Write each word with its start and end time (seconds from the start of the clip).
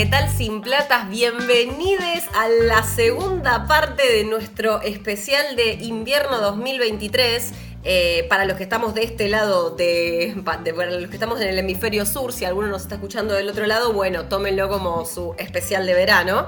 ¿qué 0.00 0.06
tal 0.06 0.30
sin 0.30 0.62
platas? 0.62 1.10
Bienvenidos 1.10 2.24
a 2.32 2.48
la 2.48 2.82
segunda 2.84 3.66
parte 3.66 4.10
de 4.10 4.24
nuestro 4.24 4.80
especial 4.80 5.56
de 5.56 5.74
invierno 5.74 6.40
2023. 6.40 7.52
Eh, 7.84 8.24
para 8.30 8.46
los 8.46 8.56
que 8.56 8.62
estamos 8.62 8.94
de 8.94 9.02
este 9.02 9.28
lado, 9.28 9.76
de, 9.76 10.34
para 10.42 10.90
los 10.90 11.10
que 11.10 11.16
estamos 11.16 11.38
en 11.42 11.48
el 11.48 11.58
hemisferio 11.58 12.06
sur, 12.06 12.32
si 12.32 12.46
alguno 12.46 12.68
nos 12.68 12.80
está 12.80 12.94
escuchando 12.94 13.34
del 13.34 13.50
otro 13.50 13.66
lado, 13.66 13.92
bueno, 13.92 14.24
tómenlo 14.24 14.70
como 14.70 15.04
su 15.04 15.34
especial 15.36 15.84
de 15.84 15.92
verano. 15.92 16.46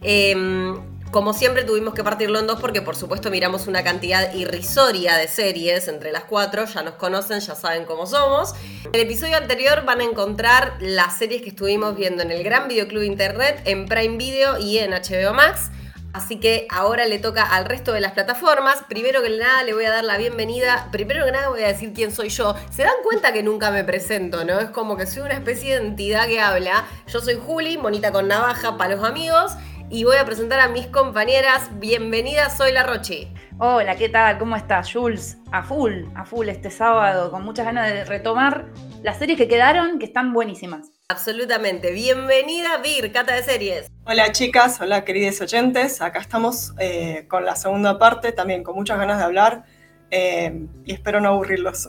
Em, 0.00 0.80
como 1.14 1.32
siempre 1.32 1.62
tuvimos 1.62 1.94
que 1.94 2.02
partirlo 2.02 2.40
en 2.40 2.48
dos 2.48 2.60
porque 2.60 2.82
por 2.82 2.96
supuesto 2.96 3.30
miramos 3.30 3.68
una 3.68 3.84
cantidad 3.84 4.34
irrisoria 4.34 5.16
de 5.16 5.28
series 5.28 5.86
entre 5.86 6.10
las 6.10 6.24
cuatro, 6.24 6.64
ya 6.64 6.82
nos 6.82 6.94
conocen, 6.94 7.38
ya 7.38 7.54
saben 7.54 7.84
cómo 7.84 8.04
somos. 8.04 8.52
En 8.82 8.96
el 8.96 9.02
episodio 9.02 9.36
anterior 9.36 9.84
van 9.84 10.00
a 10.00 10.04
encontrar 10.04 10.74
las 10.80 11.16
series 11.16 11.42
que 11.42 11.50
estuvimos 11.50 11.94
viendo 11.94 12.24
en 12.24 12.32
el 12.32 12.42
Gran 12.42 12.66
Videoclub 12.66 13.04
Internet, 13.04 13.62
en 13.64 13.86
Prime 13.86 14.16
Video 14.16 14.58
y 14.58 14.78
en 14.78 14.90
HBO 14.90 15.34
Max. 15.34 15.70
Así 16.12 16.40
que 16.40 16.66
ahora 16.68 17.06
le 17.06 17.20
toca 17.20 17.44
al 17.44 17.64
resto 17.64 17.92
de 17.92 18.00
las 18.00 18.10
plataformas. 18.10 18.82
Primero 18.88 19.22
que 19.22 19.30
nada 19.30 19.62
le 19.62 19.72
voy 19.72 19.84
a 19.84 19.90
dar 19.90 20.04
la 20.04 20.16
bienvenida. 20.16 20.88
Primero 20.90 21.24
que 21.24 21.30
nada 21.30 21.48
voy 21.48 21.62
a 21.62 21.68
decir 21.68 21.92
quién 21.92 22.10
soy 22.10 22.28
yo. 22.28 22.56
Se 22.72 22.82
dan 22.82 22.94
cuenta 23.04 23.32
que 23.32 23.44
nunca 23.44 23.70
me 23.70 23.84
presento, 23.84 24.44
¿no? 24.44 24.58
Es 24.58 24.70
como 24.70 24.96
que 24.96 25.06
soy 25.06 25.22
una 25.22 25.34
especie 25.34 25.78
de 25.78 25.86
entidad 25.86 26.26
que 26.26 26.40
habla. 26.40 26.86
Yo 27.06 27.20
soy 27.20 27.34
Juli, 27.34 27.78
monita 27.78 28.10
con 28.10 28.26
navaja 28.26 28.76
para 28.76 28.96
los 28.96 29.04
amigos 29.04 29.52
y 29.94 30.02
voy 30.02 30.16
a 30.16 30.24
presentar 30.24 30.58
a 30.58 30.66
mis 30.66 30.88
compañeras. 30.88 31.70
Bienvenidas, 31.78 32.56
soy 32.56 32.72
La 32.72 32.82
Rochi. 32.82 33.32
Hola, 33.58 33.94
¿qué 33.94 34.08
tal? 34.08 34.38
¿Cómo 34.38 34.56
estás, 34.56 34.92
Jules? 34.92 35.38
A 35.52 35.62
full, 35.62 36.06
a 36.16 36.24
full 36.24 36.48
este 36.48 36.68
sábado, 36.68 37.30
con 37.30 37.44
muchas 37.44 37.64
ganas 37.64 37.88
de 37.92 38.04
retomar 38.04 38.72
las 39.04 39.18
series 39.18 39.38
que 39.38 39.46
quedaron, 39.46 40.00
que 40.00 40.06
están 40.06 40.32
buenísimas. 40.32 40.90
Absolutamente. 41.08 41.92
Bienvenida, 41.92 42.78
Vir, 42.78 43.12
Cata 43.12 43.36
de 43.36 43.44
Series. 43.44 43.86
Hola, 44.04 44.32
chicas. 44.32 44.80
Hola, 44.80 45.04
queridos 45.04 45.40
oyentes. 45.40 46.02
Acá 46.02 46.18
estamos 46.18 46.72
eh, 46.80 47.26
con 47.28 47.44
la 47.44 47.54
segunda 47.54 47.96
parte, 47.96 48.32
también 48.32 48.64
con 48.64 48.74
muchas 48.74 48.98
ganas 48.98 49.18
de 49.18 49.24
hablar. 49.24 49.64
Eh, 50.10 50.66
y 50.84 50.92
espero 50.92 51.20
no 51.20 51.28
aburrirlos 51.28 51.88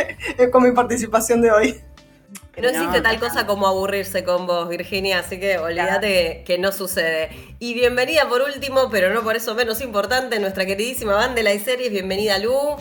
con 0.52 0.62
mi 0.62 0.72
participación 0.72 1.40
de 1.40 1.50
hoy. 1.52 1.80
No 2.60 2.68
existe 2.68 3.02
tal 3.02 3.20
cosa 3.20 3.46
como 3.46 3.66
aburrirse 3.66 4.24
con 4.24 4.46
vos, 4.46 4.68
Virginia, 4.68 5.18
así 5.18 5.38
que 5.38 5.58
olvídate 5.58 6.42
que 6.46 6.58
no 6.58 6.72
sucede. 6.72 7.30
Y 7.58 7.74
bienvenida 7.74 8.28
por 8.28 8.40
último, 8.40 8.88
pero 8.90 9.12
no 9.12 9.22
por 9.22 9.36
eso 9.36 9.54
menos 9.54 9.82
importante, 9.82 10.38
nuestra 10.38 10.64
queridísima 10.64 11.14
banda 11.14 11.42
de 11.42 11.60
series. 11.60 11.90
Bienvenida, 11.90 12.38
Lu. 12.38 12.76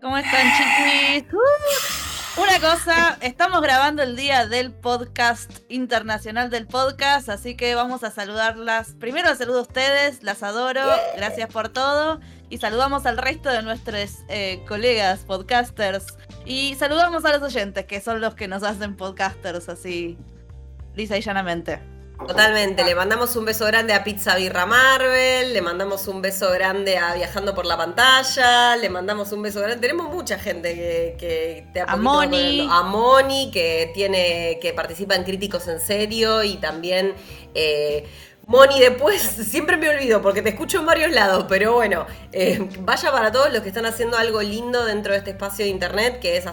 ¿Cómo 0.00 0.16
están, 0.16 0.46
chiquis? 0.56 1.32
Uh, 1.32 2.40
una 2.40 2.60
cosa, 2.60 3.18
estamos 3.20 3.60
grabando 3.62 4.02
el 4.02 4.14
día 4.14 4.46
del 4.46 4.72
podcast 4.72 5.50
internacional 5.68 6.50
del 6.50 6.66
podcast, 6.66 7.28
así 7.28 7.56
que 7.56 7.74
vamos 7.74 8.04
a 8.04 8.10
saludarlas. 8.10 8.94
Primero 9.00 9.34
saludo 9.34 9.58
a 9.58 9.62
ustedes, 9.62 10.22
las 10.22 10.42
adoro, 10.44 10.82
gracias 11.16 11.50
por 11.50 11.68
todo. 11.68 12.20
Y 12.48 12.58
saludamos 12.58 13.06
al 13.06 13.18
resto 13.18 13.50
de 13.50 13.62
nuestros 13.62 14.20
eh, 14.28 14.62
colegas 14.66 15.20
podcasters 15.26 16.16
y 16.48 16.74
saludamos 16.76 17.24
a 17.26 17.32
los 17.36 17.42
oyentes, 17.42 17.84
que 17.84 18.00
son 18.00 18.20
los 18.20 18.34
que 18.34 18.48
nos 18.48 18.62
hacen 18.62 18.96
podcasters 18.96 19.68
así, 19.68 20.16
lisa 20.94 21.18
y 21.18 21.20
llanamente. 21.20 21.80
Totalmente, 22.26 22.84
le 22.84 22.96
mandamos 22.96 23.36
un 23.36 23.44
beso 23.44 23.64
grande 23.66 23.94
a 23.94 24.02
Pizza 24.02 24.34
Birra 24.34 24.66
Marvel, 24.66 25.52
le 25.52 25.62
mandamos 25.62 26.08
un 26.08 26.20
beso 26.20 26.50
grande 26.50 26.98
a 26.98 27.14
Viajando 27.14 27.54
por 27.54 27.64
la 27.64 27.76
Pantalla, 27.76 28.76
le 28.76 28.90
mandamos 28.90 29.30
un 29.30 29.42
beso 29.42 29.60
grande. 29.60 29.76
Tenemos 29.80 30.12
mucha 30.12 30.36
gente 30.36 30.74
que, 30.74 31.16
que 31.16 31.68
te 31.72 31.80
A 31.86 31.96
Moni. 31.96 32.66
A 32.68 32.82
Moni, 32.82 33.52
que 33.52 33.92
tiene, 33.94 34.58
que 34.60 34.72
participa 34.72 35.14
en 35.14 35.22
Críticos 35.22 35.68
en 35.68 35.78
Serio 35.80 36.42
y 36.42 36.56
también 36.56 37.14
eh, 37.54 38.04
Moni, 38.48 38.80
después 38.80 39.20
siempre 39.48 39.76
me 39.76 39.90
olvido 39.90 40.22
porque 40.22 40.40
te 40.40 40.48
escucho 40.48 40.80
en 40.80 40.86
varios 40.86 41.12
lados, 41.12 41.44
pero 41.50 41.74
bueno, 41.74 42.06
eh, 42.32 42.58
vaya 42.80 43.12
para 43.12 43.30
todos 43.30 43.52
los 43.52 43.60
que 43.60 43.68
están 43.68 43.84
haciendo 43.84 44.16
algo 44.16 44.40
lindo 44.40 44.86
dentro 44.86 45.12
de 45.12 45.18
este 45.18 45.30
espacio 45.32 45.66
de 45.66 45.70
internet, 45.70 46.18
que 46.18 46.38
es, 46.38 46.46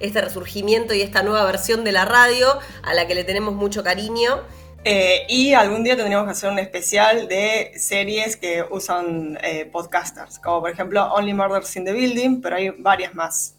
este 0.00 0.20
resurgimiento 0.22 0.94
y 0.94 1.02
esta 1.02 1.22
nueva 1.22 1.44
versión 1.44 1.84
de 1.84 1.92
la 1.92 2.06
radio, 2.06 2.58
a 2.82 2.94
la 2.94 3.06
que 3.06 3.14
le 3.14 3.24
tenemos 3.24 3.54
mucho 3.54 3.84
cariño. 3.84 4.42
Eh, 4.84 5.26
y 5.28 5.52
algún 5.52 5.84
día 5.84 5.96
tendríamos 5.96 6.24
que 6.24 6.30
hacer 6.30 6.50
un 6.50 6.58
especial 6.60 7.28
de 7.28 7.72
series 7.76 8.36
que 8.36 8.64
usan 8.70 9.38
eh, 9.42 9.66
podcasters, 9.66 10.38
como 10.38 10.60
por 10.62 10.70
ejemplo 10.70 11.12
Only 11.12 11.34
Murders 11.34 11.76
in 11.76 11.84
the 11.84 11.92
Building, 11.92 12.40
pero 12.40 12.56
hay 12.56 12.70
varias 12.70 13.14
más. 13.14 13.54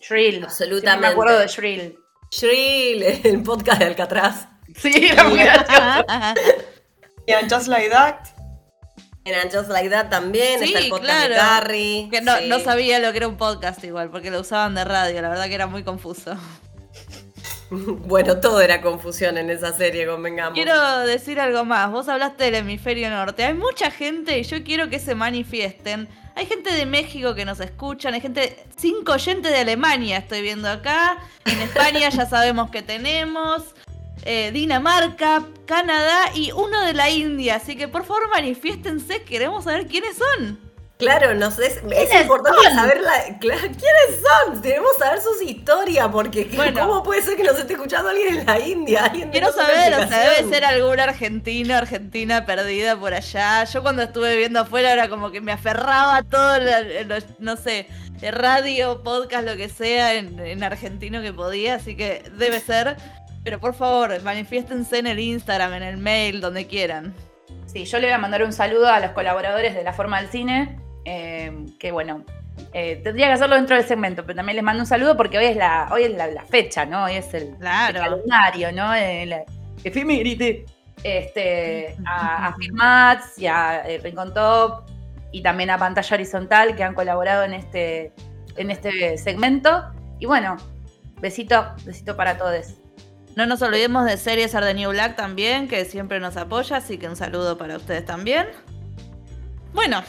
Shrill. 0.00 0.44
Absolutamente. 0.44 1.06
me 1.06 1.12
acuerdo 1.12 1.38
de 1.38 1.46
Shrill. 1.46 1.98
Shrill, 2.30 3.02
el 3.24 3.42
podcast 3.42 3.78
de 3.78 3.86
Alcatraz. 3.86 4.48
Sí, 4.76 4.92
era 5.10 5.24
muy 5.24 5.38
gracioso. 5.38 6.66
Y 7.26 7.32
en 7.32 7.50
Just 7.50 7.66
Like 7.66 7.90
That. 7.90 8.18
En 9.24 9.50
Just 9.50 9.68
Like 9.68 9.90
That 9.90 10.08
también 10.08 10.62
está 10.62 10.78
el 10.78 10.88
podcast 10.88 11.28
de 11.28 11.34
Carrie. 11.34 12.08
Que 12.10 12.20
no, 12.20 12.60
sabía 12.60 13.00
lo 13.00 13.10
que 13.10 13.18
era 13.18 13.28
un 13.28 13.36
podcast 13.36 13.82
igual, 13.82 14.10
porque 14.10 14.30
lo 14.30 14.40
usaban 14.40 14.76
de 14.76 14.84
radio, 14.84 15.20
la 15.20 15.28
verdad 15.28 15.48
que 15.48 15.54
era 15.54 15.66
muy 15.66 15.82
confuso. 15.82 16.36
Bueno, 17.68 18.38
todo 18.38 18.60
era 18.60 18.80
confusión 18.80 19.36
en 19.38 19.50
esa 19.50 19.72
serie, 19.72 20.06
convengamos. 20.06 20.54
Quiero 20.54 21.00
decir 21.00 21.40
algo 21.40 21.64
más. 21.64 21.90
Vos 21.90 22.08
hablaste 22.08 22.44
del 22.44 22.54
hemisferio 22.54 23.10
norte. 23.10 23.42
Hay 23.42 23.54
mucha 23.54 23.90
gente 23.90 24.38
y 24.38 24.44
yo 24.44 24.62
quiero 24.62 24.88
que 24.88 25.00
se 25.00 25.16
manifiesten. 25.16 26.08
Hay 26.36 26.46
gente 26.46 26.72
de 26.72 26.86
México 26.86 27.34
que 27.34 27.44
nos 27.44 27.58
escuchan, 27.58 28.14
hay 28.14 28.20
gente, 28.20 28.56
cinco 28.76 29.14
oyentes 29.14 29.50
de 29.50 29.58
Alemania 29.58 30.18
estoy 30.18 30.42
viendo 30.42 30.68
acá. 30.68 31.18
En 31.44 31.60
España 31.60 32.08
ya 32.10 32.26
sabemos 32.26 32.70
que 32.70 32.82
tenemos. 32.82 33.74
Eh, 34.24 34.50
Dinamarca, 34.52 35.46
Canadá 35.66 36.30
y 36.34 36.50
uno 36.52 36.80
de 36.82 36.94
la 36.94 37.10
India. 37.10 37.56
Así 37.56 37.76
que 37.76 37.88
por 37.88 38.04
favor 38.04 38.28
manifiéstense, 38.30 39.22
queremos 39.22 39.64
saber 39.64 39.86
quiénes 39.86 40.16
son. 40.16 40.66
Claro, 40.98 41.34
nos 41.34 41.58
es, 41.58 41.82
es 41.90 42.22
importante 42.22 42.70
saber 42.74 43.02
quiénes 43.38 44.22
son. 44.22 44.62
Queremos 44.62 44.96
saber 44.98 45.20
sus 45.20 45.42
historias, 45.42 46.08
porque 46.10 46.48
¿cómo 46.78 47.02
puede 47.02 47.20
ser 47.20 47.36
que 47.36 47.44
nos 47.44 47.58
esté 47.58 47.74
escuchando 47.74 48.08
alguien 48.08 48.38
en 48.38 48.46
la 48.46 48.58
India? 48.58 49.12
Quiero 49.30 49.52
saber, 49.52 49.92
o 49.92 50.08
sea, 50.08 50.30
debe 50.30 50.48
ser 50.48 50.64
algún 50.64 50.98
argentino, 50.98 51.76
argentina 51.76 52.46
perdida 52.46 52.98
por 52.98 53.12
allá. 53.12 53.64
Yo 53.64 53.82
cuando 53.82 54.04
estuve 54.04 54.32
viviendo 54.32 54.60
afuera 54.60 54.90
era 54.90 55.10
como 55.10 55.30
que 55.30 55.42
me 55.42 55.52
aferraba 55.52 56.16
a 56.16 56.22
todo, 56.22 56.58
no 57.40 57.56
sé, 57.58 57.88
radio, 58.22 59.02
podcast, 59.02 59.46
lo 59.46 59.56
que 59.56 59.68
sea 59.68 60.14
en, 60.14 60.38
en 60.40 60.64
argentino 60.64 61.20
que 61.20 61.34
podía, 61.34 61.74
así 61.74 61.94
que 61.94 62.22
debe 62.38 62.58
ser. 62.60 62.96
Pero 63.46 63.60
por 63.60 63.74
favor, 63.74 64.20
manifiéstense 64.24 64.98
en 64.98 65.06
el 65.06 65.20
Instagram, 65.20 65.74
en 65.74 65.84
el 65.84 65.98
mail, 65.98 66.40
donde 66.40 66.66
quieran. 66.66 67.14
Sí, 67.66 67.84
yo 67.84 68.00
le 68.00 68.08
voy 68.08 68.14
a 68.14 68.18
mandar 68.18 68.42
un 68.42 68.52
saludo 68.52 68.88
a 68.88 68.98
los 68.98 69.12
colaboradores 69.12 69.72
de 69.72 69.84
La 69.84 69.92
Forma 69.92 70.20
del 70.20 70.30
Cine, 70.30 70.80
eh, 71.04 71.52
que 71.78 71.92
bueno, 71.92 72.24
eh, 72.72 73.00
tendría 73.04 73.28
que 73.28 73.34
hacerlo 73.34 73.54
dentro 73.54 73.76
del 73.76 73.84
segmento, 73.84 74.24
pero 74.26 74.34
también 74.34 74.56
les 74.56 74.64
mando 74.64 74.82
un 74.82 74.86
saludo 74.88 75.16
porque 75.16 75.38
hoy 75.38 75.44
es 75.44 75.56
la, 75.56 75.88
hoy 75.92 76.02
es 76.02 76.10
la, 76.10 76.44
fecha, 76.44 76.86
¿no? 76.86 77.04
Hoy 77.04 77.14
es 77.14 77.32
el, 77.34 77.56
calendario, 77.60 78.72
¿no? 78.72 78.92
El, 78.92 79.32
efeméride. 79.84 80.66
Este, 81.04 81.94
a, 82.04 82.48
a 82.48 83.20
y 83.36 83.46
a 83.46 83.82
eh, 83.86 84.00
Rincon 84.02 84.34
Top 84.34 84.86
y 85.30 85.40
también 85.40 85.70
a 85.70 85.78
Pantalla 85.78 86.16
Horizontal 86.16 86.74
que 86.74 86.82
han 86.82 86.94
colaborado 86.94 87.44
en 87.44 87.54
este, 87.54 88.12
en 88.56 88.72
este 88.72 89.16
segmento. 89.18 89.84
Y 90.18 90.26
bueno, 90.26 90.56
besito, 91.20 91.64
besito 91.84 92.16
para 92.16 92.36
todos. 92.36 92.80
No 93.36 93.44
nos 93.44 93.60
olvidemos 93.60 94.06
de 94.06 94.16
Series 94.16 94.54
Are 94.54 94.66
the 94.66 94.72
New 94.72 94.88
Black 94.92 95.14
también, 95.14 95.68
que 95.68 95.84
siempre 95.84 96.20
nos 96.20 96.38
apoya, 96.38 96.78
así 96.78 96.96
que 96.96 97.06
un 97.06 97.16
saludo 97.16 97.58
para 97.58 97.76
ustedes 97.76 98.06
también. 98.06 98.48
Bueno. 99.74 100.02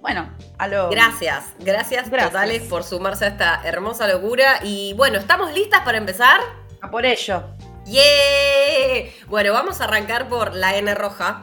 Bueno, 0.00 0.32
a 0.56 0.68
lo... 0.68 0.88
Gracias, 0.88 1.46
gracias, 1.58 2.08
gracias 2.08 2.30
totales 2.30 2.62
por 2.62 2.84
sumarse 2.84 3.24
a 3.24 3.28
esta 3.28 3.60
hermosa 3.64 4.06
locura. 4.06 4.60
Y 4.62 4.94
bueno, 4.94 5.18
¿estamos 5.18 5.52
listas 5.52 5.80
para 5.80 5.98
empezar? 5.98 6.40
A 6.80 6.88
por 6.92 7.04
ello. 7.04 7.42
¡Yeah! 7.84 9.10
Bueno, 9.26 9.52
vamos 9.52 9.80
a 9.80 9.84
arrancar 9.84 10.28
por 10.28 10.54
la 10.54 10.76
N 10.76 10.94
roja, 10.94 11.42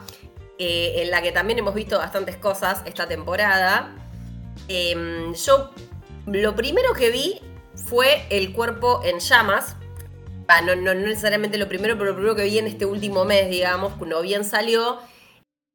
eh, 0.58 0.94
en 1.02 1.12
la 1.12 1.22
que 1.22 1.34
también 1.34 1.60
hemos 1.60 1.74
visto 1.74 1.98
bastantes 1.98 2.38
cosas 2.38 2.84
esta 2.86 3.06
temporada. 3.06 3.94
Em, 4.70 5.34
yo 5.34 5.72
lo 6.28 6.56
primero 6.56 6.94
que 6.94 7.10
vi 7.10 7.42
fue 7.76 8.26
el 8.30 8.54
cuerpo 8.54 9.02
en 9.04 9.20
llamas, 9.20 9.76
Ah, 10.48 10.62
no, 10.62 10.76
no, 10.76 10.94
necesariamente 10.94 11.58
lo 11.58 11.68
primero, 11.68 11.98
pero 11.98 12.12
lo 12.12 12.16
primero 12.16 12.36
que 12.36 12.44
vi 12.44 12.60
en 12.60 12.68
este 12.68 12.86
último 12.86 13.26
mes, 13.26 13.50
digamos, 13.50 13.94
cuando 13.94 14.22
bien 14.22 14.44
salió, 14.44 15.00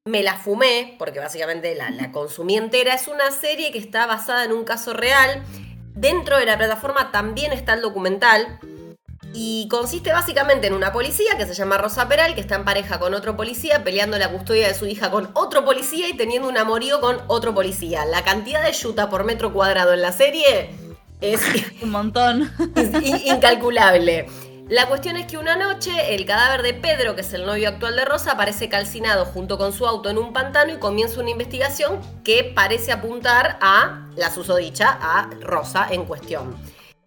me 0.04 0.22
la 0.22 0.36
fumé, 0.36 0.94
porque 0.98 1.18
básicamente 1.18 1.74
la, 1.74 1.90
la 1.90 2.12
consumí 2.12 2.56
entera. 2.56 2.94
Es 2.94 3.08
una 3.08 3.30
serie 3.30 3.72
que 3.72 3.78
está 3.78 4.06
basada 4.06 4.44
en 4.44 4.52
un 4.52 4.64
caso 4.64 4.92
real. 4.92 5.42
Dentro 5.94 6.38
de 6.38 6.46
la 6.46 6.56
plataforma 6.56 7.10
también 7.10 7.52
está 7.52 7.74
el 7.74 7.82
documental. 7.82 8.60
Y 9.32 9.68
consiste 9.68 10.12
básicamente 10.12 10.66
en 10.66 10.74
una 10.74 10.92
policía 10.92 11.36
que 11.36 11.46
se 11.46 11.54
llama 11.54 11.78
Rosa 11.78 12.08
Peral, 12.08 12.34
que 12.34 12.40
está 12.40 12.56
en 12.56 12.64
pareja 12.64 12.98
con 12.98 13.14
otro 13.14 13.36
policía, 13.36 13.84
peleando 13.84 14.18
la 14.18 14.30
custodia 14.30 14.66
de 14.66 14.74
su 14.74 14.86
hija 14.86 15.10
con 15.10 15.30
otro 15.34 15.64
policía 15.64 16.08
y 16.08 16.16
teniendo 16.16 16.48
un 16.48 16.58
amorío 16.58 17.00
con 17.00 17.18
otro 17.28 17.54
policía. 17.54 18.04
La 18.06 18.24
cantidad 18.24 18.64
de 18.64 18.72
yuta 18.72 19.08
por 19.08 19.24
metro 19.24 19.52
cuadrado 19.52 19.92
en 19.92 20.02
la 20.02 20.12
serie 20.12 20.70
es 21.20 21.40
un 21.82 21.90
montón. 21.90 22.50
incalculable. 23.24 24.26
La 24.70 24.86
cuestión 24.86 25.16
es 25.16 25.26
que 25.26 25.36
una 25.36 25.56
noche 25.56 26.14
el 26.14 26.24
cadáver 26.24 26.62
de 26.62 26.74
Pedro, 26.74 27.16
que 27.16 27.22
es 27.22 27.32
el 27.32 27.44
novio 27.44 27.68
actual 27.68 27.96
de 27.96 28.04
Rosa, 28.04 28.30
aparece 28.30 28.68
calcinado 28.68 29.24
junto 29.24 29.58
con 29.58 29.72
su 29.72 29.84
auto 29.84 30.08
en 30.10 30.16
un 30.16 30.32
pantano 30.32 30.72
y 30.72 30.78
comienza 30.78 31.18
una 31.18 31.30
investigación 31.30 32.00
que 32.22 32.44
parece 32.54 32.92
apuntar 32.92 33.58
a 33.60 34.06
la 34.14 34.30
susodicha, 34.30 34.96
a 35.02 35.28
Rosa 35.40 35.88
en 35.90 36.04
cuestión. 36.04 36.56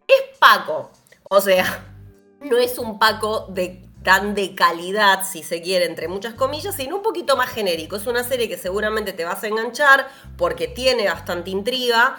Es 0.06 0.38
Paco, 0.40 0.92
o 1.30 1.40
sea, 1.40 1.86
no 2.42 2.58
es 2.58 2.78
un 2.78 3.00
Paco 3.00 3.48
de 3.48 3.88
tan 4.04 4.36
de 4.36 4.56
calidad, 4.56 5.26
si 5.26 5.42
se 5.42 5.62
quiere, 5.62 5.86
entre 5.86 6.10
muchas 6.10 6.34
comillas, 6.34 6.76
sino 6.76 6.98
un 6.98 7.02
poquito 7.02 7.38
más 7.38 7.50
genérico. 7.50 7.96
Es 7.96 8.08
una 8.08 8.26
serie 8.26 8.50
que 8.50 8.58
seguramente 8.58 9.14
te 9.14 9.24
vas 9.24 9.42
a 9.42 9.48
enganchar 9.48 10.10
porque 10.36 10.68
tiene 10.68 11.06
bastante 11.06 11.52
intriga 11.52 12.18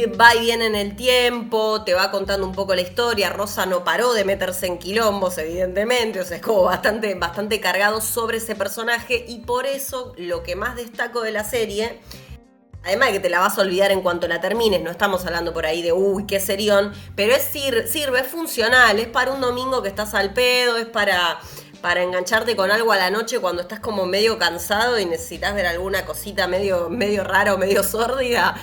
va 0.00 0.34
y 0.34 0.40
viene 0.40 0.66
en 0.66 0.74
el 0.74 0.96
tiempo, 0.96 1.84
te 1.84 1.94
va 1.94 2.10
contando 2.10 2.46
un 2.46 2.54
poco 2.54 2.74
la 2.74 2.80
historia. 2.80 3.30
Rosa 3.30 3.66
no 3.66 3.84
paró 3.84 4.14
de 4.14 4.24
meterse 4.24 4.66
en 4.66 4.78
quilombos, 4.78 5.36
evidentemente, 5.38 6.20
o 6.20 6.24
sea, 6.24 6.38
es 6.38 6.42
como 6.42 6.62
bastante, 6.62 7.14
bastante 7.14 7.60
cargado 7.60 8.00
sobre 8.00 8.38
ese 8.38 8.54
personaje 8.54 9.24
y 9.28 9.40
por 9.40 9.66
eso 9.66 10.14
lo 10.16 10.42
que 10.42 10.56
más 10.56 10.76
destaco 10.76 11.20
de 11.20 11.32
la 11.32 11.44
serie, 11.44 12.00
además 12.84 13.08
de 13.08 13.14
que 13.14 13.20
te 13.20 13.28
la 13.28 13.40
vas 13.40 13.58
a 13.58 13.60
olvidar 13.60 13.90
en 13.90 14.00
cuanto 14.00 14.26
la 14.28 14.40
termines, 14.40 14.82
no 14.82 14.90
estamos 14.90 15.26
hablando 15.26 15.52
por 15.52 15.66
ahí 15.66 15.82
de 15.82 15.92
uy, 15.92 16.26
qué 16.26 16.40
serión, 16.40 16.92
pero 17.14 17.34
es 17.34 17.42
sirve, 17.42 18.20
es 18.20 18.26
funcional, 18.26 18.98
es 18.98 19.08
para 19.08 19.32
un 19.32 19.42
domingo 19.42 19.82
que 19.82 19.88
estás 19.88 20.14
al 20.14 20.32
pedo, 20.32 20.78
es 20.78 20.86
para 20.86 21.38
para 21.82 22.04
engancharte 22.04 22.54
con 22.54 22.70
algo 22.70 22.92
a 22.92 22.96
la 22.96 23.10
noche 23.10 23.40
cuando 23.40 23.62
estás 23.62 23.80
como 23.80 24.06
medio 24.06 24.38
cansado 24.38 25.00
y 25.00 25.04
necesitas 25.04 25.52
ver 25.52 25.66
alguna 25.66 26.04
cosita 26.06 26.46
medio, 26.46 26.88
medio 26.88 27.24
rara 27.24 27.54
o 27.54 27.58
medio 27.58 27.82
sórdida. 27.82 28.54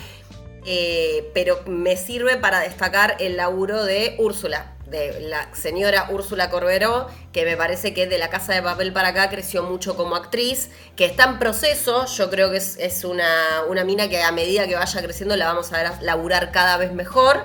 Eh, 0.66 1.32
pero 1.34 1.62
me 1.66 1.96
sirve 1.98 2.38
para 2.38 2.60
destacar 2.60 3.16
el 3.20 3.38
laburo 3.38 3.84
de 3.86 4.16
Úrsula, 4.20 4.74
de 4.88 5.22
la 5.22 5.54
señora 5.54 6.08
Úrsula 6.12 6.50
Corberó, 6.50 7.08
que 7.32 7.46
me 7.46 7.56
parece 7.56 7.94
que 7.94 8.08
de 8.08 8.18
la 8.18 8.30
Casa 8.30 8.54
de 8.54 8.62
Papel 8.62 8.92
para 8.92 9.10
acá 9.10 9.30
creció 9.30 9.64
mucho 9.64 9.96
como 9.96 10.16
actriz, 10.16 10.70
que 10.96 11.06
está 11.06 11.26
en 11.26 11.40
proceso, 11.40 12.06
yo 12.08 12.30
creo 12.30 12.52
que 12.52 12.58
es, 12.58 13.04
una, 13.04 13.64
una, 13.70 13.84
mina 13.84 14.10
que 14.10 14.22
a 14.22 14.32
medida 14.32 14.68
que 14.68 14.76
vaya 14.76 15.02
creciendo 15.02 15.36
la 15.38 15.48
vamos 15.48 15.72
a 15.72 15.78
ver 15.82 15.92
laburar 16.02 16.52
cada 16.52 16.78
vez 16.78 16.92
mejor, 16.92 17.44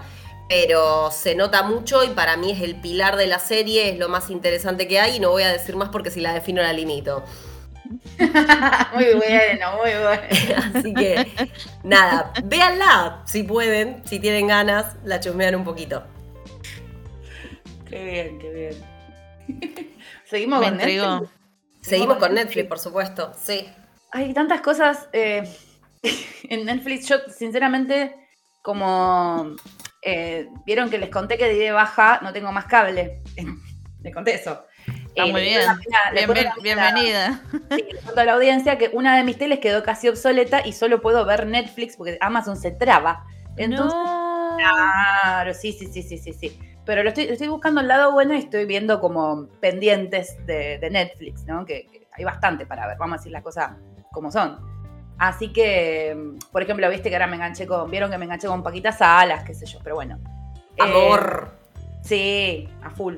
pero 0.48 1.10
se 1.10 1.34
nota 1.34 1.62
mucho 1.62 2.04
y 2.04 2.08
para 2.08 2.36
mí 2.36 2.52
es 2.52 2.62
el 2.62 2.80
pilar 2.80 3.16
de 3.16 3.26
la 3.26 3.38
serie, 3.38 3.90
es 3.90 3.98
lo 3.98 4.08
más 4.08 4.30
interesante 4.30 4.88
que 4.88 5.00
hay 5.00 5.16
y 5.16 5.20
no 5.20 5.30
voy 5.30 5.42
a 5.42 5.52
decir 5.52 5.76
más 5.76 5.90
porque 5.90 6.10
si 6.10 6.20
la 6.20 6.34
defino 6.34 6.62
la 6.62 6.72
limito. 6.72 7.24
Muy 8.94 9.14
bueno, 9.14 9.76
muy 9.76 9.90
bueno. 9.90 10.74
Así 10.74 10.94
que, 10.94 11.50
nada, 11.82 12.32
véanla 12.44 13.22
si 13.26 13.42
pueden, 13.42 14.02
si 14.06 14.18
tienen 14.18 14.46
ganas, 14.46 14.96
la 15.04 15.20
chusmean 15.20 15.54
un 15.54 15.64
poquito. 15.64 16.04
Qué 17.88 18.04
bien, 18.04 18.38
qué 18.38 18.52
bien. 18.52 19.74
Seguimos 20.24 20.62
con 20.62 20.76
Netflix. 20.76 21.30
Seguimos 21.80 22.16
con 22.16 22.34
Netflix, 22.34 22.68
por 22.68 22.78
supuesto, 22.78 23.32
sí. 23.38 23.68
Hay 24.12 24.32
tantas 24.32 24.60
cosas 24.60 25.08
eh, 25.12 25.42
en 26.44 26.64
Netflix. 26.64 27.08
Yo, 27.08 27.16
sinceramente, 27.28 28.14
como 28.62 29.54
eh, 30.02 30.48
vieron 30.64 30.88
que 30.88 30.98
les 30.98 31.10
conté 31.10 31.36
que 31.36 31.48
di 31.48 31.58
de 31.58 31.72
baja, 31.72 32.20
no 32.22 32.32
tengo 32.32 32.52
más 32.52 32.66
cable. 32.66 33.22
les 34.02 34.14
conté 34.14 34.34
eso. 34.34 34.64
Está 35.14 35.30
muy 35.30 35.42
bien. 35.42 35.62
bienvenida. 36.60 37.40
Sí, 37.70 37.84
a 38.16 38.24
la 38.24 38.32
audiencia 38.32 38.78
que 38.78 38.90
una 38.92 39.16
de 39.16 39.22
mis 39.22 39.38
teles 39.38 39.60
quedó 39.60 39.84
casi 39.84 40.08
obsoleta 40.08 40.66
y 40.66 40.72
solo 40.72 41.00
puedo 41.00 41.24
ver 41.24 41.46
Netflix 41.46 41.96
porque 41.96 42.18
Amazon 42.20 42.56
se 42.56 42.72
traba. 42.72 43.24
Entonces, 43.56 43.96
claro, 44.58 45.54
sí, 45.54 45.72
sí, 45.72 45.86
sí, 45.86 46.02
sí, 46.02 46.18
sí, 46.18 46.32
sí. 46.32 46.58
Pero 46.84 47.04
lo 47.04 47.10
estoy, 47.10 47.24
estoy 47.24 47.46
buscando 47.46 47.80
el 47.80 47.86
lado 47.86 48.10
bueno 48.12 48.34
y 48.34 48.38
estoy 48.38 48.66
viendo 48.66 49.00
como 49.00 49.46
pendientes 49.60 50.36
de, 50.46 50.80
Netflix, 50.90 51.44
¿no? 51.44 51.64
Que, 51.64 51.86
hay 52.16 52.24
bastante 52.24 52.66
para 52.66 52.86
ver, 52.86 52.96
vamos 52.96 53.14
a 53.14 53.18
decir 53.18 53.32
las 53.32 53.42
cosas 53.42 53.72
como 54.12 54.32
son. 54.32 54.58
Así 55.18 55.52
que, 55.52 56.16
por 56.50 56.62
ejemplo, 56.62 56.88
viste 56.90 57.08
que 57.08 57.14
ahora 57.14 57.28
me 57.28 57.36
enganché 57.36 57.66
con, 57.68 57.88
vieron 57.88 58.10
que 58.10 58.18
me 58.18 58.24
enganché 58.24 58.48
con 58.48 58.64
Paquitas 58.64 59.00
Alas, 59.00 59.44
qué 59.44 59.54
sé 59.54 59.66
yo, 59.66 59.78
pero 59.82 59.94
bueno. 59.94 60.18
Amor. 60.78 61.50
Eh, 61.76 61.98
sí, 62.02 62.68
a 62.82 62.90
full. 62.90 63.16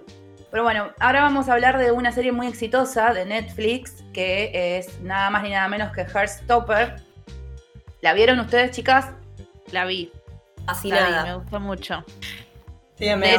Pero 0.56 0.64
bueno, 0.64 0.90
ahora 1.00 1.20
vamos 1.20 1.50
a 1.50 1.52
hablar 1.52 1.76
de 1.76 1.92
una 1.92 2.12
serie 2.12 2.32
muy 2.32 2.46
exitosa 2.46 3.12
de 3.12 3.26
Netflix 3.26 4.02
que 4.14 4.78
es 4.78 5.02
nada 5.02 5.28
más 5.28 5.42
ni 5.42 5.50
nada 5.50 5.68
menos 5.68 5.92
que 5.92 6.06
Heartstopper. 6.06 6.96
¿La 8.00 8.14
vieron 8.14 8.40
ustedes, 8.40 8.70
chicas? 8.70 9.10
La 9.70 9.84
vi. 9.84 10.10
Así 10.66 10.88
nada. 10.88 11.24
me 11.24 11.34
gustó 11.34 11.60
mucho. 11.60 12.02
Sí, 12.98 13.14
me 13.16 13.36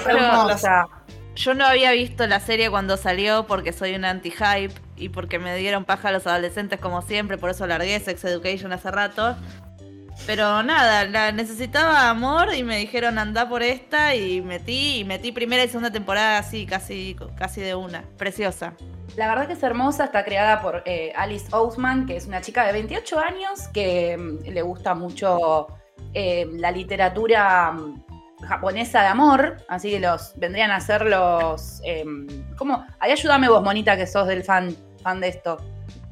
Yo 1.35 1.55
no 1.55 1.65
había 1.65 1.91
visto 1.93 2.27
la 2.27 2.39
serie 2.39 2.69
cuando 2.69 2.97
salió 2.97 3.47
porque 3.47 3.73
soy 3.73 3.95
un 3.95 4.05
anti-hype 4.05 4.75
y 4.95 5.09
porque 5.09 5.39
me 5.39 5.55
dieron 5.57 5.85
paja 5.85 6.09
a 6.09 6.11
los 6.11 6.27
adolescentes 6.27 6.79
como 6.79 7.01
siempre, 7.01 7.39
por 7.39 7.49
eso 7.49 7.65
largué 7.65 7.99
Sex 7.99 8.25
Education 8.25 8.73
hace 8.73 8.91
rato. 8.91 9.35
Pero 10.25 10.61
nada, 10.63 11.05
la 11.05 11.31
necesitaba 11.31 12.09
amor 12.09 12.53
y 12.53 12.63
me 12.63 12.77
dijeron 12.77 13.17
anda 13.17 13.47
por 13.47 13.63
esta 13.63 14.15
y 14.15 14.41
metí 14.41 14.99
y 14.99 15.03
metí 15.05 15.31
primera 15.31 15.63
y 15.63 15.67
segunda 15.67 15.91
temporada 15.91 16.39
así, 16.39 16.65
casi, 16.65 17.15
casi 17.37 17.61
de 17.61 17.75
una. 17.75 18.03
Preciosa. 18.17 18.73
La 19.15 19.29
verdad 19.29 19.47
que 19.47 19.53
es 19.53 19.63
hermosa, 19.63 20.05
está 20.05 20.25
creada 20.25 20.61
por 20.61 20.83
eh, 20.85 21.13
Alice 21.15 21.47
Ousman, 21.51 22.05
que 22.05 22.17
es 22.17 22.27
una 22.27 22.41
chica 22.41 22.65
de 22.65 22.73
28 22.73 23.19
años 23.19 23.67
que 23.73 24.17
mm, 24.17 24.49
le 24.49 24.61
gusta 24.61 24.95
mucho 24.95 25.67
eh, 26.13 26.45
la 26.53 26.71
literatura 26.71 27.71
mm, 27.71 28.03
japonesa 28.43 29.01
de 29.01 29.07
amor, 29.07 29.57
así 29.69 29.91
que 29.91 29.99
los 29.99 30.33
vendrían 30.35 30.71
a 30.71 30.79
ser 30.81 31.05
los... 31.05 31.81
Em, 31.85 32.27
¿Cómo? 32.57 32.85
Ahí 32.99 33.11
ayúdame 33.11 33.49
vos, 33.49 33.63
monita, 33.63 33.95
que 33.95 34.05
sos 34.05 34.27
del 34.27 34.43
fan, 34.43 34.75
fan 35.01 35.21
de 35.21 35.29
esto 35.29 35.57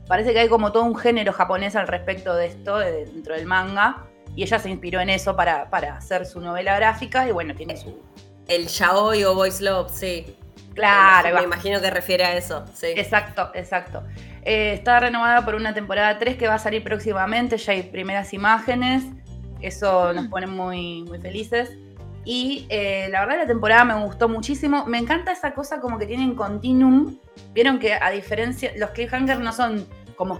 parece 0.07 0.33
que 0.33 0.39
hay 0.39 0.49
como 0.49 0.71
todo 0.71 0.83
un 0.83 0.95
género 0.95 1.33
japonés 1.33 1.75
al 1.75 1.87
respecto 1.87 2.33
de 2.35 2.47
esto 2.47 2.77
dentro 2.77 3.35
del 3.35 3.45
manga. 3.45 4.05
Y 4.35 4.43
ella 4.43 4.59
se 4.59 4.69
inspiró 4.69 4.99
en 4.99 5.09
eso 5.09 5.35
para, 5.35 5.69
hacer 5.97 6.25
su 6.25 6.41
novela 6.41 6.75
gráfica 6.75 7.27
y 7.27 7.31
bueno, 7.31 7.55
tiene 7.55 7.77
su... 7.77 8.01
El 8.47 8.67
yaoi 8.67 9.23
o 9.23 9.33
voice 9.33 9.63
love, 9.63 9.89
sí. 9.89 10.35
Claro. 10.73 11.37
Me 11.37 11.43
imagino, 11.43 11.79
que 11.79 11.89
refiere 11.89 12.25
a 12.25 12.35
eso, 12.35 12.65
sí. 12.73 12.87
Exacto, 12.95 13.49
exacto. 13.53 14.03
Eh, 14.43 14.73
está 14.73 14.99
renovada 14.99 15.45
por 15.45 15.55
una 15.55 15.73
temporada 15.73 16.19
3 16.19 16.35
que 16.35 16.47
va 16.47 16.55
a 16.55 16.59
salir 16.59 16.83
próximamente, 16.83 17.57
ya 17.57 17.71
hay 17.71 17.83
primeras 17.83 18.33
imágenes, 18.33 19.03
eso 19.61 20.13
nos 20.13 20.27
pone 20.27 20.47
muy, 20.47 21.03
muy 21.03 21.19
felices. 21.19 21.77
Y 22.25 22.65
eh, 22.69 23.07
la 23.11 23.21
verdad 23.21 23.37
la 23.37 23.47
temporada 23.47 23.85
me 23.85 24.03
gustó 24.03 24.27
muchísimo. 24.27 24.85
Me 24.87 24.97
encanta 24.97 25.31
esa 25.31 25.53
cosa 25.53 25.79
como 25.79 25.99
que 25.99 26.07
tienen 26.07 26.35
continuum. 26.35 27.19
Vieron 27.53 27.77
que 27.79 27.93
a 27.93 28.09
diferencia, 28.09 28.71
los 28.77 28.89
cliffhangers 28.89 29.39
no 29.39 29.53
son 29.53 29.87
como... 30.15 30.39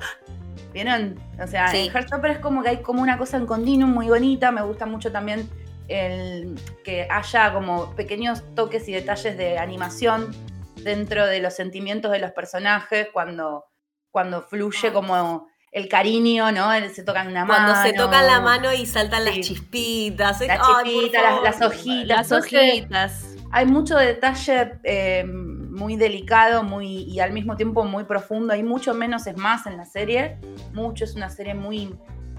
¿Vieron? 0.74 1.18
O 1.42 1.48
sea, 1.48 1.74
en 1.74 1.90
Heartstopper 1.90 2.32
es 2.32 2.40
como 2.40 2.62
que 2.62 2.70
hay 2.70 2.78
como 2.82 3.02
una 3.02 3.18
cosa 3.18 3.38
en 3.38 3.46
continuum 3.46 3.92
muy 3.92 4.10
bonita. 4.10 4.52
Me 4.52 4.62
gusta 4.64 4.86
mucho 4.86 5.12
también 5.12 5.48
el 5.88 6.60
que 6.84 7.08
haya 7.10 7.54
como 7.54 7.96
pequeños 7.96 8.44
toques 8.56 8.90
y 8.90 8.94
detalles 8.94 9.38
de 9.38 9.58
animación 9.58 10.36
dentro 10.84 11.26
de 11.26 11.40
los 11.40 11.54
sentimientos 11.54 12.12
de 12.12 12.20
los 12.20 12.32
personajes 12.32 13.08
cuando, 13.14 13.66
cuando 14.12 14.42
fluye 14.42 14.92
como 14.92 15.48
el 15.76 15.90
cariño, 15.90 16.54
¿no? 16.54 16.70
Se 16.90 17.04
tocan 17.04 17.28
una 17.28 17.44
mano. 17.44 17.74
Cuando 17.74 17.84
se 17.84 17.94
tocan 17.94 18.26
la 18.26 18.40
mano 18.40 18.72
y 18.72 18.86
saltan 18.86 19.26
las 19.26 19.42
chispitas. 19.42 20.40
Las 20.40 20.62
chispitas, 20.62 21.44
las, 21.44 21.62
hojitas. 21.62 22.08
Las 22.08 22.32
hojitas. 22.32 23.36
Hay 23.52 23.66
mucho 23.66 23.98
detalle 23.98 24.80
eh, 24.86 25.26
muy 25.26 25.98
delicado 25.98 26.64
muy, 26.64 27.04
y 27.04 27.20
al 27.20 27.34
mismo 27.34 27.58
tiempo 27.58 27.84
muy 27.84 28.06
profundo. 28.06 28.54
Hay 28.54 28.64
mucho 28.64 28.94
menos 28.94 29.28
es 29.28 29.36
más 29.36 29.66
en 29.66 29.76
la 29.76 29.84
serie. 29.84 30.38
Mucho, 30.72 31.04
es 31.04 31.14
una 31.16 31.30
serie 31.30 31.54
muy, 31.54 31.94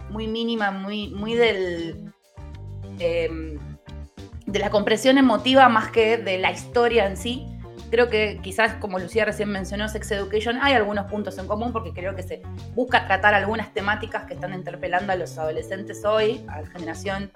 muy 0.08 0.26
mínima, 0.26 0.70
muy, 0.70 1.08
muy 1.08 1.34
del... 1.34 2.10
Em, 2.98 3.58
de 4.46 4.58
la 4.60 4.70
compresión 4.70 5.18
emotiva 5.18 5.68
más 5.68 5.88
que 5.90 6.16
de 6.16 6.38
la 6.38 6.52
historia 6.52 7.04
en 7.04 7.18
sí. 7.18 7.46
Creo 7.90 8.08
que 8.08 8.40
quizás, 8.42 8.74
como 8.74 8.98
Lucía 8.98 9.24
recién 9.24 9.48
mencionó, 9.50 9.88
Sex 9.88 10.10
Education, 10.10 10.58
hay 10.60 10.74
algunos 10.74 11.06
puntos 11.10 11.38
en 11.38 11.46
común 11.46 11.72
porque 11.72 11.92
creo 11.92 12.16
que 12.16 12.22
se 12.22 12.42
busca 12.74 13.06
tratar 13.06 13.34
algunas 13.34 13.72
temáticas 13.72 14.24
que 14.24 14.34
están 14.34 14.54
interpelando 14.54 15.12
a 15.12 15.16
los 15.16 15.38
adolescentes 15.38 16.04
hoy, 16.04 16.44
a 16.48 16.62
la 16.62 16.66
generación 16.66 17.32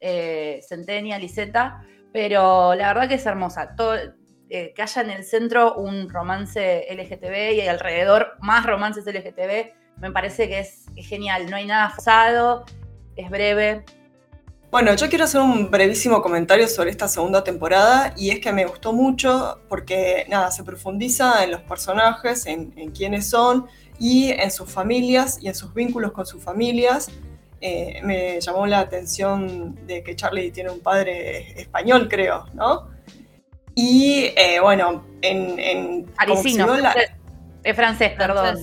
eh, 0.00 0.60
Centennial 0.68 1.24
y 1.24 1.28
Z, 1.28 1.80
pero 2.12 2.74
la 2.74 2.88
verdad 2.88 3.08
que 3.08 3.14
es 3.14 3.24
hermosa. 3.24 3.74
Todo, 3.74 3.96
eh, 4.48 4.72
que 4.74 4.82
haya 4.82 5.02
en 5.02 5.10
el 5.10 5.24
centro 5.24 5.74
un 5.76 6.08
romance 6.08 6.86
LGTB 6.90 7.54
y 7.54 7.66
alrededor 7.66 8.36
más 8.40 8.66
romances 8.66 9.06
LGTB, 9.06 9.72
me 9.98 10.12
parece 10.12 10.48
que 10.48 10.60
es, 10.60 10.86
es 10.94 11.08
genial. 11.08 11.48
No 11.50 11.56
hay 11.56 11.66
nada 11.66 11.88
forzado, 11.88 12.64
es 13.16 13.30
breve, 13.30 13.84
bueno, 14.70 14.94
yo 14.94 15.08
quiero 15.08 15.24
hacer 15.24 15.40
un 15.40 15.70
brevísimo 15.70 16.20
comentario 16.20 16.66
sobre 16.68 16.90
esta 16.90 17.08
segunda 17.08 17.44
temporada 17.44 18.12
y 18.16 18.30
es 18.30 18.40
que 18.40 18.52
me 18.52 18.66
gustó 18.66 18.92
mucho 18.92 19.60
porque, 19.68 20.26
nada, 20.28 20.50
se 20.50 20.64
profundiza 20.64 21.44
en 21.44 21.52
los 21.52 21.60
personajes, 21.62 22.46
en, 22.46 22.70
quiénes 22.90 23.30
son 23.30 23.66
y 23.98 24.30
en 24.30 24.50
sus 24.50 24.70
familias 24.70 25.38
y 25.40 25.48
en 25.48 25.54
sus 25.54 25.72
vínculos 25.72 26.12
con 26.12 26.26
sus 26.26 26.42
familias. 26.42 27.08
Eh, 27.60 28.00
me 28.02 28.40
llamó 28.40 28.66
la 28.66 28.80
atención 28.80 29.86
de 29.86 30.02
que 30.02 30.14
Charlie 30.16 30.50
tiene 30.50 30.70
un 30.70 30.80
padre 30.80 31.58
español, 31.60 32.08
creo, 32.08 32.46
¿no? 32.52 32.88
Y 33.74 34.32
eh, 34.36 34.58
bueno, 34.60 35.04
en... 35.22 35.58
en 35.58 36.04
Parisino, 36.06 36.76
es 37.62 37.74
francés, 37.74 38.12
perdón. 38.16 38.58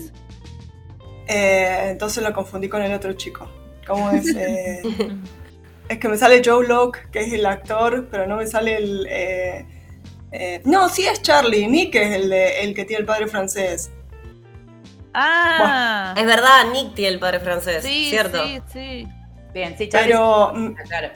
Eh, 1.28 1.88
entonces 1.90 2.24
lo 2.24 2.34
confundí 2.34 2.70
con 2.70 2.82
el 2.82 2.94
otro 2.94 3.14
chico. 3.14 3.50
¿Cómo 3.86 4.12
es? 4.12 4.26
Eh, 5.94 5.96
es 5.96 6.00
que 6.00 6.10
me 6.10 6.18
sale 6.18 6.42
Joe 6.44 6.68
Locke, 6.68 7.10
que 7.12 7.22
es 7.22 7.34
el 7.34 7.46
actor, 7.46 8.08
pero 8.10 8.28
no 8.28 8.38
me 8.38 8.48
sale 8.48 8.78
el... 8.78 9.08
Eh, 9.10 10.62
no, 10.66 10.90
sí 10.90 11.06
es 11.06 11.22
Charlie, 11.22 11.68
Nick 11.68 11.94
es 11.96 12.16
el, 12.16 12.34
el 12.34 12.74
que 12.74 12.86
tiene 12.86 13.02
el 13.02 13.06
padre 13.06 13.28
francés. 13.28 13.92
Ah, 15.14 16.16
es 16.18 16.26
verdad, 16.26 16.72
Nick 16.72 16.96
tiene 16.96 17.14
el 17.14 17.20
padre 17.20 17.40
francés, 17.40 17.84
sí, 17.84 18.10
¿cierto? 18.10 18.44
Sí, 18.44 18.62
sí. 18.74 19.08
Bien, 19.54 19.78
sí, 19.78 19.88
Charlie. 19.88 20.14
Pero. 20.14 20.54
Claro. 20.88 21.10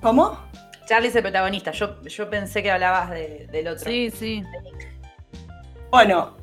¿Cómo? 0.00 0.36
Charlie 0.88 1.06
es 1.06 1.14
el 1.14 1.22
protagonista. 1.22 1.70
Yo, 1.70 2.02
yo 2.02 2.28
pensé 2.28 2.64
que 2.64 2.72
hablabas 2.72 3.10
del 3.10 3.68
otro. 3.68 3.88
Sí, 3.88 4.10
sí. 4.10 4.42
Bueno, 5.92 6.38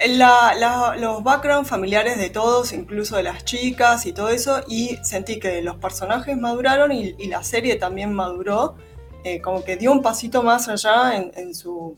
los 1.00 1.24
backgrounds 1.24 1.68
familiares 1.68 2.20
de 2.20 2.30
todos, 2.30 2.72
incluso 2.72 3.18
de 3.18 3.24
las 3.24 3.44
chicas 3.46 4.06
y 4.06 4.14
todo 4.14 4.30
eso, 4.30 4.62
y 4.68 5.00
sentí 5.02 5.40
que 5.40 5.64
los 5.64 5.78
personajes 5.78 6.38
maduraron 6.38 6.92
y, 6.92 7.14
la 7.26 7.42
serie 7.44 7.76
también 7.78 8.14
maduró, 8.14 8.76
eh, 9.24 9.42
como 9.42 9.64
que 9.64 9.76
dio 9.76 9.92
un 9.92 10.04
pasito 10.04 10.44
más 10.44 10.70
allá 10.70 11.16
en, 11.16 11.56
su, 11.56 11.98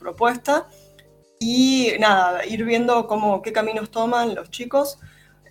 propuesta. 0.00 0.68
Y 1.38 1.92
nada, 2.00 2.46
ir 2.46 2.64
viendo 2.64 3.06
cómo, 3.06 3.42
qué 3.42 3.52
caminos 3.52 3.90
toman 3.90 4.34
los 4.34 4.50
chicos. 4.50 4.98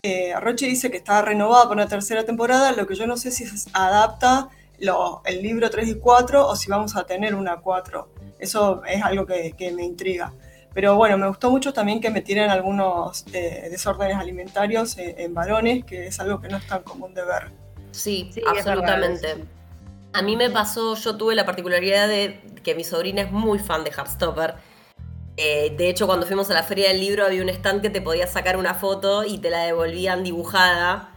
Eh, 0.01 0.33
Roche 0.39 0.65
dice 0.65 0.89
que 0.89 0.97
está 0.97 1.21
renovada 1.21 1.65
para 1.65 1.75
una 1.75 1.87
tercera 1.87 2.25
temporada, 2.25 2.71
lo 2.71 2.87
que 2.87 2.95
yo 2.95 3.05
no 3.05 3.17
sé 3.17 3.29
si 3.29 3.45
se 3.45 3.69
adapta 3.71 4.49
el 4.79 5.41
libro 5.43 5.69
3 5.69 5.89
y 5.89 5.95
4 5.99 6.47
o 6.47 6.55
si 6.55 6.69
vamos 6.69 6.95
a 6.95 7.05
tener 7.05 7.35
una 7.35 7.57
4. 7.57 8.09
Eso 8.39 8.83
es 8.85 9.03
algo 9.03 9.25
que, 9.25 9.71
me 9.75 9.83
intriga. 9.83 10.33
Pero 10.75 10.95
bueno, 10.95 11.17
me 11.17 11.27
gustó 11.27 11.49
mucho 11.49 11.73
también 11.73 11.99
que 11.99 12.11
metieran 12.11 12.51
algunos 12.51 13.25
eh, 13.33 13.69
desórdenes 13.71 14.17
alimentarios 14.17 14.95
en, 14.97 15.33
varones, 15.33 15.83
que 15.85 16.07
es 16.07 16.19
algo 16.19 16.39
que 16.39 16.49
no 16.49 16.57
es 16.57 16.67
tan 16.67 16.83
común 16.83 17.15
de 17.15 17.25
ver. 17.25 17.51
Sí, 17.89 18.29
sí 18.31 18.41
absolutamente. 18.47 19.45
A 20.13 20.21
mí 20.21 20.35
me 20.35 20.51
pasó, 20.51 20.95
yo 20.95 21.17
tuve 21.17 21.33
la 21.33 21.45
particularidad 21.45 22.07
de 22.07 22.39
que 22.63 22.75
mi 22.75 22.83
sobrina 22.83 23.21
es 23.21 23.31
muy 23.31 23.57
fan 23.57 23.83
de 23.83 23.89
Heartstopper 23.89 24.55
eh, 25.37 25.73
de 25.77 25.89
hecho, 25.89 26.07
cuando 26.07 26.25
fuimos 26.25 26.49
a 26.49 26.53
la 26.53 26.63
feria 26.63 26.87
del 26.87 26.99
libro 26.99 27.25
había 27.25 27.41
un 27.41 27.49
stand 27.49 27.81
que 27.81 27.89
te 27.89 28.01
podías 28.01 28.31
sacar 28.31 28.57
una 28.57 28.73
foto 28.73 29.23
y 29.25 29.37
te 29.39 29.49
la 29.49 29.63
devolvían 29.63 30.23
dibujada. 30.23 31.11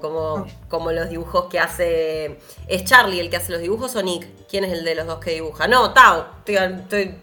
como, 0.00 0.46
como, 0.68 0.92
los 0.92 1.10
dibujos 1.10 1.46
que 1.46 1.58
hace. 1.58 2.38
¿Es 2.68 2.84
Charlie 2.84 3.20
el 3.20 3.28
que 3.28 3.36
hace 3.36 3.52
los 3.52 3.60
dibujos 3.60 3.94
o 3.96 4.02
Nick? 4.02 4.26
¿Quién 4.48 4.64
es 4.64 4.72
el 4.72 4.84
de 4.84 4.94
los 4.94 5.06
dos 5.06 5.18
que 5.18 5.32
dibuja? 5.32 5.68
No, 5.68 5.92
Tao. 5.92 6.26
Estoy, 6.46 7.14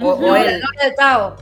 o, 0.00 0.36
él. 0.36 0.60
No, 0.60 0.94
Tao. 0.96 1.36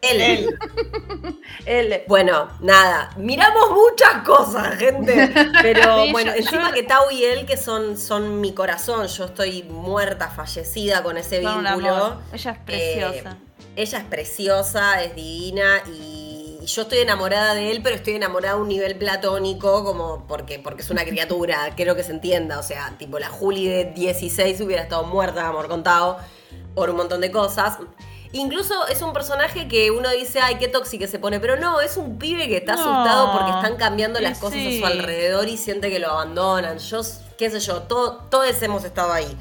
Él. 0.00 0.58
él. 1.66 2.02
Bueno, 2.06 2.48
nada. 2.60 3.10
Miramos 3.16 3.70
muchas 3.70 4.22
cosas, 4.24 4.76
gente. 4.76 5.32
Pero 5.62 6.06
bueno, 6.12 6.32
encima 6.34 6.72
que 6.72 6.82
Tao 6.82 7.10
y 7.10 7.24
él, 7.24 7.46
que 7.46 7.56
son, 7.56 7.98
son 7.98 8.40
mi 8.40 8.52
corazón. 8.52 9.06
Yo 9.06 9.24
estoy 9.24 9.64
muerta, 9.64 10.28
fallecida 10.28 11.02
con 11.02 11.16
ese 11.16 11.40
vínculo. 11.40 12.20
Ella 12.32 12.50
es 12.52 12.58
preciosa. 12.58 13.30
Eh, 13.30 13.48
ella 13.76 13.98
es 13.98 14.04
preciosa, 14.04 15.02
es 15.04 15.14
divina 15.14 15.82
y 15.86 16.38
yo 16.68 16.82
estoy 16.82 16.98
enamorada 16.98 17.54
de 17.54 17.70
él, 17.70 17.80
pero 17.82 17.96
estoy 17.96 18.14
enamorada 18.14 18.54
a 18.54 18.56
un 18.56 18.68
nivel 18.68 18.96
platónico, 18.96 19.84
como 19.84 20.26
porque, 20.26 20.58
porque 20.58 20.82
es 20.82 20.90
una 20.90 21.04
criatura, 21.04 21.74
quiero 21.76 21.96
que 21.96 22.02
se 22.02 22.12
entienda. 22.12 22.58
O 22.58 22.62
sea, 22.62 22.94
tipo 22.98 23.18
la 23.18 23.28
Juli 23.28 23.66
de 23.66 23.84
16 23.86 24.60
hubiera 24.60 24.82
estado 24.82 25.04
muerta, 25.04 25.46
amor 25.46 25.68
contado, 25.68 26.18
por 26.78 26.90
un 26.90 26.96
montón 26.96 27.20
de 27.20 27.30
cosas. 27.30 27.78
Incluso 28.32 28.86
es 28.88 29.00
un 29.02 29.12
personaje 29.12 29.68
que 29.68 29.90
uno 29.90 30.10
dice, 30.10 30.40
ay, 30.40 30.56
qué 30.58 30.68
tóxico 30.68 31.06
se 31.06 31.18
pone, 31.18 31.40
pero 31.40 31.56
no, 31.56 31.80
es 31.80 31.96
un 31.96 32.18
pibe 32.18 32.46
que 32.46 32.58
está 32.58 32.74
asustado 32.74 33.32
porque 33.32 33.50
están 33.50 33.76
cambiando 33.76 34.20
las 34.20 34.38
cosas 34.38 34.58
a 34.58 34.78
su 34.78 34.86
alrededor 34.86 35.48
y 35.48 35.56
siente 35.56 35.90
que 35.90 35.98
lo 35.98 36.10
abandonan. 36.10 36.78
Yo, 36.78 37.00
qué 37.38 37.50
sé 37.50 37.60
yo, 37.60 37.82
todos 37.82 38.62
hemos 38.62 38.84
estado 38.84 39.12
ahí. 39.12 39.36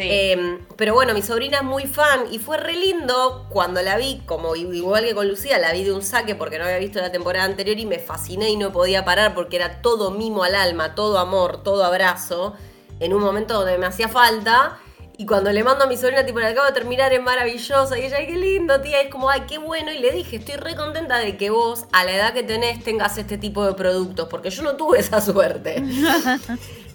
Em, 0.00 0.64
pero 0.76 0.94
bueno, 0.94 1.12
mi 1.12 1.22
sobrina 1.22 1.58
es 1.58 1.64
muy 1.64 1.86
fan 1.88 2.26
y 2.30 2.38
fue 2.38 2.56
re 2.56 2.74
lindo 2.74 3.46
cuando 3.48 3.82
la 3.82 3.96
vi, 3.96 4.22
como 4.26 4.54
igual 4.54 5.04
que 5.04 5.12
con 5.12 5.26
Lucía, 5.26 5.58
la 5.58 5.72
vi 5.72 5.82
de 5.82 5.92
un 5.92 6.02
saque 6.02 6.36
porque 6.36 6.56
no 6.56 6.64
había 6.66 6.78
visto 6.78 7.00
la 7.00 7.10
temporada 7.10 7.46
anterior 7.46 7.76
y 7.76 7.84
me 7.84 7.98
fasciné 7.98 8.48
y 8.50 8.56
no 8.56 8.70
podía 8.70 9.04
parar 9.04 9.34
porque 9.34 9.56
era 9.56 9.82
todo 9.82 10.12
mimo 10.12 10.44
al 10.44 10.54
alma, 10.54 10.94
todo 10.94 11.18
amor, 11.18 11.64
todo 11.64 11.84
abrazo, 11.84 12.54
en 13.00 13.12
un 13.12 13.20
momento 13.20 13.54
donde 13.54 13.76
me 13.76 13.86
hacía 13.86 14.08
falta. 14.08 14.78
Y 15.20 15.26
cuando 15.26 15.50
le 15.50 15.64
mando 15.64 15.82
a 15.82 15.88
mi 15.88 15.96
sobrina, 15.96 16.24
tipo, 16.24 16.38
la 16.38 16.46
acabo 16.46 16.68
de 16.68 16.72
terminar, 16.72 17.12
es 17.12 17.20
maravillosa. 17.20 17.98
Y 17.98 18.04
ella, 18.04 18.18
ay, 18.18 18.28
qué 18.28 18.36
lindo, 18.36 18.80
tía. 18.80 19.00
Es 19.00 19.10
como, 19.10 19.28
ay, 19.28 19.42
qué 19.48 19.58
bueno. 19.58 19.90
Y 19.90 19.98
le 19.98 20.12
dije, 20.12 20.36
estoy 20.36 20.54
re 20.54 20.76
contenta 20.76 21.18
de 21.18 21.36
que 21.36 21.50
vos, 21.50 21.86
a 21.90 22.04
la 22.04 22.14
edad 22.14 22.32
que 22.32 22.44
tenés, 22.44 22.84
tengas 22.84 23.18
este 23.18 23.36
tipo 23.36 23.66
de 23.66 23.72
productos. 23.72 24.28
Porque 24.28 24.50
yo 24.50 24.62
no 24.62 24.76
tuve 24.76 25.00
esa 25.00 25.20
suerte. 25.20 25.82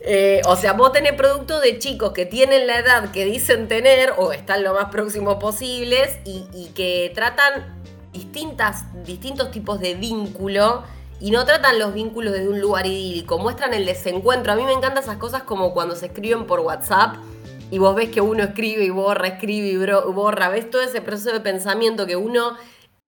Eh, 0.06 0.42
o 0.48 0.58
sea, 0.58 0.74
vos 0.74 0.92
tenés 0.92 1.14
productos 1.14 1.62
de 1.62 1.80
chicos 1.80 2.12
que 2.12 2.26
tienen 2.26 2.68
la 2.68 2.78
edad 2.78 3.12
que 3.12 3.24
dicen 3.24 3.70
tener 3.70 4.14
o 4.18 4.34
están 4.34 4.62
lo 4.62 4.74
más 4.74 4.90
próximos 4.90 5.36
posibles 5.36 6.18
y, 6.26 6.72
que 6.76 7.10
tratan 7.16 7.82
distintas, 8.12 8.84
distintos 9.06 9.50
tipos 9.52 9.80
de 9.80 9.96
vínculo 9.96 10.84
y 11.22 11.32
no 11.32 11.46
tratan 11.46 11.80
los 11.80 11.94
vínculos 11.94 12.34
desde 12.34 12.50
un 12.50 12.60
lugar 12.60 12.86
idílico, 12.86 13.38
muestran 13.38 13.74
el 13.74 13.86
desencuentro. 13.86 14.52
A 14.52 14.58
mí 14.58 14.66
me 14.66 14.74
encantan 14.74 15.02
esas 15.02 15.16
cosas 15.16 15.44
como 15.44 15.74
cuando 15.74 15.96
se 15.96 16.08
escriben 16.08 16.48
por 16.48 16.60
WhatsApp 16.60 17.16
y 17.72 17.78
vos 17.78 17.96
ves 17.96 18.10
que 18.10 18.22
uno 18.22 18.44
escribe 18.44 18.84
y 18.84 18.90
borra, 18.90 19.28
escribe 19.28 19.68
y 19.68 20.12
borra, 20.12 20.50
ves 20.50 20.70
todo 20.70 20.82
ese 20.82 21.02
proceso 21.02 21.32
de 21.32 21.40
pensamiento 21.40 22.06
que 22.06 22.16
uno 22.16 22.58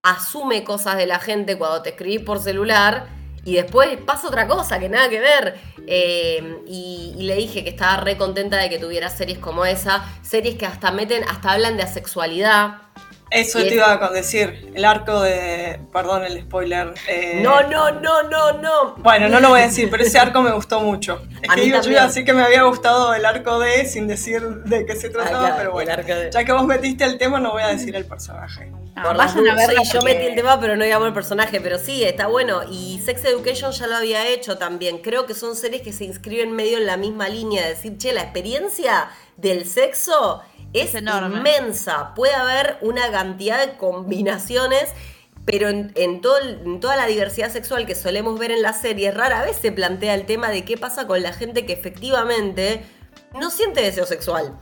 asume 0.04 0.64
cosas 0.64 0.98
de 0.98 1.08
la 1.08 1.20
gente 1.20 1.58
cuando 1.58 1.82
te 1.82 1.90
escribís 1.90 2.22
por 2.22 2.40
celular 2.40 3.08
y 3.46 3.54
después 3.54 3.98
pasa 4.06 4.28
otra 4.28 4.48
cosa 4.48 4.80
que 4.80 4.90
nada 4.90 5.08
que 5.08 5.20
ver. 5.20 5.56
Eh, 5.88 6.64
y, 6.68 7.14
le 7.20 7.36
dije 7.36 7.64
que 7.64 7.70
estaba 7.70 7.98
re 7.98 8.18
contenta 8.18 8.58
de 8.58 8.70
que 8.70 8.80
tuviera 8.80 9.10
series 9.10 9.38
como 9.38 9.66
esa, 9.66 10.04
series 10.24 10.56
que 10.56 10.66
hasta 10.66 10.92
meten, 10.92 11.24
hasta 11.24 11.52
hablan 11.52 11.78
de 11.78 11.84
asexualidad. 11.84 12.82
Eso 13.32 13.60
te 13.60 13.74
iba 13.74 13.92
a 13.92 14.12
decir, 14.12 14.72
el 14.74 14.86
arco 14.86 15.22
de. 15.22 15.80
Perdón 15.92 16.26
el 16.26 16.42
spoiler. 16.42 16.94
Eh, 17.08 17.40
no, 17.42 17.64
no, 17.64 17.92
no, 17.92 18.24
no, 18.24 18.62
no. 18.62 18.96
Bueno, 18.98 19.28
no 19.30 19.40
lo 19.40 19.50
voy 19.50 19.62
a 19.62 19.64
decir, 19.64 19.90
pero 19.90 20.04
ese 20.04 20.20
arco 20.20 20.42
me 20.42 20.52
gustó 20.52 20.80
mucho. 20.82 21.22
Es 21.42 21.54
que 21.54 21.70
yo 21.70 21.92
iba 21.92 22.04
a 22.04 22.12
que 22.12 22.34
me 22.34 22.42
había 22.42 22.64
gustado 22.64 23.14
el 23.14 23.24
arco 23.24 23.60
de, 23.60 23.86
sin 23.86 24.08
decir 24.08 24.42
de 24.42 24.86
qué 24.86 24.96
se 24.96 25.10
trataba, 25.10 25.56
pero 25.58 25.72
bueno. 25.72 25.94
Ya 26.32 26.44
que 26.44 26.52
vos 26.52 26.66
metiste 26.66 27.04
el 27.04 27.18
tema, 27.18 27.40
no 27.40 27.52
voy 27.52 27.64
a 27.64 27.68
decir 27.68 27.96
el 27.96 28.06
personaje. 28.06 28.72
Ah, 28.96 29.14
vayan 29.14 29.48
a 29.50 29.56
verla 29.56 29.84
yo 29.84 30.02
metí 30.02 30.26
el 30.26 30.36
tema, 30.36 30.60
pero 30.60 30.78
no 30.78 30.86
digamos 30.86 31.08
el 31.08 31.14
personaje, 31.14 31.60
pero 31.60 31.78
sí, 31.78 32.04
está 32.04 32.28
bueno. 32.28 32.62
Y 32.72 33.02
Sex 33.04 33.26
Education 33.26 33.72
ya 33.74 33.88
lo 33.88 33.98
había 33.98 34.28
hecho 34.28 34.58
también. 34.58 35.00
Creo 35.00 35.26
que 35.26 35.34
son 35.34 35.56
series 35.56 35.82
que 35.82 35.92
se 35.92 36.06
inscriben 36.06 36.52
medio 36.52 36.78
en 36.78 36.86
la 36.86 36.96
misma 36.96 37.28
línea 37.28 37.64
de 37.64 37.70
decir, 37.70 37.98
che, 37.98 38.14
la 38.14 38.22
experiencia 38.22 39.10
del 39.36 39.66
sexo 39.66 40.42
es, 40.76 40.94
inmensa. 40.94 42.14
Puede 42.16 42.34
haber 42.36 42.78
una 42.82 43.12
cantidad 43.12 43.66
de 43.66 43.78
combinaciones, 43.78 44.90
pero 45.46 45.70
en, 45.70 46.22
todo, 46.22 46.40
en, 46.40 46.80
toda 46.80 46.96
la 46.96 47.06
diversidad 47.06 47.52
sexual 47.52 47.86
que 47.86 47.96
solemos 47.96 48.38
ver 48.40 48.52
en 48.52 48.62
la 48.62 48.74
serie, 48.74 49.12
rara 49.12 49.44
vez 49.44 49.58
se 49.58 49.72
plantea 49.72 50.14
el 50.16 50.26
tema 50.26 50.50
de 50.50 50.66
qué 50.66 50.78
pasa 50.78 51.08
con 51.08 51.22
la 51.22 51.34
gente 51.34 51.66
que 51.66 51.74
efectivamente 51.74 52.84
no 53.40 53.52
siente 53.52 53.82
deseo 53.82 54.06
sexual. 54.06 54.60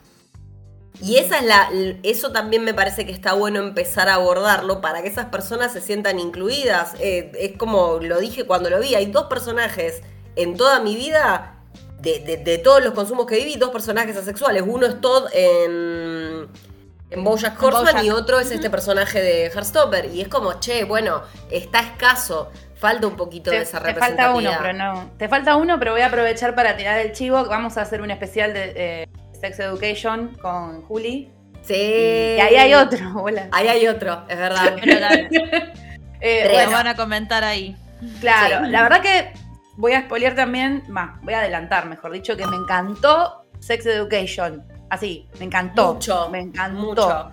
Y 1.01 1.17
esa 1.17 1.39
es 1.39 1.45
la, 1.45 1.69
eso 2.03 2.31
también 2.31 2.63
me 2.63 2.73
parece 2.73 3.05
que 3.05 3.11
está 3.11 3.33
bueno 3.33 3.59
empezar 3.59 4.09
a 4.09 4.15
abordarlo 4.15 4.79
para 4.79 5.01
que 5.01 5.07
esas 5.07 5.25
personas 5.25 5.73
se 5.73 5.81
sientan 5.81 6.19
incluidas. 6.19 6.93
Eh, 6.99 7.31
es 7.39 7.57
como 7.57 7.99
lo 7.99 8.19
dije 8.19 8.45
cuando 8.45 8.69
lo 8.69 8.79
vi, 8.79 8.93
hay 8.93 9.07
dos 9.07 9.25
personajes 9.25 10.01
en 10.35 10.55
toda 10.55 10.79
mi 10.81 10.95
vida 10.95 11.62
de, 12.03 12.61
todos 12.63 12.83
los 12.83 12.93
consumos 12.93 13.25
que 13.25 13.35
viví, 13.37 13.55
dos 13.55 13.69
personajes 13.69 14.15
asexuales. 14.17 14.63
Uno 14.65 14.85
es 14.85 14.99
Todd 14.99 15.27
en, 15.33 16.47
en 17.09 17.23
Bojack 17.23 17.61
Horseman 17.61 18.05
y 18.05 18.09
otro 18.09 18.39
es 18.39 18.51
este 18.51 18.69
personaje 18.69 19.21
de 19.21 19.45
Heartstopper. 19.45 20.05
Y 20.13 20.21
es 20.21 20.27
como, 20.27 20.59
che, 20.59 20.83
bueno, 20.83 21.23
está 21.49 21.79
escaso. 21.79 22.51
Falta 22.75 23.07
un 23.07 23.15
poquito 23.15 23.49
de 23.49 23.61
esa 23.61 23.79
representatividad. 23.79 24.51
Te 24.51 24.57
falta 24.57 24.57
uno, 24.57 24.57
pero 24.61 24.73
no. 24.73 25.11
Te 25.17 25.29
falta 25.29 25.55
uno, 25.55 25.79
pero 25.79 25.93
voy 25.93 26.01
a 26.01 26.07
aprovechar 26.07 26.53
para 26.53 26.75
tirar 26.75 26.99
el 26.99 27.13
chivo. 27.13 27.45
Vamos 27.45 27.77
a 27.77 27.81
hacer 27.81 28.01
un 28.01 28.11
especial 28.11 28.53
de 28.53 28.73
eh, 28.75 29.09
Sex 29.39 29.59
Education 29.59 30.37
con 30.41 30.81
Juli. 30.81 31.31
Sí. 31.61 31.73
Y 31.73 32.41
ahí 32.41 32.55
hay 32.57 32.73
otro, 32.73 32.99
hola. 33.23 33.47
Ahí 33.53 33.69
hay 33.69 33.87
otro, 33.87 34.25
es 34.27 34.37
verdad. 34.37 34.75
eh, 36.19 36.67
van 36.69 36.87
a 36.87 36.95
comentar 36.97 37.45
ahí. 37.45 37.77
Claro, 38.19 38.67
la 38.67 38.83
verdad 38.83 39.01
que 39.01 39.31
voy 39.77 39.93
a 39.93 40.01
spoilear 40.01 40.35
también, 40.35 40.83
más, 40.89 41.19
voy 41.21 41.33
a 41.33 41.39
adelantar, 41.39 41.87
mejor 41.87 42.11
dicho, 42.11 42.37
que 42.37 42.45
me 42.45 42.55
encantó 42.55 43.45
Sex 43.59 43.85
Education. 43.85 44.63
Así, 44.89 45.27
me 45.39 45.45
encantó. 45.45 45.93
Mucho. 45.93 46.29
Me 46.29 46.39
encantó. 46.39 47.31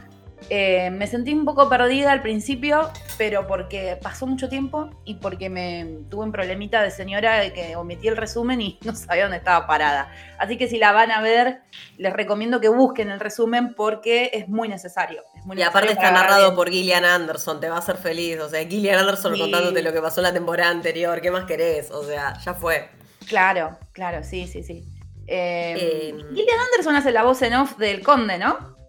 Eh, 0.48 0.90
me 0.90 1.06
sentí 1.06 1.32
un 1.32 1.44
poco 1.44 1.68
perdida 1.68 2.10
al 2.12 2.22
principio, 2.22 2.90
pero 3.18 3.46
porque 3.46 3.98
pasó 4.02 4.26
mucho 4.26 4.48
tiempo 4.48 4.90
y 5.04 5.16
porque 5.16 5.48
me 5.48 5.98
tuve 6.08 6.24
un 6.24 6.32
problemita 6.32 6.82
de 6.82 6.90
señora 6.90 7.38
de 7.38 7.52
que 7.52 7.76
omití 7.76 8.08
el 8.08 8.16
resumen 8.16 8.60
y 8.60 8.78
no 8.84 8.94
sabía 8.94 9.24
dónde 9.24 9.38
estaba 9.38 9.66
parada. 9.66 10.12
Así 10.38 10.56
que 10.56 10.68
si 10.68 10.78
la 10.78 10.92
van 10.92 11.10
a 11.10 11.20
ver, 11.20 11.60
les 11.98 12.12
recomiendo 12.12 12.60
que 12.60 12.68
busquen 12.68 13.10
el 13.10 13.20
resumen 13.20 13.74
porque 13.74 14.30
es 14.32 14.48
muy 14.48 14.68
necesario. 14.68 15.22
y 15.54 15.62
aparte 15.62 15.92
está 15.92 16.10
narrado 16.10 16.54
por 16.54 16.70
Gillian 16.70 17.04
Anderson, 17.04 17.60
te 17.60 17.68
va 17.68 17.76
a 17.76 17.80
hacer 17.80 17.96
feliz. 17.96 18.40
O 18.40 18.48
sea, 18.48 18.66
Gillian 18.66 18.98
Anderson 18.98 19.38
contándote 19.38 19.82
lo 19.82 19.92
que 19.92 20.00
pasó 20.00 20.20
en 20.20 20.24
la 20.24 20.32
temporada 20.32 20.70
anterior, 20.70 21.20
¿qué 21.20 21.30
más 21.30 21.44
querés? 21.44 21.90
O 21.90 22.04
sea, 22.04 22.38
ya 22.38 22.54
fue. 22.54 22.88
Claro, 23.28 23.78
claro, 23.92 24.24
sí, 24.24 24.46
sí, 24.46 24.62
sí. 24.62 24.84
Eh, 25.26 26.08
em, 26.08 26.34
Gillian 26.34 26.58
Anderson 26.58 26.96
hace 26.96 27.12
la 27.12 27.22
voz 27.22 27.40
en 27.42 27.54
off 27.54 27.76
del 27.76 28.02
conde, 28.02 28.38
¿no? 28.38 28.79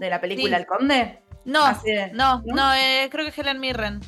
De 0.00 0.10
la 0.10 0.20
película 0.20 0.56
El 0.56 0.66
Conde? 0.66 1.20
No, 1.44 1.62
no, 2.12 2.42
no, 2.44 2.74
eh, 2.74 3.08
creo 3.10 3.24
que 3.24 3.30
es 3.30 3.38
Helen 3.38 3.60
Mirren. 3.60 4.00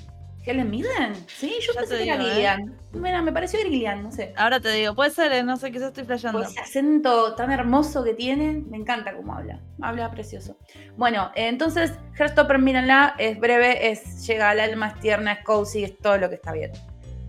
¿Helen 0.44 0.70
Mirren? 0.70 1.14
Sí, 1.28 1.54
yo 1.60 1.72
pensé 1.72 1.98
que 1.98 2.04
era 2.04 2.16
¿eh? 2.16 2.30
Gillian. 2.30 2.76
Mira, 2.92 3.22
me 3.22 3.32
pareció 3.32 3.60
Gillian, 3.60 4.02
no 4.02 4.10
sé. 4.10 4.34
Ahora 4.36 4.58
te 4.58 4.70
digo, 4.70 4.94
puede 4.94 5.10
ser, 5.10 5.32
eh, 5.32 5.42
no 5.44 5.56
sé, 5.56 5.70
quizás 5.70 5.88
estoy 5.88 6.04
flasheando. 6.04 6.40
Pues 6.40 6.50
ese 6.50 6.60
acento 6.60 7.34
tan 7.36 7.52
hermoso 7.52 8.02
que 8.02 8.14
tiene, 8.14 8.62
me 8.68 8.76
encanta 8.76 9.14
cómo 9.14 9.34
habla. 9.34 9.60
Habla 9.80 10.10
precioso. 10.10 10.56
Bueno, 10.96 11.30
entonces, 11.36 11.92
Herstopper, 12.18 12.58
mírenla, 12.58 13.14
es 13.18 13.38
breve, 13.38 13.90
es 13.90 14.26
llega 14.26 14.50
al 14.50 14.58
alma, 14.58 14.88
es 14.88 15.00
tierna, 15.00 15.32
es 15.32 15.44
cozy, 15.44 15.84
es 15.84 15.96
todo 15.98 16.18
lo 16.18 16.28
que 16.28 16.34
está 16.34 16.52
bien. 16.52 16.72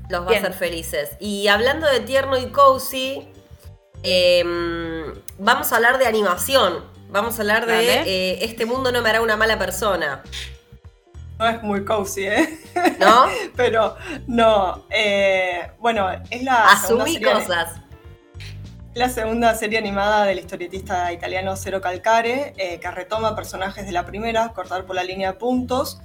Los 0.09 0.27
va 0.27 0.31
a 0.31 0.37
hacer 0.37 0.53
felices. 0.53 1.15
Y 1.19 1.47
hablando 1.47 1.87
de 1.87 1.99
tierno 1.99 2.37
y 2.37 2.47
cozy, 2.47 3.27
em, 4.01 5.13
vamos 5.37 5.71
a 5.71 5.75
hablar 5.75 5.99
de 5.99 6.07
animación. 6.07 6.92
Vamos 7.13 7.37
a 7.37 7.43
hablar 7.43 7.67
de 7.67 8.01
eh, 8.07 8.39
Este 8.43 8.65
mundo 8.65 8.91
no 8.91 9.03
me 9.03 9.09
hará 9.09 9.21
una 9.21 9.37
mala 9.37 9.59
persona. 9.59 10.23
No 11.37 11.47
es 11.47 11.61
muy 11.61 11.85
cozy, 11.85 12.25
¿eh? 12.25 12.59
¿No? 12.99 13.25
Pero 13.55 13.95
no. 14.25 14.87
Eh, 14.89 15.61
bueno, 15.77 16.09
es 16.31 16.41
la. 16.41 16.71
Asumí 16.71 17.21
cosas. 17.21 17.81
La 18.95 19.09
segunda 19.09 19.53
serie 19.53 19.77
animada 19.77 20.25
del 20.25 20.39
historietista 20.39 21.13
italiano 21.13 21.55
Cero 21.55 21.81
Calcare, 21.81 22.55
eh, 22.57 22.79
que 22.79 22.89
retoma 22.89 23.35
personajes 23.35 23.85
de 23.85 23.91
la 23.91 24.07
primera, 24.07 24.49
cortar 24.49 24.85
por 24.85 24.95
la 24.95 25.03
línea 25.03 25.33
de 25.33 25.37
puntos. 25.37 26.01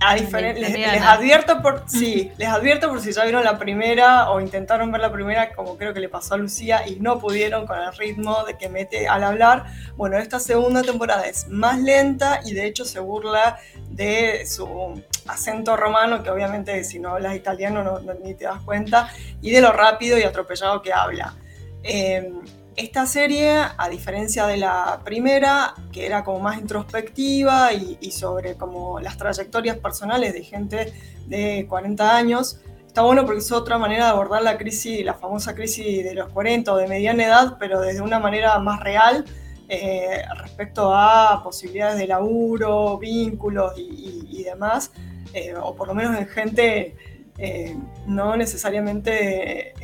Em, 0.00 0.54
les, 0.56 1.02
advierto 1.02 1.62
por 1.62 1.84
sí, 1.86 2.30
les 2.36 2.48
advierto 2.48 2.88
por 2.88 3.00
si 3.00 3.12
ya 3.12 3.22
vieron 3.24 3.44
la 3.44 3.58
primera 3.58 4.30
o 4.30 4.40
intentaron 4.40 4.92
ver 4.92 5.00
la 5.00 5.12
primera, 5.12 5.54
como 5.54 5.76
creo 5.76 5.94
que 5.94 6.00
le 6.00 6.08
pasó 6.08 6.34
a 6.34 6.36
Lucía, 6.36 6.86
y 6.86 6.96
no 6.96 7.18
pudieron 7.18 7.66
con 7.66 7.78
el 7.78 7.92
ritmo 7.94 8.44
de 8.44 8.58
que 8.58 8.68
mete 8.68 9.08
al 9.08 9.24
hablar. 9.24 9.64
Bueno, 9.96 10.18
esta 10.18 10.40
segunda 10.40 10.82
temporada 10.82 11.26
es 11.26 11.48
más 11.48 11.78
lenta 11.78 12.40
y 12.44 12.52
de 12.52 12.66
hecho 12.66 12.84
se 12.84 13.00
burla 13.00 13.58
de 13.90 14.44
su 14.46 15.02
acento 15.26 15.76
romano, 15.76 16.22
que 16.22 16.30
obviamente 16.30 16.84
si 16.84 16.98
no 16.98 17.10
hablas 17.10 17.34
italiano 17.36 17.82
no, 17.82 18.14
ni 18.22 18.34
te 18.34 18.44
das 18.44 18.60
cuenta, 18.62 19.10
y 19.40 19.52
de 19.52 19.60
lo 19.60 19.72
rápido 19.72 20.18
y 20.18 20.22
atropellado 20.22 20.82
que 20.82 20.92
habla. 20.92 21.34
Eh, 21.82 22.30
esta 22.76 23.06
serie, 23.06 23.52
a 23.76 23.88
diferencia 23.88 24.46
de 24.46 24.56
la 24.56 25.00
primera, 25.04 25.74
que 25.92 26.06
era 26.06 26.24
como 26.24 26.40
más 26.40 26.58
introspectiva 26.58 27.72
y, 27.72 28.10
sobre 28.10 28.54
como 28.56 28.98
las 29.00 29.16
trayectorias 29.16 29.76
personales 29.78 30.32
de 30.32 30.42
gente 30.42 30.92
de 31.26 31.66
40 31.68 32.16
años, 32.16 32.60
está 32.86 33.02
bueno 33.02 33.24
porque 33.24 33.40
es 33.40 33.52
otra 33.52 33.78
manera 33.78 34.06
de 34.06 34.10
abordar 34.10 34.42
la 34.42 34.58
crisis, 34.58 35.04
la 35.04 35.14
famosa 35.14 35.54
crisis 35.54 36.02
de 36.02 36.14
los 36.14 36.30
40 36.30 36.72
o 36.72 36.76
de 36.76 36.88
mediana 36.88 37.24
edad, 37.24 37.56
pero 37.58 37.80
desde 37.80 38.00
una 38.00 38.18
manera 38.18 38.58
más 38.58 38.80
real 38.80 39.24
eh, 39.68 40.22
respecto 40.40 40.92
a 40.94 41.42
posibilidades 41.44 41.98
de 41.98 42.08
laburo, 42.08 42.98
vínculos 42.98 43.72
y, 43.76 44.42
demás, 44.42 44.92
eh, 45.32 45.54
o 45.54 45.74
por 45.74 45.88
lo 45.88 45.94
menos 45.94 46.18
en 46.18 46.26
gente 46.26 46.96
eh, 47.38 47.76
no 48.06 48.36
necesariamente 48.36 49.74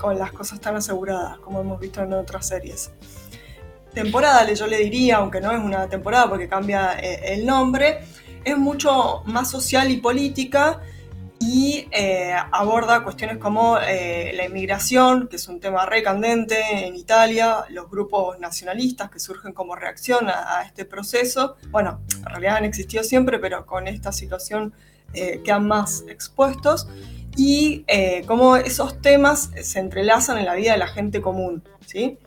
con 0.00 0.18
las 0.18 0.32
cosas 0.32 0.60
tan 0.60 0.76
aseguradas 0.76 1.38
como 1.38 1.60
hemos 1.60 1.78
visto 1.78 2.02
en 2.02 2.12
otras 2.14 2.48
series. 2.48 2.90
Temporada, 3.92 4.50
yo 4.52 4.66
le 4.66 4.78
diría, 4.78 5.16
aunque 5.16 5.40
no 5.40 5.52
es 5.52 5.58
una 5.58 5.88
temporada 5.88 6.28
porque 6.28 6.48
cambia 6.48 6.98
eh, 6.98 7.34
el 7.34 7.44
nombre, 7.44 8.00
es 8.44 8.56
mucho 8.56 9.22
más 9.26 9.50
social 9.50 9.90
y 9.90 9.98
política 9.98 10.80
y 11.40 11.88
eh, 11.90 12.34
aborda 12.52 13.02
cuestiones 13.02 13.38
como 13.38 13.78
eh, 13.78 14.32
la 14.34 14.44
inmigración, 14.44 15.26
que 15.26 15.36
es 15.36 15.48
un 15.48 15.58
tema 15.58 15.86
recandente 15.86 16.86
en 16.86 16.94
Italia, 16.94 17.64
los 17.70 17.90
grupos 17.90 18.38
nacionalistas 18.38 19.10
que 19.10 19.18
surgen 19.18 19.52
como 19.52 19.74
reacción 19.74 20.28
a, 20.28 20.62
este 20.64 20.84
proceso. 20.84 21.56
Bueno, 21.70 22.00
en 22.16 22.24
realidad 22.24 22.56
han 22.56 22.64
existido 22.64 23.02
siempre, 23.02 23.38
pero 23.38 23.66
con 23.66 23.88
esta 23.88 24.12
situación 24.12 24.72
quedan 25.12 25.66
más 25.66 26.04
expuestos 26.06 26.86
y 27.36 27.84
eh, 27.86 28.24
cómo 28.26 28.56
esos 28.56 29.00
temas 29.00 29.50
se 29.62 29.78
entrelazan 29.78 30.38
en 30.38 30.46
la 30.46 30.54
vida 30.54 30.72
de 30.72 30.78
la 30.78 30.88
gente 30.88 31.20
común, 31.20 31.62
¿sí? 31.86 32.18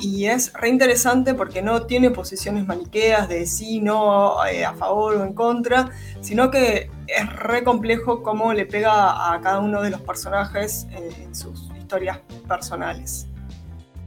Y 0.00 0.26
es 0.26 0.52
re 0.52 0.68
interesante 0.68 1.34
porque 1.34 1.60
no 1.60 1.82
tiene 1.86 2.10
posiciones 2.10 2.66
maniqueas 2.66 3.28
de 3.28 3.46
sí, 3.46 3.80
no, 3.80 4.44
eh, 4.46 4.64
a 4.64 4.74
favor 4.74 5.16
o 5.16 5.24
en 5.24 5.32
contra, 5.32 5.90
sino 6.20 6.50
que 6.50 6.90
es 7.06 7.32
re 7.34 7.64
complejo 7.64 8.22
cómo 8.22 8.52
le 8.52 8.66
pega 8.66 9.32
a 9.32 9.40
cada 9.40 9.58
uno 9.58 9.82
de 9.82 9.90
los 9.90 10.00
personajes 10.00 10.86
en 10.92 11.34
sus 11.34 11.68
historias 11.76 12.18
personales. 12.46 13.26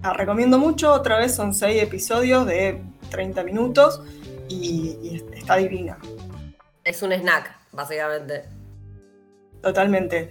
La 0.01 0.13
recomiendo 0.13 0.57
mucho, 0.57 0.93
otra 0.93 1.19
vez 1.19 1.35
son 1.35 1.53
seis 1.53 1.83
episodios 1.83 2.45
de 2.45 2.81
30 3.09 3.43
minutos 3.43 4.01
y, 4.47 4.97
y 5.03 5.23
está 5.33 5.57
divina. 5.57 5.97
Es 6.83 7.03
un 7.03 7.11
snack, 7.11 7.53
básicamente. 7.71 8.60
Totalmente. 9.61 10.29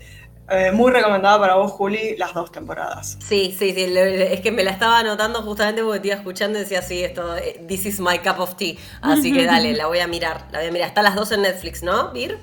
Eh, 0.52 0.72
muy 0.72 0.90
recomendada 0.90 1.38
para 1.38 1.54
vos, 1.54 1.70
Juli, 1.70 2.16
las 2.16 2.34
dos 2.34 2.50
temporadas. 2.50 3.16
Sí, 3.20 3.54
sí, 3.56 3.72
sí. 3.72 3.84
Es 3.84 4.40
que 4.40 4.50
me 4.50 4.64
la 4.64 4.72
estaba 4.72 4.98
anotando 4.98 5.42
justamente 5.42 5.82
porque 5.82 6.00
te 6.00 6.08
iba 6.08 6.16
escuchando 6.16 6.58
y 6.58 6.62
decía, 6.62 6.82
sí, 6.82 7.04
esto, 7.04 7.36
eh, 7.36 7.64
this 7.68 7.86
is 7.86 8.00
my 8.00 8.18
cup 8.18 8.40
of 8.40 8.56
tea. 8.56 8.74
Así 9.00 9.32
que 9.32 9.46
dale, 9.46 9.72
la 9.76 9.86
voy 9.86 10.00
a 10.00 10.08
mirar. 10.08 10.48
La 10.50 10.58
voy 10.58 10.68
a 10.68 10.72
mirar. 10.72 10.88
Están 10.88 11.04
las 11.04 11.14
dos 11.14 11.30
en 11.30 11.42
Netflix, 11.42 11.84
¿no, 11.84 12.10
Vir? 12.10 12.38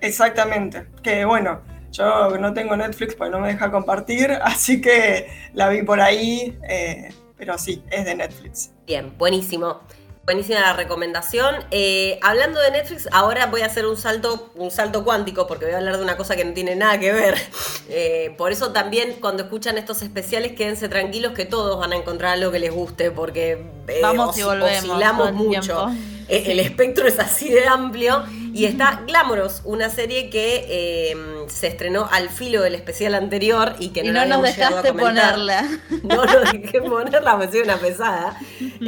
Exactamente. 0.00 0.86
Que 1.02 1.26
bueno, 1.26 1.60
yo 1.92 2.38
no 2.38 2.54
tengo 2.54 2.74
Netflix 2.76 3.14
porque 3.14 3.32
no 3.32 3.40
me 3.40 3.48
deja 3.48 3.70
compartir, 3.70 4.30
así 4.42 4.80
que 4.80 5.28
la 5.52 5.68
vi 5.68 5.82
por 5.82 6.00
ahí. 6.00 6.58
Eh, 6.66 7.10
pero 7.36 7.58
sí, 7.58 7.84
es 7.90 8.06
de 8.06 8.14
Netflix. 8.14 8.72
Bien, 8.86 9.12
buenísimo. 9.18 9.82
Buenísima 10.28 10.60
la 10.60 10.74
recomendación. 10.74 11.54
Eh, 11.70 12.18
hablando 12.20 12.60
de 12.60 12.70
Netflix, 12.70 13.08
ahora 13.12 13.46
voy 13.46 13.62
a 13.62 13.64
hacer 13.64 13.86
un 13.86 13.96
salto, 13.96 14.50
un 14.56 14.70
salto 14.70 15.02
cuántico, 15.02 15.46
porque 15.46 15.64
voy 15.64 15.72
a 15.72 15.78
hablar 15.78 15.96
de 15.96 16.02
una 16.02 16.18
cosa 16.18 16.36
que 16.36 16.44
no 16.44 16.52
tiene 16.52 16.76
nada 16.76 17.00
que 17.00 17.12
ver. 17.14 17.38
Eh, 17.90 18.34
por 18.36 18.52
eso 18.52 18.70
también 18.72 19.16
cuando 19.18 19.44
escuchan 19.44 19.78
estos 19.78 20.02
especiales, 20.02 20.52
quédense 20.52 20.90
tranquilos 20.90 21.32
que 21.32 21.46
todos 21.46 21.80
van 21.80 21.94
a 21.94 21.96
encontrar 21.96 22.34
algo 22.34 22.52
que 22.52 22.58
les 22.58 22.70
guste, 22.70 23.10
porque 23.10 23.64
eh, 23.88 24.00
Vamos 24.02 24.36
y 24.36 24.42
volvemos 24.42 24.84
oscilamos 24.84 25.32
mucho. 25.32 25.90
El 26.28 26.60
espectro 26.60 27.08
es 27.08 27.18
así 27.18 27.48
de 27.48 27.66
amplio. 27.66 28.24
Y 28.52 28.66
está 28.66 29.04
Glamorous, 29.06 29.62
una 29.64 29.88
serie 29.88 30.28
que 30.28 31.16
se 31.48 31.68
estrenó 31.68 32.06
al 32.12 32.28
filo 32.28 32.60
del 32.60 32.74
especial 32.74 33.14
anterior 33.14 33.74
y 33.78 33.88
que 33.88 34.02
no, 34.02 34.12
no 34.12 34.26
nos 34.26 34.42
dejaste 34.42 34.92
ponerla. 34.92 35.66
No 36.02 36.26
nos 36.26 36.52
dejé 36.52 36.82
ponerla, 36.82 37.36
me 37.38 37.50
sido 37.50 37.64
una 37.64 37.78
pesada. 37.78 38.36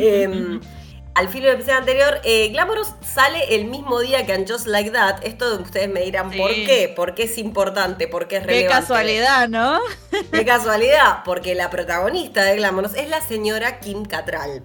Al 1.14 1.29
filo 1.29 1.46
del 1.46 1.57
episodio 1.57 1.79
anterior, 1.79 2.20
eh, 2.23 2.49
Glamorous 2.51 2.92
sale 3.03 3.55
el 3.57 3.64
mismo 3.64 3.99
día 4.01 4.25
que 4.27 4.33
en 4.33 4.46
Just 4.46 4.66
Like 4.66 4.90
That. 4.90 5.25
Esto 5.25 5.57
ustedes 5.61 5.88
me 5.88 6.03
dirán, 6.03 6.31
¿por 6.31 6.51
qué? 6.51 6.92
¿Por 6.94 7.14
qué 7.14 7.25
es 7.25 7.37
importante? 7.37 8.07
¿Por 8.07 8.29
qué 8.29 8.37
es 8.37 8.46
relevante? 8.46 8.75
Qué 8.75 8.81
casualidad, 8.81 9.49
¿no? 9.49 9.81
Qué 10.33 10.44
casualidad, 10.44 11.23
porque 11.25 11.55
la 11.55 11.68
protagonista 11.68 12.44
de 12.44 12.57
Glamorous 12.57 12.94
es 12.94 13.09
la 13.09 13.20
señora 13.20 13.81
Kim 13.81 14.05
Cattrall. 14.05 14.62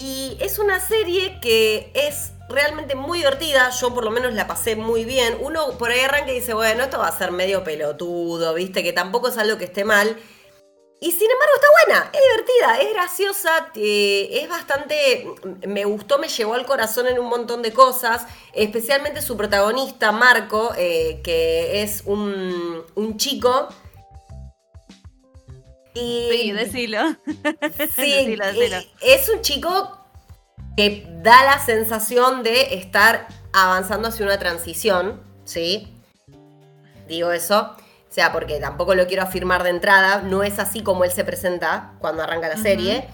Y 0.00 0.36
es 0.40 0.58
una 0.58 0.80
serie 0.80 1.38
que 1.40 1.92
es 1.94 2.32
realmente 2.48 2.94
muy 2.94 3.18
divertida, 3.18 3.70
yo 3.70 3.94
por 3.94 4.04
lo 4.04 4.10
menos 4.10 4.32
la 4.34 4.46
pasé 4.46 4.74
muy 4.74 5.04
bien. 5.04 5.36
Uno 5.40 5.78
por 5.78 5.90
ahí 5.90 6.00
arranca 6.00 6.32
y 6.32 6.40
dice, 6.40 6.54
bueno, 6.54 6.84
esto 6.84 6.98
va 6.98 7.08
a 7.08 7.16
ser 7.16 7.30
medio 7.30 7.62
pelotudo, 7.62 8.54
viste, 8.54 8.82
que 8.82 8.92
tampoco 8.92 9.28
es 9.28 9.38
algo 9.38 9.58
que 9.58 9.66
esté 9.66 9.84
mal. 9.84 10.16
Y 11.00 11.12
sin 11.12 11.30
embargo 11.30 11.54
está 11.54 11.68
buena, 11.84 12.10
es 12.12 12.20
divertida, 12.20 12.80
es 12.80 12.92
graciosa, 12.92 13.70
es 13.72 14.48
bastante, 14.48 15.26
me 15.64 15.84
gustó, 15.84 16.18
me 16.18 16.26
llevó 16.26 16.54
al 16.54 16.66
corazón 16.66 17.06
en 17.06 17.20
un 17.20 17.28
montón 17.28 17.62
de 17.62 17.72
cosas, 17.72 18.26
especialmente 18.52 19.22
su 19.22 19.36
protagonista, 19.36 20.10
Marco, 20.10 20.72
eh, 20.76 21.20
que 21.22 21.82
es 21.82 22.02
un, 22.04 22.84
chico. 23.16 23.68
sí, 25.94 26.50
decilo. 26.52 27.00
Sí, 27.94 28.36
es 29.00 29.28
un 29.28 29.40
chico 29.42 30.04
que 30.76 31.06
da 31.22 31.44
la 31.44 31.64
sensación 31.64 32.42
de 32.42 32.74
estar 32.74 33.28
avanzando 33.52 34.08
hacia 34.08 34.26
una 34.26 34.38
transición, 34.40 35.22
¿sí? 35.44 35.94
Digo 37.06 37.30
eso. 37.30 37.76
Sea, 38.18 38.32
porque 38.32 38.58
tampoco 38.58 38.96
lo 38.96 39.06
quiero 39.06 39.22
afirmar 39.22 39.62
de 39.62 39.70
entrada, 39.70 40.22
no 40.22 40.42
es 40.42 40.58
así 40.58 40.82
como 40.82 41.04
él 41.04 41.12
se 41.12 41.22
presenta 41.22 41.92
cuando 42.00 42.24
arranca 42.24 42.48
la 42.48 42.56
serie. 42.56 43.04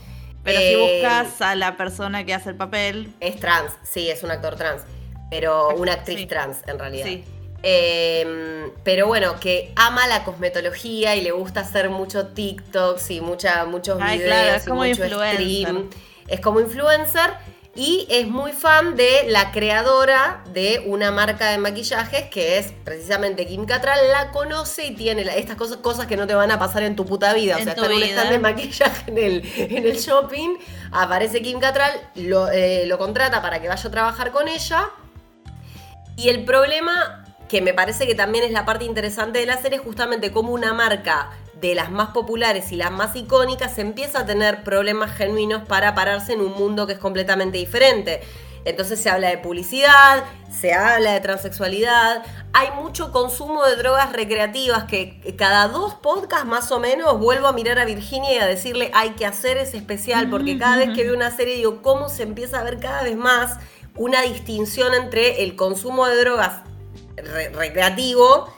Pero 0.42 0.58
si 0.58 0.76
buscas 0.76 1.42
a 1.42 1.54
la 1.54 1.76
persona 1.76 2.24
que 2.24 2.32
hace 2.32 2.48
el 2.48 2.56
papel. 2.56 3.12
Es 3.20 3.38
trans, 3.38 3.74
sí, 3.82 4.08
es 4.08 4.22
un 4.22 4.30
actor 4.30 4.56
trans. 4.56 4.80
Pero 5.28 5.76
una 5.76 5.92
actriz 5.92 6.26
trans, 6.26 6.62
en 6.66 6.78
realidad. 6.78 7.04
Sí. 7.04 7.22
Em, 7.62 8.70
pero 8.82 9.06
bueno, 9.06 9.38
que 9.38 9.74
ama 9.76 10.06
la 10.06 10.24
cosmetología 10.24 11.16
y 11.16 11.20
le 11.20 11.32
gusta 11.32 11.60
hacer 11.60 11.90
mucho 11.90 12.28
TikToks 12.28 13.10
y 13.10 13.20
mucha, 13.20 13.66
muchos 13.66 13.98
videos 13.98 14.56
es 14.56 14.64
como 14.64 14.86
influencer. 14.86 15.84
Es 16.28 16.40
como 16.40 16.60
influencer 16.60 17.30
y 17.76 18.06
es 18.08 18.28
muy 18.28 18.52
fan 18.52 18.94
de 18.94 19.24
la 19.28 19.50
creadora 19.50 20.44
de 20.52 20.84
una 20.86 21.10
marca 21.10 21.50
de 21.50 21.58
maquillajes 21.58 22.24
que 22.30 22.58
es 22.58 22.72
precisamente 22.84 23.46
Kim 23.46 23.66
Cattrall. 23.66 23.98
La 24.12 24.30
conoce 24.30 24.86
y 24.86 24.94
tiene 24.94 25.22
estas 25.36 25.56
cosas, 25.56 25.78
cosas 25.78 26.06
que 26.06 26.16
no 26.16 26.26
te 26.26 26.34
van 26.34 26.52
a 26.52 26.58
pasar 26.58 26.84
en 26.84 26.94
tu 26.94 27.04
puta 27.04 27.34
vida. 27.34 27.56
o 27.56 27.58
sea, 27.58 27.72
está 27.72 27.86
en 27.86 27.92
un 27.92 28.02
stand 28.02 28.30
de 28.30 28.38
maquillaje 28.38 29.10
en 29.10 29.18
el, 29.18 29.52
en 29.56 29.86
el 29.86 29.96
shopping. 29.96 30.56
Aparece 30.92 31.42
Kim 31.42 31.58
Cattrall, 31.58 31.92
lo, 32.14 32.48
eh, 32.48 32.86
lo 32.86 32.96
contrata 32.96 33.42
para 33.42 33.60
que 33.60 33.68
vaya 33.68 33.88
a 33.88 33.90
trabajar 33.90 34.30
con 34.30 34.46
ella. 34.46 34.90
Y 36.16 36.28
el 36.28 36.44
problema 36.44 37.24
que 37.48 37.60
me 37.60 37.74
parece 37.74 38.06
que 38.06 38.14
también 38.14 38.44
es 38.44 38.52
la 38.52 38.64
parte 38.64 38.84
interesante 38.84 39.40
de 39.40 39.46
la 39.46 39.60
serie, 39.60 39.78
justamente 39.78 40.30
como 40.30 40.52
una 40.52 40.72
marca 40.72 41.32
de 41.60 41.74
las 41.74 41.90
más 41.90 42.10
populares 42.10 42.72
y 42.72 42.76
las 42.76 42.90
más 42.90 43.14
icónicas 43.16 43.78
empieza 43.78 44.20
a 44.20 44.26
tener 44.26 44.62
problemas 44.64 45.14
genuinos 45.14 45.62
para 45.66 45.94
pararse 45.94 46.32
en 46.32 46.40
un 46.40 46.52
mundo 46.52 46.86
que 46.86 46.94
es 46.94 46.98
completamente 46.98 47.58
diferente. 47.58 48.20
Entonces 48.64 49.00
se 49.00 49.10
habla 49.10 49.28
de 49.28 49.38
publicidad, 49.38 50.24
se 50.50 50.72
habla 50.72 51.12
de 51.12 51.20
transexualidad, 51.20 52.24
hay 52.54 52.70
mucho 52.70 53.12
consumo 53.12 53.64
de 53.64 53.76
drogas 53.76 54.12
recreativas 54.12 54.84
que 54.84 55.20
cada 55.36 55.68
dos 55.68 55.94
podcasts 55.94 56.46
más 56.46 56.72
o 56.72 56.80
menos 56.80 57.18
vuelvo 57.18 57.46
a 57.46 57.52
mirar 57.52 57.78
a 57.78 57.84
Virginia 57.84 58.32
y 58.32 58.38
a 58.38 58.46
decirle 58.46 58.90
hay 58.94 59.10
que 59.10 59.26
hacer 59.26 59.58
ese 59.58 59.76
especial 59.76 60.30
porque 60.30 60.58
cada 60.58 60.78
vez 60.78 60.94
que 60.94 61.04
veo 61.04 61.14
una 61.14 61.30
serie 61.30 61.56
digo 61.56 61.82
cómo 61.82 62.08
se 62.08 62.22
empieza 62.22 62.60
a 62.60 62.64
ver 62.64 62.80
cada 62.80 63.02
vez 63.02 63.16
más 63.16 63.58
una 63.96 64.22
distinción 64.22 64.94
entre 64.94 65.44
el 65.44 65.56
consumo 65.56 66.06
de 66.06 66.16
drogas 66.16 66.62
recreativo 67.52 68.48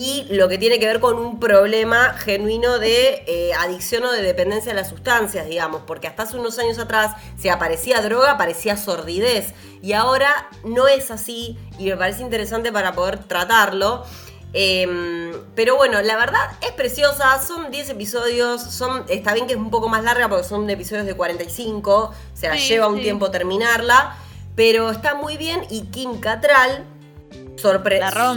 y 0.00 0.24
lo 0.30 0.48
que 0.48 0.56
tiene 0.56 0.78
que 0.78 0.86
ver 0.86 0.98
con 0.98 1.18
un 1.18 1.38
problema 1.38 2.14
genuino 2.14 2.78
de 2.78 3.22
eh, 3.26 3.52
adicción 3.52 4.02
o 4.04 4.10
de 4.10 4.22
dependencia 4.22 4.72
de 4.72 4.80
las 4.80 4.88
sustancias, 4.88 5.46
digamos, 5.46 5.82
porque 5.86 6.06
hasta 6.06 6.22
hace 6.22 6.38
unos 6.38 6.58
años 6.58 6.78
atrás, 6.78 7.14
si 7.36 7.50
aparecía 7.50 8.00
droga, 8.00 8.30
aparecía 8.30 8.78
sordidez, 8.78 9.52
y 9.82 9.92
ahora 9.92 10.48
no 10.64 10.88
es 10.88 11.10
así, 11.10 11.58
y 11.78 11.90
me 11.90 11.98
parece 11.98 12.22
interesante 12.22 12.72
para 12.72 12.94
poder 12.94 13.18
tratarlo. 13.24 14.06
Em, 14.54 15.32
pero 15.54 15.76
bueno, 15.76 16.00
la 16.00 16.16
verdad 16.16 16.48
es 16.62 16.72
preciosa, 16.72 17.38
son 17.46 17.70
10 17.70 17.90
episodios, 17.90 18.62
son, 18.62 19.04
está 19.06 19.34
bien 19.34 19.46
que 19.46 19.52
es 19.52 19.58
un 19.58 19.70
poco 19.70 19.90
más 19.90 20.02
larga 20.02 20.30
porque 20.30 20.48
son 20.48 20.68
episodios 20.70 21.04
de 21.04 21.14
45, 21.14 21.94
o 21.94 22.14
sea, 22.32 22.54
lleva 22.54 22.88
un 22.88 23.02
tiempo 23.02 23.30
terminarla, 23.30 24.16
pero 24.56 24.90
está 24.90 25.14
muy 25.14 25.36
bien 25.36 25.66
y 25.68 25.82
Kim 25.88 26.20
Catral 26.20 26.86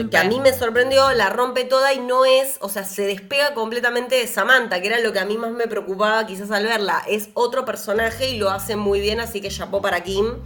que 0.09 0.17
a 0.17 0.23
mí 0.25 0.39
me 0.39 0.53
sorprendió, 0.53 1.11
la 1.13 1.29
rompe 1.29 1.63
toda 1.65 1.93
y 1.93 1.99
no 1.99 2.25
es, 2.25 2.57
o 2.61 2.69
sea, 2.69 2.83
se 2.83 3.05
despega 3.05 3.53
completamente 3.53 4.15
de 4.15 4.27
Samantha, 4.27 4.81
que 4.81 4.87
era 4.87 4.99
lo 4.99 5.13
que 5.13 5.19
a 5.19 5.25
mí 5.25 5.37
más 5.37 5.51
me 5.51 5.67
preocupaba 5.67 6.25
quizás 6.25 6.51
al 6.51 6.65
verla. 6.65 7.03
Es 7.07 7.29
otro 7.33 7.65
personaje 7.65 8.29
y 8.29 8.37
lo 8.37 8.49
hace 8.49 8.75
muy 8.75 8.99
bien, 8.99 9.19
así 9.19 9.41
que 9.41 9.49
chapó 9.49 9.81
para 9.81 10.03
Kim. 10.03 10.41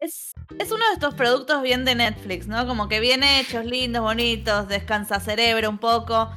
Es, 0.00 0.32
es, 0.58 0.70
uno 0.70 0.84
de 0.88 0.94
estos 0.94 1.14
productos 1.14 1.60
bien 1.62 1.84
de 1.84 1.94
Netflix, 1.94 2.46
¿no? 2.46 2.66
Como 2.66 2.88
que 2.88 3.00
bien 3.00 3.24
hechos, 3.24 3.64
lindos, 3.64 4.02
bonitos, 4.02 4.68
descansa 4.68 5.18
cerebro 5.18 5.68
un 5.68 5.78
poco. 5.78 6.30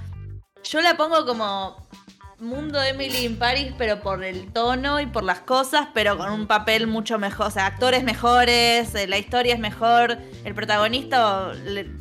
Yo 0.64 0.82
la 0.82 0.98
pongo 0.98 1.26
como 1.26 1.88
mundo 2.42 2.82
Emily 2.82 3.26
in 3.26 3.38
Paris, 3.38 3.74
pero 3.78 4.02
por 4.02 4.24
el 4.24 4.52
tono 4.52 5.00
y 5.00 5.06
por 5.06 5.24
las 5.24 5.40
cosas, 5.40 5.88
pero 5.94 6.18
con 6.18 6.32
un 6.32 6.48
papel 6.48 6.88
mucho 6.88 7.20
mejor. 7.20 7.48
O 7.48 7.52
sea, 7.52 7.68
actores 7.68 8.04
mejores, 8.04 8.94
eh, 8.96 9.08
la 9.08 9.18
historia 9.18 9.54
es 9.54 9.60
mejor, 9.60 10.18
el 10.44 10.54
protagonista 10.56 11.54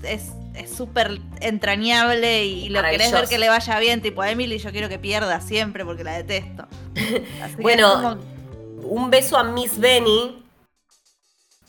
es 0.03 0.33
súper 0.75 1.21
entrañable 1.41 2.45
y, 2.45 2.69
lo 2.69 2.83
querés 2.83 3.13
ver 3.13 3.29
que 3.29 3.39
le 3.39 3.49
vaya 3.49 3.79
bien. 3.79 4.01
Tipo 4.01 4.23
a 4.23 4.31
Emily, 4.31 4.59
yo 4.59 4.73
quiero 4.73 4.89
que 4.89 4.99
pierda 4.99 5.41
siempre 5.41 5.85
porque 5.85 6.05
la 6.05 6.17
detesto. 6.17 6.67
bueno, 7.61 8.19
un 8.83 9.11
beso 9.11 9.37
a 9.37 9.45
Miss 9.45 9.79
Benny. 9.79 10.43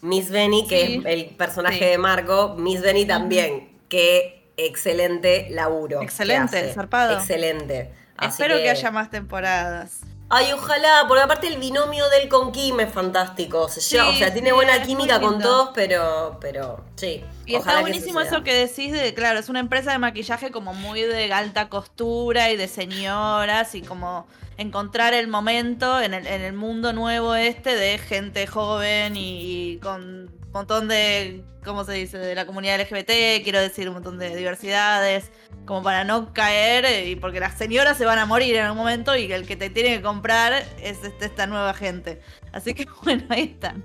Miss 0.02 0.32
Benny, 0.32 0.66
que 0.68 0.96
es 0.96 1.06
el 1.06 1.26
personaje 1.36 1.86
de 1.86 1.98
Marco. 1.98 2.56
Miss 2.58 2.82
Benny 2.82 3.06
también. 3.06 3.70
Que 3.88 4.52
excelente 4.58 5.48
laburo. 5.52 6.02
Excelente, 6.02 6.74
zarpado. 6.74 7.18
Excelente. 7.18 8.01
Espero 8.22 8.58
que... 8.58 8.70
haya 8.70 8.92
más 8.92 9.10
temporadas. 9.10 10.02
Ay, 10.34 10.54
ojalá, 10.54 11.06
porque 11.10 11.24
aparte 11.24 11.48
el 11.48 11.58
binomio 11.58 12.08
del 12.10 12.30
con 12.30 12.54
Kim 12.54 12.80
es 12.80 12.92
fantástico. 12.94 13.64
o 13.64 13.70
sea, 13.70 14.34
tiene 14.34 14.54
buena 14.54 14.82
química 14.82 15.20
con 15.20 15.40
todos, 15.40 15.72
pero, 15.74 16.38
pero 16.40 16.86
sí. 16.96 17.22
Y 17.52 17.56
está 17.56 17.82
buenísimo 17.82 18.22
eso 18.22 18.44
que 18.44 18.54
decís 18.54 18.94
de, 18.94 19.14
claro, 19.14 19.40
es 19.40 19.50
una 19.50 19.60
empresa 19.60 19.92
de 19.92 19.98
maquillaje 19.98 20.52
como 20.52 20.74
muy 20.74 21.02
de 21.02 21.34
alta 21.34 21.68
costura 21.68 22.50
y 22.50 22.56
de 22.56 22.70
señoras 22.70 23.76
y 23.76 23.82
como 23.82 24.26
encontrar 24.58 25.14
el 25.14 25.28
momento 25.28 26.00
en 26.00 26.14
el, 26.14 26.28
en 26.28 26.42
el 26.42 26.54
mundo 26.54 26.94
nuevo 26.94 27.36
este 27.36 27.76
de 27.76 27.98
gente 27.98 28.48
joven 28.48 29.16
y, 29.18 29.80
con 29.82 30.02
un 30.02 30.52
montón 30.54 30.88
de, 30.88 31.44
¿cómo 31.66 31.84
se 31.84 31.94
dice?, 31.94 32.18
de 32.18 32.36
la 32.36 32.46
comunidad 32.46 32.80
LGBT, 32.80 33.44
quiero 33.44 33.60
decir, 33.60 33.90
un 33.90 33.96
montón 33.96 34.18
de 34.18 34.34
diversidades, 34.36 35.32
como 35.66 35.84
para 35.84 36.06
no 36.06 36.34
caer, 36.34 36.86
eh, 36.86 37.10
y 37.10 37.16
porque 37.18 37.40
las 37.40 37.58
señoras 37.58 37.98
se 37.98 38.06
van 38.06 38.20
a 38.20 38.26
morir 38.26 38.56
en 38.56 38.72
un 38.72 38.78
momento 38.78 39.16
y 39.18 39.32
el 39.32 39.46
que 39.46 39.58
te 39.58 39.70
tiene 39.70 39.98
que 39.98 40.02
comprar 40.02 40.54
es 40.82 41.04
este, 41.04 41.26
esta 41.26 41.48
nueva 41.48 41.74
gente. 41.74 42.22
Así 42.54 42.74
que 42.74 42.86
bueno, 43.04 43.26
ahí 43.30 43.44
están. 43.44 43.84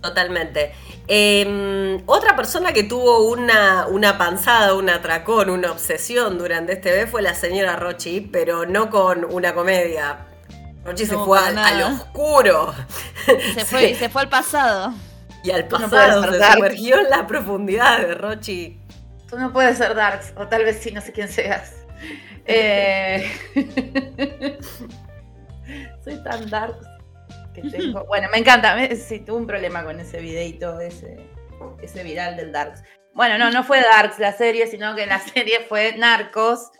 Totalmente. 0.00 0.72
Em, 1.06 2.02
otra 2.06 2.36
persona 2.36 2.72
que 2.72 2.84
tuvo 2.84 3.28
una, 3.28 3.86
una 3.86 4.18
panzada, 4.18 4.74
un 4.74 4.90
atracón, 4.90 5.50
una 5.50 5.72
obsesión 5.72 6.38
durante 6.38 6.74
este 6.74 6.92
mes 6.92 7.10
fue 7.10 7.22
la 7.22 7.34
señora 7.34 7.76
Rochi, 7.76 8.20
pero 8.20 8.66
no 8.66 8.90
con 8.90 9.24
una 9.24 9.54
comedia. 9.54 10.26
Rochi 10.84 11.06
se 11.06 11.16
fue 11.16 11.38
al, 11.38 11.82
oscuro. 11.82 12.74
Se 13.54 13.64
fue, 13.64 13.94
se 13.98 14.08
fue 14.08 14.22
al 14.22 14.28
pasado. 14.28 14.94
Y 15.44 15.50
al 15.50 15.68
pasado 15.68 16.32
se 16.32 16.52
sumergió 16.52 16.98
en 16.98 17.10
la 17.10 17.26
profundidad 17.26 17.98
de 17.98 18.14
Rochi. 18.14 18.80
Tú 19.28 19.38
no 19.38 19.52
puedes 19.52 19.76
ser 19.76 19.94
Darks, 19.94 20.32
o 20.36 20.46
tal 20.46 20.64
vez 20.64 20.78
sí, 20.80 20.90
no 20.90 21.00
sé 21.00 21.12
quién 21.12 21.28
seas. 21.28 21.74
Eh, 22.46 23.30
soy 26.04 26.22
tan 26.22 26.48
Darks. 26.48 26.97
Bueno, 28.06 28.28
me 28.30 28.38
encanta. 28.38 28.76
Sí, 28.96 29.20
tuve 29.20 29.38
un 29.38 29.46
problema 29.46 29.84
con 29.84 30.00
ese 30.00 30.20
videito, 30.20 30.80
ese, 30.80 31.18
ese 31.82 32.02
viral 32.02 32.36
del 32.36 32.52
Darks. 32.52 32.82
Bueno, 33.14 33.36
no, 33.36 33.50
no 33.50 33.64
fue 33.64 33.80
Darks 33.80 34.18
la 34.18 34.32
serie, 34.32 34.66
sino 34.66 34.94
que 34.94 35.06
la 35.06 35.18
serie 35.34 35.60
fue 35.60 35.96
Narcos. 35.96 36.70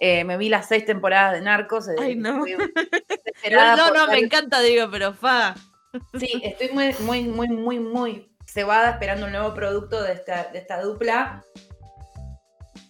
Eh, 0.00 0.24
me 0.24 0.36
vi 0.36 0.48
las 0.48 0.66
seis 0.66 0.84
temporadas 0.84 1.34
de 1.34 1.40
Narcos. 1.40 1.88
Eh, 1.88 1.96
Ay, 1.98 2.16
no. 2.16 2.38
no, 3.50 3.90
no, 3.94 4.06
me 4.08 4.18
encanta, 4.18 4.60
digo, 4.60 4.88
pero 4.90 5.14
fa. 5.14 5.54
Sí, 6.18 6.40
estoy 6.42 6.70
muy, 6.70 6.94
muy, 7.00 7.22
muy, 7.24 7.48
muy, 7.48 7.78
muy 7.78 8.34
cebada 8.46 8.90
esperando 8.90 9.26
un 9.26 9.32
nuevo 9.32 9.54
producto 9.54 10.02
de 10.02 10.12
esta, 10.12 10.44
de 10.44 10.58
esta 10.58 10.80
dupla. 10.80 11.44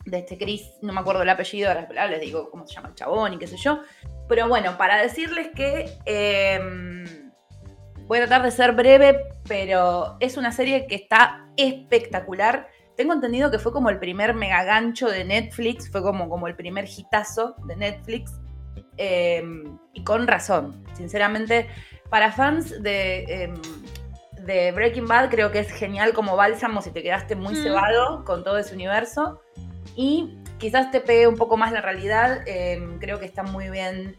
De 0.06 0.18
este 0.18 0.36
Chris, 0.36 0.62
no 0.82 0.92
me 0.92 1.00
acuerdo 1.00 1.22
el 1.22 1.28
apellido, 1.30 1.70
ahora 1.70 2.06
les 2.08 2.20
digo 2.20 2.50
cómo 2.50 2.66
se 2.66 2.74
llama 2.74 2.88
el 2.88 2.94
chabón 2.94 3.32
y 3.32 3.38
qué 3.38 3.46
sé 3.46 3.56
yo. 3.56 3.80
Pero 4.28 4.48
bueno, 4.48 4.76
para 4.76 5.00
decirles 5.00 5.48
que 5.54 5.90
em, 6.04 7.23
Voy 8.06 8.18
a 8.18 8.26
tratar 8.26 8.42
de 8.42 8.50
ser 8.50 8.72
breve, 8.72 9.18
pero 9.48 10.16
es 10.20 10.36
una 10.36 10.52
serie 10.52 10.86
que 10.86 10.94
está 10.94 11.48
espectacular. 11.56 12.68
Tengo 12.96 13.14
entendido 13.14 13.50
que 13.50 13.58
fue 13.58 13.72
como 13.72 13.88
el 13.88 13.98
primer 13.98 14.34
mega 14.34 14.62
gancho 14.62 15.08
de 15.08 15.24
Netflix, 15.24 15.90
fue 15.90 16.02
como, 16.02 16.28
como 16.28 16.46
el 16.46 16.54
primer 16.54 16.84
hitazo 16.84 17.56
de 17.66 17.76
Netflix. 17.76 18.32
Em, 18.98 19.78
y 19.94 20.04
con 20.04 20.26
razón, 20.26 20.84
sinceramente, 20.92 21.68
para 22.10 22.30
fans 22.30 22.82
de, 22.82 23.44
em, 23.44 23.54
de, 24.44 24.70
Breaking 24.72 25.08
Bad 25.08 25.30
creo 25.30 25.50
que 25.50 25.60
es 25.60 25.72
genial 25.72 26.12
como 26.12 26.36
bálsamo 26.36 26.82
si 26.82 26.90
te 26.90 27.02
quedaste 27.02 27.34
muy 27.34 27.54
mm. 27.54 27.62
cebado 27.62 28.24
con 28.24 28.44
todo 28.44 28.58
ese 28.58 28.74
universo. 28.74 29.40
Y 29.96 30.38
quizás 30.58 30.90
te 30.90 31.00
pegue 31.00 31.26
un 31.26 31.36
poco 31.36 31.56
más 31.56 31.72
la 31.72 31.80
realidad, 31.80 32.42
em, 32.46 32.98
creo 32.98 33.18
que 33.18 33.24
está 33.24 33.44
muy 33.44 33.70
bien 33.70 34.14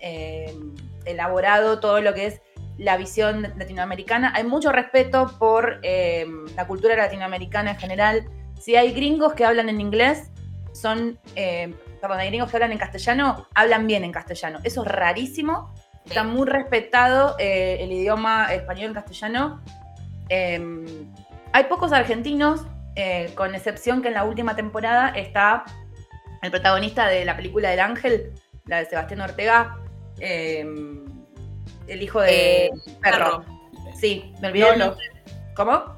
elaborado 1.06 1.80
todo 1.80 2.02
lo 2.02 2.14
que 2.16 2.26
es 2.26 2.42
la 2.78 2.98
visión 2.98 3.54
latinoamericana. 3.58 4.34
Hay 4.36 4.44
mucho 4.44 4.72
respeto 4.72 5.36
por 5.40 5.80
eh, 5.84 6.26
la 6.56 6.68
cultura 6.68 6.96
latinoamericana 6.96 7.72
en 7.72 7.78
general. 7.78 8.30
Si 8.60 8.76
hay 8.76 8.92
gringos 8.94 9.34
que 9.34 9.46
hablan 9.46 9.70
en 9.70 9.80
inglés, 9.80 10.32
son, 10.74 11.18
eh, 11.36 11.74
perdón, 12.02 12.20
hay 12.20 12.28
gringos 12.28 12.50
que 12.50 12.58
hablan 12.58 12.74
en 12.74 12.78
castellano, 12.78 13.48
hablan 13.54 13.88
bien 13.88 14.04
en 14.04 14.12
castellano. 14.12 14.60
Eso 14.64 14.84
es 14.84 14.92
rarísimo. 14.92 15.74
Está 16.06 16.24
muy 16.24 16.46
respetado 16.48 17.36
eh, 17.40 17.78
el 17.80 17.92
idioma 17.92 18.54
español 18.54 18.88
en 18.88 18.94
castellano. 18.94 19.62
Em, 20.30 20.86
hay 21.52 21.64
pocos 21.66 21.92
argentinos, 21.94 22.62
con 23.36 23.54
excepción 23.56 24.02
que 24.02 24.08
en 24.08 24.14
la 24.14 24.24
última 24.24 24.56
temporada 24.56 25.10
está 25.10 25.66
el 26.42 26.50
protagonista 26.50 27.08
de 27.10 27.26
la 27.26 27.36
película 27.36 27.70
del 27.70 27.82
Ángel, 27.82 28.32
la 28.68 28.78
de 28.78 28.86
Sebastián 28.86 29.20
Ortega. 29.20 29.78
El 31.88 32.02
hijo 32.02 32.22
de 32.22 32.72
Perro. 33.02 33.44
Sí, 34.00 34.34
me 34.42 34.50
olvidé. 34.50 34.92
¿Cómo? 35.56 35.96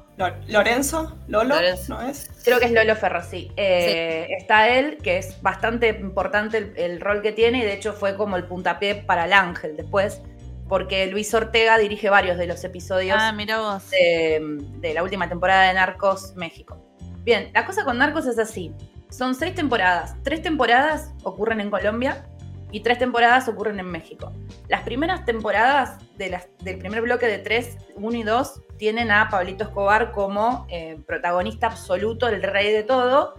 Lorenzo, 0.48 1.16
Lolo, 1.28 1.54
¿no 1.88 2.02
es? 2.02 2.30
Creo 2.44 2.58
que 2.58 2.66
es 2.66 2.72
Lolo 2.72 2.96
Ferro, 2.96 3.22
sí. 3.22 3.52
Eh, 3.56 4.26
está 4.36 4.68
él, 4.68 4.98
que 4.98 5.18
es 5.18 5.40
bastante 5.42 5.88
importante 5.90 6.72
el, 6.76 7.00
rol 7.00 7.22
que 7.22 7.32
tiene 7.32 7.58
y 7.58 7.62
de 7.62 7.74
hecho 7.74 7.92
fue 7.92 8.16
como 8.16 8.36
el 8.36 8.44
puntapié 8.44 8.96
para 8.96 9.26
el 9.26 9.32
ángel 9.32 9.76
después, 9.76 10.20
porque 10.68 11.06
Luis 11.06 11.32
Ortega 11.34 11.78
dirige 11.78 12.10
varios 12.10 12.36
de 12.36 12.46
los 12.46 12.64
episodios 12.64 13.16
ah, 13.18 13.32
mira 13.32 13.60
vos. 13.60 13.90
De, 13.90 14.92
la 14.92 15.02
última 15.02 15.28
temporada 15.28 15.68
de 15.68 15.74
Narcos 15.74 16.34
México. 16.34 16.84
Bien, 17.22 17.50
la 17.54 17.64
cosa 17.64 17.84
con 17.84 17.98
Narcos 17.98 18.26
es 18.26 18.38
así. 18.38 18.74
Son 19.10 19.34
seis 19.34 19.54
temporadas. 19.54 20.16
Tres 20.24 20.42
temporadas 20.42 21.12
ocurren 21.22 21.60
en 21.60 21.70
Colombia 21.70 22.26
y 22.70 22.80
tres 22.80 22.98
temporadas 22.98 23.48
ocurren 23.48 23.80
en 23.80 23.90
México. 23.90 24.32
Las 24.68 24.82
primeras 24.82 25.24
temporadas 25.24 25.98
de 26.16 26.38
del 26.60 26.78
primer 26.78 27.02
bloque 27.02 27.26
de 27.26 27.38
tres, 27.38 27.78
uno 27.94 28.16
y 28.16 28.22
dos, 28.22 28.60
tienen 28.78 29.10
a 29.10 29.28
Pablito 29.28 29.64
Escobar 29.64 30.12
como 30.12 30.66
eh, 30.70 30.98
protagonista 31.06 31.66
absoluto, 31.66 32.28
el 32.28 32.42
rey 32.42 32.72
de 32.72 32.84
todo, 32.84 33.34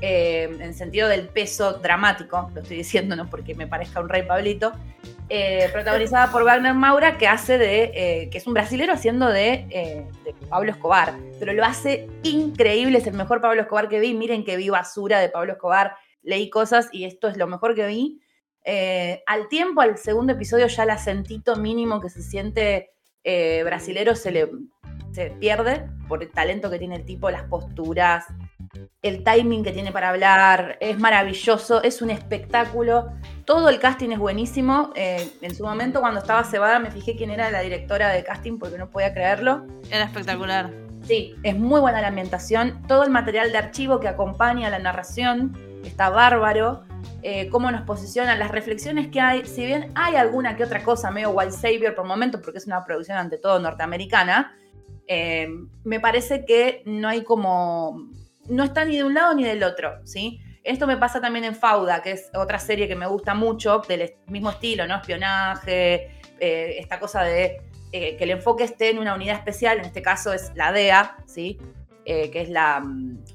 eh, 0.00 0.54
en 0.60 0.74
sentido 0.74 1.08
del 1.08 1.28
peso 1.28 1.74
dramático, 1.74 2.50
lo 2.54 2.60
estoy 2.60 2.78
diciendo 2.78 3.14
no 3.14 3.28
porque 3.30 3.54
me 3.54 3.66
parezca 3.66 4.00
un 4.00 4.08
rey 4.08 4.22
Pablito, 4.22 4.72
eh, 5.28 5.68
protagonizada 5.72 6.30
por 6.30 6.44
Wagner 6.44 6.74
Maura, 6.74 7.16
que 7.16 7.26
hace 7.26 7.56
de, 7.56 8.28
que 8.30 8.38
es 8.38 8.46
un 8.46 8.54
brasilero 8.54 8.92
haciendo 8.92 9.28
de, 9.28 10.06
de, 10.24 10.34
Pablo 10.48 10.72
Escobar, 10.72 11.14
pero 11.38 11.52
lo 11.52 11.64
hace 11.64 12.08
increíble, 12.22 12.98
es 12.98 13.06
el 13.06 13.14
mejor 13.14 13.40
Pablo 13.40 13.62
Escobar 13.62 13.88
que 13.88 14.00
vi, 14.00 14.12
miren 14.12 14.44
que 14.44 14.56
vi 14.56 14.68
basura 14.68 15.20
de 15.20 15.28
Pablo 15.28 15.52
Escobar, 15.52 15.94
leí 16.22 16.50
cosas 16.50 16.88
y 16.92 17.04
esto 17.04 17.28
es 17.28 17.36
lo 17.36 17.46
mejor 17.46 17.74
que 17.74 17.86
vi. 17.86 18.21
Al 18.64 19.48
tiempo, 19.48 19.80
al 19.80 19.98
segundo 19.98 20.32
episodio, 20.32 20.66
ya 20.66 20.84
el 20.84 20.90
acentito 20.90 21.56
mínimo 21.56 22.00
que 22.00 22.10
se 22.10 22.22
siente 22.22 22.90
brasilero 23.64 24.14
se 24.14 24.30
le, 24.30 24.50
se 25.12 25.30
pierde 25.30 25.88
por 26.08 26.22
el 26.22 26.30
talento 26.30 26.70
que 26.70 26.78
tiene 26.78 26.96
el 26.96 27.04
tipo, 27.04 27.30
las 27.30 27.44
posturas, 27.44 28.26
el 29.02 29.24
timing 29.24 29.64
que 29.64 29.72
tiene 29.72 29.92
para 29.92 30.10
hablar, 30.10 30.78
es 30.80 30.98
maravilloso, 30.98 31.82
es 31.82 32.00
un 32.02 32.10
espectáculo. 32.10 33.12
Todo 33.44 33.68
el 33.68 33.78
casting 33.78 34.10
es 34.10 34.18
buenísimo. 34.18 34.92
Eh, 34.94 35.28
en 35.40 35.54
su 35.54 35.64
momento, 35.64 36.00
cuando 36.00 36.20
estaba 36.20 36.44
cebada, 36.44 36.78
me 36.78 36.90
fijé 36.90 37.16
quién 37.16 37.30
era 37.30 37.50
la 37.50 37.60
directora 37.60 38.10
de 38.10 38.24
casting 38.24 38.58
porque 38.58 38.78
no 38.78 38.88
podía 38.90 39.12
creerlo. 39.12 39.66
Era 39.90 40.04
espectacular. 40.04 40.70
Sí, 41.02 41.34
es 41.42 41.58
muy 41.58 41.80
buena 41.80 42.00
la 42.00 42.08
ambientación. 42.08 42.82
Todo 42.86 43.02
el 43.02 43.10
material 43.10 43.50
de 43.50 43.58
archivo 43.58 43.98
que 43.98 44.08
acompaña 44.08 44.70
la 44.70 44.78
narración 44.78 45.58
está 45.84 46.08
bárbaro. 46.10 46.84
Eh, 47.22 47.48
cómo 47.50 47.70
nos 47.70 47.82
posicionan, 47.82 48.38
las 48.38 48.50
reflexiones 48.50 49.08
que 49.08 49.20
hay, 49.20 49.44
si 49.46 49.64
bien 49.64 49.92
hay 49.94 50.16
alguna 50.16 50.56
que 50.56 50.64
otra 50.64 50.82
cosa 50.82 51.10
medio 51.10 51.30
Wild 51.30 51.52
Savior 51.52 51.94
por 51.94 52.04
momentos, 52.04 52.40
porque 52.42 52.58
es 52.58 52.66
una 52.66 52.84
producción 52.84 53.16
ante 53.16 53.38
todo 53.38 53.60
norteamericana, 53.60 54.56
eh, 55.06 55.48
me 55.84 56.00
parece 56.00 56.44
que 56.44 56.82
no 56.84 57.08
hay 57.08 57.22
como, 57.22 58.08
no 58.48 58.64
está 58.64 58.84
ni 58.84 58.96
de 58.96 59.04
un 59.04 59.14
lado 59.14 59.34
ni 59.34 59.44
del 59.44 59.62
otro, 59.62 60.04
¿sí? 60.04 60.40
Esto 60.64 60.86
me 60.86 60.96
pasa 60.96 61.20
también 61.20 61.44
en 61.44 61.54
Fauda, 61.54 62.02
que 62.02 62.12
es 62.12 62.30
otra 62.34 62.58
serie 62.58 62.86
que 62.86 62.94
me 62.94 63.06
gusta 63.06 63.34
mucho, 63.34 63.82
del 63.88 64.14
mismo 64.28 64.50
estilo, 64.50 64.86
¿no? 64.86 64.96
Espionaje, 64.96 66.20
eh, 66.38 66.76
esta 66.78 67.00
cosa 67.00 67.22
de 67.22 67.60
eh, 67.92 68.16
que 68.16 68.24
el 68.24 68.30
enfoque 68.30 68.64
esté 68.64 68.90
en 68.90 68.98
una 68.98 69.14
unidad 69.14 69.36
especial, 69.36 69.78
en 69.78 69.84
este 69.84 70.02
caso 70.02 70.32
es 70.32 70.52
la 70.54 70.72
DEA, 70.72 71.16
¿sí? 71.26 71.58
Que 72.04 72.42
es 72.42 72.48
la, 72.48 72.84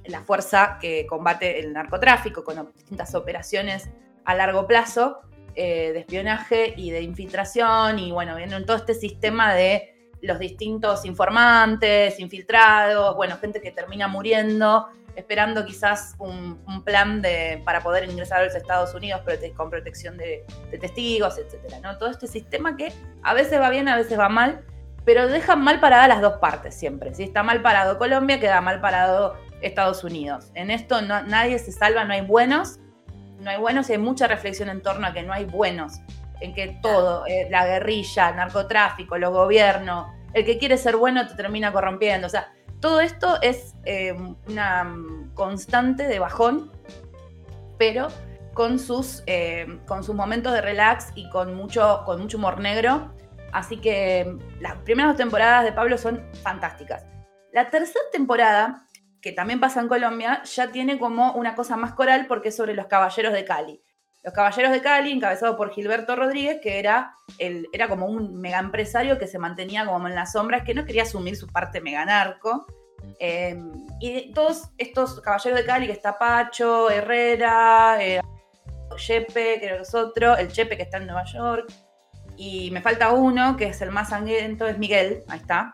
la, 0.06 0.22
fuerza 0.22 0.78
que 0.80 1.06
combate 1.08 1.60
el 1.60 1.74
narcotráfico 1.74 2.44
con 2.44 2.72
distintas 2.74 3.16
operaciones 3.16 3.90
a 4.26 4.36
largo 4.36 4.68
plazo 4.68 5.22
de 5.56 5.98
espionaje 5.98 6.74
y 6.78 6.92
de 6.92 7.02
infiltración 7.02 7.98
y 7.98 8.12
bueno, 8.12 8.36
viendo 8.36 8.58
en 8.58 8.66
todo 8.66 8.78
este 8.78 8.94
sistema 8.94 9.56
de 9.56 9.98
los 10.22 10.40
distintos 10.40 11.06
informantes, 11.06 12.20
infiltrados, 12.20 13.16
bueno, 13.16 13.38
gente 13.38 13.62
que 13.62 13.72
termina 13.72 14.08
muriendo, 14.08 14.88
esperando 15.16 15.66
quizás 15.66 16.16
un, 16.20 16.58
plan 16.86 17.22
de, 17.22 17.62
para 17.66 17.82
poder 17.82 18.10
ingresar 18.10 18.42
a 18.42 18.46
los 18.46 18.56
Estados 18.56 18.94
Unidos 18.94 19.22
con 19.56 19.70
protección 19.70 20.18
de, 20.18 20.46
testigos, 20.80 21.38
etcétera, 21.38 21.80
¿no? 21.82 21.98
Todo 21.98 22.10
este 22.10 22.28
sistema 22.28 22.78
que 22.78 22.94
a 23.24 23.34
veces 23.34 23.60
va 23.60 23.70
bien, 23.70 23.90
a 23.90 23.98
veces 23.98 24.18
va 24.18 24.30
mal, 24.30 24.64
pero 25.08 25.26
dejan 25.30 25.64
mal 25.64 25.80
paradas 25.80 26.10
las 26.10 26.20
dos 26.20 26.34
partes 26.34 26.76
siempre. 26.76 27.16
Si 27.16 27.24
está 27.24 27.42
mal 27.42 27.62
parado 27.62 27.98
Colombia, 27.98 28.42
queda 28.42 28.60
mal 28.60 28.82
parado 28.82 29.38
Estados 29.62 30.04
Unidos. 30.04 30.52
En 30.54 30.70
esto 30.70 31.02
nadie 31.02 31.58
se 31.60 31.72
salva, 31.72 32.04
no 32.04 32.12
hay 32.12 32.20
buenos, 32.20 32.80
no 33.40 33.50
hay 33.50 33.58
buenos 33.58 33.90
y 33.90 33.94
hay 33.94 34.00
mucha 34.00 34.28
reflexión 34.28 34.68
en 34.68 34.82
torno 34.82 35.08
a 35.08 35.14
que 35.14 35.24
no 35.24 35.32
hay 35.32 35.46
buenos 35.46 36.02
en 36.42 36.54
que 36.54 36.78
todo, 36.82 37.26
eh, 37.26 37.48
la 37.50 37.66
guerrilla, 37.66 38.32
el 38.32 38.36
narcotráfico, 38.36 39.18
los 39.18 39.32
gobiernos, 39.32 40.08
el 40.34 40.44
que 40.44 40.58
quiere 40.58 40.78
ser 40.78 40.98
bueno 40.98 41.26
te 41.26 41.36
termina 41.36 41.72
corrompiendo. 41.72 42.28
O 42.28 42.30
sea, 42.30 42.52
todo 42.82 43.00
esto 43.00 43.42
es 43.42 43.76
eh, 43.86 44.14
una 44.50 44.94
constante 45.36 46.06
de 46.10 46.20
bajón, 46.20 46.70
pero 47.78 48.10
con 48.54 48.78
sus, 48.78 49.24
eh, 49.26 49.80
con 49.88 50.04
sus 50.04 50.16
momentos 50.16 50.52
de 50.52 50.60
relax 50.60 51.14
y 51.16 51.30
con 51.30 51.56
mucho, 51.56 52.04
con 52.06 52.20
mucho 52.20 52.38
humor 52.38 52.60
negro. 52.60 53.16
Así 53.52 53.78
que 53.78 54.38
las 54.60 54.76
primeras 54.78 55.12
dos 55.12 55.18
temporadas 55.18 55.64
de 55.64 55.72
Pablo 55.72 55.98
son 55.98 56.24
fantásticas. 56.44 57.06
La 57.54 57.70
tercera 57.70 58.04
temporada, 58.12 58.86
que 59.22 59.32
también 59.32 59.60
pasa 59.60 59.82
en 59.82 59.88
Colombia, 59.88 60.44
ya 60.44 60.72
tiene 60.72 61.00
como 61.00 61.34
una 61.34 61.56
cosa 61.56 61.78
más 61.78 61.94
coral 61.94 62.28
porque 62.28 62.50
es 62.50 62.56
sobre 62.56 62.74
los 62.74 62.88
caballeros 62.88 63.34
de 63.34 63.46
Cali. 63.46 63.82
Los 64.24 64.34
Caballeros 64.34 64.74
de 64.74 64.82
Cali, 64.82 65.12
encabezado 65.12 65.56
por 65.56 65.72
Gilberto 65.72 66.14
Rodríguez, 66.16 66.60
que 66.62 66.80
era, 66.80 67.14
el, 67.38 67.68
era 67.72 67.88
como 67.88 68.08
un 68.08 68.42
mega 68.42 68.60
empresario 68.60 69.18
que 69.18 69.26
se 69.26 69.40
mantenía 69.40 69.86
como 69.86 70.06
en 70.06 70.16
las 70.16 70.34
sombras, 70.34 70.64
que 70.64 70.74
no 70.74 70.84
quería 70.84 71.04
asumir 71.04 71.38
su 71.38 71.48
parte 71.48 71.80
mega 71.80 72.04
narco. 72.04 72.66
Em, 73.20 73.72
y 74.02 74.34
todos 74.34 74.70
estos 74.78 75.22
Caballeros 75.22 75.60
de 75.60 75.66
Cali, 75.66 75.86
que 75.86 75.94
está 75.94 76.18
Pacho, 76.18 76.90
Herrera, 76.90 77.98
eh, 78.02 78.20
Chepe, 78.98 79.60
que 79.62 79.76
es 79.78 79.96
otro, 79.96 80.36
el 80.36 80.52
Chepe 80.52 80.76
que 80.76 80.84
está 80.84 80.98
en 80.98 81.06
Nueva 81.06 81.24
York, 81.24 81.72
y 82.38 82.70
me 82.72 82.82
falta 82.82 83.12
uno, 83.12 83.58
que 83.58 83.66
es 83.66 83.82
el 83.82 83.92
más 83.92 84.10
sangriento, 84.10 84.68
es 84.68 84.78
Miguel, 84.78 85.24
ahí 85.28 85.40
está. 85.40 85.74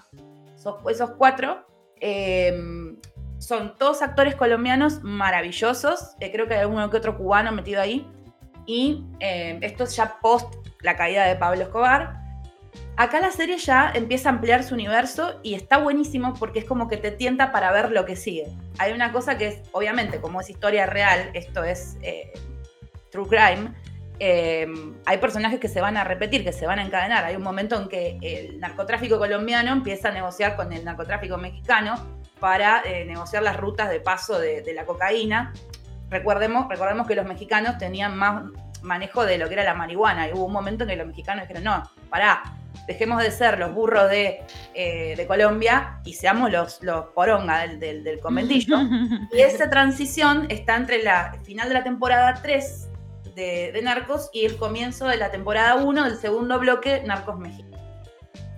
esos 0.89 1.11
cuatro 1.17 1.67
em, 1.99 2.97
son 3.37 3.77
todos 3.77 4.01
actores 4.01 4.35
colombianos 4.35 5.03
maravillosos. 5.03 6.15
Eh, 6.21 6.31
creo 6.31 6.47
que 6.47 6.53
hay 6.55 6.61
alguno 6.61 6.89
que 6.89 6.97
otro 6.97 7.17
cubano 7.17 7.51
metido 7.51 7.81
ahí 7.81 8.07
y 8.65 9.03
eh, 9.19 9.59
esto 9.61 9.83
es 9.83 9.95
ya 9.95 10.19
post 10.21 10.55
la 10.81 10.95
caída 10.95 11.25
de 11.25 11.35
Pablo 11.35 11.63
Escobar. 11.63 12.21
Acá 12.95 13.19
la 13.19 13.31
serie 13.31 13.57
ya 13.57 13.91
empieza 13.93 14.29
a 14.29 14.33
ampliar 14.33 14.63
su 14.63 14.75
universo 14.75 15.39
y 15.43 15.55
está 15.55 15.79
buenísimo 15.79 16.33
porque 16.35 16.59
es 16.59 16.65
como 16.65 16.87
que 16.87 16.97
te 16.97 17.11
tienta 17.11 17.51
para 17.51 17.71
ver 17.71 17.91
lo 17.91 18.05
que 18.05 18.15
sigue. 18.15 18.47
Hay 18.77 18.93
una 18.93 19.11
cosa 19.11 19.37
que 19.37 19.47
es, 19.47 19.61
obviamente, 19.71 20.21
como 20.21 20.41
es 20.41 20.49
historia 20.49 20.85
real, 20.85 21.31
esto 21.33 21.63
es 21.63 21.97
eh, 22.01 22.31
true 23.11 23.27
crime, 23.27 23.73
eh, 24.19 24.67
hay 25.05 25.17
personajes 25.17 25.59
que 25.59 25.67
se 25.67 25.81
van 25.81 25.97
a 25.97 26.03
repetir, 26.03 26.43
que 26.43 26.53
se 26.53 26.65
van 26.65 26.79
a 26.79 26.85
encadenar. 26.85 27.25
Hay 27.25 27.35
un 27.35 27.43
momento 27.43 27.81
en 27.81 27.89
que 27.89 28.17
el 28.21 28.59
narcotráfico 28.59 29.17
colombiano 29.17 29.71
empieza 29.71 30.09
a 30.09 30.11
negociar 30.11 30.55
con 30.55 30.71
el 30.73 30.85
narcotráfico 30.85 31.37
mexicano 31.37 31.95
para 32.39 32.83
negociar 33.05 33.41
las 33.43 33.55
rutas 33.55 33.89
de 33.89 34.01
paso 34.01 34.37
de 34.37 34.73
la 34.75 34.85
cocaína 34.85 35.53
recordemos, 36.13 36.67
recordemos 36.69 37.07
que 37.07 37.15
los 37.15 37.25
mexicanos 37.25 37.77
tenían 37.77 38.15
más 38.15 38.43
manejo 38.81 39.25
de 39.25 39.37
lo 39.37 39.47
que 39.47 39.55
era 39.55 39.63
la 39.63 39.73
marihuana 39.73 40.27
y 40.27 40.33
hubo 40.33 40.45
un 40.45 40.53
momento 40.53 40.83
en 40.83 40.91
que 40.91 40.95
los 40.95 41.07
mexicanos 41.07 41.47
dijeron, 41.47 41.63
no, 41.63 41.89
pará, 42.09 42.43
dejemos 42.87 43.23
de 43.23 43.31
ser 43.31 43.57
los 43.57 43.73
burros 43.73 44.09
de, 44.09 44.41
eh, 44.73 45.25
Colombia 45.27 45.99
y 46.03 46.13
seamos 46.13 46.51
los, 46.51 46.83
los 46.83 47.05
poronga 47.15 47.65
del, 47.67 48.03
del, 48.03 48.19
conventillo. 48.19 48.77
y 49.33 49.39
esa 49.39 49.69
transición 49.69 50.47
está 50.49 50.75
entre 50.75 51.01
la 51.01 51.37
final 51.43 51.69
de 51.69 51.75
la 51.75 51.83
temporada 51.83 52.39
3 52.41 52.89
de, 53.35 53.79
Narcos 53.83 54.29
y 54.33 54.45
el 54.45 54.57
comienzo 54.57 55.07
de 55.07 55.17
la 55.17 55.31
temporada 55.31 55.75
1 55.75 56.03
del 56.03 56.17
segundo 56.17 56.59
bloque 56.59 57.03
Narcos 57.05 57.37
México. 57.37 57.77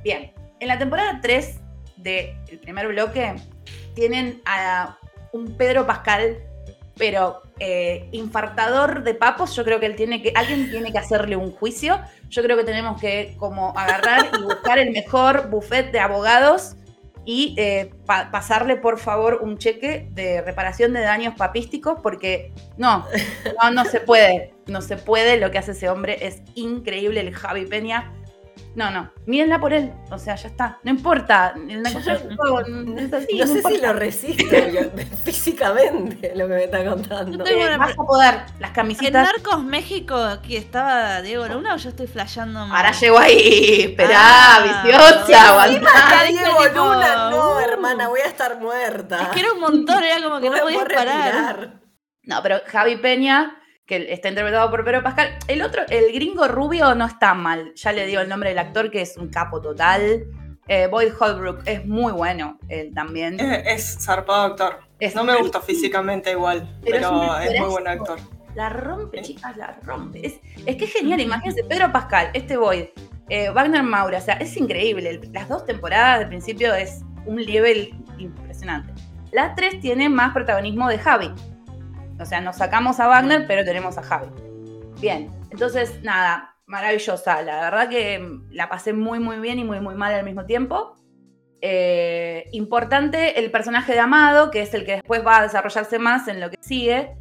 Bien, 0.04 0.34
en 0.60 0.68
la 0.68 0.78
temporada 0.78 1.20
3 1.22 1.60
del 1.98 2.60
primer 2.62 2.88
bloque 2.88 3.36
tienen 3.94 4.42
a 4.46 4.98
un 5.32 5.58
Pedro 5.58 5.86
Pascal 5.86 6.38
pero 6.98 7.42
eh, 7.60 8.08
infartador 8.12 9.04
de 9.04 9.14
papos, 9.14 9.56
yo 9.56 9.64
creo 9.64 9.80
que 9.80 9.86
él 9.86 9.96
tiene 9.96 10.22
que, 10.22 10.32
alguien 10.36 10.70
tiene 10.70 10.92
que 10.92 10.98
hacerle 10.98 11.36
un 11.36 11.52
juicio. 11.52 12.00
Yo 12.30 12.42
creo 12.42 12.58
que 12.58 12.64
tenemos 12.64 13.00
que 13.00 13.36
como 13.38 13.78
agarrar 13.78 14.30
y 14.38 14.44
buscar 14.44 14.80
el 14.80 14.92
mejor 14.92 15.50
buffet 15.50 15.92
de 15.92 16.00
abogados 16.00 16.76
y 17.26 17.56
eh, 17.58 17.92
pasarle 18.06 18.78
por 18.78 19.00
favor 19.00 19.40
un 19.42 19.58
cheque 19.58 20.08
de 20.12 20.42
reparación 20.42 20.94
de 20.94 21.02
daños 21.02 21.34
papísticos 21.36 22.00
porque 22.02 22.54
no, 22.78 23.06
no, 23.64 23.72
no 23.72 23.86
se 23.86 24.00
puede, 24.00 24.54
no 24.68 24.82
se 24.82 24.98
puede, 24.98 25.38
lo 25.38 25.52
que 25.52 25.58
hace 25.58 25.72
ese 25.72 25.90
hombre 25.90 26.26
es 26.26 26.42
increíble, 26.54 27.20
el 27.22 27.34
Javi 27.34 27.66
Peña 27.66 28.14
No, 28.76 28.92
no. 28.92 29.10
Mírenla 29.26 29.60
por 29.60 29.74
él. 29.74 29.94
O 30.12 30.20
sea, 30.20 30.36
ya 30.36 30.50
está. 30.50 30.80
No 30.84 30.92
importa. 30.92 31.54
no, 31.58 31.90
sé 33.48 33.62
si 33.64 33.78
lo 33.82 33.94
resisto 33.94 34.44
físicamente 35.24 36.34
lo 36.36 36.48
que 36.48 36.54
me 36.54 36.64
está 36.66 36.86
contando. 36.86 37.46
Eh, 37.46 37.78
vas 37.78 37.92
a 37.92 37.96
poder. 37.96 38.42
Las 38.60 38.72
camisetas. 38.72 39.08
¿En 39.08 39.34
Narcos 39.36 39.64
México 39.64 40.16
aquí 40.16 40.58
estaba 40.58 41.22
Diego 41.22 41.48
Luna 41.48 41.76
o 41.76 41.78
yo 41.78 41.90
estoy 41.90 42.08
flasheando 42.08 42.60
Ahora 42.60 42.92
llego 42.92 43.18
ahí. 43.18 43.82
Esperá, 43.82 44.56
ah, 44.56 44.82
viciosa. 44.84 45.68
Diego 46.28 46.66
Luna. 46.74 47.30
No, 47.30 47.60
hermana, 47.60 48.08
voy 48.10 48.20
a 48.20 48.28
estar 48.28 48.60
muerta. 48.60 49.24
Es 49.24 49.28
que 49.30 49.40
era 49.40 49.54
un 49.54 49.60
montón, 49.62 50.04
era 50.04 50.22
como 50.22 50.40
que 50.40 50.50
no, 50.50 50.58
no 50.58 50.64
podías 50.64 50.84
parar. 50.84 51.82
No, 52.24 52.42
pero 52.42 52.62
Javi 52.68 52.98
Peña 52.98 53.62
que 53.86 54.12
está 54.12 54.30
interpretado 54.30 54.70
por 54.72 54.84
Pedro 54.84 55.04
Pascal. 55.04 55.38
El 55.48 55.62
otro, 55.62 55.84
el 55.90 56.12
gringo 56.14 56.48
rubio 56.48 56.96
no 56.96 57.06
está 57.06 57.34
mal. 57.34 57.74
Ya 57.76 57.92
le 57.92 58.06
digo 58.06 58.22
el 58.22 58.30
nombre 58.30 58.50
del 58.50 58.60
actor, 58.60 58.90
que 58.90 59.02
es 59.02 59.18
un 59.18 59.30
capo 59.30 59.62
total. 59.62 60.26
Eh, 60.68 60.88
Boyd 60.88 61.14
Holbrook 61.20 61.62
es 61.66 61.86
muy 61.86 62.12
bueno, 62.12 62.58
él 62.70 62.92
también. 62.94 63.40
Es, 63.40 64.00
zarpado 64.02 64.42
actor. 64.42 64.80
no 65.14 65.24
me 65.24 65.36
gusta 65.38 65.62
físicamente 65.62 66.32
igual, 66.32 66.68
pero, 66.84 67.38
es, 67.40 67.60
muy 67.60 67.70
buen 67.70 67.88
actor. 67.88 68.18
La 68.56 68.70
rompe, 68.70 69.22
chicas, 69.22 69.56
la 69.58 69.78
rompe. 69.84 70.40
Es, 70.66 70.76
que 70.76 70.86
es 70.86 70.94
genial, 70.94 71.20
imagínense, 71.22 71.64
Pedro 71.66 71.92
Pascal, 71.92 72.32
este 72.34 72.58
Boyd, 72.58 72.86
eh, 73.30 73.50
Wagner 73.52 73.84
Maura, 73.84 74.18
o 74.18 74.22
sea, 74.22 74.36
es 74.36 74.58
increíble. 74.58 75.22
Las 75.32 75.48
dos 75.48 75.66
temporadas 75.66 76.22
de 76.22 76.26
principio 76.26 76.74
es 76.74 77.02
un 77.26 77.36
nivel 77.36 77.94
impresionante. 78.18 78.92
La 79.32 79.54
tres 79.54 79.80
tiene 79.82 80.10
más 80.10 80.34
protagonismo 80.34 80.88
de 80.90 80.98
Javi, 80.98 81.32
o 82.20 82.26
sea, 82.26 82.42
nos 82.42 82.58
sacamos 82.58 83.00
a 83.00 83.08
Wagner, 83.08 83.46
pero 83.48 83.64
tenemos 83.66 83.98
a 83.98 84.04
Javi. 84.04 84.28
Bien, 85.00 85.32
entonces, 85.52 86.02
nada, 86.04 86.56
maravillosa. 86.66 87.42
La 87.42 87.62
verdad 87.62 87.90
que 87.90 88.40
la 88.52 88.70
pasé 88.70 88.94
muy, 88.94 89.20
muy 89.20 89.38
bien 89.40 89.60
y 89.60 89.64
muy, 89.64 89.80
muy 89.80 89.96
mal 89.96 90.14
al 90.14 90.24
mismo 90.24 90.46
tiempo. 90.46 90.96
Eh, 91.62 92.48
importante 92.52 93.40
el 93.40 93.52
personaje 93.52 93.94
de 93.94 94.00
Amado, 94.00 94.52
que 94.52 94.62
es 94.62 94.74
el 94.74 94.86
que 94.86 94.94
después 94.94 95.26
va 95.26 95.40
a 95.40 95.44
desarrollarse 95.44 96.00
más 96.00 96.28
en 96.28 96.40
lo 96.40 96.50
que 96.50 96.58
sigue. 96.62 97.18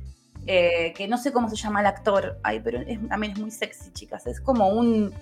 Eh, 0.47 0.93
que 0.95 1.09
no 1.09 1.17
sé 1.17 1.33
cómo 1.33 1.49
se 1.49 1.57
llama 1.57 1.81
el 1.81 1.87
actor. 1.87 2.39
Ay, 2.43 2.61
pero 2.63 2.81
también 3.09 3.33
es 3.33 3.39
muy 3.39 3.51
sexy, 3.51 3.93
chicas. 3.93 4.27
Es 4.27 4.41
como 4.41 4.69
un 4.69 5.13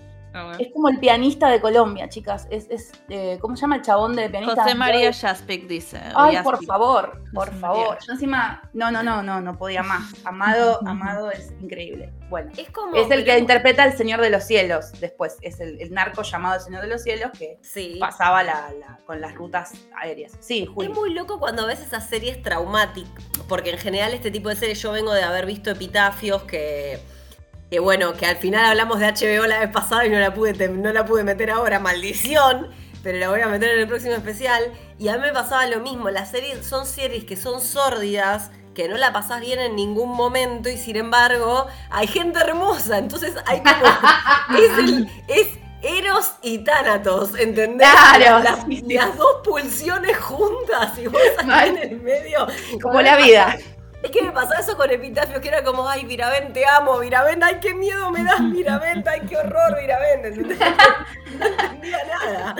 es 0.58 0.72
como 0.72 0.88
el 0.88 0.98
pianista 0.98 1.48
de 1.48 1.60
Colombia, 1.60 2.08
chicas. 2.08 2.46
Es, 2.50 2.68
es 2.70 2.92
eh, 3.08 3.38
¿Cómo 3.40 3.56
se 3.56 3.62
llama 3.62 3.76
el 3.76 3.82
chabón 3.82 4.16
de 4.16 4.30
pianista? 4.30 4.62
José 4.62 4.74
María 4.74 5.12
Jaspic 5.12 5.66
dice. 5.66 6.00
Ay, 6.14 6.38
por 6.42 6.64
favor, 6.64 7.22
por 7.32 7.52
favor. 7.58 7.98
Yo 8.06 8.12
encima, 8.12 8.62
no, 8.72 8.90
no, 8.90 9.02
no, 9.02 9.22
no, 9.22 9.40
no 9.40 9.58
podía 9.58 9.82
más. 9.82 10.14
Amado, 10.24 10.80
Amado 10.86 11.30
es 11.30 11.52
increíble. 11.60 12.12
Bueno, 12.30 12.50
es, 12.56 12.70
como, 12.70 12.96
es 12.96 13.10
el 13.10 13.24
que 13.24 13.38
interpreta 13.38 13.82
al 13.82 13.96
Señor 13.96 14.20
de 14.20 14.30
los 14.30 14.44
Cielos 14.44 14.92
después. 15.00 15.36
Es 15.42 15.60
el, 15.60 15.92
narco 15.92 16.22
llamado 16.22 16.56
el 16.56 16.60
Señor 16.62 16.82
de 16.82 16.88
los 16.88 17.02
Cielos 17.02 17.30
que 17.38 17.58
pasaba 18.00 18.42
con 19.06 19.20
las 19.20 19.34
rutas 19.34 19.72
aéreas. 20.00 20.32
Sí, 20.40 20.68
Es 20.80 20.90
muy 20.90 21.12
loco 21.12 21.38
cuando 21.38 21.66
ves 21.66 21.80
esas 21.80 22.08
series 22.08 22.42
traumáticas, 22.42 23.22
porque 23.48 23.70
en 23.70 23.78
general 23.78 24.14
este 24.14 24.30
tipo 24.30 24.48
de 24.48 24.56
series 24.56 24.80
yo 24.80 24.92
vengo 24.92 25.12
de 25.12 25.22
haber 25.22 25.44
visto 25.44 25.70
epitafios 25.70 26.44
que 26.44 27.00
que 27.72 27.80
bueno, 27.80 28.12
que 28.12 28.26
al 28.26 28.36
final 28.36 28.66
hablamos 28.66 29.00
de 29.00 29.06
HBO 29.06 29.46
la 29.46 29.60
vez 29.60 29.70
pasada 29.70 30.04
y 30.04 30.10
no 30.10 30.18
la 30.18 30.34
pude, 30.34 30.68
no 30.68 30.92
la 30.92 31.06
pude 31.06 31.24
meter 31.24 31.50
ahora, 31.50 31.78
maldición, 31.78 32.68
pero 33.02 33.16
la 33.16 33.30
voy 33.30 33.40
a 33.40 33.48
meter 33.48 33.70
en 33.70 33.78
el 33.80 33.88
próximo 33.88 34.12
especial. 34.12 34.62
Y 34.98 35.08
a 35.08 35.14
mí 35.14 35.22
me 35.22 35.32
pasaba 35.32 35.66
lo 35.68 35.80
mismo, 35.80 36.10
las 36.10 36.30
series 36.30 36.66
son 36.66 36.84
series 36.84 37.24
que 37.24 37.34
son 37.34 37.62
sórdidas, 37.62 38.50
que 38.74 38.90
no 38.90 38.98
la 38.98 39.14
pasás 39.14 39.40
bien 39.40 39.58
en 39.58 39.74
ningún 39.74 40.10
momento 40.10 40.68
y 40.68 40.76
sin 40.76 40.96
embargo 40.96 41.66
hay 41.88 42.08
gente 42.08 42.40
hermosa, 42.40 42.98
entonces 42.98 43.32
hay 43.46 43.62
como... 43.62 43.86
es, 45.28 45.46
Eros 45.80 46.34
y 46.42 46.58
Tánatos, 46.58 47.34
¿entendés? 47.38 47.88
Claro. 47.90 48.44
Las, 48.44 49.16
dos 49.16 49.36
pulsiones 49.42 50.18
juntas 50.18 50.98
y 50.98 51.06
vos 51.06 51.22
ahí 51.48 51.70
en 51.70 51.78
el 51.78 52.00
medio. 52.02 52.46
Como 52.82 53.00
la 53.00 53.16
vida. 53.16 53.56
Es 54.02 54.10
que 54.10 54.22
me 54.22 54.32
pasaba 54.32 54.60
eso 54.60 54.76
con 54.76 54.90
Epitafio, 54.90 55.40
que 55.40 55.48
era 55.48 55.62
como, 55.62 55.88
ay, 55.88 56.04
Viravent, 56.04 56.52
te 56.52 56.66
amo, 56.66 56.98
Viravent, 56.98 57.42
ay, 57.42 57.58
qué 57.60 57.72
miedo 57.72 58.10
me 58.10 58.24
das, 58.24 58.40
Viravent, 58.50 59.06
ay, 59.06 59.20
qué 59.28 59.36
horror, 59.36 59.78
Viravent. 59.80 60.22
No 61.32 61.46
entendía 61.46 61.98
nada. 62.04 62.56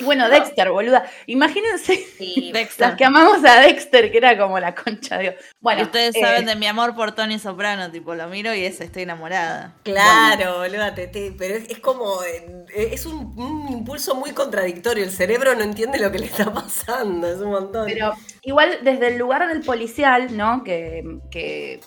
Y 0.00 0.04
bueno, 0.04 0.28
Dexter, 0.28 0.70
boluda. 0.70 1.08
Imagínense 1.26 2.04
sí, 2.18 2.50
Dexter. 2.54 2.88
las 2.88 2.96
que 2.96 3.04
amamos 3.04 3.44
a 3.44 3.60
Dexter, 3.60 4.10
que 4.10 4.18
era 4.18 4.36
como 4.36 4.58
la 4.58 4.74
concha 4.74 5.18
de 5.18 5.38
Bueno, 5.60 5.82
ustedes 5.82 6.16
eh, 6.16 6.20
saben 6.20 6.44
de 6.46 6.56
mi 6.56 6.66
amor 6.66 6.96
por 6.96 7.12
Tony 7.12 7.38
Soprano, 7.38 7.90
tipo, 7.92 8.14
lo 8.14 8.26
miro 8.28 8.52
y 8.52 8.64
es, 8.64 8.80
estoy 8.80 9.02
enamorada. 9.02 9.74
Claro, 9.84 10.58
boluda, 10.58 10.94
pero 10.94 11.54
es, 11.54 11.78
como, 11.78 12.22
eh, 12.24 12.66
es 12.74 13.06
un, 13.06 13.38
un, 13.38 13.68
impulso 13.72 14.16
muy 14.16 14.32
contradictorio. 14.32 15.04
El 15.04 15.12
cerebro 15.12 15.54
no 15.54 15.62
entiende 15.62 15.98
lo 16.00 16.10
que 16.10 16.18
le 16.18 16.26
está 16.26 16.52
pasando, 16.52 17.28
es 17.28 17.38
un 17.38 17.50
montón. 17.52 17.86
Pero 17.86 18.14
igual, 18.46 18.78
desde 18.82 19.08
el 19.08 19.18
lugar 19.18 19.46
del 19.48 19.60
policial, 19.62 20.36
¿no? 20.36 20.62
Que 20.62 21.04
que, 21.30 21.80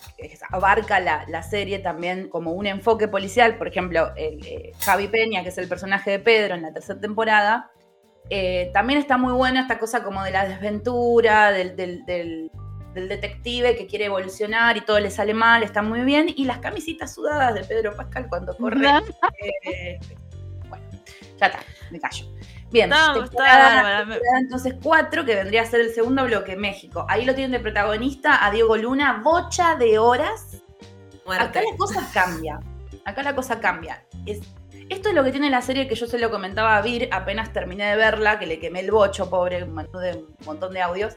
abarca 0.50 1.00
la, 1.00 1.42
serie 1.42 1.78
también 1.78 2.28
como 2.28 2.52
un 2.52 2.66
enfoque 2.66 3.08
policial. 3.08 3.56
Por 3.56 3.68
ejemplo, 3.68 4.12
el, 4.14 4.46
eh, 4.46 4.72
Javi 4.80 5.08
Peña, 5.08 5.42
que 5.42 5.48
es 5.48 5.58
el 5.58 5.68
personaje 5.68 6.12
de 6.12 6.18
Pedro 6.18 6.54
en 6.54 6.62
la 6.62 6.72
tercera 6.72 7.00
temporada, 7.00 7.70
eh, 8.28 8.70
también 8.74 9.00
está 9.00 9.16
muy 9.16 9.32
buena 9.32 9.62
esta 9.62 9.78
cosa 9.78 10.04
como 10.04 10.22
de 10.22 10.30
la 10.30 10.46
desventura, 10.46 11.50
del, 11.50 11.74
del, 11.76 12.50
detective 12.94 13.76
que 13.76 13.86
quiere 13.86 14.06
evolucionar 14.06 14.76
y 14.76 14.82
todo 14.82 15.00
le 15.00 15.10
sale 15.10 15.32
mal, 15.32 15.62
está 15.62 15.80
muy 15.80 16.02
bien. 16.02 16.26
Y 16.28 16.44
las 16.44 16.58
camisitas 16.58 17.14
sudadas 17.14 17.54
de 17.54 17.64
Pedro 17.64 17.96
Pascal 17.96 18.26
cuando 18.28 18.54
corre. 18.54 18.86
Eh, 19.64 19.98
bueno, 20.68 20.84
ya 21.38 21.46
está, 21.46 21.60
me 21.90 21.98
callo. 21.98 22.26
Bien, 22.72 22.92
entonces 24.38 24.74
cuatro, 24.82 25.24
que 25.24 25.34
vendría 25.34 25.62
a 25.62 25.66
ser 25.66 25.80
el 25.80 25.92
segundo 25.92 26.24
bloque, 26.24 26.56
México. 26.56 27.04
Ahí 27.08 27.24
lo 27.24 27.34
tienen 27.34 27.50
de 27.50 27.60
protagonista 27.60 28.44
a 28.44 28.50
Diego 28.50 28.76
Luna, 28.76 29.20
bocha 29.24 29.74
de 29.74 29.98
horas. 29.98 30.62
Acá 31.26 31.62
la 31.62 31.76
cosa 31.76 32.08
cambia. 32.12 32.60
Acá 33.04 33.22
la 33.22 33.34
cosa 33.34 33.60
cambia. 33.60 34.04
Es, 34.24 34.40
esto 34.88 35.08
es 35.08 35.14
lo 35.14 35.24
que 35.24 35.32
tiene 35.32 35.50
la 35.50 35.62
serie 35.62 35.88
que 35.88 35.94
yo 35.94 36.06
se 36.06 36.18
lo 36.18 36.30
comentaba 36.30 36.76
a 36.76 36.82
Vir 36.82 37.08
apenas 37.12 37.52
terminé 37.52 37.90
de 37.90 37.96
verla, 37.96 38.38
que 38.38 38.46
le 38.46 38.60
quemé 38.60 38.80
el 38.80 38.90
bocho, 38.90 39.28
pobre, 39.28 39.64
un 39.64 39.74
montón 40.44 40.72
de 40.72 40.82
audios. 40.82 41.16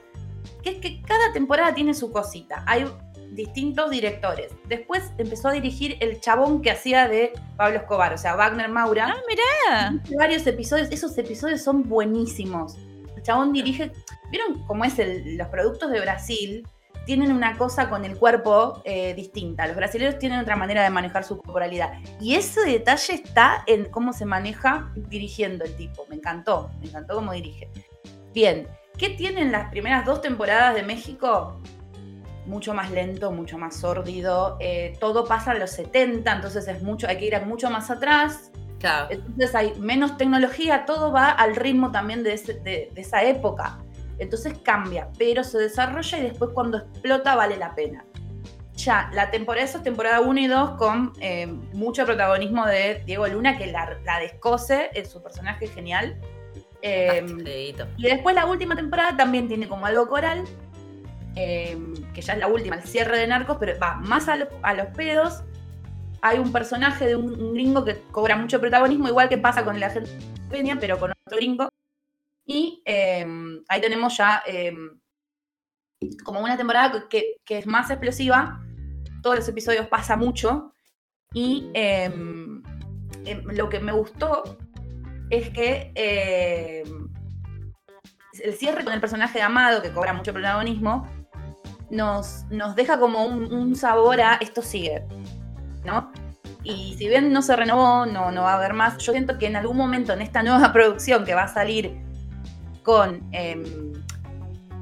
Que 0.64 0.72
es 0.72 0.78
que 0.78 1.02
cada 1.02 1.34
temporada 1.34 1.74
tiene 1.74 1.94
su 1.94 2.12
cosita. 2.12 2.64
Hay 2.66 2.86
distintos 3.34 3.90
directores. 3.90 4.52
Después 4.68 5.12
empezó 5.18 5.50
a 5.50 5.54
dirigir 5.54 5.98
el 6.00 6.20
chabón 6.20 6.62
que 6.62 6.72
hacía 6.72 7.08
de 7.08 7.34
Pablo 7.58 7.78
Escobar, 7.78 8.14
o 8.14 8.18
sea, 8.18 8.36
Wagner 8.36 8.70
Maura. 8.70 9.14
Ah, 9.16 9.22
mirá. 9.28 10.02
Varios 10.18 10.46
episodios, 10.48 10.90
esos 10.92 11.18
episodios 11.18 11.62
son 11.62 11.84
buenísimos. 11.84 12.78
El 13.16 13.24
chabón 13.24 13.54
dirige, 13.54 13.92
¿vieron 14.32 14.64
cómo 14.66 14.86
es 14.86 15.00
el, 15.00 15.38
los 15.38 15.48
productos 15.48 15.92
de 15.92 16.00
Brasil? 16.00 16.68
Tienen 17.06 17.34
una 17.34 17.58
cosa 17.58 17.90
con 17.90 18.06
el 18.06 18.18
cuerpo 18.18 18.82
eh, 18.86 19.14
distinta. 19.14 19.68
Los 19.68 19.76
brasileños 19.76 20.20
tienen 20.20 20.40
otra 20.40 20.56
manera 20.56 20.84
de 20.84 20.90
manejar 20.90 21.26
su 21.26 21.38
corporalidad. 21.38 21.94
Y 22.22 22.36
ese 22.36 22.62
detalle 22.62 23.16
está 23.16 23.64
en 23.68 23.86
cómo 23.86 24.14
se 24.14 24.26
maneja 24.26 24.92
dirigiendo 24.96 25.66
el 25.66 25.76
tipo. 25.76 26.06
Me 26.10 26.16
encantó, 26.16 26.72
me 26.80 26.88
encantó 26.88 27.16
cómo 27.16 27.34
dirige. 27.34 27.70
Bien, 28.34 28.68
¿qué 28.98 29.10
tienen 29.10 29.52
las 29.52 29.70
primeras 29.70 30.06
dos 30.06 30.22
temporadas 30.22 30.76
de 30.76 30.84
México? 30.84 31.62
Mucho 32.46 32.74
más 32.74 32.92
lento, 32.92 33.32
mucho 33.32 33.58
más 33.58 33.76
sórdido. 33.76 34.58
Eh, 34.60 34.98
todo 35.00 35.26
pasa 35.26 35.52
a 35.52 35.54
los 35.56 35.72
70, 35.72 36.32
entonces 36.32 36.68
es 36.68 36.82
mucho, 36.82 37.08
hay 37.08 37.18
que 37.18 37.26
ir 37.26 37.46
mucho 37.46 37.70
más 37.70 37.90
atrás. 37.90 38.52
Entonces 39.10 39.56
hay 39.56 39.74
menos 39.80 40.18
tecnología, 40.18 40.86
todo 40.86 41.12
va 41.12 41.30
al 41.30 41.56
ritmo 41.56 41.92
también 41.92 42.24
de, 42.24 42.34
esa 42.96 43.24
época. 43.24 43.80
Entonces 44.20 44.56
cambia, 44.62 45.10
pero 45.18 45.44
se 45.44 45.58
desarrolla 45.58 46.18
y 46.18 46.24
después 46.24 46.52
cuando 46.54 46.80
explota 46.80 47.36
vale 47.36 47.58
la 47.58 47.74
pena. 47.76 48.06
Ya, 48.76 49.10
la 49.14 49.32
temporada, 49.32 49.64
eso 49.66 49.78
es 49.78 49.84
temporada 49.84 50.20
1 50.20 50.40
y 50.40 50.48
2 50.48 50.72
con 50.72 51.14
eh, 51.22 51.48
mucho 51.74 52.06
protagonismo 52.06 52.66
de 52.66 53.02
Diego 53.06 53.28
Luna, 53.28 53.58
que 53.58 53.68
la, 53.68 53.98
la 54.04 54.20
descose, 54.20 54.90
es 54.94 55.10
su 55.10 55.22
personaje 55.22 55.68
genial. 55.68 56.18
Eh, 56.82 57.26
y 57.98 58.04
después 58.04 58.36
la 58.36 58.46
última 58.46 58.76
temporada 58.76 59.16
también 59.16 59.48
tiene 59.48 59.70
como 59.70 59.86
algo 59.86 60.10
coral, 60.10 60.44
Em, 61.36 61.96
que 62.14 62.22
ya 62.22 62.34
es 62.34 62.40
la 62.40 62.48
última, 62.48 62.76
el 62.76 62.84
cierre 62.84 63.18
de 63.18 63.26
Narcos, 63.26 63.58
pero 63.60 63.78
va 63.80 63.96
más 63.96 64.28
a, 64.30 64.36
los 64.38 64.88
pedos. 64.96 65.44
Hay 66.22 66.38
un 66.38 66.52
personaje 66.52 67.08
de 67.08 67.16
un, 67.16 67.54
gringo 67.54 67.84
que 67.84 68.02
cobra 68.12 68.36
mucho 68.36 68.62
protagonismo, 68.62 69.08
igual 69.08 69.30
que 69.30 69.40
pasa 69.40 69.66
con 69.66 69.76
el 69.76 69.84
agente 69.84 70.12
Peña, 70.50 70.78
pero 70.80 71.00
con 71.00 71.12
otro 71.12 71.38
gringo. 71.38 71.70
Y 72.46 72.84
em, 72.86 73.64
ahí 73.68 73.82
tenemos 73.82 74.16
ya 74.16 74.44
em, 74.46 75.00
como 76.24 76.40
una 76.42 76.56
temporada 76.56 77.08
que, 77.10 77.40
es 77.48 77.66
más 77.66 77.90
explosiva. 77.90 78.62
Todos 79.24 79.38
los 79.38 79.48
episodios 79.48 79.88
pasa 79.88 80.16
mucho. 80.16 80.72
Y 81.34 81.72
lo 83.46 83.70
que 83.70 83.80
me 83.80 83.92
gustó 83.92 84.44
es 85.32 85.50
que 85.50 85.92
el 88.44 88.54
cierre 88.54 88.84
con 88.84 88.94
el 88.94 89.02
personaje 89.02 89.40
de 89.40 89.44
Amado, 89.44 89.82
que 89.82 89.92
cobra 89.92 90.14
mucho 90.14 90.32
protagonismo, 90.32 91.08
nos, 91.90 92.46
nos 92.50 92.76
deja 92.76 93.00
como 93.00 93.26
un, 93.26 93.76
sabor 93.76 94.22
a 94.22 94.36
esto 94.36 94.62
sigue, 94.62 95.04
¿no? 95.86 96.12
Y 96.64 96.96
si 96.98 97.08
bien 97.08 97.34
no 97.34 97.42
se 97.42 97.56
renovó, 97.56 98.06
no, 98.06 98.32
no 98.32 98.44
va 98.44 98.54
a 98.54 98.56
haber 98.56 98.74
más, 98.74 98.98
yo 98.98 99.12
siento 99.12 99.38
que 99.38 99.48
en 99.48 99.56
algún 99.56 99.78
momento 99.78 100.14
en 100.14 100.22
esta 100.22 100.44
nueva 100.44 100.72
producción 100.74 101.26
que 101.26 101.34
va 101.34 101.44
a 101.44 101.48
salir 101.48 101.98
con. 102.84 103.28
Em, 103.32 103.94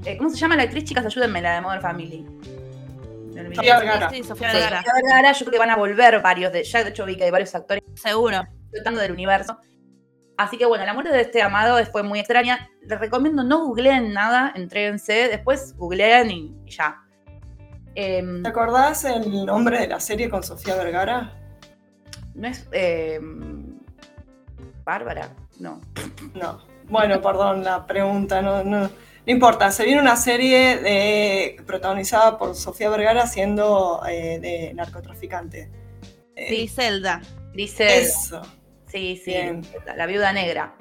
eh, 0.06 0.18
¿Cómo 0.18 0.30
se 0.30 0.38
llama 0.38 0.56
la 0.56 0.64
actriz? 0.64 0.84
Chicas, 0.84 1.06
ayúdenme, 1.06 1.42
la 1.42 1.56
de 1.56 1.62
Modern 1.62 1.82
Family. 1.82 2.26
Sofía 3.56 3.78
Vergara. 3.80 4.10
Sí, 4.10 4.24
Sofía 4.24 4.54
Vergara. 4.54 4.78
Sofía 4.78 4.94
Vergara, 4.96 5.32
yo 5.32 5.40
creo 5.40 5.52
que 5.52 5.60
van 5.60 5.70
a 5.70 5.76
volver 5.76 6.22
varios 6.22 6.52
de. 6.52 6.64
Ya 6.64 6.84
de 6.84 6.90
hecho 6.90 7.06
vi 7.06 7.16
que 7.16 7.24
hay 7.26 7.32
varios 7.32 7.54
actores 7.56 7.84
Seguro. 7.96 8.42
flotando 8.72 9.02
del 9.02 9.12
universo. 9.12 9.58
Así 10.38 10.58
que 10.58 10.66
bueno, 10.66 10.86
la 10.86 10.94
muerte 10.94 11.12
de 11.12 11.22
este 11.22 11.42
amado 11.42 11.84
fue 11.86 12.04
muy 12.04 12.20
extraña. 12.20 12.70
Les 12.82 13.00
recomiendo 13.00 13.44
no 13.44 13.66
googleen 13.66 14.14
nada, 14.14 14.52
entréguense, 14.56 15.28
después 15.30 15.76
googleen 15.78 16.32
y, 16.32 16.56
y 16.66 16.72
ya. 16.72 17.04
Em, 17.96 18.42
¿Te 18.42 18.50
acordás 18.50 19.04
el 19.06 19.46
nombre 19.46 19.80
de 19.80 19.88
la 19.88 20.00
serie 20.00 20.30
con 20.30 20.44
Sofía 20.44 20.76
Vergara? 20.76 21.34
no 22.34 22.48
es. 22.48 22.68
em, 22.72 23.78
Bárbara, 24.84 25.30
no. 25.60 25.80
No. 26.34 26.60
Bueno, 26.90 27.22
perdón 27.22 27.64
la 27.64 27.86
pregunta, 27.86 28.42
no, 28.42 28.64
no, 28.64 28.82
no 28.82 28.90
importa. 29.26 29.72
Se 29.72 29.86
viene 29.86 30.02
una 30.02 30.16
serie 30.16 30.78
de, 30.78 31.62
protagonizada 31.66 32.38
por 32.38 32.56
Sofía 32.56 32.90
Vergara 32.90 33.28
siendo 33.28 34.02
eh, 34.10 34.40
de 34.40 34.74
narcotraficante. 34.74 35.70
Eh, 36.36 36.48
Sí, 36.50 36.68
Zelda. 36.68 37.22
Dice. 37.54 38.00
Eso. 38.02 38.42
Sí, 38.92 39.22
sí. 39.24 39.32
Bien. 39.32 39.62
La, 39.86 39.96
la 39.96 40.06
viuda 40.06 40.34
negra. 40.34 40.74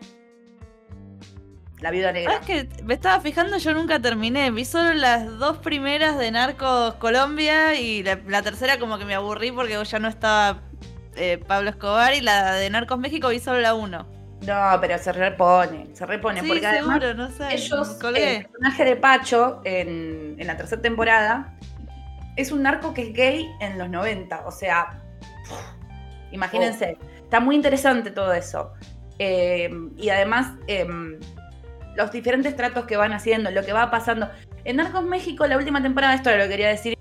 La 1.81 1.91
viuda 1.91 2.13
negra. 2.13 2.33
¿Sabes 2.33 2.47
que 2.47 2.83
me 2.83 2.95
estaba 2.95 3.21
fijando? 3.21 3.57
Yo 3.57 3.73
nunca 3.73 4.01
terminé. 4.01 4.51
Vi 4.51 4.65
solo 4.65 4.93
las 4.93 5.39
dos 5.39 5.59
primeras 5.59 6.19
de 6.19 6.31
Narcos 6.31 6.95
Colombia 6.97 7.75
y 7.75 8.03
la, 8.03 8.19
la 8.27 8.43
tercera 8.43 8.79
como 8.79 8.99
que 8.99 9.05
me 9.05 9.15
aburrí 9.15 9.51
porque 9.51 9.83
ya 9.83 9.99
no 9.99 10.09
estaba 10.09 10.61
eh, 11.17 11.39
Pablo 11.39 11.71
Escobar 11.71 12.15
y 12.15 12.21
la 12.21 12.55
de 12.55 12.69
Narcos 12.69 12.99
México 12.99 13.29
vi 13.29 13.41
solo 13.41 13.61
la 13.61 13.75
uno. 13.75 14.07
No, 14.47 14.79
pero 14.81 14.99
se 14.99 15.13
repone, 15.13 15.87
se 15.93 16.07
repone. 16.07 16.41
Sí, 16.41 16.49
porque 16.49 16.67
además 16.67 17.01
seguro, 17.01 17.15
no 17.15 17.31
sé. 17.31 17.55
ellos, 17.55 17.99
el 18.03 18.47
personaje 18.47 18.85
de 18.85 18.97
Pacho 18.97 19.61
en, 19.65 20.37
en 20.39 20.47
la 20.47 20.57
tercera 20.57 20.81
temporada 20.81 21.55
es 22.37 22.51
un 22.53 22.63
narco 22.63 22.95
que 22.95 23.03
es 23.03 23.13
gay 23.13 23.47
en 23.61 23.79
los 23.79 23.91
90. 23.91 24.47
O 24.47 24.51
sea, 24.51 24.99
imagínense. 26.33 26.97
Está 27.31 27.39
muy 27.39 27.55
interesante 27.55 28.11
todo 28.11 28.33
eso. 28.33 28.73
Eh, 29.21 29.71
y 29.97 30.09
además, 30.09 30.53
em, 30.67 31.21
los 31.95 32.11
diferentes 32.11 32.57
tratos 32.57 32.87
que 32.87 32.97
van 32.97 33.13
haciendo, 33.13 33.53
lo 33.53 33.63
que 33.65 33.73
va 33.73 33.89
pasando. 33.89 34.29
En 34.65 34.79
Narcos 34.79 35.05
México, 35.05 35.47
la 35.47 35.57
última 35.57 35.81
temporada, 35.81 36.15
esto 36.15 36.29
lo 36.33 36.43
que 36.43 36.49
quería 36.49 36.69
decir. 36.71 36.99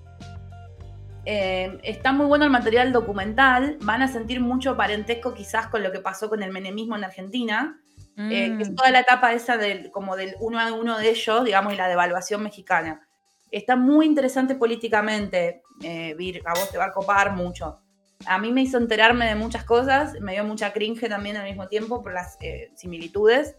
eh, 1.26 1.80
está 1.84 2.12
muy 2.12 2.28
bueno 2.28 2.46
el 2.46 2.52
material 2.52 2.92
documental. 2.92 3.78
Van 3.82 4.02
a 4.04 4.08
sentir 4.08 4.40
mucho 4.40 4.78
parentesco 4.78 5.34
quizás 5.34 5.68
con 5.68 5.82
lo 5.84 5.92
que 5.92 6.00
pasó 6.00 6.30
con 6.30 6.42
el 6.44 6.52
menemismo 6.52 6.96
en 6.96 7.04
Argentina. 7.06 7.80
Eh, 8.18 8.54
que 8.58 8.64
es 8.64 8.70
Mm. 8.72 8.76
toda 8.76 8.92
la 8.92 9.00
etapa 9.00 9.34
esa 9.34 9.58
del, 9.58 9.90
como 9.92 10.16
del 10.16 10.36
uno 10.42 10.60
a 10.60 10.74
uno 10.74 10.98
de 11.00 11.10
ellos, 11.10 11.44
digamos, 11.46 11.74
y 11.74 11.78
la 11.78 11.88
devaluación 11.88 12.44
mexicana. 12.44 13.08
Está 13.50 13.76
muy 13.76 14.06
interesante 14.06 14.56
políticamente, 14.56 15.62
eh, 15.82 16.14
Vir, 16.18 16.42
a 16.46 16.52
vos 16.52 16.70
te 16.70 16.78
va 16.78 16.86
a 16.86 16.92
copar 16.92 17.36
mucho. 17.36 17.80
A 18.26 18.38
mí 18.38 18.51
me 18.51 18.61
hizo 18.61 18.78
enterarme 18.78 19.28
de 19.28 19.36
muchas 19.36 19.63
cosas, 19.63 20.13
me 20.20 20.34
dio 20.34 20.43
mucha 20.43 20.74
cringe 20.74 21.07
también 21.07 21.38
al 21.38 21.45
mismo 21.45 21.67
tiempo 21.67 22.03
por 22.03 22.13
las 22.13 22.38
eh, 22.41 22.70
similitudes. 22.76 23.55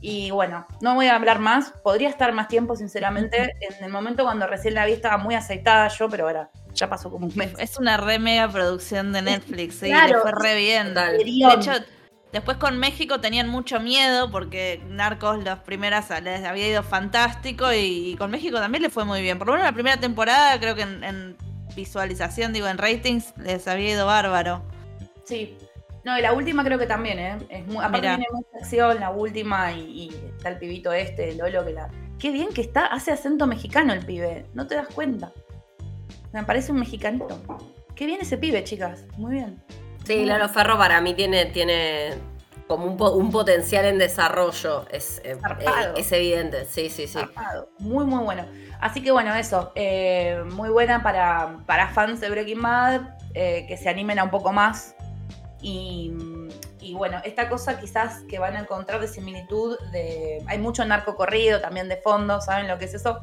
Y 0.00 0.30
bueno, 0.30 0.66
no 0.80 0.94
voy 0.94 1.06
a 1.06 1.16
hablar 1.16 1.40
más, 1.40 1.72
podría 1.82 2.08
estar 2.08 2.32
más 2.32 2.48
tiempo, 2.48 2.76
sinceramente. 2.76 3.54
En 3.60 3.84
el 3.84 3.90
momento 3.90 4.24
cuando 4.24 4.46
recién 4.46 4.74
la 4.74 4.86
vi 4.86 4.92
estaba 4.92 5.18
muy 5.18 5.34
aceitada 5.34 5.88
yo, 5.88 6.08
pero 6.08 6.26
ahora 6.26 6.50
ya 6.72 6.88
pasó 6.88 7.10
como 7.10 7.26
un 7.26 7.32
mes. 7.36 7.52
Es 7.58 7.78
una 7.78 7.96
re 7.96 8.18
mega 8.18 8.48
producción 8.48 9.12
de 9.12 9.22
Netflix, 9.22 9.74
sí, 9.74 9.86
Claro, 9.86 10.16
le 10.16 10.22
fue 10.22 10.32
re 10.32 10.56
bien. 10.56 10.94
De 10.94 11.54
hecho, 11.54 11.72
después 12.32 12.56
con 12.56 12.78
México 12.78 13.20
tenían 13.20 13.48
mucho 13.48 13.78
miedo 13.80 14.30
porque 14.30 14.80
Narcos 14.86 15.42
las 15.44 15.58
primeras 15.60 16.08
les 16.22 16.44
había 16.44 16.68
ido 16.68 16.82
fantástico 16.82 17.72
y, 17.72 18.12
y 18.12 18.16
con 18.16 18.30
México 18.30 18.58
también 18.58 18.82
le 18.82 18.90
fue 18.90 19.04
muy 19.04 19.20
bien. 19.20 19.36
Por 19.36 19.48
lo 19.48 19.54
menos 19.54 19.66
la 19.66 19.72
primera 19.72 19.98
temporada 19.98 20.58
creo 20.60 20.76
que 20.76 20.82
en, 20.82 21.02
en 21.02 21.47
visualización, 21.78 22.52
digo, 22.52 22.66
en 22.66 22.76
ratings 22.76 23.32
les 23.38 23.68
había 23.68 23.90
ido 23.90 24.04
bárbaro. 24.06 24.62
Sí. 25.24 25.56
No, 26.04 26.18
y 26.18 26.22
la 26.22 26.32
última 26.32 26.64
creo 26.64 26.78
que 26.78 26.86
también, 26.86 27.18
¿eh? 27.18 27.38
Es 27.48 27.66
muy, 27.66 27.78
aparte 27.78 28.00
Mirá. 28.00 28.16
tiene 28.16 28.28
mucha 28.32 28.56
acción 28.60 28.98
la 28.98 29.10
última 29.10 29.72
y, 29.72 29.80
y 29.80 30.32
está 30.36 30.48
el 30.48 30.58
pibito 30.58 30.92
este, 30.92 31.34
Lolo, 31.34 31.64
que 31.64 31.72
la... 31.72 31.88
Qué 32.18 32.30
bien 32.30 32.48
que 32.48 32.62
está, 32.62 32.86
hace 32.86 33.12
acento 33.12 33.46
mexicano 33.46 33.92
el 33.92 34.04
pibe, 34.04 34.46
no 34.54 34.66
te 34.66 34.74
das 34.74 34.88
cuenta. 34.88 35.32
Me 36.32 36.42
parece 36.44 36.72
un 36.72 36.80
mexicanito. 36.80 37.40
Qué 37.94 38.06
bien 38.06 38.20
ese 38.20 38.38
pibe, 38.38 38.64
chicas, 38.64 39.04
muy 39.16 39.34
bien. 39.34 39.62
Sí, 40.04 40.24
Lalo 40.24 40.48
Ferro 40.48 40.76
para 40.78 41.00
mí 41.00 41.14
tiene, 41.14 41.46
tiene 41.46 42.14
como 42.66 42.86
un, 42.86 42.96
po- 42.96 43.12
un 43.12 43.30
potencial 43.30 43.84
en 43.84 43.98
desarrollo. 43.98 44.86
Es, 44.90 45.20
eh, 45.24 45.36
eh, 45.60 45.92
es 45.96 46.10
evidente, 46.12 46.64
sí, 46.64 46.88
sí, 46.88 47.06
sí. 47.06 47.18
Zarpado. 47.18 47.70
Muy, 47.78 48.04
muy 48.06 48.24
bueno. 48.24 48.46
Así 48.80 49.02
que 49.02 49.10
bueno, 49.10 49.34
eso, 49.34 49.72
eh, 49.74 50.42
muy 50.52 50.68
buena 50.68 51.02
para, 51.02 51.56
para 51.66 51.88
fans 51.88 52.20
de 52.20 52.30
Breaking 52.30 52.62
Bad, 52.62 53.00
eh, 53.34 53.64
que 53.66 53.76
se 53.76 53.88
animen 53.88 54.18
a 54.18 54.24
un 54.24 54.30
poco 54.30 54.52
más. 54.52 54.94
Y, 55.60 56.12
y 56.80 56.94
bueno, 56.94 57.20
esta 57.24 57.48
cosa 57.48 57.80
quizás 57.80 58.22
que 58.28 58.38
van 58.38 58.54
a 58.56 58.60
encontrar 58.60 59.00
de 59.00 59.08
similitud, 59.08 59.76
de 59.92 60.42
hay 60.46 60.58
mucho 60.58 60.84
narco 60.84 61.16
corrido 61.16 61.60
también 61.60 61.88
de 61.88 61.96
fondo, 61.96 62.40
¿saben 62.40 62.68
lo 62.68 62.78
que 62.78 62.84
es 62.84 62.94
eso? 62.94 63.20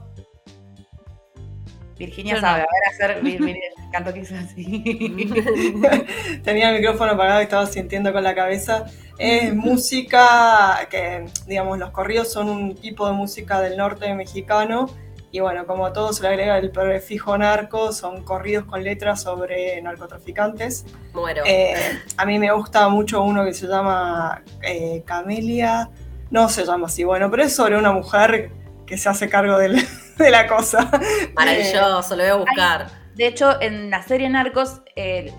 Virginia 1.97 2.35
Yo 2.35 2.41
no. 2.41 2.47
sabe, 2.47 2.61
a 2.61 2.65
ver 2.65 3.13
hacer, 3.13 3.23
Vir- 3.23 3.57
encantó 3.87 4.13
que 4.13 4.19
hizo 4.19 4.35
así. 4.35 4.83
Tenía 6.43 6.69
el 6.71 6.79
micrófono 6.81 7.13
apagado 7.13 7.39
y 7.39 7.43
estaba 7.43 7.65
sintiendo 7.67 8.11
con 8.11 8.23
la 8.23 8.35
cabeza. 8.35 8.85
Es 9.17 9.53
música 9.55 10.85
que, 10.89 11.25
digamos, 11.47 11.79
los 11.79 11.91
corridos 11.91 12.31
son 12.33 12.49
un 12.49 12.75
tipo 12.75 13.07
de 13.07 13.13
música 13.13 13.61
del 13.61 13.77
norte 13.77 14.13
mexicano. 14.13 14.89
Y 15.35 15.41
bueno, 15.41 15.67
como 15.67 15.85
a 15.85 15.91
todo 15.91 16.13
se 16.13 16.21
le 16.23 16.29
agrega 16.29 16.57
el 16.59 16.71
prefijo 16.71 17.37
narco, 17.37 17.91
son 17.91 18.23
corridos 18.23 18.63
con 18.63 18.81
letras 18.85 19.21
sobre 19.23 19.81
narcotraficantes. 19.81 20.85
Muero. 21.13 21.43
Eh, 21.45 21.75
a 22.15 22.25
mí 22.25 22.39
me 22.39 22.53
gusta 22.53 22.87
mucho 22.87 23.21
uno 23.21 23.43
que 23.43 23.53
se 23.53 23.67
llama 23.67 24.43
eh, 24.61 25.03
Camelia. 25.05 25.89
No 26.31 26.47
se 26.47 26.63
llama 26.63 26.87
así, 26.87 27.03
bueno, 27.03 27.29
pero 27.29 27.43
es 27.43 27.53
sobre 27.53 27.77
una 27.77 27.91
mujer 27.91 28.49
que 28.87 28.97
se 28.97 29.09
hace 29.09 29.27
cargo 29.27 29.57
del- 29.57 29.85
de 30.17 30.31
la 30.31 30.47
cosa. 30.47 30.89
Maravilloso, 31.33 32.15
lo 32.15 32.23
voy 32.23 32.31
a 32.31 32.35
buscar. 32.35 32.87
De 33.15 33.27
hecho, 33.27 33.61
en 33.61 33.89
la 33.89 34.03
serie 34.03 34.29
Narcos, 34.29 34.83
eh, 34.95 35.33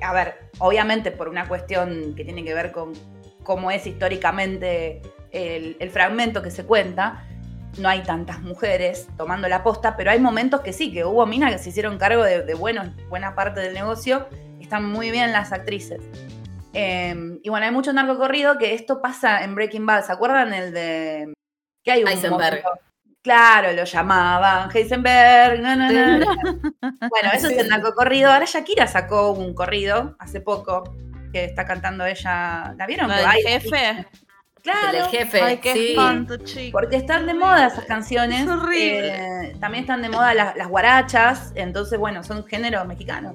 a 0.00 0.12
ver, 0.12 0.36
obviamente 0.60 1.10
por 1.10 1.28
una 1.28 1.48
cuestión 1.48 2.14
que 2.14 2.24
tiene 2.24 2.44
que 2.44 2.54
ver 2.54 2.70
con 2.70 2.92
cómo 3.42 3.72
es 3.72 3.88
históricamente 3.88 5.02
el, 5.32 5.76
el 5.80 5.90
fragmento 5.90 6.42
que 6.42 6.52
se 6.52 6.64
cuenta, 6.64 7.24
no 7.78 7.88
hay 7.88 8.02
tantas 8.02 8.40
mujeres 8.40 9.08
tomando 9.16 9.48
la 9.48 9.62
posta, 9.62 9.96
pero 9.96 10.10
hay 10.10 10.20
momentos 10.20 10.60
que 10.60 10.72
sí, 10.72 10.92
que 10.92 11.04
hubo 11.04 11.26
minas 11.26 11.52
que 11.52 11.58
se 11.58 11.70
hicieron 11.70 11.98
cargo 11.98 12.22
de, 12.22 12.42
de 12.42 12.54
bueno, 12.54 12.82
buena 13.08 13.34
parte 13.34 13.60
del 13.60 13.74
negocio, 13.74 14.28
están 14.60 14.86
muy 14.86 15.10
bien 15.10 15.32
las 15.32 15.52
actrices. 15.52 16.00
Eh, 16.72 17.38
y 17.42 17.48
bueno, 17.50 17.66
hay 17.66 17.72
mucho 17.72 17.92
narco 17.92 18.16
corrido 18.16 18.56
que 18.56 18.72
esto 18.72 19.02
pasa 19.02 19.44
en 19.44 19.54
Breaking 19.54 19.84
Bad. 19.84 20.06
¿Se 20.06 20.12
acuerdan 20.12 20.54
el 20.54 20.72
de... 20.72 21.34
que 21.84 21.92
hay 21.92 22.02
un 22.02 22.08
Heisenberg. 22.08 22.62
Claro, 23.22 23.72
lo 23.72 23.84
llamaban 23.84 24.70
Heisenberg. 24.74 25.60
no, 25.60 25.76
no, 25.76 25.92
no, 25.92 26.18
no. 26.18 26.26
Bueno, 26.80 27.30
eso 27.34 27.48
es 27.48 27.58
el 27.58 27.68
narco 27.68 27.94
corrido. 27.94 28.30
Ahora 28.30 28.46
Shakira 28.46 28.86
sacó 28.86 29.32
un 29.32 29.54
corrido 29.54 30.16
hace 30.18 30.40
poco 30.40 30.84
que 31.32 31.44
está 31.44 31.66
cantando 31.66 32.06
ella. 32.06 32.74
¿La 32.76 32.86
vieron? 32.86 33.08
¿La 33.08 33.18
del 33.18 33.46
jefe? 33.46 34.06
Claro. 34.62 34.88
El 34.88 35.02
del 35.02 35.04
jefe, 35.06 35.42
Ay, 35.42 35.56
qué 35.58 35.72
sí. 35.72 35.88
espanto, 35.90 36.36
chico. 36.38 36.78
Porque 36.78 36.96
están 36.96 37.26
de 37.26 37.34
moda 37.34 37.66
esas 37.66 37.84
canciones. 37.84 38.42
Es 38.42 38.48
horrible. 38.48 39.48
Eh, 39.48 39.56
también 39.60 39.82
están 39.84 40.02
de 40.02 40.08
moda 40.08 40.34
las, 40.34 40.56
las 40.56 40.68
guarachas. 40.68 41.52
Entonces, 41.54 41.98
bueno, 41.98 42.22
son 42.22 42.44
género 42.44 42.84
mexicano. 42.84 43.34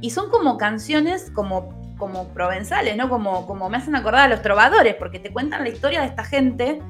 Y 0.00 0.10
son 0.10 0.30
como 0.30 0.56
canciones 0.58 1.30
como, 1.34 1.94
como 1.96 2.28
provenzales, 2.28 2.96
¿no? 2.96 3.08
Como, 3.08 3.46
como 3.46 3.68
me 3.68 3.76
hacen 3.76 3.94
acordar 3.96 4.22
a 4.22 4.28
los 4.28 4.42
trovadores, 4.42 4.94
porque 4.96 5.18
te 5.18 5.32
cuentan 5.32 5.62
la 5.62 5.68
historia 5.68 6.00
de 6.00 6.06
esta 6.08 6.24
gente 6.24 6.80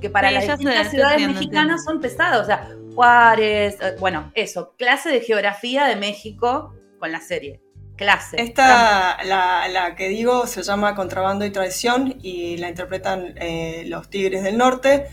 que 0.00 0.10
para 0.10 0.28
Sí, 0.28 0.34
las 0.34 0.44
sé, 0.44 0.52
distintas 0.52 0.84
te 0.84 0.90
ciudades 0.90 1.12
entiendo, 1.14 1.40
mexicanas 1.40 1.84
son 1.84 2.00
pesadas. 2.00 2.40
O 2.40 2.44
sea, 2.44 2.68
Juárez, 2.94 3.76
eh, 3.80 3.96
bueno, 4.00 4.32
eso, 4.34 4.74
clase 4.76 5.10
de 5.10 5.20
geografía 5.20 5.84
de 5.86 5.96
México 5.96 6.74
con 6.98 7.12
la 7.12 7.20
serie. 7.20 7.60
Clase. 8.00 8.40
Esta, 8.40 9.22
la, 9.24 9.68
la 9.68 9.94
que 9.94 10.08
digo, 10.08 10.46
se 10.46 10.62
llama 10.62 10.94
Contrabando 10.94 11.44
y 11.44 11.50
Traición 11.50 12.16
y 12.22 12.56
la 12.56 12.70
interpretan 12.70 13.34
eh, 13.36 13.84
los 13.88 14.08
Tigres 14.08 14.42
del 14.42 14.56
Norte. 14.56 15.08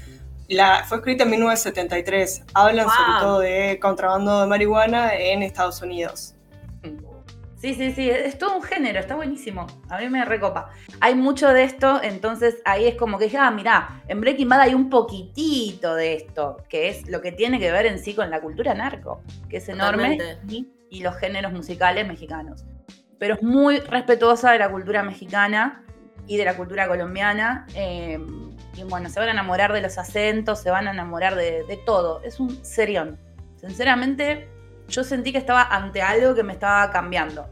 La, 0.47 0.85
fue 0.85 0.99
escrita 0.99 1.25
en 1.25 1.31
1973. 1.31 2.43
Hablan 2.53 2.85
Wow. 2.85 2.95
sobre 2.95 3.19
todo 3.19 3.39
de 3.39 3.79
contrabando 3.81 4.39
de 4.39 4.47
marihuana 4.47 5.13
en 5.15 5.43
Estados 5.43 5.81
Unidos. 5.81 6.33
Sí, 7.57 7.73
sí, 7.73 7.91
sí, 7.91 8.09
es 8.09 8.37
todo 8.37 8.55
un 8.55 8.63
género, 8.63 9.01
está 9.01 9.15
buenísimo. 9.15 9.67
A 9.89 9.97
mí 9.97 10.07
me 10.07 10.23
recopa. 10.23 10.69
Hay 11.01 11.15
mucho 11.15 11.49
de 11.49 11.63
esto, 11.63 11.99
entonces 12.01 12.61
ahí 12.63 12.87
es 12.87 12.95
como 12.95 13.17
que 13.17 13.25
dije, 13.25 13.37
ah, 13.37 13.51
mirá, 13.51 14.01
en 14.07 14.21
Breaking 14.21 14.47
Bad 14.47 14.61
hay 14.61 14.73
un 14.73 14.89
poquitito 14.89 15.93
de 15.93 16.13
esto, 16.13 16.63
que 16.69 16.87
es 16.87 17.09
lo 17.09 17.19
que 17.19 17.33
tiene 17.33 17.59
que 17.59 17.69
ver 17.69 17.85
en 17.85 17.99
sí 17.99 18.13
con 18.13 18.29
la 18.29 18.39
cultura 18.39 18.73
narco, 18.73 19.23
que 19.49 19.57
es 19.57 19.67
enorme, 19.67 20.17
y 20.89 21.01
los 21.01 21.17
géneros 21.17 21.51
musicales 21.51 22.07
mexicanos. 22.07 22.63
Pero 23.19 23.35
es 23.35 23.43
muy 23.43 23.79
respetuosa 23.79 24.51
de 24.51 24.59
la 24.59 24.69
cultura 24.69 25.03
mexicana 25.03 25.83
y 26.27 26.37
de 26.37 26.45
la 26.45 26.55
cultura 26.57 26.87
colombiana. 26.87 27.65
Eh, 27.75 28.19
y 28.75 28.83
bueno, 28.83 29.09
se 29.09 29.19
van 29.19 29.29
a 29.29 29.31
enamorar 29.31 29.73
de 29.73 29.81
los 29.81 29.97
acentos, 29.97 30.59
se 30.61 30.69
van 30.69 30.87
a 30.87 30.91
enamorar 30.91 31.35
de, 31.35 31.63
de 31.63 31.77
todo. 31.77 32.21
Es 32.23 32.39
un 32.39 32.63
serión. 32.63 33.17
Sinceramente, 33.59 34.47
yo 34.87 35.03
sentí 35.03 35.31
que 35.31 35.37
estaba 35.37 35.63
ante 35.63 36.01
algo 36.01 36.35
que 36.35 36.43
me 36.43 36.53
estaba 36.53 36.89
cambiando, 36.91 37.47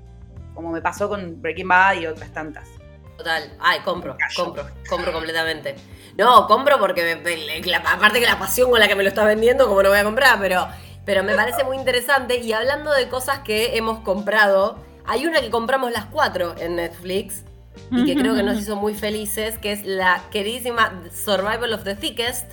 como 0.53 0.71
me 0.71 0.81
pasó 0.81 1.09
con 1.09 1.41
Breaking 1.41 1.67
Bad 1.67 1.93
y 1.95 2.07
otras 2.07 2.31
tantas. 2.31 2.69
Total. 3.17 3.43
Ay, 3.59 3.79
compro, 3.79 4.15
compro, 4.35 4.67
compro 4.89 5.11
completamente. 5.13 5.75
No, 6.17 6.47
compro 6.47 6.77
porque 6.79 7.15
me- 7.23 7.61
la- 7.65 7.77
aparte 7.77 8.19
que 8.19 8.25
la 8.25 8.37
pasión 8.39 8.69
con 8.69 8.79
la 8.79 8.87
que 8.87 8.95
me 8.95 9.03
lo 9.03 9.09
está 9.09 9.23
vendiendo, 9.25 9.67
como 9.67 9.81
no 9.83 9.89
voy 9.89 9.97
a 9.99 10.03
comprar, 10.03 10.37
pero, 10.39 10.67
pero 11.05 11.23
me 11.23 11.33
parece 11.33 11.63
muy 11.63 11.77
interesante. 11.77 12.37
Y 12.37 12.53
hablando 12.53 12.91
de 12.93 13.07
cosas 13.09 13.39
que 13.39 13.77
hemos 13.77 13.99
comprado, 14.01 14.83
hay 15.07 15.25
una 15.25 15.41
que 15.41 15.49
compramos 15.49 15.91
las 15.91 16.05
cuatro 16.05 16.55
en 16.57 16.77
Netflix 16.77 17.43
y 17.91 18.05
que 18.05 18.15
creo 18.15 18.35
que 18.35 18.43
nos 18.43 18.57
hizo 18.57 18.75
muy 18.75 18.95
felices, 18.95 19.57
que 19.59 19.71
es 19.71 19.85
la 19.85 20.23
queridísima 20.31 21.03
Survival 21.11 21.73
of 21.73 21.83
the 21.83 21.95
Thickest. 21.95 22.51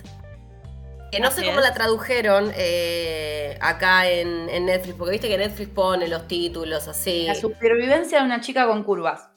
Que 1.11 1.19
no 1.19 1.29
sé 1.29 1.45
cómo 1.45 1.59
es. 1.59 1.63
la 1.63 1.73
tradujeron 1.73 2.51
eh, 2.55 3.57
acá 3.61 4.09
en, 4.09 4.49
en 4.49 4.65
Netflix, 4.65 4.95
porque 4.97 5.11
viste 5.11 5.27
que 5.27 5.37
Netflix 5.37 5.69
pone 5.69 6.07
los 6.07 6.27
títulos 6.27 6.87
así. 6.87 7.27
La 7.27 7.35
supervivencia 7.35 8.19
de 8.19 8.25
una 8.25 8.41
chica 8.41 8.65
con 8.65 8.83
curvas. 8.83 9.29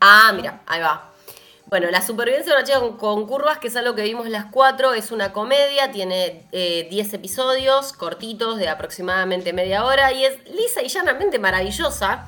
Ah, 0.00 0.32
mira, 0.34 0.62
ahí 0.66 0.80
va. 0.80 1.12
Bueno, 1.66 1.90
La 1.90 2.00
supervivencia 2.00 2.54
de 2.54 2.58
una 2.58 2.66
chica 2.66 2.80
con, 2.80 2.96
con 2.96 3.26
curvas, 3.26 3.58
que 3.58 3.68
es 3.68 3.76
algo 3.76 3.94
que 3.94 4.02
vimos 4.02 4.26
las 4.28 4.46
cuatro, 4.46 4.94
es 4.94 5.12
una 5.12 5.34
comedia, 5.34 5.92
tiene 5.92 6.46
eh, 6.50 6.88
10 6.90 7.12
episodios 7.14 7.92
cortitos 7.92 8.58
de 8.58 8.70
aproximadamente 8.70 9.52
media 9.52 9.84
hora 9.84 10.12
y 10.12 10.24
es 10.24 10.42
lisa 10.48 10.82
y 10.82 10.88
llanamente 10.88 11.38
maravillosa. 11.38 12.26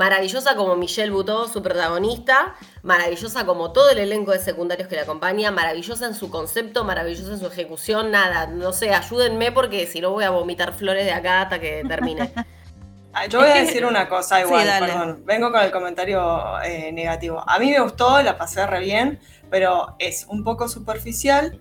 Maravillosa 0.00 0.56
como 0.56 0.76
Michelle 0.76 1.10
Buteau, 1.10 1.46
su 1.46 1.62
protagonista, 1.62 2.54
maravillosa 2.82 3.44
como 3.44 3.70
todo 3.70 3.90
el 3.90 3.98
elenco 3.98 4.32
de 4.32 4.38
secundarios 4.38 4.88
que 4.88 4.96
la 4.96 5.02
acompaña, 5.02 5.50
maravillosa 5.50 6.06
en 6.06 6.14
su 6.14 6.30
concepto, 6.30 6.84
maravillosa 6.84 7.32
en 7.32 7.38
su 7.38 7.46
ejecución, 7.46 8.10
nada, 8.10 8.46
no 8.46 8.72
sé, 8.72 8.94
ayúdenme 8.94 9.52
porque 9.52 9.86
si 9.86 10.00
no 10.00 10.12
voy 10.12 10.24
a 10.24 10.30
vomitar 10.30 10.72
flores 10.72 11.04
de 11.04 11.12
acá 11.12 11.42
hasta 11.42 11.60
que 11.60 11.84
termine. 11.86 12.32
Yo 13.28 13.40
voy 13.40 13.50
a 13.50 13.56
decir 13.56 13.84
una 13.84 14.08
cosa 14.08 14.40
igual, 14.40 14.66
Sí, 14.66 14.72
perdón. 14.80 15.22
Vengo 15.26 15.52
con 15.52 15.60
el 15.60 15.70
comentario 15.70 16.62
eh, 16.62 16.90
negativo. 16.92 17.44
A 17.46 17.58
mí 17.58 17.70
me 17.70 17.80
gustó, 17.80 18.22
la 18.22 18.38
pasé 18.38 18.66
re 18.66 18.80
bien, 18.80 19.20
pero 19.50 19.96
es 19.98 20.24
un 20.30 20.44
poco 20.44 20.66
superficial. 20.66 21.60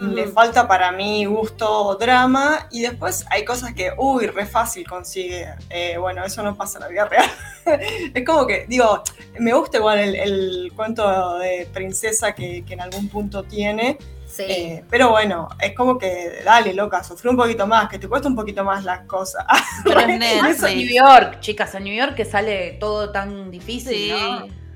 Le 0.00 0.28
falta 0.28 0.68
para 0.68 0.92
mí 0.92 1.24
gusto, 1.24 1.96
drama, 1.98 2.68
y 2.70 2.82
después 2.82 3.26
hay 3.30 3.44
cosas 3.44 3.74
que, 3.74 3.90
uy, 3.98 4.26
re 4.28 4.46
fácil 4.46 4.86
consigue. 4.86 5.48
Eh, 5.70 5.96
bueno, 5.98 6.24
eso 6.24 6.42
no 6.44 6.56
pasa 6.56 6.78
en 6.78 6.82
la 6.84 6.88
vida 6.88 7.04
real. 7.06 7.28
es 8.14 8.24
como 8.24 8.46
que, 8.46 8.64
digo, 8.68 9.02
me 9.40 9.52
gusta 9.52 9.78
igual 9.78 9.98
el, 9.98 10.14
el 10.14 10.72
cuento 10.76 11.38
de 11.38 11.68
princesa 11.72 12.32
que, 12.32 12.64
que 12.64 12.74
en 12.74 12.80
algún 12.80 13.08
punto 13.08 13.42
tiene, 13.42 13.98
Sí. 14.28 14.44
eh, 14.46 14.84
pero 14.90 15.08
bueno, 15.08 15.48
es 15.58 15.74
como 15.74 15.98
que, 15.98 16.42
dale, 16.44 16.74
loca, 16.74 17.02
sufrí 17.02 17.30
un 17.30 17.36
poquito 17.36 17.66
más, 17.66 17.88
que 17.88 17.98
te 17.98 18.06
cuesta 18.08 18.28
un 18.28 18.36
poquito 18.36 18.62
más 18.62 18.84
las 18.84 19.00
cosas. 19.06 19.44
Pero 19.84 20.00
En. 20.00 20.18
New 20.18 20.94
York, 20.94 21.40
chicas, 21.40 21.74
en 21.74 21.84
New 21.84 21.94
York 21.94 22.14
que 22.14 22.24
sale 22.26 22.72
todo 22.78 23.10
tan 23.10 23.50
difícil, 23.50 23.94
Sí. 23.96 24.12
¿no? 24.12 24.67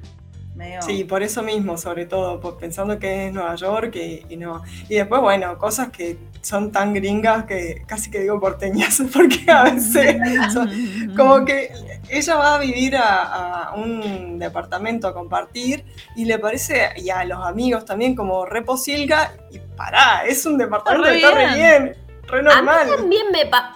Medio- 0.55 0.83
Sí, 0.83 1.05
por 1.05 1.23
eso 1.23 1.43
mismo, 1.43 1.79
sobre 1.79 2.05
todo, 2.07 2.39
por- 2.39 2.59
pensando 2.59 2.99
que 2.99 3.27
es 3.29 3.33
Nueva 3.33 3.55
York 3.55 3.95
y, 3.97 4.27
y 4.29 4.37
no. 4.37 4.63
Y 4.89 4.97
después, 4.97 5.21
bueno, 5.23 5.57
cosas 5.57 5.89
que 5.91 6.19
son 6.43 6.71
tan 6.73 6.93
gringas 6.93 7.45
que 7.45 7.83
casi 7.87 8.11
que 8.11 8.19
digo 8.21 8.39
porteñas, 8.39 9.01
porque 9.13 9.51
a 9.51 9.65
veces 9.65 10.17
son- 10.53 10.71
como 11.17 11.45
que 11.47 11.73
ella 12.11 12.35
va 12.37 12.57
a 12.57 12.59
vivir 12.59 12.97
a, 12.97 13.69
a 13.69 13.75
un 13.77 14.39
departamento 14.39 15.09
a 15.09 15.15
compartir 15.15 15.85
y 16.17 16.27
le 16.27 16.39
parece, 16.39 16.91
y 16.97 17.09
a 17.09 17.25
los 17.25 17.43
amigos 17.47 17.85
también, 17.87 18.15
como 18.15 18.45
reposilga, 18.45 19.33
y 19.51 19.59
pará, 19.59 20.25
es 20.27 20.45
un 20.45 20.59
departamento 20.59 21.09
que 21.09 21.17
está 21.17 21.31
re 21.31 21.55
bien. 21.55 21.97
re 22.29 22.39
A 22.41 22.43
normal. 22.43 22.87
mí 22.89 22.97
también 22.97 23.27
me 23.33 23.47
pa- 23.47 23.75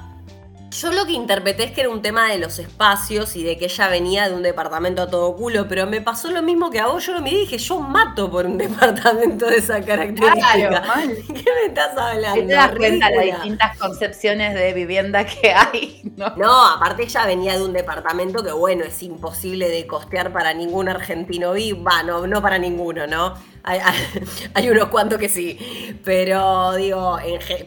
Yo 0.81 0.93
lo 0.93 1.07
que 1.07 1.13
interpreté 1.13 1.65
es 1.65 1.71
que 1.71 1.81
era 1.81 1.89
un 1.89 2.03
tema 2.03 2.29
de 2.29 2.37
los 2.39 2.59
espacios 2.59 3.35
y 3.35 3.43
de 3.43 3.57
que 3.57 3.65
ella 3.65 3.89
venía 3.89 4.29
de 4.29 4.35
un 4.35 4.43
departamento 4.43 5.01
a 5.01 5.09
todo 5.09 5.35
culo, 5.35 5.67
pero 5.69 5.87
me 5.87 6.03
pasó 6.03 6.31
lo 6.31 6.43
mismo 6.43 6.69
que 6.71 6.81
a 6.81 6.87
vos. 6.89 7.07
Yo 7.07 7.15
lo 7.15 7.23
miré 7.23 7.37
y 7.39 7.41
dije, 7.41 7.57
yo 7.57 7.81
mato 7.81 8.31
por 8.31 8.45
un 8.45 8.59
departamento 8.59 9.47
de 9.47 9.57
esa 9.57 9.81
característica. 9.81 10.69
Claro. 10.69 10.85
¿Qué 11.29 11.45
me 11.63 11.69
estás 11.69 11.97
hablando? 11.97 12.47
Te 12.47 12.53
das 12.53 12.73
cuenta 12.77 13.09
las 13.09 13.19
Ridícula. 13.19 13.35
distintas 13.37 13.79
concepciones 13.79 14.55
de 14.55 14.73
vivienda 14.75 15.25
que 15.25 15.55
hay, 15.55 16.13
¿no? 16.15 16.37
No, 16.37 16.67
aparte 16.67 17.05
ella 17.05 17.25
venía 17.25 17.57
de 17.57 17.65
un 17.65 17.73
departamento 17.73 18.45
que, 18.45 18.53
bueno, 18.53 18.85
es 18.85 19.03
imposible 19.03 19.71
de 19.71 19.87
costear 19.87 20.31
para 20.31 20.53
ningún 20.53 20.91
argentino 20.91 21.53
vivo. 21.55 21.85
Va, 21.85 22.03
no, 22.03 22.27
no 22.27 22.43
para 22.43 22.59
ninguno, 22.59 23.07
¿no? 23.07 23.33
Hay, 23.67 24.71
unos 24.71 24.89
cuantos 24.89 25.19
que 25.19 25.29
sí. 25.29 25.59
Pero, 26.05 26.75
digo, 26.75 27.19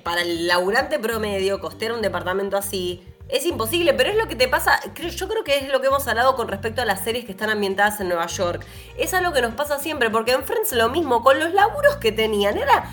para 0.04 0.22
el 0.22 0.48
laburante 0.48 0.98
promedio, 0.98 1.60
costear 1.60 1.92
un 1.92 2.02
departamento 2.02 2.56
así 2.56 3.04
es 3.28 3.46
imposible. 3.46 3.94
Pero 3.94 4.10
es 4.10 4.16
lo 4.16 4.28
que 4.28 4.36
te 4.36 4.48
pasa, 4.48 4.80
yo 4.96 5.28
creo 5.28 5.44
que 5.44 5.58
es 5.58 5.70
lo 5.70 5.82
que 5.82 5.88
hemos 5.88 6.08
hablado 6.08 6.36
con 6.36 6.48
respecto 6.48 6.82
a 6.82 6.86
las 6.86 7.04
series 7.04 7.26
que 7.26 7.32
están 7.32 7.50
ambientadas 7.50 8.00
en 8.00 8.08
Nueva 8.08 8.28
York. 8.28 8.66
Es 8.98 9.14
algo 9.14 9.34
que 9.34 9.42
nos 9.42 9.54
pasa 9.56 9.78
siempre, 9.80 10.10
porque 10.10 10.32
en 10.32 10.44
Friends 10.44 10.72
lo 10.72 10.90
mismo, 10.90 11.22
con 11.22 11.38
los 11.38 11.54
laburos 11.54 11.98
que 11.98 12.12
tenían, 12.12 12.58
era 12.58 12.90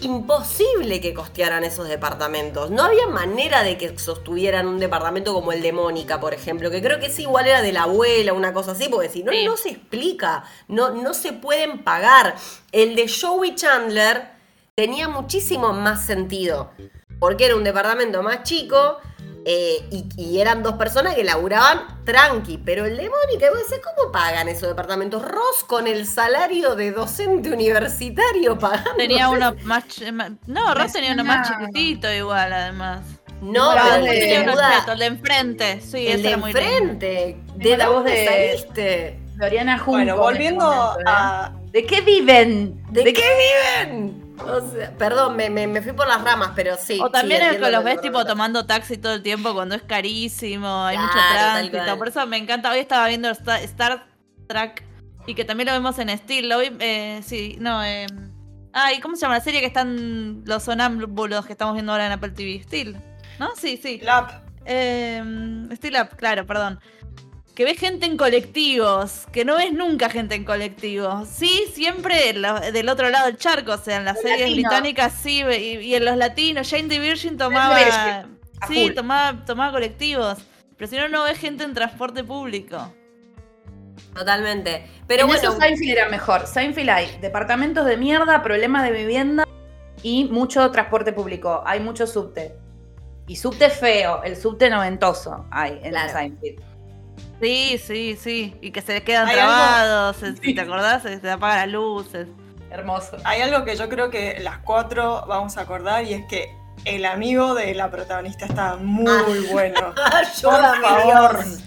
imposible 0.00 1.00
que 1.00 1.14
costearan 1.14 1.64
esos 1.64 1.88
departamentos. 1.88 2.70
No 2.70 2.82
había 2.82 3.06
manera 3.06 3.62
de 3.62 3.78
que 3.78 3.98
sostuvieran 3.98 4.66
un 4.66 4.78
departamento 4.78 5.32
como 5.32 5.52
el 5.52 5.62
de 5.62 5.72
Mónica, 5.72 6.20
por 6.20 6.34
ejemplo, 6.34 6.70
que 6.70 6.82
creo 6.82 7.00
que 7.00 7.10
sí, 7.10 7.22
igual 7.22 7.46
era 7.46 7.62
de 7.62 7.72
la 7.72 7.84
abuela, 7.84 8.32
una 8.32 8.52
cosa 8.52 8.72
así, 8.72 8.88
porque 8.88 9.08
si 9.08 9.22
no, 9.22 9.32
Sí. 9.32 9.44
no 9.44 9.56
se 9.56 9.70
explica, 9.70 10.44
no, 10.68 10.90
no 10.90 11.14
se 11.14 11.32
pueden 11.32 11.82
pagar. 11.82 12.36
El 12.72 12.94
de 12.96 13.08
Joey 13.08 13.54
Chandler 13.54 14.28
tenía 14.74 15.08
muchísimo 15.08 15.72
más 15.72 16.04
sentido, 16.04 16.70
porque 17.18 17.46
era 17.46 17.56
un 17.56 17.64
departamento 17.64 18.22
más 18.22 18.42
chico. 18.42 18.98
Eh, 19.48 19.86
y, 19.92 20.04
y 20.16 20.40
eran 20.40 20.64
dos 20.64 20.72
personas 20.74 21.14
que 21.14 21.22
laburaban 21.22 22.02
tranqui, 22.04 22.58
pero 22.58 22.84
el 22.84 22.96
de 22.96 23.08
Mónica, 23.08 23.48
vos 23.50 23.60
decís, 23.68 23.80
¿cómo 23.84 24.10
pagan 24.10 24.48
esos 24.48 24.68
departamentos? 24.68 25.22
Ross 25.22 25.62
con 25.66 25.86
el 25.86 26.04
salario 26.04 26.74
de 26.74 26.90
docente 26.90 27.50
universitario 27.52 28.58
pagando. 28.58 28.96
Tenía 28.96 29.28
uno 29.30 29.54
más. 29.62 29.84
No, 30.48 30.74
Ross 30.74 30.92
tenía 30.92 31.12
uno 31.12 31.22
más 31.24 31.48
chiquitito 31.48 32.12
igual, 32.12 32.52
además. 32.52 33.02
No, 33.40 33.70
pero 33.72 33.94
el 33.96 34.04
de- 34.06 34.18
tenía 34.18 34.42
uno 34.42 34.54
cheto, 34.54 34.92
el 34.92 34.98
de 34.98 35.06
enfrente. 35.06 35.80
Sí, 35.80 36.06
el 36.08 36.22
de 36.22 36.30
enfrente. 36.32 37.36
¿De 37.54 37.62
Tengo 37.62 37.76
la 37.76 37.86
voz 37.88 37.96
dónde 37.98 38.12
de- 38.12 38.26
saliste? 38.56 39.20
Floriana 39.36 39.78
Junco. 39.78 39.90
Bueno, 39.92 40.14
en 40.14 40.18
volviendo 40.20 40.64
momento, 40.64 41.00
¿eh? 41.00 41.04
a, 41.06 41.52
¿De 41.70 41.84
qué 41.86 42.00
viven? 42.00 42.82
¿De, 42.90 43.12
qué 43.12 43.22
viven? 43.84 44.25
O 44.44 44.60
sea, 44.70 44.90
perdón, 44.96 45.36
me, 45.36 45.48
me- 45.50 45.66
me 45.66 45.82
fui 45.82 45.92
por 45.92 46.06
las 46.06 46.22
ramas, 46.22 46.50
pero 46.54 46.76
sí. 46.76 47.00
O 47.02 47.10
también 47.10 47.40
sí, 47.40 47.46
es 47.48 47.52
que 47.54 47.58
los 47.60 47.70
lo 47.72 47.82
ves 47.82 48.00
tipo 48.00 48.24
tomando 48.24 48.66
taxi 48.66 48.96
todo 48.98 49.14
el 49.14 49.22
tiempo 49.22 49.54
cuando 49.54 49.74
es 49.74 49.82
carísimo, 49.82 50.84
hay 50.84 50.98
mucho 50.98 51.12
Claro, 51.12 51.36
tal 51.60 51.70
tránsito. 51.70 51.98
Por 51.98 52.08
eso 52.08 52.26
me 52.26 52.36
encanta. 52.36 52.70
Hoy 52.70 52.78
estaba 52.78 53.08
viendo 53.08 53.28
Star, 53.30 53.60
Star 53.62 54.06
Trek 54.46 54.84
y 55.26 55.34
que 55.34 55.44
también 55.44 55.66
lo 55.68 55.72
vemos 55.72 55.98
en 55.98 56.16
Steel. 56.16 56.48
Lo 56.48 56.58
vi, 56.58 56.70
eh, 56.80 57.20
sí, 57.24 57.56
no, 57.60 57.82
eh. 57.84 58.06
Ah, 58.72 58.92
¿y 58.92 59.00
cómo 59.00 59.16
se 59.16 59.22
llama 59.22 59.36
la 59.36 59.40
serie 59.44 59.60
que 59.60 59.66
están 59.66 60.42
los 60.44 60.62
sonámbulos 60.64 61.46
que 61.46 61.52
estamos 61.52 61.74
viendo 61.74 61.92
ahora 61.92 62.06
en 62.06 62.12
Apple 62.12 62.30
TV? 62.30 62.62
Steel. 62.62 62.96
¿No? 63.38 63.48
Sí, 63.56 63.78
sí. 63.82 64.00
Lap. 64.02 64.30
Eh, 64.66 65.22
Steel 65.76 65.96
Up, 66.00 66.16
claro, 66.16 66.44
perdón. 66.46 66.78
Que 67.56 67.64
ves 67.64 67.78
gente 67.78 68.06
en 68.06 68.16
colectivos, 68.18 69.26
que 69.32 69.44
no 69.44 69.56
ves 69.56 69.72
nunca 69.72 70.10
gente 70.10 70.34
en 70.34 70.44
colectivos. 70.44 71.26
Sí, 71.26 71.64
siempre 71.72 72.34
del 72.34 72.88
otro 72.88 73.08
lado 73.08 73.26
del 73.26 73.38
charco, 73.38 73.72
o 73.72 73.78
sea, 73.78 73.96
en 73.96 74.04
las 74.04 74.20
series 74.20 74.52
británicas 74.52 75.14
sí, 75.14 75.42
y, 75.42 75.78
y 75.78 75.94
en 75.94 76.04
los 76.04 76.16
latinos, 76.16 76.68
Jane 76.70 76.88
the 76.88 77.00
Virgin 77.00 77.38
tomaba... 77.38 77.76
Virgin, 77.78 78.36
Sí, 78.68 78.90
tomaba, 78.94 79.44
tomaba 79.44 79.72
colectivos. 79.72 80.38
Pero 80.76 80.90
si 80.90 80.96
no, 80.96 81.08
no 81.08 81.24
ves 81.24 81.38
gente 81.38 81.64
en 81.64 81.72
transporte 81.74 82.22
público. 82.24 82.92
Totalmente. 84.14 84.86
Pero 85.06 85.22
en 85.22 85.28
bueno, 85.28 85.42
eso 85.42 85.58
Seinfeld 85.58 85.90
era 85.90 86.08
mejor. 86.08 86.46
Seinfeld 86.46 86.90
hay 86.90 87.18
departamentos 87.20 87.86
de 87.86 87.96
mierda, 87.96 88.42
problemas 88.42 88.82
de 88.82 88.90
vivienda 88.90 89.44
y 90.02 90.24
mucho 90.26 90.70
transporte 90.70 91.12
público. 91.12 91.62
Hay 91.66 91.80
mucho 91.80 92.06
subte. 92.06 92.54
Y 93.26 93.36
subte 93.36 93.70
feo, 93.70 94.22
el 94.22 94.36
subte 94.36 94.70
noventoso 94.70 95.46
hay 95.50 95.80
en 95.82 95.90
Claro. 95.90 96.12
Seinfeld. 96.12 96.75
Sí, 97.40 97.78
sí, 97.84 98.16
sí. 98.20 98.56
Y 98.62 98.70
que 98.70 98.80
se 98.82 99.02
quedan 99.02 99.30
trabados, 99.30 100.16
Sí. 100.42 100.54
¿te 100.54 100.60
acordás? 100.60 101.02
Se, 101.02 101.20
se 101.20 101.30
apagan 101.30 101.58
las 101.58 101.68
luces. 101.68 102.28
Hermoso. 102.70 103.16
Hay 103.24 103.40
algo 103.42 103.64
que 103.64 103.76
yo 103.76 103.88
creo 103.88 104.10
que 104.10 104.38
las 104.40 104.58
cuatro 104.58 105.24
vamos 105.28 105.56
a 105.56 105.62
acordar 105.62 106.04
y 106.04 106.14
es 106.14 106.24
que 106.26 106.54
el 106.84 107.04
amigo 107.04 107.54
de 107.54 107.74
la 107.74 107.90
protagonista 107.90 108.46
está 108.46 108.76
muy 108.76 109.08
Ah. 109.10 109.52
bueno. 109.52 109.94
Por 110.42 110.80
favor. 110.82 111.44
Dios. 111.44 111.62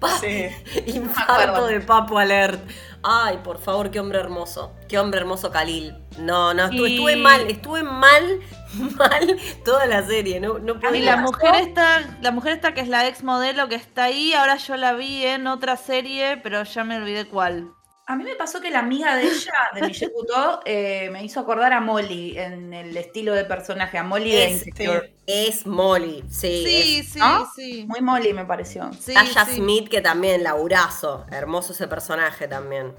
Infarto 0.86 1.66
de 1.66 1.80
Papo 1.80 2.18
Alert. 2.18 2.60
Ay, 3.02 3.38
por 3.42 3.58
favor, 3.58 3.90
qué 3.90 3.98
hombre 3.98 4.18
hermoso. 4.18 4.74
Qué 4.88 4.98
hombre 4.98 5.20
hermoso 5.20 5.50
Khalil. 5.50 5.96
No, 6.18 6.52
no, 6.52 6.64
estuve, 6.64 7.16
mal, 7.16 7.50
estuve 7.50 7.82
mal, 7.82 8.40
mal 8.98 9.36
toda 9.64 9.86
la 9.86 10.06
serie. 10.06 10.38
No, 10.40 10.58
no 10.58 10.74
Y 10.94 11.00
la 11.00 11.16
mujer 11.16 11.54
esta, 11.56 12.18
la 12.20 12.30
mujer 12.30 12.52
esta 12.52 12.74
que 12.74 12.82
es 12.82 12.88
la 12.88 13.08
ex 13.08 13.22
modelo 13.22 13.68
que 13.68 13.76
está 13.76 14.04
ahí, 14.04 14.34
ahora 14.34 14.56
yo 14.56 14.76
la 14.76 14.92
vi 14.92 15.24
en 15.24 15.46
otra 15.46 15.76
serie, 15.76 16.36
pero 16.42 16.62
ya 16.62 16.84
me 16.84 16.96
olvidé 16.96 17.26
cuál. 17.26 17.70
A 18.10 18.16
mí 18.16 18.24
me 18.24 18.34
pasó 18.34 18.60
que 18.60 18.72
la 18.72 18.80
amiga 18.80 19.14
de 19.14 19.22
ella, 19.22 19.52
de 19.72 19.82
Michelle 19.82 20.12
Couto, 20.12 20.62
eh, 20.64 21.08
me 21.12 21.22
hizo 21.22 21.38
acordar 21.38 21.72
a 21.72 21.80
Molly 21.80 22.36
en 22.36 22.74
el 22.74 22.96
estilo 22.96 23.34
de 23.34 23.44
personaje, 23.44 23.98
a 23.98 24.02
Molly 24.02 24.34
es, 24.34 24.64
de 24.64 25.14
Es 25.28 25.64
Molly, 25.64 26.24
sí. 26.28 26.64
Sí, 26.66 27.02
sí, 27.04 27.20
sí. 27.54 27.84
Muy 27.86 28.00
Molly 28.00 28.32
me 28.32 28.44
pareció. 28.44 28.90
Sí, 28.94 29.14
Smith, 29.54 29.88
que 29.88 30.00
también, 30.00 30.42
laburazo. 30.42 31.24
Hermoso 31.30 31.72
ese 31.72 31.86
personaje 31.86 32.48
también. 32.48 32.96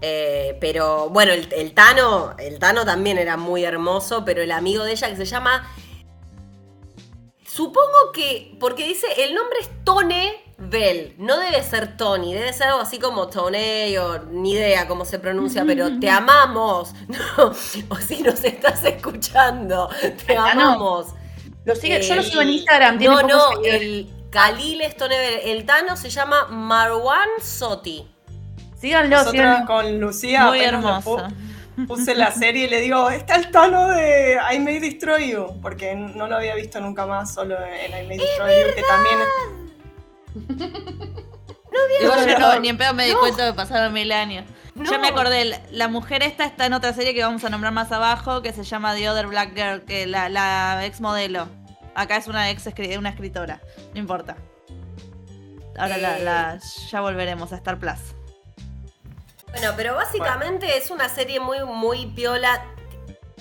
Eh, 0.00 0.56
pero 0.62 1.10
bueno, 1.10 1.32
el, 1.34 1.52
el, 1.52 1.74
Tano, 1.74 2.34
el 2.38 2.58
Tano 2.58 2.86
también 2.86 3.18
era 3.18 3.36
muy 3.36 3.64
hermoso, 3.64 4.24
pero 4.24 4.40
el 4.40 4.50
amigo 4.50 4.84
de 4.84 4.92
ella 4.92 5.10
que 5.10 5.16
se 5.16 5.26
llama. 5.26 5.70
Supongo 7.44 8.12
que. 8.14 8.56
Porque 8.58 8.88
dice, 8.88 9.08
el 9.18 9.34
nombre 9.34 9.58
es 9.60 9.68
Tone 9.84 10.45
Bell. 10.58 11.14
No 11.18 11.38
debe 11.38 11.62
ser 11.62 11.96
Tony, 11.96 12.34
debe 12.34 12.52
ser 12.52 12.68
algo 12.68 12.80
así 12.80 12.98
como 12.98 13.28
Tony 13.28 13.96
o 13.98 14.22
ni 14.30 14.52
idea 14.52 14.88
cómo 14.88 15.04
se 15.04 15.18
pronuncia, 15.18 15.64
pero 15.66 15.88
te 16.00 16.08
amamos. 16.08 16.94
o 17.88 17.96
si 17.96 18.22
nos 18.22 18.42
estás 18.44 18.84
escuchando, 18.84 19.88
te 20.26 20.36
amamos. 20.36 21.08
Lo 21.64 21.74
sigue, 21.74 22.00
yo 22.00 22.14
lo 22.14 22.22
sigo 22.22 22.42
en 22.42 22.50
Instagram. 22.50 22.98
No, 23.02 23.22
no, 23.22 23.62
el 23.64 24.08
Khalil 24.30 24.80
es 24.82 24.96
Tony 24.96 25.16
Bell. 25.16 25.40
El 25.44 25.66
Tano 25.66 25.96
se 25.96 26.10
llama 26.10 26.46
Marwan 26.46 27.28
Soti. 27.42 28.06
Síganlo, 28.78 29.16
Nosotros 29.16 29.60
con 29.66 30.00
Lucía 30.00 30.46
Muy 30.46 30.60
hermosa. 30.60 31.30
Puse 31.86 32.14
la 32.14 32.30
serie 32.30 32.64
y 32.64 32.68
le 32.70 32.80
digo, 32.80 33.10
está 33.10 33.36
el 33.36 33.50
tono 33.50 33.88
de 33.88 34.38
I 34.52 34.58
May 34.60 34.78
Destroy 34.78 35.32
You, 35.32 35.60
porque 35.60 35.94
no 35.94 36.26
lo 36.26 36.36
había 36.36 36.54
visto 36.54 36.80
nunca 36.80 37.04
más, 37.04 37.34
solo 37.34 37.54
en 37.62 37.90
I 37.90 38.08
May 38.08 38.16
Destroy 38.16 38.62
You, 38.62 38.74
que 38.74 38.82
también 38.82 39.18
no, 42.02 42.38
no, 42.38 42.60
ni 42.60 42.68
en 42.68 42.78
pedo 42.78 42.94
me 42.94 43.06
di 43.06 43.14
cuenta 43.14 43.44
de 43.44 43.52
pasaron 43.52 43.92
mil 43.92 44.12
años. 44.12 44.44
Yo 44.74 44.98
me 44.98 45.08
acordé, 45.08 45.58
la 45.70 45.88
mujer 45.88 46.22
esta 46.22 46.44
está 46.44 46.66
en 46.66 46.74
otra 46.74 46.92
serie 46.92 47.14
que 47.14 47.22
vamos 47.22 47.42
a 47.44 47.48
nombrar 47.48 47.72
más 47.72 47.90
abajo, 47.92 48.42
que 48.42 48.52
se 48.52 48.62
llama 48.62 48.94
The 48.94 49.08
Other 49.08 49.26
Black 49.26 49.54
Girl, 49.54 49.84
que 49.84 50.06
la, 50.06 50.28
la 50.28 50.84
ex 50.84 51.00
modelo. 51.00 51.48
Acá 51.94 52.16
es 52.16 52.26
una 52.26 52.50
ex 52.50 52.66
una 52.98 53.08
escritora, 53.08 53.62
no 53.94 53.98
importa. 53.98 54.36
Ahora 55.78 55.96
la, 55.96 56.54
eh. 56.56 56.58
ya 56.90 57.00
volveremos 57.00 57.52
a 57.52 57.56
Star 57.56 57.78
Plus. 57.78 58.14
Bueno, 59.50 59.72
pero 59.76 59.94
básicamente 59.94 60.76
es 60.76 60.90
una 60.90 61.08
serie 61.08 61.40
muy, 61.40 61.64
muy 61.64 62.06
piola. 62.06 62.62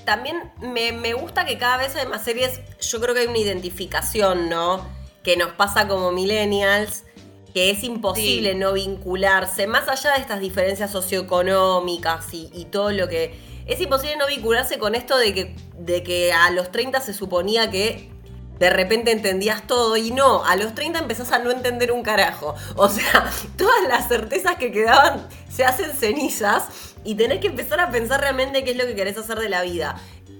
También 0.05 0.53
me, 0.61 0.93
me 0.93 1.13
gusta 1.13 1.45
que 1.45 1.57
cada 1.57 1.77
vez 1.77 1.95
hay 1.97 2.07
más 2.07 2.23
series, 2.23 2.61
yo 2.79 3.01
creo 3.01 3.13
que 3.13 3.21
hay 3.21 3.27
una 3.27 3.39
identificación, 3.39 4.47
¿no? 4.49 4.87
Que 5.25 5.35
nos 5.35 5.51
pasa 5.53 5.87
como 5.87 6.11
millennials, 6.11 7.03
que 7.51 7.71
es 7.71 7.83
imposible 7.83 8.53
no 8.53 8.73
vincularse, 8.73 9.65
más 9.65 9.89
allá 9.89 10.11
de 10.13 10.21
estas 10.21 10.39
diferencias 10.39 10.91
socioeconómicas 10.91 12.27
y, 12.31 12.67
todo 12.71 12.91
lo 12.91 13.09
que... 13.09 13.33
Es 13.65 13.81
imposible 13.81 14.17
no 14.17 14.27
vincularse 14.27 14.77
con 14.77 14.93
esto 14.93 15.17
de 15.17 15.33
que, 15.33 15.55
de 15.79 16.03
que 16.03 16.31
a 16.31 16.51
los 16.51 16.71
30 16.71 17.01
se 17.01 17.15
suponía 17.15 17.71
que 17.71 18.11
de 18.59 18.69
repente 18.69 19.11
entendías 19.11 19.65
todo 19.65 19.97
y 19.97 20.11
no, 20.11 20.45
a 20.45 20.55
los 20.55 20.75
30 20.75 20.99
empezás 20.99 21.31
a 21.31 21.39
no 21.39 21.49
entender 21.49 21.91
un 21.91 22.03
carajo. 22.03 22.53
O 22.75 22.87
sea, 22.87 23.27
todas 23.57 23.87
las 23.87 24.07
certezas 24.07 24.57
que 24.57 24.71
quedaban 24.71 25.27
se 25.49 25.65
hacen 25.65 25.91
cenizas 25.93 26.67
y 27.03 27.15
tenés 27.15 27.39
que 27.39 27.47
empezar 27.47 27.79
a 27.79 27.89
pensar 27.89 28.21
realmente 28.21 28.63
qué 28.63 28.71
es 28.71 28.77
lo 28.77 28.85
que 28.85 28.95
querés 28.95 29.17
hacer 29.17 29.39
de 29.39 29.49
la 29.49 29.63
vida 29.63 29.95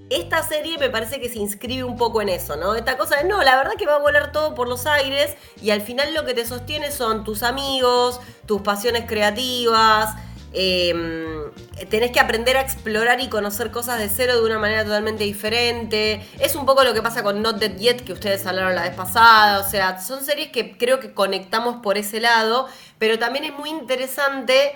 esta 0.09 0.43
serie 0.43 0.77
me 0.77 0.89
parece 0.89 1.19
que 1.19 1.29
se 1.29 1.39
inscribe 1.39 1.83
un 1.83 1.97
poco 1.97 2.21
en 2.21 2.29
eso, 2.29 2.55
¿no? 2.55 2.75
Esta 2.75 2.97
cosa 2.97 3.17
de, 3.17 3.23
no, 3.23 3.41
la 3.41 3.55
verdad 3.55 3.73
que 3.77 3.85
va 3.85 3.95
a 3.95 3.99
volar 3.99 4.31
todo 4.31 4.53
por 4.53 4.67
los 4.67 4.85
aires 4.85 5.35
y 5.61 5.71
al 5.71 5.81
final 5.81 6.13
lo 6.13 6.25
que 6.25 6.33
te 6.33 6.45
sostiene 6.45 6.91
son 6.91 7.23
tus 7.23 7.41
amigos, 7.43 8.19
tus 8.45 8.61
pasiones 8.61 9.05
creativas, 9.07 10.13
em, 10.53 11.51
tenés 11.89 12.11
que 12.11 12.19
aprender 12.19 12.55
a 12.55 12.61
explorar 12.61 13.19
y 13.19 13.29
conocer 13.29 13.71
cosas 13.71 13.99
de 13.99 14.07
cero 14.09 14.35
de 14.35 14.45
una 14.45 14.59
manera 14.59 14.83
totalmente 14.83 15.23
diferente. 15.23 16.25
Es 16.39 16.55
un 16.55 16.65
poco 16.65 16.83
lo 16.83 16.93
que 16.93 17.01
pasa 17.01 17.23
con 17.23 17.41
Not 17.41 17.57
Dead 17.57 17.75
Yet, 17.75 18.03
que 18.05 18.13
ustedes 18.13 18.45
hablaron 18.45 18.75
la 18.75 18.83
vez 18.83 18.95
pasada, 18.95 19.59
o 19.59 19.69
sea, 19.69 19.99
son 19.99 20.23
series 20.23 20.49
que 20.49 20.77
creo 20.77 20.99
que 20.99 21.13
conectamos 21.13 21.77
por 21.81 21.97
ese 21.97 22.19
lado, 22.19 22.67
pero 22.99 23.17
también 23.17 23.45
es 23.45 23.53
muy 23.53 23.69
interesante 23.69 24.73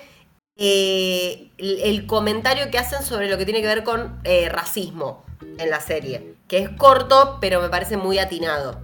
eh, 0.59 1.51
el, 1.57 2.05
comentario 2.05 2.69
que 2.69 2.77
hacen 2.77 3.01
sobre 3.01 3.29
lo 3.29 3.37
que 3.37 3.45
tiene 3.45 3.61
que 3.61 3.67
ver 3.67 3.83
con 3.83 4.19
eh, 4.25 4.49
racismo 4.49 5.23
en 5.57 5.69
la 5.69 5.79
serie, 5.79 6.35
que 6.49 6.59
es 6.59 6.69
corto, 6.69 7.37
pero 7.39 7.61
me 7.61 7.69
parece 7.69 7.95
muy 7.95 8.19
atinado. 8.19 8.81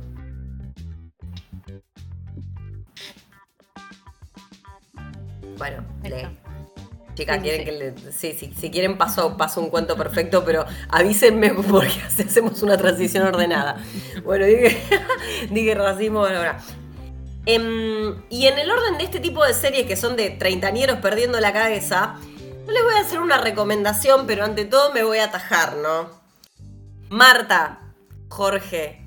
Bueno, 5.57 5.83
Chicas, 7.15 7.39
quieren 7.41 7.63
que 7.63 7.71
le, 7.71 8.11
sí, 8.11 8.33
sí, 8.37 8.53
si 8.57 8.69
quieren 8.69 8.97
paso, 8.97 9.37
paso 9.37 9.61
un 9.61 9.69
cuento 9.69 9.95
perfecto, 9.95 10.43
pero 10.43 10.65
avísenme 10.89 11.51
porque 11.53 12.01
hacemos 12.05 12.61
una 12.61 12.77
transición 12.77 13.25
ordenada. 13.25 13.77
Bueno, 14.23 14.45
dije, 14.45 14.77
dije 15.49 15.75
racismo, 15.75 16.19
bueno, 16.19 16.37
ahora. 16.37 16.59
Em, 17.45 18.23
y 18.29 18.47
en 18.47 18.57
el 18.57 18.71
orden 18.71 18.97
de 18.97 19.03
este 19.03 19.19
tipo 19.19 19.43
de 19.45 19.53
series 19.53 19.85
que 19.85 19.95
son 19.95 20.15
de 20.15 20.31
treintañeros 20.31 20.97
perdiendo 20.97 21.39
la 21.39 21.53
cabeza, 21.53 22.15
no 22.65 22.71
les 22.71 22.83
voy 22.83 22.95
a 22.95 23.01
hacer 23.01 23.19
una 23.19 23.37
recomendación, 23.37 24.25
pero 24.25 24.43
ante 24.43 24.65
todo 24.65 24.91
me 24.93 25.03
voy 25.03 25.19
a 25.19 25.25
atajar, 25.25 25.75
¿no? 25.75 26.09
Marta, 27.09 27.93
Jorge, 28.29 29.05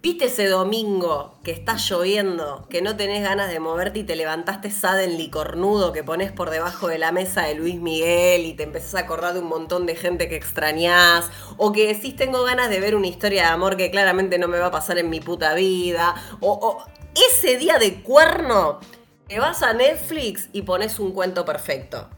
¿viste 0.00 0.26
ese 0.26 0.46
domingo 0.46 1.40
que 1.42 1.50
está 1.50 1.76
lloviendo, 1.76 2.68
que 2.70 2.82
no 2.82 2.96
tenés 2.96 3.24
ganas 3.24 3.50
de 3.50 3.58
moverte 3.58 3.98
y 3.98 4.04
te 4.04 4.14
levantaste 4.14 4.70
en 5.02 5.18
licornudo 5.18 5.92
que 5.92 6.04
pones 6.04 6.30
por 6.30 6.50
debajo 6.50 6.86
de 6.86 6.98
la 6.98 7.10
mesa 7.10 7.42
de 7.42 7.56
Luis 7.56 7.80
Miguel 7.80 8.46
y 8.46 8.54
te 8.54 8.62
empezás 8.62 8.94
a 8.94 9.00
acordar 9.00 9.34
de 9.34 9.40
un 9.40 9.48
montón 9.48 9.86
de 9.86 9.96
gente 9.96 10.28
que 10.28 10.36
extrañás? 10.36 11.28
O 11.56 11.72
que 11.72 11.88
decís 11.88 12.14
tengo 12.14 12.44
ganas 12.44 12.70
de 12.70 12.78
ver 12.78 12.94
una 12.94 13.08
historia 13.08 13.42
de 13.42 13.48
amor 13.48 13.76
que 13.76 13.90
claramente 13.90 14.38
no 14.38 14.46
me 14.46 14.58
va 14.58 14.66
a 14.66 14.70
pasar 14.70 14.98
en 14.98 15.10
mi 15.10 15.18
puta 15.18 15.54
vida? 15.54 16.14
o 16.40 16.84
ese 17.14 17.56
día 17.56 17.78
de 17.78 18.02
cuerno, 18.02 18.80
te 19.28 19.38
vas 19.38 19.62
a 19.62 19.72
Netflix 19.72 20.48
y 20.52 20.62
pones 20.62 20.98
un 20.98 21.12
cuento 21.12 21.44
perfecto. 21.44 22.08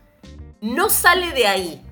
No 0.61 0.91
sale 0.91 1.33
de 1.33 1.47
ahí. 1.47 1.83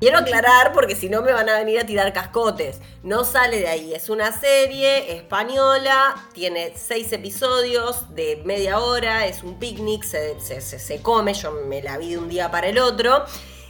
Quiero 0.00 0.18
aclarar 0.18 0.72
porque 0.72 0.96
si 0.96 1.08
no 1.08 1.22
me 1.22 1.32
van 1.32 1.48
a 1.48 1.58
venir 1.58 1.80
a 1.80 1.86
tirar 1.86 2.12
cascotes. 2.12 2.80
No 3.02 3.24
sale 3.24 3.58
de 3.60 3.68
ahí. 3.68 3.94
Es 3.94 4.08
una 4.08 4.38
serie 4.38 5.16
española, 5.16 6.14
tiene 6.32 6.74
seis 6.76 7.12
episodios 7.12 8.14
de 8.14 8.42
media 8.44 8.80
hora, 8.80 9.26
es 9.26 9.42
un 9.42 9.58
picnic, 9.58 10.02
se, 10.04 10.60
se 10.60 11.02
come, 11.02 11.32
yo 11.32 11.52
me 11.52 11.82
la 11.82 11.96
vi 11.96 12.10
de 12.10 12.18
un 12.18 12.28
día 12.28 12.50
para 12.50 12.68
el 12.68 12.78
otro. 12.78 13.24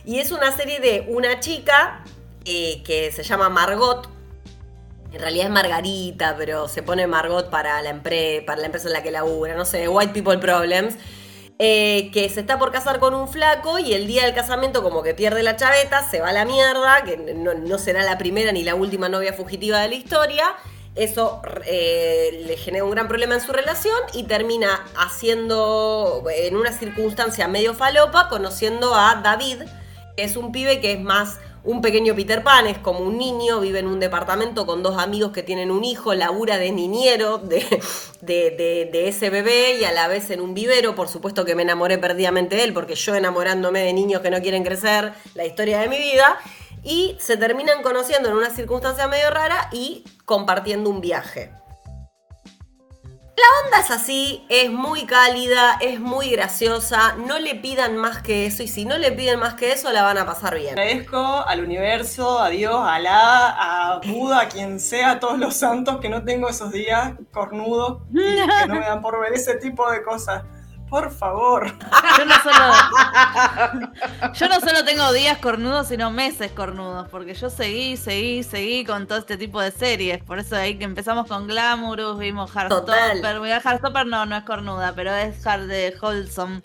Y 0.05 0.19
es 0.19 0.33
una 0.33 0.55
serie 0.57 0.81
de 0.81 1.07
una 1.09 1.41
chica 1.41 2.05
eh, 2.45 2.83
que 2.85 3.11
se 3.11 3.23
llama 3.23 3.49
Margot, 3.49 4.09
en 5.15 5.21
realidad 5.21 5.47
es 5.47 5.53
Margarita, 5.53 6.35
pero 6.37 6.67
se 6.67 6.83
pone 6.83 7.07
Margot 7.07 7.49
para 7.49 7.81
la, 7.83 8.03
para 8.03 8.61
la 8.61 8.67
empresa 8.67 8.89
en 8.89 8.95
la 8.95 9.03
que 9.03 9.13
labura, 9.13 9.55
no 9.55 9.65
sé, 9.65 9.89
White 9.89 10.13
People 10.13 10.39
Problems. 10.39 10.97
Eh, 11.61 12.11
que 12.13 12.29
se 12.31 12.41
está 12.41 12.59
por 12.59 12.73
casar 12.73 12.99
con 12.99 13.15
un 13.15 13.29
flaco 13.29 13.79
y 13.79 13.95
el 13.95 14.09
día 14.09 14.25
del 14.25 14.35
casamiento 14.35 14.83
como 14.83 15.05
que 15.05 15.15
pierde 15.15 15.45
la 15.45 15.55
chaveta, 15.55 16.03
se 16.11 16.21
va 16.21 16.31
a 16.31 16.33
la 16.33 16.45
mierda, 16.45 17.05
que 17.05 17.17
no, 17.17 17.79
será 17.79 18.03
la 18.03 18.19
primera 18.19 18.51
ni 18.51 18.65
la 18.65 18.75
última 18.75 19.09
novia 19.09 19.33
fugitiva 19.33 19.79
de 19.79 19.89
la 19.89 19.95
historia. 19.95 20.47
Eso 20.97 21.43
eh, 21.65 22.43
le 22.45 22.57
genera 22.57 22.83
un 22.83 22.91
gran 22.91 23.07
problema 23.07 23.37
en 23.37 23.41
su 23.41 23.53
relación 23.53 23.97
y 24.15 24.25
termina 24.25 24.85
haciendo, 24.97 26.25
en 26.29 26.57
una 26.57 26.73
circunstancia 26.73 27.47
medio 27.47 27.75
falopa, 27.75 28.29
conociendo 28.29 28.93
a 28.97 29.21
David, 29.23 29.63
que 30.17 30.25
es 30.25 30.37
un 30.37 30.51
pibe 30.51 30.81
que 30.81 30.95
es 30.95 31.01
más 31.01 31.39
un 31.65 31.81
pequeño 31.81 32.15
Peter 32.15 32.43
Pan, 32.43 32.67
es 32.67 32.79
como 32.79 33.01
un 33.01 33.17
niño, 33.17 33.61
vive 33.61 33.79
en 33.79 33.87
un 33.87 33.99
departamento 33.99 34.67
con 34.67 34.83
dos 34.83 34.99
amigos 34.99 35.33
que 35.33 35.43
tienen 35.43 35.71
un 35.71 35.83
hijo, 35.83 36.15
labura 36.15 36.59
de 36.59 36.71
niñero 36.73 37.39
de, 37.39 37.65
de, 38.21 39.09
ese 39.09 39.31
bebé 39.31 39.79
y 39.81 39.85
a 39.85 39.93
la 39.93 40.07
vez 40.07 40.31
en 40.31 40.41
un 40.41 40.53
vivero. 40.53 40.95
Por 40.95 41.09
supuesto 41.09 41.45
que 41.45 41.55
me 41.55 41.63
enamoré 41.63 41.97
perdidamente 41.97 42.57
de 42.57 42.65
él, 42.65 42.75
porque 42.75 42.95
yo 42.95 43.15
enamorándome 43.15 43.81
de 43.81 43.95
niños 43.95 44.21
que 44.21 44.31
no 44.31 44.43
quieren 44.43 44.63
crecer, 44.63 45.15
la 45.35 45.47
historia 45.47 45.81
de 45.81 45.89
mi 45.89 45.99
vida. 45.99 46.39
Y 46.83 47.17
se 47.19 47.39
terminan 47.39 47.83
conociendo 47.83 48.29
en 48.29 48.35
una 48.35 48.51
circunstancia 48.51 49.09
medio 49.09 49.31
rara 49.31 49.71
y 49.73 50.05
compartiendo 50.27 50.91
un 50.91 51.01
viaje. 51.01 51.64
La 53.37 53.67
onda 53.67 53.81
es 53.81 53.91
así, 53.91 54.45
es 54.49 54.71
muy 54.71 55.07
cálida, 55.07 55.77
es 55.81 55.99
muy 55.99 56.31
graciosa, 56.31 57.17
no 57.17 57.41
le 57.41 57.57
pidan 57.57 57.97
más 57.97 58.23
que 58.23 58.47
eso 58.47 58.63
y 58.63 58.69
si 58.69 58.85
no 58.85 58.97
le 58.97 59.11
piden 59.11 59.41
más 59.41 59.55
que 59.55 59.73
eso 59.73 59.91
la 59.91 60.03
van 60.03 60.19
a 60.19 60.25
pasar 60.27 60.55
bien. 60.55 60.79
Agradezco 60.79 61.19
al 61.19 61.65
universo, 61.65 62.39
a 62.39 62.49
Dios, 62.51 62.77
a 62.77 62.95
Alá, 62.95 63.49
a 63.49 64.01
Buda, 64.07 64.43
a 64.43 64.49
quien 64.49 64.79
sea, 64.79 65.13
a 65.13 65.21
todos 65.21 65.39
los 65.39 65.57
santos 65.57 65.99
que 65.99 66.09
no 66.09 66.23
tengo 66.23 66.49
esos 66.49 66.71
días 66.71 67.15
cornudos 67.33 68.03
y 68.13 68.37
que 68.37 68.69
no 68.69 68.75
me 68.75 68.87
dan 68.87 69.03
por 69.03 69.19
ver 69.19 69.33
ese 69.33 69.57
tipo 69.57 69.91
de 69.91 70.03
cosas. 70.05 70.45
Por 70.95 71.11
favor. 71.11 71.67
Yo 72.19 72.25
no, 72.25 72.35
solo, 72.41 72.73
yo 74.35 74.49
no 74.49 74.61
solo 74.61 74.85
tengo 74.85 75.13
días 75.13 75.39
cornudos, 75.39 75.89
sino 75.89 76.13
meses 76.13 76.53
cornudos, 76.53 77.09
porque 77.09 77.35
yo 77.35 77.51
seguí, 77.51 77.97
seguí, 77.97 78.45
seguí 78.45 78.85
con 78.85 79.09
todo 79.09 79.19
este 79.19 79.37
tipo 79.37 79.61
de 79.61 79.73
series. 79.73 80.23
Por 80.23 80.39
eso 80.39 80.55
ahí 80.55 80.79
que 80.79 80.85
empezamos 80.85 81.27
con 81.27 81.49
Glamorous, 81.49 82.17
vimos 82.17 82.55
Heartstopper. 82.55 83.25
Heartstopper 83.25 84.07
no, 84.07 84.25
no 84.25 84.37
es 84.37 84.45
cornuda, 84.45 84.93
pero 84.95 85.13
es 85.13 85.45
hard 85.45 85.67
de 85.67 85.97
Wholesome. 86.01 86.63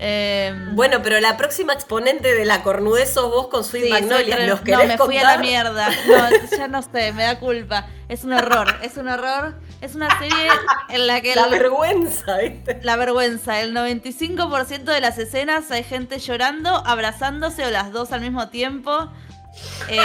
Em, 0.00 0.76
bueno, 0.76 1.02
pero 1.02 1.18
la 1.18 1.36
próxima 1.36 1.72
exponente 1.72 2.32
de 2.32 2.44
la 2.44 2.62
cornudez 2.62 3.12
sos 3.12 3.30
vos 3.30 3.48
con 3.48 3.64
Sweet 3.64 3.90
Magnolia. 3.90 4.46
¿Los 4.46 4.64
no, 4.64 4.84
me 4.84 4.96
fui 4.96 5.18
a 5.18 5.24
la 5.24 5.38
mierda. 5.38 5.88
No, 6.06 6.56
ya 6.56 6.68
no 6.68 6.82
sé, 6.82 7.12
me 7.12 7.24
da 7.24 7.38
culpa. 7.40 7.86
Es 8.08 8.24
un 8.24 8.32
error, 8.32 8.68
es 8.82 8.96
un 8.96 9.08
error. 9.08 9.60
Es 9.80 9.94
una 9.94 10.16
serie 10.18 10.48
en 10.88 11.06
la 11.06 11.20
que... 11.20 11.34
la 11.34 11.48
vergüenza, 11.48 12.38
¿viste? 12.38 12.80
La 12.82 12.96
vergüenza. 12.96 13.60
El 13.60 13.74
95% 13.74 14.84
de 14.84 15.00
las 15.00 15.18
escenas 15.18 15.70
hay 15.70 15.84
gente 15.84 16.18
llorando, 16.18 16.70
abrazándose 16.86 17.66
o 17.66 17.70
las 17.70 17.92
dos 17.92 18.12
al 18.12 18.20
mismo 18.20 18.48
tiempo. 18.48 19.10
Eh, 19.88 20.00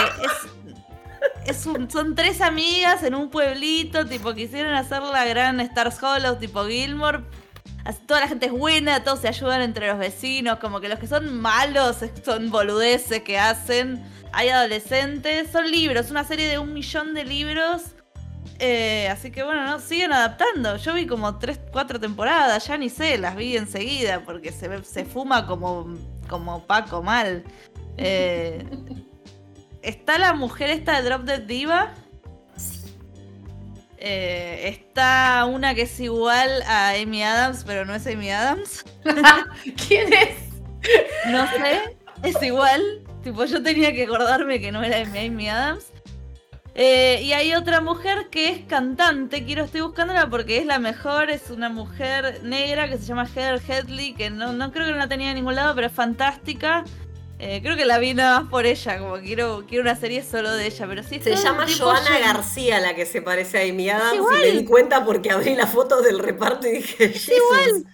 es, 1.46 1.56
son 1.56 2.14
tres 2.14 2.40
amigas 2.40 3.02
en 3.02 3.14
un 3.14 3.30
pueblito, 3.30 4.06
tipo, 4.06 4.34
quisieron 4.34 4.74
hacer 4.74 5.02
la 5.02 5.24
gran 5.24 5.60
Stars 5.60 6.02
Hollow, 6.02 6.36
tipo 6.36 6.64
Gilmore, 6.66 7.20
toda 8.06 8.20
la 8.20 8.28
gente 8.28 8.46
es 8.46 8.52
buena, 8.52 9.04
todos 9.04 9.20
se 9.20 9.28
ayudan 9.28 9.60
entre 9.60 9.88
los 9.88 9.98
vecinos, 9.98 10.58
como 10.58 10.80
que 10.80 10.88
los 10.88 10.98
que 10.98 11.06
son 11.06 11.40
malos 11.40 11.98
son 12.24 12.50
boludeces 12.50 13.22
que 13.22 13.38
hacen. 13.38 14.02
Hay 14.32 14.48
adolescentes, 14.48 15.50
son 15.50 15.70
libros, 15.70 16.10
una 16.10 16.24
serie 16.24 16.48
de 16.48 16.58
un 16.58 16.72
millón 16.72 17.14
de 17.14 17.24
libros. 17.24 17.82
Eh, 18.58 19.08
así 19.08 19.30
que 19.30 19.42
bueno, 19.42 19.66
no, 19.66 19.78
siguen 19.80 20.12
adaptando. 20.12 20.76
Yo 20.76 20.94
vi 20.94 21.06
como 21.06 21.38
tres, 21.38 21.60
cuatro 21.72 22.00
temporadas, 22.00 22.66
ya 22.66 22.78
ni 22.78 22.88
sé, 22.88 23.18
las 23.18 23.36
vi 23.36 23.56
enseguida 23.56 24.22
porque 24.24 24.50
se, 24.52 24.82
se 24.84 25.04
fuma 25.04 25.46
como, 25.46 25.94
como 26.28 26.66
Paco 26.66 27.02
mal. 27.02 27.44
Eh, 27.98 28.64
está 29.82 30.18
la 30.18 30.32
mujer 30.32 30.70
esta 30.70 31.00
de 31.00 31.08
Drop 31.08 31.22
Dead 31.22 31.40
Diva 31.40 31.92
eh, 34.06 34.68
está 34.68 35.46
una 35.46 35.74
que 35.74 35.82
es 35.82 35.98
igual 35.98 36.62
a 36.66 36.90
Amy 36.90 37.22
Adams, 37.22 37.64
pero 37.66 37.86
no 37.86 37.94
es 37.94 38.06
Amy 38.06 38.30
Adams. 38.30 38.84
¿Quién 39.88 40.12
es? 40.12 40.36
No 41.30 41.46
sé, 41.48 41.96
es 42.22 42.42
igual. 42.42 42.82
Tipo, 43.22 43.46
yo 43.46 43.62
tenía 43.62 43.94
que 43.94 44.04
acordarme 44.04 44.60
que 44.60 44.70
no 44.70 44.82
era 44.82 44.98
Amy 44.98 45.48
Adams. 45.48 45.86
Eh, 46.74 47.22
y 47.22 47.32
hay 47.32 47.54
otra 47.54 47.80
mujer 47.80 48.28
que 48.30 48.50
es 48.50 48.66
cantante, 48.66 49.44
quiero 49.44 49.62
estoy 49.62 49.80
buscándola 49.80 50.28
porque 50.28 50.58
es 50.58 50.66
la 50.66 50.80
mejor, 50.80 51.30
es 51.30 51.48
una 51.50 51.68
mujer 51.68 52.40
negra 52.42 52.88
que 52.88 52.98
se 52.98 53.04
llama 53.04 53.28
Heather 53.28 53.62
Headley, 53.66 54.12
que 54.12 54.28
no, 54.28 54.52
no 54.52 54.72
creo 54.72 54.86
que 54.86 54.92
no 54.92 54.98
la 54.98 55.06
tenía 55.06 55.30
en 55.30 55.36
ningún 55.36 55.54
lado, 55.54 55.74
pero 55.76 55.86
es 55.86 55.92
fantástica. 55.92 56.84
Eh, 57.38 57.60
creo 57.62 57.76
que 57.76 57.84
la 57.84 57.98
vi 57.98 58.14
nada 58.14 58.40
más 58.40 58.50
por 58.50 58.64
ella, 58.64 58.98
como 58.98 59.18
quiero, 59.18 59.64
quiero 59.68 59.82
una 59.82 59.96
serie 59.96 60.22
solo 60.22 60.52
de 60.52 60.66
ella, 60.66 60.86
pero 60.86 61.02
sí. 61.02 61.20
Se 61.20 61.34
llama 61.36 61.66
Joana 61.66 62.18
García 62.20 62.80
la 62.80 62.94
que 62.94 63.06
se 63.06 63.22
parece 63.22 63.58
a 63.58 63.68
Amy 63.68 63.90
Adams 63.90 64.14
y 64.14 64.40
me 64.40 64.50
di 64.52 64.64
cuenta 64.64 65.04
porque 65.04 65.30
abrí 65.30 65.54
la 65.54 65.66
foto 65.66 66.00
del 66.00 66.20
reparto 66.20 66.68
y 66.68 66.72
dije, 66.72 67.04
es 67.04 67.28
igual. 67.28 67.84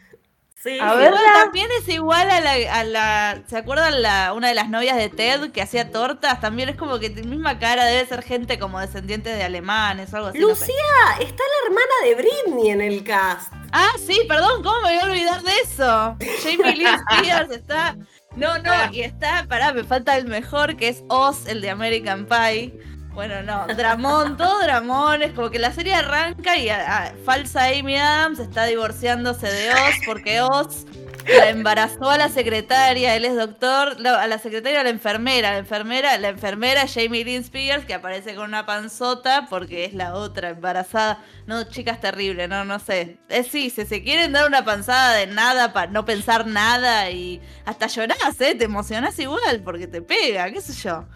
Sí, 0.63 0.79
a 0.79 0.93
ver, 0.93 1.15
también 1.33 1.69
es 1.81 1.89
igual 1.89 2.31
a 2.31 2.39
la, 2.39 2.53
a 2.53 2.85
la 2.85 3.43
¿se 3.49 3.57
acuerdan 3.57 4.03
la, 4.03 4.35
una 4.35 4.49
de 4.49 4.55
las 4.55 4.69
novias 4.69 4.95
de 4.99 5.09
Ted 5.09 5.53
que 5.53 5.63
hacía 5.63 5.91
tortas? 5.91 6.39
También 6.39 6.69
es 6.69 6.77
como 6.77 6.99
que 6.99 7.09
misma 7.09 7.59
cara, 7.59 7.87
debe 7.87 8.07
ser 8.07 8.23
gente 8.23 8.59
como 8.59 8.79
descendiente 8.79 9.31
de 9.31 9.43
alemanes 9.43 10.13
o 10.13 10.19
algo 10.19 10.29
así. 10.29 10.39
Lucía, 10.39 10.75
está 11.19 11.43
la 11.43 11.67
hermana 11.67 11.95
de 12.05 12.15
Britney 12.15 12.71
en 12.73 12.83
el 12.83 13.03
cast. 13.05 13.51
Ah, 13.73 13.93
sí, 14.05 14.21
perdón, 14.29 14.63
¿cómo 14.63 14.83
me 14.83 14.89
voy 14.91 14.99
a 14.99 15.05
olvidar 15.05 15.43
de 15.43 15.53
eso? 15.65 16.17
Jamie 16.43 16.77
Lee 16.77 16.85
Spears 17.09 17.51
está 17.53 17.97
no, 18.37 18.59
no, 18.59 18.93
y 18.93 19.03
está, 19.03 19.47
pará, 19.49 19.73
me 19.73 19.85
falta 19.85 20.17
el 20.17 20.27
mejor, 20.27 20.77
que 20.77 20.89
es 20.89 21.03
Oz, 21.09 21.47
el 21.47 21.61
de 21.61 21.71
American 21.71 22.27
Pie. 22.27 22.79
Bueno, 23.13 23.43
no, 23.43 23.67
Dramón, 23.75 24.37
todo 24.39 24.63
Dramón, 24.63 25.23
es 25.23 25.33
como 25.33 25.51
que 25.51 25.59
la 25.59 25.73
serie 25.73 25.95
arranca 25.95 26.57
y 26.57 26.69
a, 26.69 27.15
falsa 27.25 27.67
Amy 27.67 27.97
Adams 27.97 28.39
está 28.39 28.65
divorciándose 28.67 29.49
de 29.49 29.71
Oz 29.71 29.95
porque 30.07 30.41
Oz 30.41 30.87
la 31.27 31.51
embarazó 31.51 32.11
a 32.11 32.19
la 32.19 32.29
secretaria, 32.29 33.15
él 33.15 33.25
es 33.25 33.37
doctor, 33.37 33.97
a 34.07 34.27
la 34.27 34.39
secretaria 34.39 34.81
a 34.81 34.85
la 34.85 34.91
enfermera, 34.91 35.53
la 35.53 35.59
enfermera, 35.59 36.19
la 36.19 36.29
enfermera 36.29 36.87
Jamie 36.87 37.25
Lynn 37.25 37.43
Spears, 37.43 37.85
que 37.85 37.95
aparece 37.95 38.35
con 38.35 38.49
una 38.49 38.67
panzota 38.67 39.47
porque 39.49 39.85
es 39.85 39.95
la 39.95 40.15
otra 40.15 40.51
embarazada. 40.51 41.23
No, 41.47 41.65
chicas, 41.65 42.01
terrible, 42.01 42.49
no, 42.49 42.65
no 42.65 42.79
sé. 42.79 43.19
Es 43.29 43.49
sí, 43.49 43.71
si 43.71 43.85
se 43.85 44.03
quieren 44.03 44.33
dar 44.33 44.47
una 44.47 44.65
panzada 44.65 45.15
de 45.15 45.27
nada 45.27 45.73
para 45.73 45.91
no 45.91 46.05
pensar 46.05 46.47
nada 46.47 47.11
y 47.11 47.41
hasta 47.65 47.87
llorás, 47.87 48.41
¿eh? 48.41 48.55
Te 48.55 48.65
emocionás 48.65 49.19
igual 49.19 49.63
porque 49.65 49.87
te 49.87 50.03
pega, 50.03 50.51
qué 50.51 50.61
sé 50.61 50.73
yo. 50.75 51.07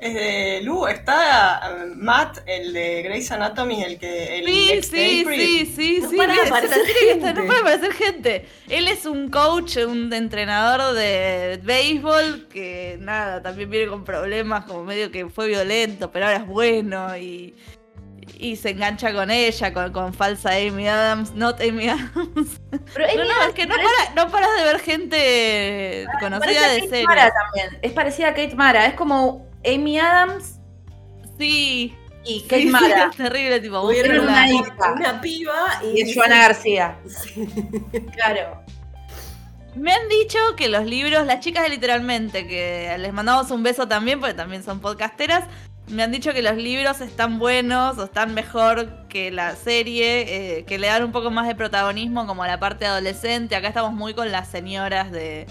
Eh, 0.00 0.60
Lu, 0.62 0.86
está 0.86 1.60
eh, 1.64 1.92
Matt, 1.94 2.38
el 2.46 2.72
de 2.72 3.02
Grey's 3.02 3.30
Anatomy, 3.30 3.82
el 3.82 3.98
que. 3.98 4.38
El 4.38 4.46
sí, 4.46 4.82
sí, 4.82 5.24
sí, 5.24 5.72
sí, 5.76 6.00
no 6.02 6.10
sí, 6.10 6.16
para 6.16 6.34
no 7.34 7.46
puede 7.46 7.60
aparecer 7.60 7.92
gente. 7.92 8.46
Él 8.68 8.88
es 8.88 9.06
un 9.06 9.30
coach, 9.30 9.76
un 9.78 10.12
entrenador 10.12 10.94
de 10.94 11.60
béisbol 11.62 12.48
que 12.48 12.98
nada, 13.00 13.42
también 13.42 13.70
viene 13.70 13.88
con 13.88 14.04
problemas, 14.04 14.64
como 14.64 14.84
medio 14.84 15.10
que 15.10 15.28
fue 15.28 15.48
violento, 15.48 16.10
pero 16.10 16.26
ahora 16.26 16.38
es 16.38 16.46
bueno 16.46 17.16
y. 17.16 17.54
Y 18.38 18.56
se 18.56 18.70
engancha 18.70 19.14
con 19.14 19.30
ella, 19.30 19.72
con, 19.72 20.12
falsa 20.12 20.50
Amy 20.50 20.88
Adams, 20.88 21.32
not 21.32 21.60
Amy 21.60 21.88
Adams. 21.88 22.60
Pero 22.92 23.06
no, 23.16 23.24
no, 23.24 23.48
es 23.48 23.54
que 23.54 23.66
no, 23.66 23.76
no 24.16 24.30
paras 24.30 24.50
de 24.58 24.64
ver 24.64 24.80
gente 24.80 26.06
conocida 26.20 26.72
de 26.72 26.80
serie. 26.88 27.06
también. 27.06 27.78
Es 27.82 27.92
parecida 27.92 28.30
a 28.30 28.34
Kate 28.34 28.56
Mara, 28.56 28.86
es 28.86 28.94
como 28.94 29.45
Amy 29.66 29.98
Adams. 29.98 30.60
Sí. 31.38 31.94
Y 32.24 32.42
Kate 32.42 32.66
Mara. 32.66 33.10
es 33.10 33.16
terrible, 33.16 33.60
tipo, 33.60 33.80
una, 33.82 34.46
una 34.94 35.20
piba 35.20 35.80
y, 35.94 36.00
es 36.00 36.14
Joana 36.14 36.38
García. 36.38 36.98
Claro. 38.14 38.64
Me 39.76 39.92
han 39.92 40.08
dicho 40.08 40.38
que 40.56 40.68
los 40.68 40.86
libros, 40.86 41.26
las 41.26 41.40
chicas 41.40 41.68
literalmente, 41.68 42.48
que 42.48 42.96
les 42.98 43.12
mandamos 43.12 43.50
un 43.50 43.62
beso 43.62 43.86
también, 43.86 44.18
porque 44.20 44.34
también 44.34 44.64
son 44.64 44.80
podcasteras, 44.80 45.44
me 45.88 46.02
han 46.02 46.10
dicho 46.10 46.32
que 46.32 46.42
los 46.42 46.56
libros 46.56 47.00
están 47.00 47.38
buenos 47.38 47.96
o 47.98 48.04
están 48.04 48.34
mejor 48.34 49.06
que 49.08 49.30
la 49.30 49.54
serie, 49.54 50.58
eh, 50.58 50.64
que 50.64 50.78
le 50.78 50.88
dan 50.88 51.04
un 51.04 51.12
poco 51.12 51.30
más 51.30 51.46
de 51.46 51.54
protagonismo 51.54 52.26
como 52.26 52.42
a 52.42 52.48
la 52.48 52.58
parte 52.58 52.86
adolescente. 52.86 53.54
Acá 53.54 53.68
estamos 53.68 53.92
muy 53.92 54.12
con 54.12 54.32
las 54.32 54.48
señoras 54.48 55.12
de, 55.12 55.46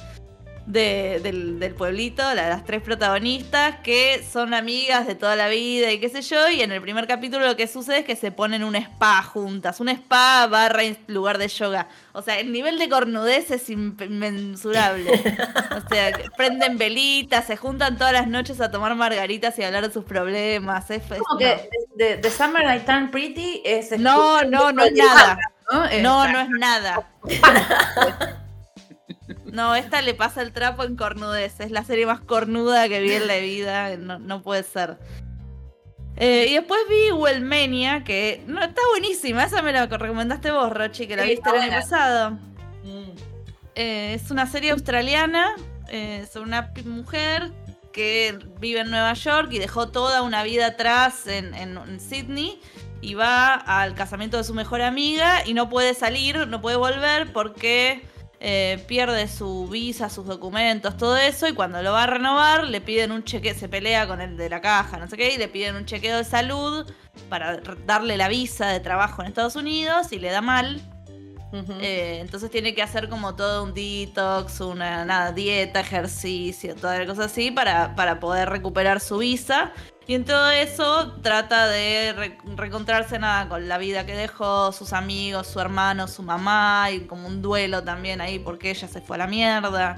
del, 0.65 1.73
pueblito, 1.77 2.23
las 2.33 2.65
tres 2.65 2.81
protagonistas, 2.81 3.77
que 3.81 4.25
son 4.29 4.53
amigas 4.53 5.05
de 5.05 5.15
toda 5.15 5.35
la 5.35 5.47
vida 5.47 5.91
y 5.91 5.99
qué 5.99 6.09
sé 6.09 6.21
yo, 6.21 6.49
y 6.49 6.61
en 6.61 6.71
el 6.71 6.81
primer 6.81 7.07
capítulo 7.07 7.45
lo 7.45 7.55
que 7.55 7.67
sucede 7.67 7.99
es 7.99 8.05
que 8.05 8.15
se 8.15 8.31
ponen 8.31 8.63
un 8.63 8.75
spa 8.75 9.21
juntas, 9.21 9.79
un 9.79 9.89
spa 9.89 10.47
barra 10.47 10.83
lugar 11.07 11.37
de 11.37 11.47
yoga. 11.47 11.87
O 12.13 12.21
sea, 12.21 12.39
el 12.39 12.51
nivel 12.51 12.79
de 12.79 12.89
cornudez 12.89 13.51
es 13.51 13.69
inmensurable. 13.69 15.11
o 15.71 15.87
sea, 15.89 16.17
prenden 16.35 16.77
velitas, 16.77 17.45
se 17.45 17.57
juntan 17.57 17.97
todas 17.97 18.13
las 18.13 18.27
noches 18.27 18.59
a 18.61 18.71
tomar 18.71 18.95
margaritas 18.95 19.57
y 19.59 19.63
hablar 19.63 19.87
de 19.87 19.93
sus 19.93 20.05
problemas. 20.05 20.89
Es, 20.89 21.03
que 21.37 21.69
The, 21.97 22.29
Summer 22.31 22.63
Night 22.63 22.85
Turn 22.85 23.11
Pretty 23.11 23.61
es... 23.65 23.91
No, 23.99 24.41
no, 24.43 24.71
no 24.71 24.83
es 24.83 24.93
nada. 24.95 25.37
No, 26.01 26.27
no 26.27 26.39
es 26.39 26.49
nada. 26.49 27.09
No, 29.55 29.73
esta 29.73 30.01
le 30.01 30.13
pasa 30.13 30.41
el 30.41 30.51
trapo 30.51 30.83
en 30.83 30.97
cornudez. 30.97 31.61
Es 31.61 31.71
la 31.71 31.85
serie 31.85 32.05
más 32.05 32.19
cornuda 32.19 32.89
que 32.89 32.99
vi 32.99 33.13
en 33.13 33.27
la 33.27 33.37
vida. 33.37 33.95
No, 33.95 34.41
puede 34.41 34.63
ser. 34.63 34.97
Eh, 36.17 36.47
y 36.49 36.53
después 36.55 36.81
vi 36.89 37.13
Wellmania, 37.13 38.03
que 38.03 38.43
no, 38.47 38.61
está 38.61 38.81
buenísima. 38.91 39.45
Esa 39.45 39.61
me 39.61 39.71
la 39.71 39.85
recomendaste 39.85 40.51
vos, 40.51 40.73
Rochi, 40.73 41.07
que 41.07 41.15
la 41.15 41.23
viste 41.23 41.49
el 41.49 41.55
año 41.55 41.71
pasado. 41.71 42.31
Mm. 42.83 43.11
Eh, 43.75 44.13
es 44.15 44.29
una 44.29 44.45
serie 44.45 44.71
australiana 44.71 45.55
eh, 45.87 46.27
sobre 46.31 46.47
una 46.47 46.73
mujer 46.83 47.53
que 47.93 48.37
vive 48.59 48.81
en 48.81 48.91
Nueva 48.91 49.13
York 49.13 49.49
y 49.53 49.59
dejó 49.59 49.87
toda 49.87 50.21
una 50.21 50.43
vida 50.43 50.67
atrás 50.67 51.27
en, 51.27 51.53
en 51.53 51.99
Sydney 52.01 52.59
y 52.99 53.13
va 53.13 53.53
al 53.53 53.95
casamiento 53.95 54.35
de 54.35 54.43
su 54.43 54.53
mejor 54.53 54.81
amiga 54.81 55.45
y 55.45 55.53
no 55.53 55.69
puede 55.69 55.93
salir, 55.93 56.45
no 56.47 56.59
puede 56.59 56.75
volver 56.75 57.31
porque 57.31 58.03
eh, 58.39 58.83
pierde 58.87 59.27
su 59.27 59.67
visa, 59.67 60.09
sus 60.09 60.25
documentos, 60.25 60.97
todo 60.97 61.17
eso, 61.17 61.47
y 61.47 61.53
cuando 61.53 61.81
lo 61.81 61.93
va 61.93 62.03
a 62.03 62.07
renovar 62.07 62.65
le 62.65 62.81
piden 62.81 63.11
un 63.11 63.23
cheque, 63.23 63.53
se 63.53 63.69
pelea 63.69 64.07
con 64.07 64.21
el 64.21 64.37
de 64.37 64.49
la 64.49 64.61
caja, 64.61 64.97
no 64.97 65.07
sé 65.07 65.17
qué, 65.17 65.33
y 65.33 65.37
le 65.37 65.47
piden 65.47 65.75
un 65.75 65.85
chequeo 65.85 66.17
de 66.17 66.23
salud 66.23 66.91
para 67.29 67.57
darle 67.85 68.17
la 68.17 68.27
visa 68.27 68.67
de 68.67 68.79
trabajo 68.79 69.21
en 69.21 69.29
Estados 69.29 69.55
Unidos 69.55 70.11
y 70.11 70.19
le 70.19 70.31
da 70.31 70.41
mal. 70.41 70.81
Eh, 71.79 72.17
entonces 72.19 72.51
tiene 72.51 72.75
que 72.75 72.81
hacer 72.81 73.07
como 73.07 73.35
todo 73.35 73.63
un 73.63 73.73
detox, 73.73 74.59
una 74.59 75.05
nada, 75.05 75.31
dieta, 75.31 75.79
ejercicio, 75.79 76.75
toda 76.75 76.99
la 76.99 77.05
cosa 77.05 77.25
así 77.25 77.49
para, 77.49 77.95
para 77.95 78.19
poder 78.19 78.49
recuperar 78.49 78.99
su 78.99 79.19
visa. 79.19 79.71
Y 80.07 80.13
en 80.13 80.23
todo 80.23 80.51
eso 80.51 81.13
trata 81.23 81.67
de 81.67 82.13
reencontrarse 82.55 83.17
nada 83.17 83.49
con 83.49 83.67
la 83.67 83.79
vida 83.79 84.05
que 84.05 84.15
dejó, 84.15 84.71
sus 84.71 84.93
amigos, 84.93 85.47
su 85.47 85.59
hermano, 85.59 86.07
su 86.07 86.21
mamá, 86.21 86.91
y 86.91 87.01
como 87.01 87.27
un 87.27 87.41
duelo 87.41 87.83
también 87.83 88.21
ahí 88.21 88.37
porque 88.37 88.69
ella 88.69 88.87
se 88.87 89.01
fue 89.01 89.15
a 89.15 89.19
la 89.19 89.27
mierda. 89.27 89.95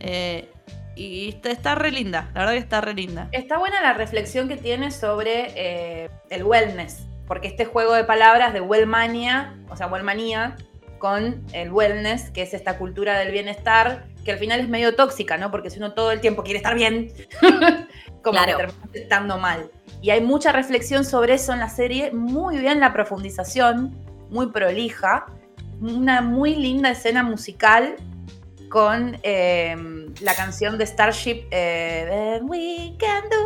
Eh, 0.00 0.50
y 0.94 1.38
está, 1.44 1.74
re 1.74 1.90
linda, 1.90 2.30
la 2.34 2.40
verdad 2.40 2.52
que 2.52 2.58
está 2.58 2.80
re 2.80 2.94
linda. 2.94 3.28
Está 3.32 3.58
buena 3.58 3.80
la 3.80 3.92
reflexión 3.94 4.48
que 4.48 4.56
tiene 4.56 4.90
sobre 4.90 5.52
eh, 5.54 6.10
el 6.30 6.44
wellness, 6.44 7.06
porque 7.26 7.48
este 7.48 7.64
juego 7.64 7.94
de 7.94 8.04
palabras 8.04 8.52
de 8.52 8.60
wellmania, 8.60 9.54
o 9.68 9.76
sea, 9.76 9.86
wellmanía, 9.86 10.56
con 10.98 11.44
el 11.52 11.70
wellness, 11.70 12.30
que 12.30 12.42
es 12.42 12.54
esta 12.54 12.78
cultura 12.78 13.18
del 13.18 13.30
bienestar, 13.30 14.06
que 14.26 14.32
al 14.32 14.38
final 14.38 14.60
es 14.60 14.68
medio 14.68 14.94
tóxica, 14.94 15.38
¿no? 15.38 15.50
Porque 15.50 15.70
si 15.70 15.78
uno 15.78 15.94
todo 15.94 16.10
el 16.10 16.20
tiempo 16.20 16.42
quiere 16.42 16.58
estar 16.58 16.74
bien, 16.74 17.12
como 18.22 18.38
que 18.44 18.52
termina 18.54 18.90
estando 18.92 19.38
mal. 19.38 19.70
Y 20.02 20.10
hay 20.10 20.20
mucha 20.20 20.52
reflexión 20.52 21.04
sobre 21.04 21.34
eso 21.34 21.52
en 21.52 21.60
la 21.60 21.70
serie, 21.70 22.10
muy 22.12 22.58
bien 22.58 22.80
la 22.80 22.92
profundización, 22.92 23.96
muy 24.28 24.50
prolija, 24.50 25.26
una 25.80 26.20
muy 26.20 26.56
linda 26.56 26.90
escena 26.90 27.22
musical 27.22 27.96
con 28.68 29.16
em, 29.22 30.12
la 30.20 30.34
canción 30.34 30.76
de 30.76 30.86
Starship 30.86 31.46
eh, 31.52 32.40
We 32.42 32.96
Can 32.98 33.22
Do 33.30 33.36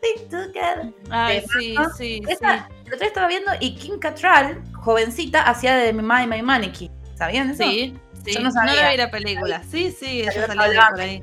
This 0.00 0.28
Together. 0.28 0.94
Ay, 1.10 1.44
sí, 1.52 1.74
sí, 1.96 2.22
Esa, 2.28 2.68
sí. 2.68 2.90
Lo 2.90 2.96
estaba 3.04 3.26
viendo 3.26 3.50
y 3.58 3.74
Kim 3.74 3.98
Cattrall, 3.98 4.62
jovencita, 4.74 5.42
hacía 5.42 5.76
de 5.76 5.92
My 5.92 6.26
My 6.28 6.40
Mannequin. 6.40 6.92
¿Sabían 7.16 7.50
eso? 7.50 7.62
Sí, 7.62 7.96
sí. 8.24 8.34
Yo 8.34 8.40
no 8.40 8.50
sabía. 8.50 8.82
No 8.82 8.90
vi 8.90 8.96
la 8.96 9.10
película. 9.10 9.62
Sí, 9.62 9.90
sí, 9.92 10.22
ella 10.22 10.46
salió 10.46 10.80
por 10.90 11.00
ahí. 11.00 11.22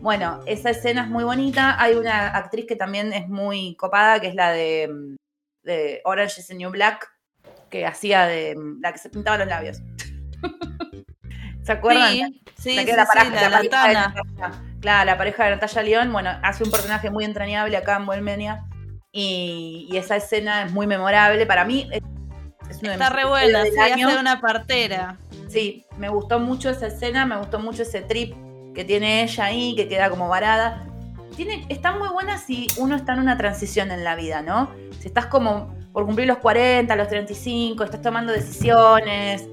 Bueno, 0.00 0.40
esa 0.46 0.70
escena 0.70 1.02
es 1.02 1.08
muy 1.08 1.24
bonita. 1.24 1.80
Hay 1.80 1.94
una 1.94 2.28
actriz 2.28 2.66
que 2.66 2.76
también 2.76 3.12
es 3.12 3.28
muy 3.28 3.76
copada, 3.76 4.18
que 4.20 4.28
es 4.28 4.34
la 4.34 4.50
de, 4.50 5.16
de 5.62 6.00
Orange 6.04 6.40
is 6.40 6.46
the 6.46 6.54
New 6.54 6.70
Black, 6.70 7.06
que 7.68 7.84
hacía 7.84 8.26
de 8.26 8.56
la 8.80 8.92
que 8.92 8.98
se 8.98 9.10
pintaba 9.10 9.38
los 9.38 9.48
labios. 9.48 9.82
¿Se 11.62 11.72
acuerdan? 11.72 12.12
Sí, 12.14 12.42
sí, 12.56 12.74
la, 12.76 12.96
la, 12.96 13.06
pareja, 13.06 13.48
la, 13.50 13.60
de 13.60 14.80
Claro, 14.80 15.04
la 15.04 15.18
pareja 15.18 15.44
de 15.44 15.50
Natalia 15.50 15.82
León, 15.82 16.12
bueno, 16.12 16.30
hace 16.42 16.64
un 16.64 16.70
personaje 16.70 17.10
muy 17.10 17.24
entrañable 17.24 17.76
acá 17.76 17.96
en 17.96 18.06
Bohemia. 18.06 18.64
Y, 19.12 19.88
y 19.90 19.96
esa 19.98 20.16
escena 20.16 20.62
es 20.62 20.72
muy 20.72 20.86
memorable. 20.86 21.44
Para 21.44 21.66
mí, 21.66 21.90
es 22.70 22.82
Está 22.82 23.10
re 23.10 23.24
buena, 23.24 23.64
sí, 23.64 23.78
hace 23.78 24.18
una 24.18 24.40
partera. 24.40 25.18
Sí, 25.48 25.84
me 25.98 26.08
gustó 26.08 26.38
mucho 26.38 26.70
esa 26.70 26.86
escena, 26.86 27.26
me 27.26 27.36
gustó 27.36 27.58
mucho 27.58 27.82
ese 27.82 28.02
trip 28.02 28.34
que 28.74 28.84
tiene 28.84 29.22
ella 29.22 29.44
ahí, 29.44 29.74
que 29.76 29.88
queda 29.88 30.10
como 30.10 30.28
varada. 30.28 30.86
Tiene, 31.36 31.64
está 31.68 31.92
muy 31.92 32.08
buena 32.08 32.38
si 32.38 32.66
uno 32.76 32.96
está 32.96 33.14
en 33.14 33.20
una 33.20 33.36
transición 33.36 33.90
en 33.90 34.04
la 34.04 34.14
vida, 34.14 34.42
¿no? 34.42 34.70
Si 35.00 35.08
estás 35.08 35.26
como 35.26 35.74
por 35.92 36.06
cumplir 36.06 36.28
los 36.28 36.38
40, 36.38 36.94
los 36.96 37.08
35, 37.08 37.82
estás 37.82 38.02
tomando 38.02 38.32
decisiones. 38.32 39.48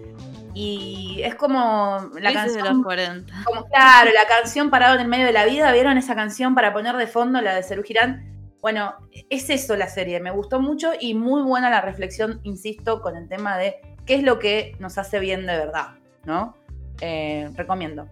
Y 0.53 1.21
es 1.23 1.35
como 1.35 2.09
la 2.19 2.33
canción. 2.33 2.63
De 2.63 2.69
los 2.73 2.83
40. 2.83 3.33
Como, 3.45 3.65
claro, 3.65 4.11
la 4.11 4.27
canción 4.27 4.69
parado 4.71 4.95
en 4.95 5.01
el 5.01 5.07
medio 5.07 5.25
de 5.25 5.31
la 5.31 5.45
vida. 5.45 5.71
¿Vieron 5.71 5.97
esa 5.97 6.15
canción 6.15 6.55
para 6.55 6.73
poner 6.73 6.95
de 6.97 7.05
fondo, 7.05 7.41
la 7.41 7.53
de 7.53 7.61
Cerú 7.61 7.83
Girán? 7.83 8.36
Bueno, 8.61 8.95
es 9.29 9.49
eso 9.49 9.75
la 9.75 9.87
serie. 9.87 10.19
Me 10.19 10.31
gustó 10.31 10.59
mucho 10.59 10.91
y 10.99 11.13
muy 11.13 11.41
buena 11.43 11.69
la 11.69 11.81
reflexión, 11.81 12.39
insisto, 12.43 13.01
con 13.01 13.15
el 13.15 13.27
tema 13.29 13.57
de 13.57 13.75
qué 14.05 14.15
es 14.15 14.23
lo 14.23 14.39
que 14.39 14.75
nos 14.79 14.97
hace 14.97 15.19
bien 15.19 15.45
de 15.45 15.57
verdad, 15.57 15.95
¿no? 16.25 16.55
Eh, 17.01 17.49
recomiendo. 17.55 18.07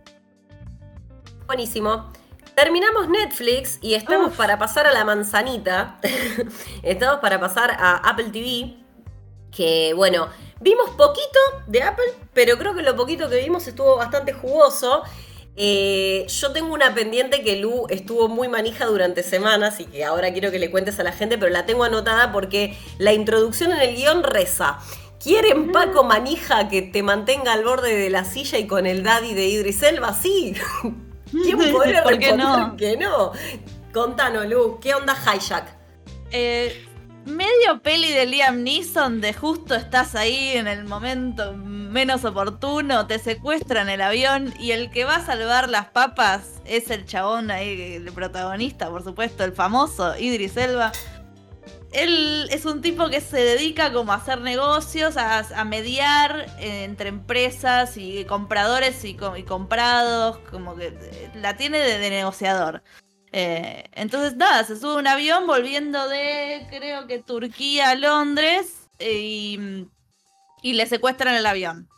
Buenísimo. 1.47 2.11
Terminamos 2.55 3.09
Netflix 3.09 3.79
y 3.81 3.95
estamos 3.95 4.33
para 4.33 4.57
pasar 4.57 4.87
a 4.87 4.93
la 4.93 5.03
manzanita. 5.03 5.99
estamos 6.83 7.19
para 7.19 7.39
pasar 7.39 7.71
a 7.71 7.97
Apple 7.97 8.29
TV. 8.31 8.77
Que 9.51 9.93
bueno, 9.93 10.29
vimos 10.61 10.89
poquito 10.91 11.39
de 11.67 11.83
Apple, 11.83 12.05
pero 12.33 12.57
creo 12.57 12.73
que 12.73 12.81
lo 12.81 12.95
poquito 12.95 13.29
que 13.29 13.39
vimos 13.39 13.67
estuvo 13.67 13.97
bastante 13.97 14.33
jugoso. 14.33 15.03
Eh, 15.57 16.25
yo 16.27 16.51
tengo 16.51 16.73
una 16.73 16.93
pendiente 16.93 17.41
que 17.41 17.55
Lu 17.55 17.87
estuvo 17.89 18.27
muy 18.27 18.49
manija 18.49 18.85
durante 18.85 19.23
semanas 19.23 19.79
y 19.79 19.85
que 19.85 20.03
ahora 20.03 20.33
quiero 20.33 20.51
que 20.51 20.59
le 20.59 20.69
cuentes 20.69 20.99
a 20.99 21.03
la 21.03 21.13
gente, 21.13 21.37
pero 21.37 21.51
la 21.51 21.65
tengo 21.65 21.83
anotada 21.83 22.31
porque 22.31 22.77
la 22.97 23.13
introducción 23.13 23.71
en 23.71 23.79
el 23.79 23.95
guion 23.95 24.23
reza. 24.23 24.79
¿Quieren 25.23 25.71
Paco 25.71 26.03
Manija 26.03 26.67
que 26.67 26.81
te 26.83 27.01
mantenga 27.01 27.53
al 27.53 27.63
borde 27.63 27.95
de 27.95 28.09
la 28.09 28.25
silla 28.25 28.59
y 28.59 28.67
con 28.67 28.85
el 28.85 29.01
daddy 29.01 29.33
de 29.33 29.47
Idris 29.47 29.81
Elba? 29.81 30.13
Sí. 30.13 30.55
¿Quién 31.31 31.71
podría 31.71 32.03
¿Por 32.03 32.19
qué 32.19 32.33
no? 32.33 32.75
que 32.77 32.97
no? 32.97 33.31
Contanos, 33.93 34.45
Lu, 34.47 34.79
¿qué 34.79 34.93
onda 34.93 35.15
Hijack? 35.15 35.67
Eh, 36.31 36.85
medio 37.25 37.81
peli 37.81 38.11
de 38.11 38.25
Liam 38.25 38.63
Neeson 38.63 39.19
de 39.19 39.33
justo 39.33 39.75
estás 39.75 40.15
ahí 40.15 40.51
en 40.53 40.67
el 40.67 40.85
momento 40.85 41.53
menos 41.53 42.23
oportuno, 42.25 43.07
te 43.07 43.19
secuestran 43.19 43.89
el 43.89 44.01
avión 44.01 44.53
y 44.59 44.71
el 44.71 44.91
que 44.91 45.05
va 45.05 45.17
a 45.17 45.25
salvar 45.25 45.69
las 45.69 45.87
papas 45.87 46.61
es 46.65 46.91
el 46.91 47.05
chabón 47.05 47.51
ahí, 47.51 47.93
el 47.93 48.11
protagonista, 48.11 48.89
por 48.89 49.03
supuesto, 49.03 49.43
el 49.43 49.53
famoso 49.53 50.17
Idris 50.17 50.57
Elba. 50.57 50.91
Él 51.91 52.49
es 52.51 52.65
un 52.65 52.81
tipo 52.81 53.09
que 53.09 53.21
se 53.21 53.37
dedica 53.37 53.93
como 53.93 54.11
a 54.11 54.15
hacer 54.15 54.41
negocios, 54.41 55.15
a, 55.15 55.63
mediar 55.63 56.47
entre 56.59 57.07
empresas 57.07 57.95
y 57.95 58.25
compradores 58.25 59.05
y, 59.05 59.15
comprados, 59.15 60.39
como 60.51 60.75
que 60.75 60.93
la 61.35 61.55
tiene 61.55 61.79
de 61.79 62.09
negociador. 62.09 62.83
Eh, 63.37 63.83
entonces, 63.91 64.37
nada, 64.37 64.63
se 64.63 64.79
sube 64.79 64.95
un 64.95 65.07
avión 65.07 65.45
volviendo 65.45 66.07
de, 66.07 66.65
creo 66.69 67.05
que 67.05 67.19
Turquía 67.19 67.89
a 67.89 67.95
Londres 67.95 68.87
y, 68.97 69.59
le 70.63 70.85
secuestran 70.85 71.35
el 71.35 71.45
avión. 71.45 71.89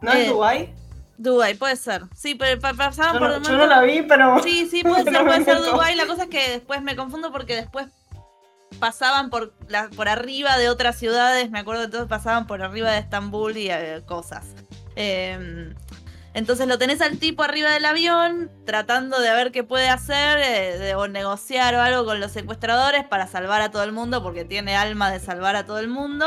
¿No 0.00 0.10
es 0.12 0.26
eh, 0.26 0.28
Dubái? 0.30 0.74
Dubái, 1.18 1.56
puede 1.56 1.76
ser. 1.76 2.04
Sí, 2.16 2.36
pero 2.36 2.58
pasaban 2.58 3.18
por. 3.18 3.28
No, 3.28 3.42
yo 3.42 3.58
no 3.58 3.66
la 3.66 3.82
vi, 3.82 4.00
pero. 4.00 4.42
Sí, 4.42 4.66
sí, 4.70 4.82
puede 4.82 5.04
ser, 5.04 5.26
puede 5.26 5.44
ser 5.44 5.58
Dubái. 5.60 5.94
La 5.94 6.06
cosa 6.06 6.22
es 6.22 6.30
que 6.30 6.52
después 6.52 6.80
me 6.80 6.96
confundo 6.96 7.30
porque 7.30 7.56
después 7.56 7.88
pasaban 8.78 9.28
por, 9.28 9.52
por 9.94 10.08
arriba 10.08 10.56
de 10.56 10.70
otras 10.70 10.98
ciudades. 10.98 11.50
Me 11.50 11.58
acuerdo 11.58 11.82
que 11.82 11.88
todos 11.88 12.08
pasaban 12.08 12.46
por 12.46 12.62
arriba 12.62 12.90
de 12.92 13.00
Estambul 13.00 13.58
y 13.58 13.68
eh, 13.70 14.02
cosas. 14.06 14.46
Eh, 14.96 15.74
entonces 16.32 16.68
lo 16.68 16.78
tenés 16.78 17.00
al 17.00 17.18
tipo 17.18 17.42
arriba 17.42 17.70
del 17.70 17.84
avión, 17.84 18.50
tratando 18.64 19.20
de 19.20 19.30
ver 19.30 19.50
qué 19.50 19.64
puede 19.64 19.88
hacer, 19.88 20.38
eh, 20.38 20.94
o 20.94 21.08
negociar 21.08 21.74
o 21.74 21.82
algo 21.82 22.04
con 22.04 22.20
los 22.20 22.30
secuestradores 22.30 23.04
para 23.04 23.26
salvar 23.26 23.62
a 23.62 23.70
todo 23.70 23.82
el 23.82 23.92
mundo, 23.92 24.22
porque 24.22 24.44
tiene 24.44 24.76
alma 24.76 25.10
de 25.10 25.18
salvar 25.18 25.56
a 25.56 25.66
todo 25.66 25.80
el 25.80 25.88
mundo. 25.88 26.26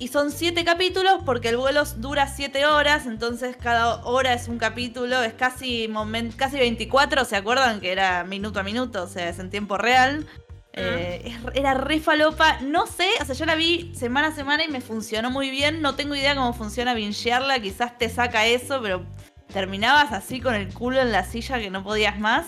Y 0.00 0.08
son 0.08 0.30
siete 0.30 0.64
capítulos 0.64 1.22
porque 1.24 1.48
el 1.48 1.56
vuelo 1.56 1.82
dura 1.96 2.28
siete 2.28 2.66
horas, 2.66 3.06
entonces 3.06 3.56
cada 3.56 4.04
hora 4.04 4.32
es 4.32 4.46
un 4.46 4.58
capítulo, 4.58 5.22
es 5.22 5.32
casi, 5.32 5.90
casi 6.36 6.58
24, 6.58 7.24
¿se 7.24 7.36
acuerdan? 7.36 7.80
Que 7.80 7.90
era 7.90 8.22
minuto 8.22 8.60
a 8.60 8.62
minuto, 8.62 9.02
o 9.02 9.08
sea, 9.08 9.28
es 9.28 9.38
en 9.40 9.50
tiempo 9.50 9.76
real. 9.76 10.26
Eh, 10.72 11.36
era 11.54 11.74
re 11.74 12.00
falopa. 12.00 12.60
No 12.60 12.86
sé, 12.86 13.08
o 13.20 13.24
sea, 13.24 13.34
yo 13.34 13.46
la 13.46 13.54
vi 13.54 13.92
semana 13.94 14.28
a 14.28 14.32
semana 14.32 14.64
y 14.64 14.68
me 14.68 14.80
funcionó 14.80 15.30
muy 15.30 15.50
bien. 15.50 15.82
No 15.82 15.94
tengo 15.94 16.14
idea 16.14 16.34
cómo 16.34 16.52
funciona 16.52 16.94
bingearla. 16.94 17.60
Quizás 17.60 17.98
te 17.98 18.08
saca 18.08 18.46
eso, 18.46 18.80
pero 18.82 19.04
terminabas 19.52 20.12
así 20.12 20.40
con 20.40 20.54
el 20.54 20.72
culo 20.72 21.00
en 21.00 21.12
la 21.12 21.24
silla 21.24 21.58
que 21.58 21.70
no 21.70 21.82
podías 21.82 22.18
más. 22.18 22.46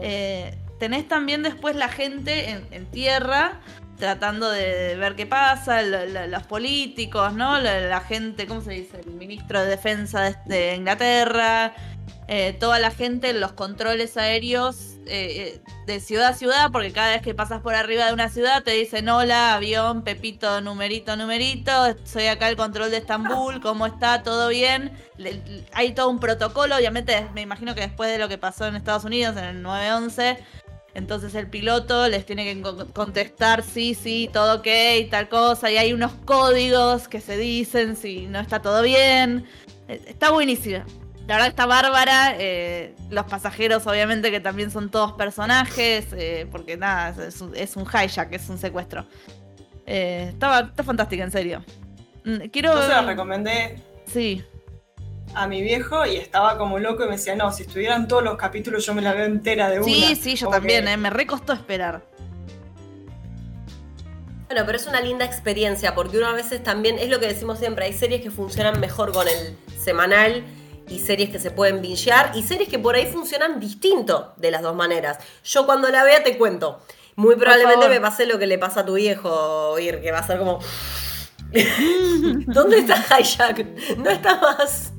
Eh, 0.00 0.56
tenés 0.78 1.08
también 1.08 1.42
después 1.42 1.76
la 1.76 1.88
gente 1.88 2.62
en, 2.70 2.86
tierra 2.86 3.60
tratando 3.98 4.50
de 4.50 4.94
ver 4.96 5.16
qué 5.16 5.24
pasa, 5.24 5.82
los 5.82 6.42
políticos, 6.42 7.32
¿no? 7.32 7.58
La, 7.58 8.00
gente, 8.00 8.46
¿cómo 8.46 8.60
se 8.60 8.72
dice? 8.72 9.00
El 9.00 9.12
ministro 9.12 9.62
de 9.62 9.68
Defensa 9.68 10.38
de, 10.44 10.74
Inglaterra, 10.74 11.72
eh, 12.28 12.56
toda 12.58 12.78
la 12.80 12.90
gente 12.90 13.30
en 13.30 13.40
los 13.40 13.52
controles 13.52 14.16
aéreos 14.16 14.96
eh, 15.06 15.60
de 15.86 16.00
ciudad 16.00 16.28
a 16.28 16.34
ciudad, 16.34 16.72
porque 16.72 16.92
cada 16.92 17.12
vez 17.12 17.22
que 17.22 17.34
pasas 17.34 17.60
por 17.62 17.76
arriba 17.76 18.06
de 18.06 18.12
una 18.12 18.28
ciudad 18.28 18.64
te 18.64 18.72
dicen 18.72 19.08
hola, 19.08 19.54
avión, 19.54 20.02
Pepito, 20.02 20.60
numerito, 20.60 21.16
numerito, 21.16 21.72
soy 22.04 22.26
acá 22.26 22.48
el 22.48 22.56
control 22.56 22.90
de 22.90 22.96
Estambul, 22.96 23.60
¿cómo 23.60 23.86
está? 23.86 24.22
¿Todo 24.22 24.48
bien? 24.48 24.92
hay 25.72 25.94
todo 25.94 26.10
un 26.10 26.20
protocolo, 26.20 26.76
obviamente 26.76 27.26
me 27.32 27.40
imagino 27.40 27.74
que 27.74 27.82
después 27.82 28.10
de 28.10 28.18
lo 28.18 28.28
que 28.28 28.36
pasó 28.38 28.66
en 28.66 28.76
Estados 28.76 29.04
Unidos 29.04 29.36
en 29.36 29.44
el 29.44 29.62
911, 29.62 30.38
entonces 30.94 31.34
el 31.34 31.48
piloto 31.48 32.08
les 32.08 32.26
tiene 32.26 32.44
que 32.44 32.60
contestar 32.92 33.62
sí, 33.62 33.94
sí, 33.94 34.28
todo 34.32 34.56
ok, 34.56 34.66
tal 35.10 35.28
cosa, 35.28 35.70
y 35.70 35.76
hay 35.76 35.92
unos 35.92 36.12
códigos 36.24 37.06
que 37.06 37.20
se 37.20 37.36
dicen 37.36 37.96
si 37.96 38.26
no 38.26 38.40
está 38.40 38.60
todo 38.60 38.82
bien. 38.82 39.46
Eh, 39.88 40.02
está 40.06 40.30
buenísima. 40.30 40.84
La 41.26 41.34
verdad 41.34 41.48
está 41.48 41.66
bárbara. 41.66 42.34
Eh, 42.38 42.94
los 43.10 43.24
pasajeros, 43.26 43.86
obviamente, 43.86 44.30
que 44.30 44.40
también 44.40 44.70
son 44.70 44.90
todos 44.90 45.12
personajes. 45.12 46.06
Eh, 46.12 46.46
porque 46.50 46.76
nada, 46.76 47.14
es 47.26 47.40
un, 47.40 47.54
es 47.54 47.76
un 47.76 47.84
hijack, 47.84 48.32
es 48.32 48.48
un 48.48 48.58
secuestro. 48.58 49.06
está, 49.84 50.60
está 50.60 50.84
fantástica, 50.84 51.24
en 51.24 51.30
serio. 51.30 51.64
Mm, 52.24 52.48
quiero. 52.52 52.74
Yo 52.74 52.82
se 52.82 52.88
la 52.88 53.02
recomendé. 53.02 53.80
Sí. 54.06 54.44
A 55.34 55.46
mi 55.46 55.62
viejo 55.62 56.06
y 56.06 56.16
estaba 56.16 56.56
como 56.58 56.78
loco 56.78 57.04
y 57.04 57.06
me 57.06 57.12
decía, 57.12 57.34
no, 57.34 57.52
si 57.52 57.62
estuvieran 57.62 58.08
todos 58.08 58.22
los 58.22 58.36
capítulos 58.36 58.86
yo 58.86 58.94
me 58.94 59.02
la 59.02 59.12
veo 59.12 59.26
entera 59.26 59.68
de 59.68 59.80
una. 59.80 59.86
Sí, 59.86 60.16
sí, 60.16 60.36
yo 60.36 60.48
también, 60.48 60.84
me 61.00 61.10
recostó 61.10 61.52
esperar. 61.52 62.04
Bueno, 64.46 64.62
pero 64.64 64.78
es 64.78 64.86
una 64.86 65.00
linda 65.00 65.24
experiencia 65.24 65.94
porque 65.94 66.18
uno 66.18 66.28
a 66.28 66.32
veces 66.32 66.62
también, 66.62 66.98
es 66.98 67.10
lo 67.10 67.18
que 67.18 67.26
decimos 67.26 67.58
siempre, 67.58 67.84
hay 67.84 67.92
series 67.92 68.22
que 68.22 68.30
funcionan 68.30 68.78
mejor 68.78 69.12
con 69.12 69.26
el 69.26 69.56
semanal 69.78 70.44
y 70.88 70.98
series 70.98 71.30
que 71.30 71.38
se 71.38 71.50
pueden 71.50 71.82
bingear 71.82 72.32
y 72.34 72.42
series 72.42 72.68
que 72.68 72.78
por 72.78 72.94
ahí 72.94 73.06
funcionan 73.06 73.60
distinto 73.60 74.34
de 74.36 74.50
las 74.50 74.62
dos 74.62 74.74
maneras. 74.74 75.18
Yo 75.44 75.66
cuando 75.66 75.88
la 75.88 76.04
vea 76.04 76.22
te 76.22 76.36
cuento. 76.36 76.80
Muy 77.16 77.34
probablemente 77.36 77.88
me 77.88 78.00
pase 78.00 78.26
lo 78.26 78.38
que 78.38 78.46
le 78.46 78.58
pasa 78.58 78.80
a 78.80 78.86
tu 78.86 78.94
viejo, 78.94 79.78
Ir, 79.78 80.00
que 80.00 80.12
va 80.12 80.18
a 80.18 80.26
ser 80.26 80.38
como... 80.38 80.60
¿Dónde 82.46 82.78
está 82.78 83.02
Hijack? 83.18 83.96
No 83.96 84.10
está 84.10 84.38
más. 84.40 84.92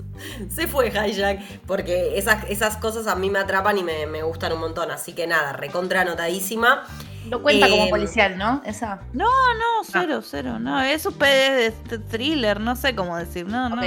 Se 0.49 0.67
fue 0.67 0.87
Hijack. 0.89 1.61
Porque 1.67 2.17
esas, 2.17 2.43
esas 2.49 2.77
cosas 2.77 3.05
a 3.05 3.15
mí 3.15 3.29
me 3.29 3.39
atrapan 3.39 3.77
y 3.77 3.83
me, 3.83 4.07
me 4.07 4.23
gustan 4.23 4.53
un 4.53 4.61
montón. 4.61 4.89
Así 4.89 5.13
que 5.13 5.27
nada, 5.27 5.53
recontra 5.53 6.01
anotadísima. 6.01 6.85
Lo 7.29 7.41
cuenta 7.43 7.69
como 7.69 7.83
em, 7.83 7.89
policial, 7.89 8.37
¿no? 8.37 8.61
Esa. 8.65 9.01
No, 9.13 9.25
no, 9.25 9.83
cero, 9.83 10.21
cero. 10.23 10.59
No, 10.59 10.81
es 10.81 11.05
un 11.05 11.17
de 11.19 11.71
thriller, 12.09 12.59
no 12.59 12.75
sé 12.75 12.95
cómo 12.95 13.17
decir. 13.17 13.45
No, 13.45 13.69
no. 13.69 13.81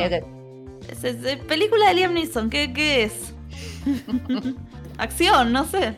Es, 0.90 1.16
película 1.46 1.88
de 1.88 1.94
Liam 1.94 2.14
Neeson, 2.14 2.50
¿qué, 2.50 2.72
qué 2.72 3.04
es? 3.04 3.32
Acción, 4.98 5.52
no 5.52 5.66
sé. 5.66 5.96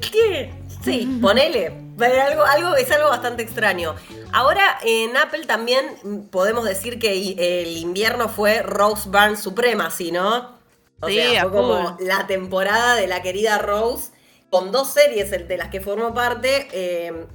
¿Qué? 0.00 0.52
Sí, 0.82 1.18
ponele. 1.20 1.88
Algo, 2.00 2.44
algo, 2.44 2.76
es 2.76 2.90
algo 2.92 3.08
bastante 3.08 3.42
extraño. 3.42 3.94
Ahora 4.32 4.78
en 4.82 5.16
Apple 5.16 5.44
también 5.46 6.28
podemos 6.30 6.64
decir 6.64 6.98
que 6.98 7.62
el 7.62 7.76
invierno 7.76 8.28
fue 8.28 8.62
Rose 8.62 9.08
Byrne 9.10 9.36
Supremacy, 9.36 10.12
¿no? 10.12 10.56
O 11.00 11.08
sí, 11.08 11.14
sea, 11.16 11.42
fue 11.42 11.52
como 11.52 11.96
la 12.00 12.26
temporada 12.26 12.94
de 12.94 13.06
la 13.06 13.22
querida 13.22 13.58
Rose 13.58 14.12
con 14.50 14.72
dos 14.72 14.88
series 14.88 15.30
de 15.30 15.56
las 15.56 15.68
que 15.68 15.80
formo 15.80 16.14
parte. 16.14 16.68
Eh, 16.72 17.26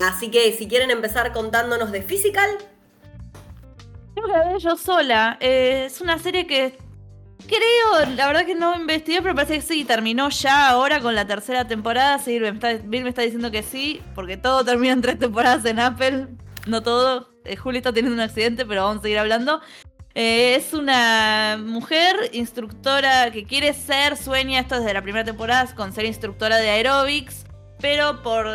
así 0.00 0.30
que 0.30 0.52
si 0.52 0.68
quieren 0.68 0.90
empezar 0.90 1.32
contándonos 1.32 1.90
de 1.90 2.02
Physical. 2.02 2.50
Creo 4.18 4.26
que 4.26 4.50
la 4.50 4.58
yo 4.58 4.76
sola. 4.76 5.36
Eh, 5.40 5.84
es 5.86 6.00
una 6.00 6.18
serie 6.18 6.46
que 6.46 6.76
creo, 7.46 8.14
la 8.16 8.26
verdad 8.26 8.44
que 8.44 8.54
no 8.54 8.74
investigué, 8.74 9.22
pero 9.22 9.34
parece 9.34 9.56
que 9.56 9.60
sí, 9.62 9.84
terminó 9.84 10.28
ya 10.30 10.68
ahora 10.68 11.00
con 11.00 11.14
la 11.14 11.26
tercera 11.26 11.66
temporada. 11.66 12.18
Sí, 12.18 12.40
me 12.40 12.48
está, 12.48 12.72
Bill 12.74 13.04
me 13.04 13.10
está 13.10 13.22
diciendo 13.22 13.50
que 13.50 13.62
sí, 13.62 14.02
porque 14.14 14.36
todo 14.36 14.64
termina 14.64 14.92
en 14.92 15.02
tres 15.02 15.18
temporadas 15.18 15.64
en 15.64 15.78
Apple. 15.78 16.28
No 16.66 16.82
todo. 16.82 17.28
Eh, 17.44 17.56
Juli 17.56 17.78
está 17.78 17.92
teniendo 17.92 18.14
un 18.14 18.20
accidente, 18.20 18.66
pero 18.66 18.84
vamos 18.84 18.98
a 18.98 19.02
seguir 19.02 19.18
hablando. 19.18 19.60
Eh, 20.14 20.56
es 20.56 20.74
una 20.74 21.58
mujer 21.62 22.16
instructora 22.32 23.30
que 23.30 23.44
quiere 23.44 23.72
ser, 23.72 24.16
sueña 24.16 24.58
esto 24.60 24.80
desde 24.80 24.94
la 24.94 25.02
primera 25.02 25.24
temporada 25.24 25.72
con 25.76 25.92
ser 25.92 26.06
instructora 26.06 26.56
de 26.56 26.70
aerobics, 26.70 27.44
pero 27.78 28.20
por 28.22 28.48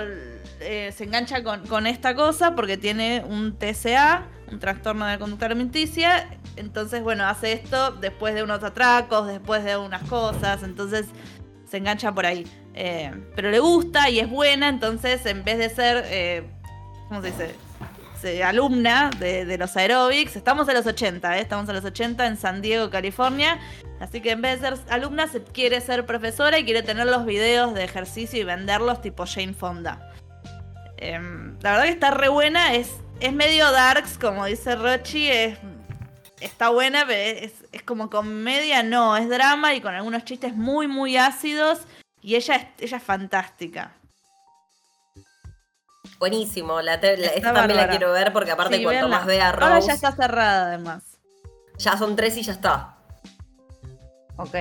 eh, 0.59 0.93
se 0.95 1.03
engancha 1.03 1.43
con, 1.43 1.88
esta 1.88 2.16
cosa 2.16 2.55
porque 2.55 2.78
tiene 2.78 3.24
un 3.28 3.57
TCA, 3.57 4.28
un 4.51 4.59
trastorno 4.59 5.05
de 5.05 5.19
conducta 5.19 5.45
alimenticia. 5.45 6.37
Entonces, 6.55 7.01
bueno, 7.01 7.25
hace 7.25 7.53
esto 7.53 7.91
después 7.91 8.35
de 8.35 8.43
unos 8.43 8.63
atracos, 8.63 9.27
después 9.27 9.63
de 9.63 9.77
unas 9.77 10.03
cosas. 10.03 10.63
Entonces, 10.63 11.07
se 11.69 11.77
engancha 11.77 12.11
por 12.11 12.25
ahí. 12.25 12.47
Eh, 12.73 13.11
pero 13.35 13.51
le 13.51 13.59
gusta 13.59 14.09
y 14.09 14.19
es 14.19 14.29
buena, 14.29 14.67
entonces 14.67 15.25
en 15.27 15.43
vez 15.43 15.59
de 15.59 15.69
ser, 15.69 16.45
¿cómo 17.07 17.21
se 17.21 17.27
dice? 17.27 17.55
Eh, 18.23 18.41
alumna 18.41 19.09
de, 19.19 19.57
los 19.57 19.75
aerobics. 19.75 20.35
Estamos 20.35 20.67
en 20.69 20.75
los 20.75 20.85
80, 20.85 21.37
¿eh? 21.37 21.41
estamos 21.41 21.67
en 21.67 21.75
los 21.75 21.83
80 21.83 22.25
en 22.25 22.37
San 22.37 22.61
Diego, 22.61 22.89
California. 22.89 23.59
Así 23.99 24.21
que 24.21 24.31
en 24.31 24.41
vez 24.41 24.61
de 24.61 24.69
ser 24.69 24.79
alumna, 24.89 25.27
se 25.27 25.43
quiere 25.43 25.81
ser 25.81 26.05
profesora 26.05 26.57
y 26.57 26.63
quiere 26.63 26.83
tener 26.83 27.07
los 27.07 27.25
videos 27.25 27.73
de 27.73 27.83
ejercicio 27.83 28.39
y 28.39 28.43
venderlos 28.43 29.01
tipo 29.01 29.25
Jane 29.25 29.53
Fonda. 29.53 30.11
Em, 30.97 31.57
la 31.61 31.71
verdad 31.71 31.83
que 31.83 31.91
está 31.91 32.11
re 32.11 32.29
buena, 32.29 32.75
es, 32.75 32.95
es 33.20 33.34
medio 33.34 33.72
darks, 33.72 34.18
como 34.18 34.45
dice 34.45 34.76
Rochi, 34.76 35.30
es, 35.30 35.57
está 36.41 36.70
buena, 36.70 37.05
pero 37.05 37.39
es, 37.39 37.53
es, 37.72 37.84
como 37.84 38.09
comedia, 38.09 38.84
no, 38.84 39.16
es 39.18 39.30
drama 39.30 39.74
y 39.74 39.82
con 39.82 39.93
algunos 39.93 40.26
chistes 40.26 40.55
muy, 40.55 40.88
muy 40.88 41.18
ácidos. 41.18 41.80
Y 42.22 42.36
ella 42.36 42.72
ella 42.80 42.97
es 42.97 43.03
fantástica. 43.03 43.93
Buenísimo, 46.20 46.82
la, 46.82 46.95
esta 46.95 47.53
también 47.53 47.78
la 47.78 47.89
quiero 47.89 48.11
ver 48.14 48.32
porque 48.32 48.51
aparte 48.51 48.82
cuanto 48.82 49.09
más 49.09 49.26
vea 49.26 49.51
Rose... 49.51 49.66
Ahora 49.66 49.80
ya 49.80 49.93
está 49.93 50.11
cerrada 50.14 50.68
además. 50.68 51.03
Ya 51.78 51.97
son 51.97 52.16
tres 52.16 52.38
y 52.38 52.43
ya 52.43 52.53
está. 52.53 52.97
Ok. 54.38 54.55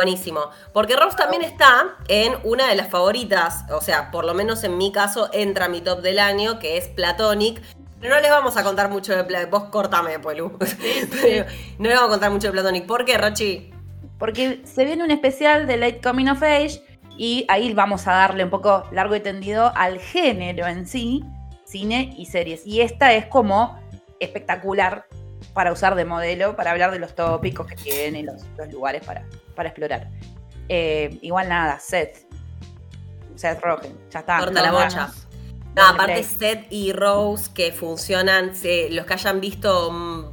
Buenísimo. 0.00 0.48
Porque 0.72 0.96
Rose 0.96 1.14
también 1.14 1.42
está 1.42 1.94
en 2.08 2.32
una 2.42 2.68
de 2.68 2.74
las 2.74 2.88
favoritas, 2.88 3.66
o 3.70 3.82
sea, 3.82 4.10
por 4.10 4.24
lo 4.24 4.32
menos 4.32 4.64
en 4.64 4.78
mi 4.78 4.92
caso 4.92 5.28
entra 5.30 5.66
a 5.66 5.68
mi 5.68 5.82
top 5.82 6.00
del 6.00 6.18
año, 6.18 6.58
que 6.58 6.78
es 6.78 6.88
Platonic. 6.88 7.60
Pero 8.00 8.14
no 8.14 8.20
les 8.22 8.30
vamos 8.30 8.56
a 8.56 8.64
contar 8.64 8.88
mucho 8.88 9.14
de 9.14 9.24
Platonic. 9.24 9.50
Vos 9.50 9.64
cortame, 9.64 10.18
Polu. 10.18 10.56
no 11.78 11.88
les 11.88 11.96
vamos 11.96 12.08
a 12.08 12.08
contar 12.08 12.30
mucho 12.30 12.46
de 12.46 12.52
Platonic. 12.52 12.86
¿Por 12.86 13.04
qué, 13.04 13.18
Rochi? 13.18 13.74
Porque 14.18 14.62
se 14.64 14.86
viene 14.86 15.04
un 15.04 15.10
especial 15.10 15.66
de 15.66 15.76
Late 15.76 16.00
Coming 16.00 16.28
of 16.28 16.42
Age 16.42 16.82
y 17.18 17.44
ahí 17.50 17.74
vamos 17.74 18.06
a 18.06 18.12
darle 18.12 18.44
un 18.44 18.50
poco 18.50 18.84
largo 18.92 19.14
y 19.16 19.20
tendido 19.20 19.70
al 19.76 19.98
género 19.98 20.66
en 20.66 20.86
sí, 20.86 21.22
cine 21.66 22.14
y 22.16 22.24
series. 22.24 22.66
Y 22.66 22.80
esta 22.80 23.12
es 23.12 23.26
como 23.26 23.78
espectacular 24.18 25.04
para 25.52 25.72
usar 25.72 25.94
de 25.94 26.06
modelo, 26.06 26.56
para 26.56 26.70
hablar 26.70 26.90
de 26.90 26.98
los 26.98 27.14
tópicos 27.14 27.66
que 27.66 27.76
tiene, 27.76 28.22
los, 28.22 28.46
los 28.56 28.72
lugares 28.72 29.04
para, 29.04 29.26
para 29.60 29.68
explorar. 29.68 30.08
Eh, 30.70 31.18
igual 31.20 31.50
nada, 31.50 31.78
Seth. 31.78 32.26
Seth 33.34 33.60
Rogen, 33.60 33.94
ya 34.08 34.20
está. 34.20 34.38
Corta 34.38 34.62
la 34.62 34.72
bocha. 34.72 35.12
No, 35.76 35.86
aparte 35.86 36.24
Seth 36.24 36.66
y 36.70 36.92
Rose 36.92 37.50
que 37.54 37.70
funcionan, 37.70 38.52
los 38.90 39.06
que 39.06 39.12
hayan 39.12 39.38
visto 39.38 39.92
mm, 39.92 40.24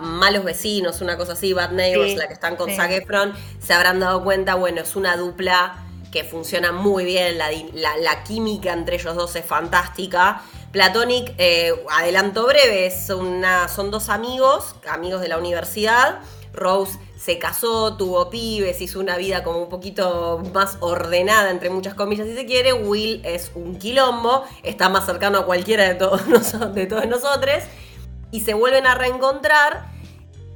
Malos 0.00 0.44
Vecinos, 0.44 1.00
una 1.00 1.16
cosa 1.16 1.32
así, 1.32 1.52
Bad 1.52 1.72
Neighbors, 1.72 2.14
la 2.14 2.28
que 2.28 2.34
están 2.34 2.54
con 2.54 2.70
Zac 2.70 2.92
Efron, 2.92 3.32
se 3.58 3.72
habrán 3.74 3.98
dado 3.98 4.22
cuenta, 4.22 4.54
bueno, 4.54 4.82
es 4.82 4.94
una 4.94 5.16
dupla 5.16 5.74
que 6.12 6.22
funciona 6.22 6.70
muy 6.70 7.04
bien, 7.04 7.36
la, 7.38 8.22
química 8.22 8.72
entre 8.72 8.94
ellos 8.94 9.16
dos 9.16 9.34
es 9.34 9.44
fantástica. 9.44 10.42
Platonic, 10.70 11.34
eh, 11.36 11.72
adelanto 11.90 12.46
breve, 12.46 12.92
son 12.92 13.90
dos 13.90 14.08
amigos, 14.08 14.76
amigos 14.88 15.20
de 15.20 15.28
la 15.28 15.38
universidad. 15.38 16.20
Rose 16.52 16.98
se 17.22 17.38
casó, 17.38 17.96
tuvo 17.96 18.30
pibes, 18.30 18.80
hizo 18.80 18.98
una 18.98 19.16
vida 19.16 19.44
como 19.44 19.62
un 19.62 19.68
poquito 19.68 20.42
más 20.52 20.76
ordenada, 20.80 21.50
entre 21.50 21.70
muchas 21.70 21.94
comillas, 21.94 22.26
si 22.26 22.34
se 22.34 22.46
quiere. 22.46 22.72
Will 22.72 23.20
es 23.24 23.52
un 23.54 23.78
quilombo, 23.78 24.44
está 24.64 24.88
más 24.88 25.06
cercano 25.06 25.38
a 25.38 25.46
cualquiera 25.46 25.84
de 25.84 25.94
todos, 25.94 26.22
de 26.74 26.86
todos 26.86 27.06
nosotros. 27.06 27.58
Y 28.32 28.40
se 28.40 28.54
vuelven 28.54 28.88
a 28.88 28.96
reencontrar 28.96 29.92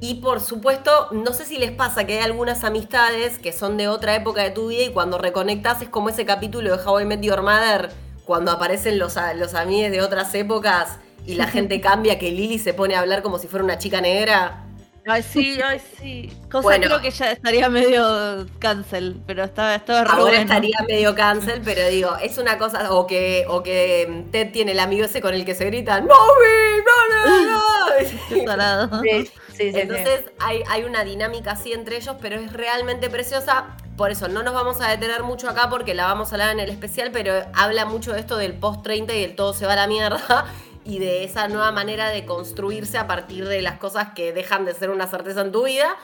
y 0.01 0.15
por 0.15 0.41
supuesto, 0.41 1.07
no 1.11 1.31
sé 1.31 1.45
si 1.45 1.57
les 1.57 1.71
pasa 1.71 2.05
que 2.05 2.19
hay 2.19 2.25
algunas 2.25 2.65
amistades 2.65 3.39
que 3.39 3.53
son 3.53 3.77
de 3.77 3.87
otra 3.87 4.15
época 4.15 4.43
de 4.43 4.51
tu 4.51 4.67
vida 4.67 4.83
y 4.83 4.89
cuando 4.89 5.17
reconectas 5.17 5.81
es 5.81 5.87
como 5.87 6.09
ese 6.09 6.25
capítulo 6.25 6.75
de 6.75 6.83
How 6.83 6.99
I 6.99 7.05
Met 7.05 7.21
Your 7.21 7.43
Mother, 7.43 7.91
cuando 8.25 8.51
aparecen 8.51 8.99
los, 8.99 9.15
los 9.37 9.53
amigos 9.53 9.91
de 9.91 10.01
otras 10.01 10.35
épocas 10.35 10.99
y 11.25 11.35
la 11.35 11.47
gente 11.47 11.79
cambia, 11.79 12.19
que 12.19 12.29
Lily 12.29 12.59
se 12.59 12.73
pone 12.73 12.95
a 12.95 12.99
hablar 12.99 13.21
como 13.21 13.39
si 13.39 13.47
fuera 13.47 13.63
una 13.63 13.77
chica 13.77 14.01
negra. 14.01 14.66
Ay, 15.07 15.23
sí, 15.23 15.59
ay, 15.65 15.81
sí. 15.97 16.31
Cosa 16.51 16.79
creo 16.79 17.01
que 17.01 17.11
ya 17.11 17.31
estaría 17.31 17.69
medio 17.69 18.45
cancel, 18.59 19.21
pero 19.25 19.43
estaba, 19.43 19.75
estaba 19.75 20.01
Ahora 20.01 20.41
estaría 20.41 20.77
medio 20.87 21.15
cancel, 21.15 21.61
pero 21.63 21.87
digo, 21.87 22.15
es 22.21 22.37
una 22.37 22.57
cosa, 22.57 22.91
o 22.91 23.07
que, 23.07 23.45
o 23.47 23.63
que 23.63 24.25
Ted 24.31 24.51
tiene 24.51 24.73
el 24.73 24.79
amigo 24.79 25.05
ese 25.05 25.21
con 25.21 25.33
el 25.33 25.45
que 25.45 25.55
se 25.55 25.65
grita 25.65 26.01
¡No, 26.01 26.07
no, 26.07 27.25
no, 27.25 27.47
no! 27.47 27.63
sí, 29.01 29.31
sí, 29.55 29.71
Entonces 29.73 30.25
Hay, 30.39 30.63
hay 30.69 30.83
una 30.83 31.03
dinámica 31.03 31.51
así 31.51 31.71
entre 31.71 31.97
ellos, 31.97 32.15
pero 32.21 32.35
es 32.35 32.51
realmente 32.53 33.09
preciosa. 33.09 33.77
Por 33.95 34.11
eso 34.11 34.27
no 34.27 34.43
nos 34.43 34.53
vamos 34.53 34.79
a 34.79 34.89
detener 34.89 35.23
mucho 35.23 35.49
acá 35.49 35.69
porque 35.71 35.95
la 35.95 36.05
vamos 36.05 36.31
a 36.31 36.35
hablar 36.35 36.51
en 36.51 36.59
el 36.59 36.69
especial, 36.69 37.09
pero 37.11 37.33
habla 37.55 37.85
mucho 37.85 38.13
de 38.13 38.19
esto 38.19 38.37
del 38.37 38.53
post 38.53 38.83
30 38.83 39.15
y 39.15 39.21
del 39.21 39.35
todo 39.35 39.53
se 39.53 39.65
va 39.65 39.73
a 39.73 39.77
la 39.77 39.87
mierda 39.87 40.45
y 40.87 40.99
de 40.99 41.25
esa 41.25 41.47
nueva 41.49 41.71
manera 41.71 42.09
de 42.09 42.25
construirse 42.25 42.97
a 42.97 43.07
partir 43.07 43.47
de 43.47 43.61
las 43.61 43.77
cosas 43.77 44.13
que 44.15 44.31
dejan 44.31 44.65
de 44.65 44.73
ser 44.73 44.89
una 44.89 45.05
certeza 45.07 45.41
en 45.41 45.51
tu 45.51 45.65
vida. 45.65 45.95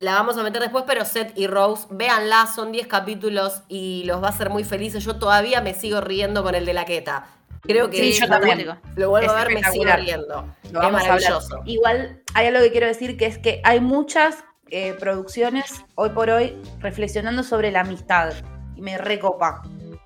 La 0.00 0.14
vamos 0.14 0.36
a 0.36 0.42
meter 0.42 0.60
después, 0.60 0.82
pero 0.84 1.04
Seth 1.04 1.38
y 1.38 1.46
Rose, 1.46 1.86
véanla, 1.90 2.48
son 2.52 2.72
10 2.72 2.88
capítulos 2.88 3.62
y 3.68 4.02
los 4.04 4.20
va 4.20 4.26
a 4.26 4.30
hacer 4.30 4.50
muy 4.50 4.64
felices. 4.64 5.04
Yo 5.04 5.16
todavía 5.16 5.60
me 5.60 5.74
sigo 5.74 6.00
riendo 6.00 6.42
con 6.42 6.56
el 6.56 6.66
de 6.66 6.74
la 6.74 6.84
queta. 6.84 7.26
Creo 7.62 7.88
que 7.88 7.98
Sí, 7.98 8.20
yo 8.20 8.26
también. 8.26 8.66
lo 8.96 9.10
vuelvo 9.10 9.26
Es 9.26 9.32
a 9.32 9.44
ver, 9.44 9.54
me 9.54 9.62
sigo 9.70 9.84
riendo. 9.84 10.44
Lo 10.72 10.82
Es 10.82 10.90
maravilloso. 10.90 11.60
Igual 11.64 12.20
hay 12.34 12.48
algo 12.48 12.60
que 12.62 12.72
quiero 12.72 12.88
decir 12.88 13.16
que 13.16 13.26
es 13.26 13.38
que 13.38 13.60
hay 13.62 13.78
muchas 13.78 14.42
eh, 14.70 14.94
producciones 14.98 15.84
hoy 15.94 16.10
por 16.10 16.30
hoy 16.30 16.56
reflexionando 16.80 17.44
sobre 17.44 17.70
la 17.70 17.80
amistad 17.82 18.32
y 18.74 18.82
me 18.82 18.98
recopa. 18.98 19.62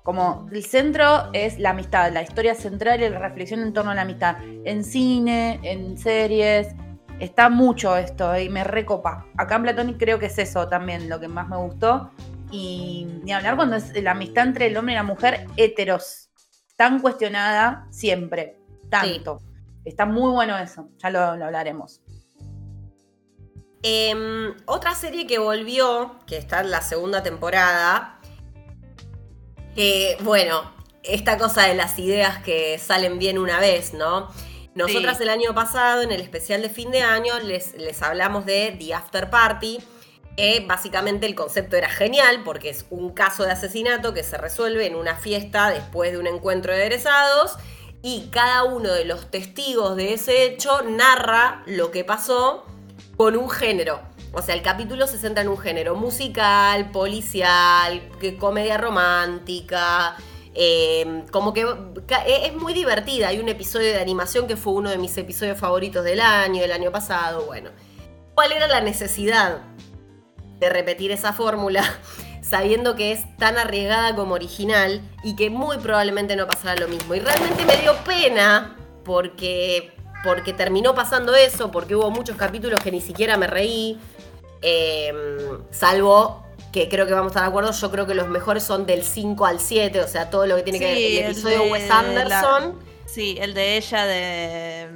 Como 0.07 0.47
el 0.53 0.63
centro 0.63 1.33
es 1.33 1.59
la 1.59 1.71
amistad, 1.71 2.13
la 2.13 2.21
historia 2.21 2.55
central 2.55 3.03
y 3.03 3.09
la 3.09 3.19
reflexión 3.19 3.59
en 3.59 3.73
torno 3.73 3.91
a 3.91 3.93
la 3.93 4.03
amistad. 4.03 4.37
En 4.63 4.85
cine, 4.85 5.59
en 5.63 5.97
series, 5.97 6.69
está 7.19 7.49
mucho 7.49 7.97
esto 7.97 8.39
y 8.39 8.47
me 8.47 8.63
recopa. 8.63 9.25
Acá 9.35 9.57
en 9.57 9.63
Platonic 9.63 9.97
creo 9.97 10.17
que 10.17 10.27
es 10.27 10.37
eso 10.37 10.69
también 10.69 11.09
lo 11.09 11.19
que 11.19 11.27
más 11.27 11.49
me 11.49 11.57
gustó. 11.57 12.09
Y 12.51 13.05
ni 13.25 13.33
hablar 13.33 13.57
cuando 13.57 13.75
es 13.75 14.01
la 14.01 14.11
amistad 14.11 14.47
entre 14.47 14.67
el 14.67 14.77
hombre 14.77 14.93
y 14.93 14.95
la 14.95 15.03
mujer 15.03 15.45
heteros, 15.57 16.29
tan 16.77 17.01
cuestionada 17.01 17.85
siempre, 17.91 18.61
tanto. 18.89 19.41
Está 19.83 20.05
muy 20.05 20.31
bueno 20.31 20.57
eso, 20.57 20.87
ya 20.99 21.09
lo, 21.09 21.35
lo 21.35 21.43
hablaremos. 21.43 22.01
Em, 23.83 24.55
otra 24.65 24.95
serie 24.95 25.27
que 25.27 25.37
volvió, 25.37 26.15
que 26.25 26.37
está 26.37 26.61
en 26.61 26.71
la 26.71 26.81
segunda 26.81 27.21
temporada, 27.23 28.16
que 29.77 30.17
bueno, 30.21 30.63
esta 31.03 31.37
cosa 31.37 31.67
de 31.67 31.75
las 31.75 31.99
ideas 31.99 32.41
que 32.43 32.79
salen 32.79 33.19
bien 33.19 33.37
una 33.37 33.59
vez, 33.59 33.93
¿no? 33.93 34.27
Nosotras 34.73 35.17
Sí. 35.17 35.23
el 35.23 35.29
año 35.29 35.53
pasado, 35.53 36.01
en 36.01 36.11
el 36.11 36.19
especial 36.19 36.63
de 36.63 36.69
fin 36.69 36.89
de 36.89 37.03
año, 37.03 37.39
les, 37.39 37.75
les 37.75 38.01
hablamos 38.01 38.45
de 38.47 38.75
The 38.79 38.95
After 38.95 39.29
Party. 39.29 39.77
que 40.35 40.63
básicamente 40.67 41.25
el 41.25 41.33
concepto 41.33 41.77
era 41.77 41.89
genial 41.89 42.41
porque 42.43 42.69
es 42.69 42.85
un 42.91 43.11
caso 43.11 43.43
de 43.43 43.51
asesinato 43.51 44.13
que 44.13 44.23
se 44.23 44.37
resuelve 44.37 44.85
en 44.85 44.95
una 44.95 45.15
fiesta 45.15 45.69
después 45.71 46.11
de 46.11 46.19
un 46.19 46.27
encuentro 46.27 46.73
de 46.73 46.83
egresados 46.83 47.53
y 48.03 48.29
cada 48.31 48.63
uno 48.63 48.91
de 48.93 49.05
los 49.05 49.31
testigos 49.31 49.95
de 49.95 50.13
ese 50.13 50.43
hecho 50.43 50.83
narra 50.83 51.63
lo 51.65 51.89
que 51.89 52.03
pasó 52.03 52.65
con 53.15 53.35
un 53.35 53.49
género. 53.49 53.99
O 54.33 54.41
sea, 54.41 54.53
el 54.55 54.61
capítulo 54.61 55.07
se 55.07 55.17
centra 55.17 55.41
en 55.41 55.49
un 55.49 55.57
género 55.57 55.95
musical, 55.95 56.91
policial, 56.91 58.01
comedia 58.39 58.77
romántica. 58.77 60.15
eh, 60.59 61.23
como 61.31 61.53
que 61.53 61.61
e- 61.61 62.47
es 62.47 62.53
muy 62.55 62.73
divertida. 62.73 63.27
Hay 63.27 63.39
un 63.39 63.47
episodio 63.47 63.89
de 63.93 63.99
animación 64.01 64.47
que 64.47 64.57
fue 64.57 64.73
uno 64.73 64.89
de 64.89 64.97
mis 64.97 65.15
episodios 65.17 65.59
favoritos 65.59 66.03
del 66.03 66.19
año, 66.19 66.61
del 66.61 66.71
año 66.71 66.91
pasado. 66.91 67.45
Bueno, 67.45 67.69
¿cuál 68.33 68.51
era 68.51 68.67
la 68.67 68.81
necesidad 68.81 69.59
de 70.59 70.69
repetir 70.69 71.11
esa 71.11 71.31
fórmula? 71.31 71.83
Sabiendo 72.41 72.95
que 72.95 73.11
es 73.11 73.37
tan 73.37 73.57
arriesgada 73.57 74.15
como 74.15 74.33
original 74.33 75.01
y 75.23 75.35
que 75.35 75.51
muy 75.51 75.77
probablemente 75.77 76.35
no 76.35 76.47
pasará 76.47 76.75
lo 76.81 76.87
mismo. 76.87 77.13
Y 77.13 77.19
realmente 77.19 77.63
me 77.65 77.77
dio 77.77 77.95
pena 78.03 78.75
porque 79.05 79.93
porque 80.23 80.51
terminó 80.53 80.95
pasando 80.95 81.35
eso, 81.35 81.69
porque 81.69 81.95
hubo 81.95 82.09
muchos 82.09 82.35
capítulos 82.35 82.79
que 82.83 82.91
ni 82.91 82.99
siquiera 82.99 83.37
me 83.37 83.45
reí, 83.45 83.99
eh, 84.61 85.13
salvo 85.71 86.43
que 86.71 86.89
creo 86.89 87.07
que 87.07 87.13
vamos 87.13 87.27
a 87.27 87.31
estar 87.31 87.43
de 87.43 87.49
acuerdo, 87.49 87.71
yo 87.71 87.91
creo 87.91 88.05
que 88.05 88.13
los 88.13 88.27
mejores 88.27 88.63
son 88.63 88.85
del 88.85 89.03
5 89.03 89.45
al 89.45 89.59
7, 89.59 90.01
o 90.01 90.07
sea, 90.07 90.29
todo 90.29 90.45
lo 90.45 90.55
que 90.57 90.63
tiene 90.63 90.79
que 90.79 90.85
ver 90.85 90.97
el 90.97 91.17
el 91.17 91.25
episodio 91.31 91.63
de 91.63 91.71
Wes 91.71 91.87
la- 91.87 91.99
Anderson, 91.99 92.79
Sí, 93.05 93.37
el 93.39 93.53
de 93.53 93.77
ella 93.77 94.05
de. 94.05 94.87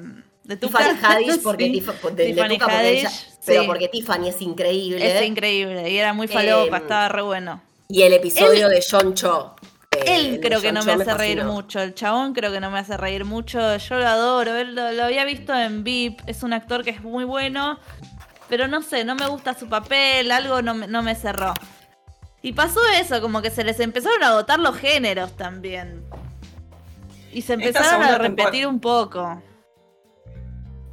de 0.44 0.58
Tiffany. 0.58 0.84
Haddish, 1.02 1.40
porque, 1.44 1.66
Sí. 1.66 1.70
De- 1.72 2.24
de 2.24 2.26
Tiffany 2.34 2.58
porque 2.60 3.00
ella- 3.00 3.12
pero 3.46 3.66
porque 3.66 3.88
Tiffany 3.88 4.28
es 4.28 4.42
increíble. 4.42 5.20
Es 5.20 5.26
increíble. 5.26 5.90
Y 5.90 5.98
era 5.98 6.14
muy 6.14 6.28
falopa, 6.28 6.78
Eh, 6.78 6.82
estaba 6.82 7.10
re 7.10 7.22
bueno. 7.24 7.62
Y 7.88 8.04
el 8.04 8.14
episodio 8.14 8.68
de 8.70 8.84
John 8.88 9.16
Cho. 9.16 9.56
eh, 9.92 10.04
Él 10.08 10.40
creo 10.42 10.62
que 10.62 10.72
no 10.72 10.82
Cho 10.82 10.86
me 10.96 11.04
hace 11.04 11.14
reír 11.16 11.44
mucho. 11.46 11.80
El 11.82 11.96
chabón 11.96 12.34
creo 12.34 12.52
que 12.52 12.60
no 12.60 12.70
me 12.70 12.80
hace 12.80 12.96
reír 12.98 13.26
mucho. 13.26 13.78
Yo 13.78 13.96
lo 13.98 14.08
adoro. 14.08 14.56
Él 14.56 14.76
lo, 14.76 14.92
lo 14.92 15.04
había 15.06 15.26
visto 15.26 15.54
en 15.58 15.84
VIP. 15.84 16.22
Es 16.28 16.44
un 16.44 16.54
actor 16.54 16.84
que 16.84 16.92
es 16.92 17.02
muy 17.02 17.24
bueno. 17.24 17.80
Pero 18.52 18.68
no 18.68 18.82
sé, 18.82 19.06
no 19.06 19.16
me 19.16 19.28
gusta 19.28 19.54
su 19.54 19.70
papel. 19.70 20.30
Algo 20.30 20.62
no 20.62 20.74
me, 20.74 20.86
no 20.86 21.02
me 21.02 21.16
cerró. 21.16 21.54
Y 22.42 22.52
pasó 22.52 22.82
eso, 23.00 23.22
como 23.22 23.42
que 23.42 23.50
se 23.50 23.64
les 23.64 23.80
empezaron 23.80 24.22
a 24.24 24.28
agotar 24.28 24.60
los 24.60 24.76
géneros 24.76 25.38
también. 25.38 26.04
Y 27.32 27.44
se 27.44 27.54
empezaron 27.54 28.04
a 28.04 28.18
repetir 28.18 28.68
un 28.68 28.82
poco. 28.82 29.42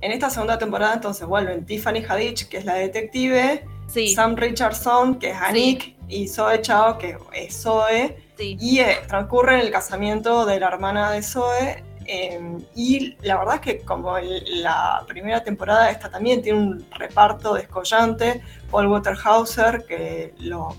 En 0.01 0.13
esta 0.13 0.31
segunda 0.31 0.57
temporada 0.57 0.95
entonces 0.95 1.27
vuelven 1.27 1.67
Tiffany 1.67 2.05
Haddish, 2.09 2.49
que 2.49 2.59
es 2.59 2.65
la 2.65 2.75
detective, 2.75 3.67
Sí, 3.89 4.15
Sam 4.15 4.37
Richardson, 4.37 5.19
que 5.19 5.31
es 5.31 5.37
Anik, 5.37 5.97
y 6.07 6.29
Zoe 6.29 6.63
Chao, 6.63 6.97
que 6.97 7.19
es 7.33 7.61
Zoe, 7.61 8.17
sí. 8.37 8.57
y 8.61 8.79
eh, 8.79 8.99
transcurre 9.09 9.55
en 9.55 9.61
el 9.63 9.73
casamiento 9.73 10.47
de 10.47 10.61
la 10.61 10.69
hermana 10.69 11.11
de 11.11 11.23
Zoe. 11.25 11.83
Eh, 12.09 12.57
y 12.75 13.17
la 13.23 13.39
verdad 13.39 13.57
es 13.57 13.61
que 13.61 13.79
como 13.85 14.17
el- 14.19 14.63
la 14.63 15.05
primera 15.07 15.45
temporada 15.45 15.91
esta 15.91 16.11
también 16.11 16.43
tiene 16.43 16.59
un 16.59 16.87
reparto 16.91 17.55
descollante, 17.55 18.43
Paul 18.71 18.87
Waterhauser, 18.89 19.85
que 19.87 20.35
lo, 20.39 20.75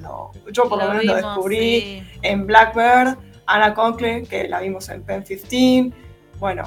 lo- 0.00 0.32
yo 0.52 0.68
por 0.68 0.78
lo, 0.82 0.88
menos 0.90 1.04
lo 1.04 1.14
descubrí 1.14 1.80
sí. 1.80 2.02
en 2.22 2.46
Blackbird, 2.46 3.16
Anna 3.46 3.72
Conklin, 3.74 4.26
que 4.26 4.48
la 4.48 4.60
vimos 4.60 4.88
en 4.88 5.02
Pen 5.02 5.22
15, 5.22 5.92
bueno, 6.38 6.64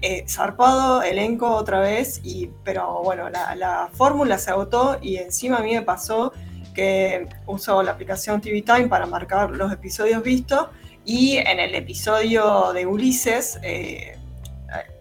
eh, 0.00 0.24
zarpado, 0.28 1.02
elenco 1.02 1.48
otra 1.54 1.78
vez, 1.80 2.20
y, 2.24 2.50
pero 2.64 3.02
bueno, 3.04 3.30
la, 3.30 3.54
la 3.54 3.88
fórmula 3.92 4.36
se 4.38 4.50
agotó 4.50 4.98
y 5.00 5.16
encima 5.16 5.58
a 5.58 5.62
mí 5.62 5.74
me 5.74 5.82
pasó 5.82 6.32
que 6.74 7.28
uso 7.46 7.82
la 7.82 7.92
aplicación 7.92 8.40
TV 8.40 8.62
Time 8.62 8.88
para 8.88 9.06
marcar 9.06 9.50
los 9.50 9.70
episodios 9.72 10.22
vistos 10.22 10.68
y 11.04 11.36
en 11.38 11.58
el 11.60 11.74
episodio 11.74 12.72
de 12.72 12.86
Ulises, 12.86 13.58
eh, 13.62 14.18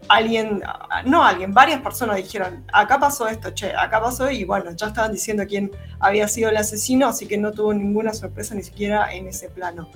alguien, 0.10 0.62
no 1.06 1.24
alguien, 1.24 1.54
varias 1.54 1.82
personas 1.82 2.18
dijeron, 2.18 2.66
acá 2.74 3.00
pasó 3.00 3.28
esto, 3.28 3.52
che, 3.52 3.74
acá 3.76 4.02
pasó 4.02 4.30
y 4.30 4.44
bueno, 4.44 4.72
ya 4.72 4.88
estaban 4.88 5.12
diciendo 5.12 5.44
quién 5.48 5.72
había 6.00 6.28
sido 6.28 6.50
el 6.50 6.58
asesino, 6.58 7.08
así 7.08 7.28
que 7.28 7.38
no 7.38 7.52
tuvo 7.52 7.74
ninguna 7.74 8.14
sorpresa 8.14 8.56
ni 8.56 8.64
siquiera 8.64 9.14
en 9.14 9.28
ese 9.28 9.50
plano. 9.50 9.90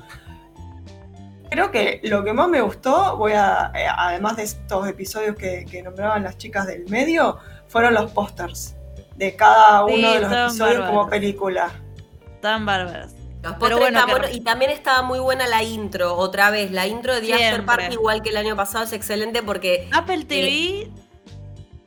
Creo 1.49 1.71
que 1.71 2.01
lo 2.03 2.23
que 2.23 2.33
más 2.33 2.47
me 2.49 2.61
gustó, 2.61 3.17
voy 3.17 3.33
a, 3.33 3.71
eh, 3.75 3.85
además 3.95 4.35
de 4.37 4.43
estos 4.43 4.87
episodios 4.87 5.35
que, 5.35 5.65
que 5.69 5.81
nombraban 5.83 6.23
las 6.23 6.37
chicas 6.37 6.65
del 6.67 6.87
medio, 6.89 7.37
fueron 7.67 7.93
los 7.93 8.11
pósters 8.11 8.75
de 9.15 9.35
cada 9.35 9.85
Sí, 9.87 9.93
uno 9.95 10.11
de 10.13 10.19
los 10.21 10.31
episodios 10.31 10.75
como 10.85 11.03
bárbaros. 11.03 11.09
película. 11.09 11.71
Tan 12.41 12.65
bárbaros. 12.65 13.13
Los 13.45 13.53
postres 13.57 13.79
bueno, 13.79 13.99
están 13.99 14.05
que- 14.07 14.19
buenos, 14.19 14.35
y 14.37 14.41
también 14.41 14.71
estaba 14.71 15.01
muy 15.01 15.19
buena 15.19 15.47
la 15.47 15.63
intro, 15.63 16.15
otra 16.17 16.49
vez. 16.51 16.71
La 16.71 16.87
intro 16.87 17.13
de 17.15 17.21
The 17.21 17.33
After 17.33 17.47
Siempre. 17.49 17.65
Party, 17.65 17.93
igual 17.93 18.21
que 18.21 18.29
el 18.29 18.37
año 18.37 18.55
pasado, 18.55 18.83
es 18.85 18.93
excelente 18.93 19.41
porque 19.43 19.87
Apple 19.93 20.25
TV, 20.25 20.89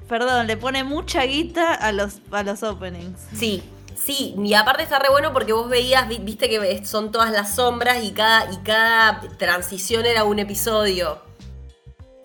perdón, 0.08 0.46
le 0.46 0.56
pone 0.56 0.84
mucha 0.84 1.22
guita 1.24 1.74
a 1.74 1.92
los, 1.92 2.18
a 2.30 2.42
los 2.42 2.62
openings. 2.62 3.20
Sí, 3.34 3.62
sí, 3.96 4.34
y 4.42 4.54
aparte 4.54 4.82
está 4.82 4.98
re 4.98 5.10
bueno 5.10 5.32
porque 5.32 5.52
vos 5.52 5.68
veías, 5.68 6.08
vi- 6.08 6.18
viste 6.18 6.48
que 6.48 6.84
son 6.86 7.12
todas 7.12 7.30
las 7.30 7.54
sombras 7.56 8.02
y 8.02 8.12
cada, 8.12 8.50
y 8.50 8.56
cada 8.58 9.20
transición 9.38 10.06
era 10.06 10.24
un 10.24 10.38
episodio. 10.38 11.22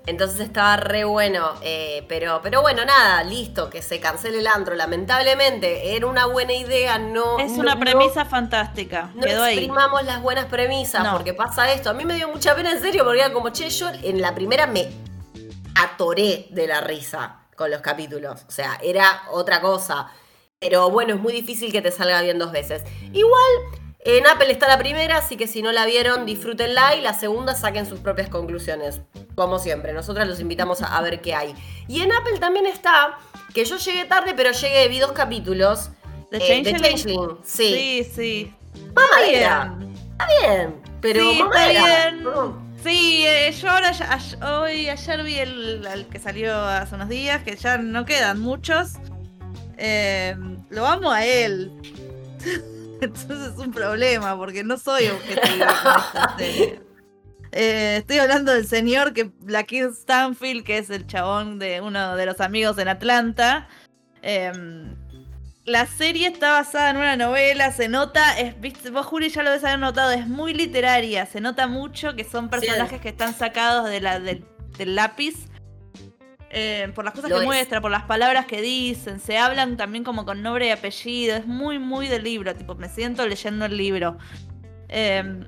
Entonces 0.06 0.42
estaba 0.42 0.76
re 0.76 1.06
bueno, 1.06 1.54
eh, 1.62 2.06
pero, 2.10 2.42
pero 2.44 2.62
bueno, 2.62 2.84
nada, 2.84 3.24
listo, 3.24 3.70
que 3.70 3.82
se 3.82 4.02
cancele 4.02 4.40
el 4.40 4.48
antro, 4.48 4.76
lamentablemente, 4.76 5.96
era 5.96 6.08
una 6.08 6.26
buena 6.26 6.54
idea, 6.54 6.98
no... 7.00 7.40
Es 7.40 7.54
una 7.54 7.76
no- 7.76 7.80
premisa 7.80 8.26
fantástica. 8.26 9.12
No, 9.16 9.22
Quedó 9.22 9.44
ahí. 9.44 9.54
exprimamos 9.60 10.04
las 10.04 10.22
buenas 10.22 10.46
premisas, 10.48 11.04
No. 11.06 11.14
porque 11.14 11.34
pasa 11.34 11.72
esto. 11.72 11.90
A 11.90 11.94
mí 11.94 12.04
me 12.04 12.16
dio 12.16 12.28
mucha 12.28 12.54
pena 12.54 12.72
en 12.72 12.82
serio, 12.82 13.06
porque 13.06 13.22
era 13.22 13.32
como, 13.32 13.50
che, 13.52 13.70
yo 13.70 13.90
en 14.04 14.20
la 14.22 14.36
primera 14.36 14.68
me 14.68 14.92
atoré 15.76 16.48
de 16.52 16.68
la 16.68 16.82
risa 16.82 17.40
con 17.56 17.72
los 17.72 17.82
capítulos. 17.82 18.44
O 18.48 18.52
sea, 18.52 18.78
era 18.84 19.24
otra 19.32 19.62
cosa. 19.62 20.10
Pero 20.60 20.90
bueno, 20.90 21.14
es 21.16 21.20
muy 21.20 21.34
difícil 21.34 21.72
que 21.72 21.82
te 21.82 21.92
salga 21.92 22.22
bien 22.22 22.40
dos 22.40 22.52
veces. 22.52 22.84
Igual, 23.12 23.52
en 24.06 24.28
Apple 24.28 24.52
está 24.52 24.68
la 24.68 24.78
primera, 24.78 25.18
así 25.18 25.38
que 25.38 25.48
si 25.48 25.62
no 25.62 25.72
la 25.72 25.86
vieron, 25.86 26.26
disfrútenla 26.26 26.96
y 26.96 27.02
la 27.02 27.14
segunda 27.14 27.56
saquen 27.56 27.86
sus 27.86 28.00
propias 28.00 28.30
conclusiones. 28.30 29.02
Como 29.36 29.60
siempre, 29.60 29.94
nosotras 29.94 30.28
los 30.28 30.40
invitamos 30.40 30.82
a, 30.82 30.98
a 30.98 31.02
ver 31.02 31.22
qué 31.22 31.34
hay. 31.36 31.54
Y 31.88 32.02
en 32.02 32.12
Apple 32.12 32.40
también 32.40 32.66
está, 32.66 33.18
que 33.54 33.66
yo 33.66 33.78
llegué 33.78 34.06
tarde, 34.06 34.34
pero 34.36 34.52
llegué, 34.52 34.88
vi 34.90 35.00
dos 35.00 35.12
capítulos. 35.14 35.90
¿The 36.32 36.38
eh, 36.38 36.40
de 36.64 36.72
Changeling? 36.72 36.82
Changeling, 36.98 37.38
sí. 37.44 38.04
Sí, 38.04 38.12
sí. 38.14 38.54
Mamadera. 38.94 39.76
Está 40.12 40.28
bien, 40.42 40.82
pero 41.02 41.22
sí, 41.32 41.42
está 41.42 41.68
bien. 41.70 42.24
Sí, 42.84 43.24
eh, 43.26 43.52
yo 43.62 43.70
ahora, 43.70 43.92
ya- 43.94 44.10
ay- 44.12 44.50
hoy, 44.52 44.90
ayer 44.90 45.24
vi 45.24 45.40
el, 45.40 45.86
el 45.88 46.08
que 46.08 46.20
salió 46.20 46.54
hace 46.54 46.96
unos 46.96 47.08
días, 47.08 47.42
que 47.44 47.56
ya 47.56 47.78
no 47.78 48.04
quedan 48.06 48.42
muchos. 48.42 48.94
Eh, 49.78 50.36
lo 50.70 50.86
amo 50.86 51.10
a 51.12 51.26
él. 51.26 51.72
Entonces 53.04 53.54
es 53.54 53.58
un 53.58 53.72
problema, 53.72 54.38
porque 54.38 54.64
no 54.64 54.78
soy 54.78 55.08
objetiva 55.08 55.68
con 55.68 55.92
esta 55.92 56.36
serie. 56.38 56.82
Eh, 57.52 57.98
estoy 57.98 58.18
hablando 58.18 58.52
del 58.52 58.66
señor 58.66 59.14
que 59.14 59.26
Blackir 59.40 59.92
Stanfield, 59.94 60.64
que 60.64 60.80
es 60.80 60.90
el 60.90 61.06
chabón 61.06 61.60
de 61.60 61.82
uno 61.82 62.16
de 62.16 62.26
los 62.26 62.42
amigos 62.42 62.78
en 62.80 62.88
Atlanta. 62.88 63.68
Eh, 64.24 64.52
la 65.66 65.86
serie 65.86 66.28
está 66.28 66.52
basada 66.52 66.90
en 66.90 66.98
una 66.98 67.16
novela, 67.16 67.72
se 67.72 67.88
nota, 67.88 68.38
es, 68.38 68.56
vos 68.92 69.06
Juli 69.06 69.30
ya 69.30 69.44
lo 69.44 69.50
debes 69.50 69.64
haber 69.64 69.80
notado, 69.80 70.12
es 70.12 70.28
muy 70.28 70.54
literaria, 70.54 71.26
se 71.26 71.40
nota 71.40 71.68
mucho 71.68 72.16
que 72.16 72.26
son 72.26 72.50
personajes 72.50 73.00
que 73.00 73.10
están 73.10 73.34
sacados 73.34 73.90
de 73.90 74.02
la, 74.02 74.20
del 74.20 74.46
lápiz. 74.96 75.48
Eh, 76.56 76.92
por 76.94 77.04
las 77.04 77.16
cosas 77.16 77.32
que 77.32 77.46
muestra, 77.46 77.82
por 77.82 77.90
las 77.90 78.04
palabras 78.04 78.46
que 78.46 78.62
dicen, 78.62 79.20
se 79.20 79.40
hablan 79.40 79.76
también 79.76 80.04
como 80.04 80.24
con 80.24 80.44
nombre 80.44 80.68
y 80.68 80.70
apellido, 80.70 81.36
es 81.36 81.48
muy, 81.48 81.80
muy 81.80 82.08
del 82.08 82.24
libro, 82.24 82.54
tipo, 82.54 82.76
me 82.76 82.90
siento 82.90 83.28
leyendo 83.28 83.66
el 83.66 83.76
libro. 83.76 84.20
Eh, 84.88 85.48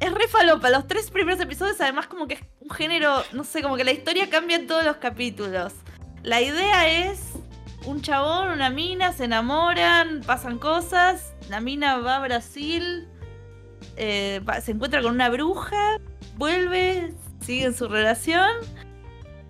es 0.00 0.14
re 0.14 0.28
falopa, 0.28 0.70
los 0.70 0.86
tres 0.86 1.10
primeros 1.10 1.38
episodios 1.40 1.78
además 1.82 2.06
como 2.06 2.26
que 2.26 2.34
es 2.34 2.40
un 2.60 2.70
género, 2.70 3.22
no 3.32 3.44
sé, 3.44 3.60
como 3.60 3.76
que 3.76 3.84
la 3.84 3.92
historia 3.92 4.30
cambia 4.30 4.56
en 4.56 4.66
todos 4.66 4.82
los 4.82 4.96
capítulos. 4.96 5.74
La 6.22 6.40
idea 6.40 6.88
es 6.88 7.32
un 7.84 8.00
chabón, 8.00 8.48
una 8.48 8.70
mina, 8.70 9.12
se 9.12 9.24
enamoran, 9.24 10.22
pasan 10.26 10.58
cosas, 10.58 11.34
la 11.50 11.60
mina 11.60 11.98
va 11.98 12.16
a 12.16 12.20
Brasil, 12.20 13.08
eh, 13.96 14.40
se 14.62 14.72
encuentra 14.72 15.02
con 15.02 15.12
una 15.12 15.28
bruja, 15.28 15.98
vuelve, 16.36 17.12
siguen 17.40 17.74
su 17.74 17.86
relación. 17.86 18.50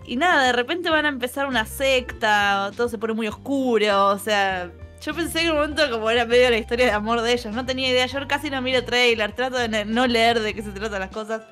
Y 0.04 0.16
nada, 0.16 0.44
de 0.44 0.52
repente 0.52 0.90
van 0.90 1.06
a 1.06 1.08
empezar 1.08 1.46
una 1.46 1.64
secta, 1.66 2.70
todo 2.76 2.88
se 2.88 2.98
pone 2.98 3.14
muy 3.14 3.28
oscuro, 3.28 4.08
o 4.08 4.18
sea, 4.18 4.70
yo 5.00 5.14
pensé 5.14 5.40
que 5.40 5.50
un 5.50 5.56
momento 5.56 5.88
como 5.90 6.10
era 6.10 6.24
medio 6.26 6.50
la 6.50 6.58
historia 6.58 6.86
de 6.86 6.92
amor 6.92 7.22
de 7.22 7.32
ellos, 7.32 7.54
no 7.54 7.64
tenía 7.64 7.88
idea, 7.88 8.06
yo 8.06 8.26
casi 8.28 8.50
no 8.50 8.60
miro 8.60 8.84
trailer, 8.84 9.32
trato 9.32 9.56
de 9.56 9.84
no 9.84 10.06
leer 10.06 10.40
de 10.40 10.54
qué 10.54 10.62
se 10.62 10.72
tratan 10.72 11.00
las 11.00 11.10
cosas. 11.10 11.42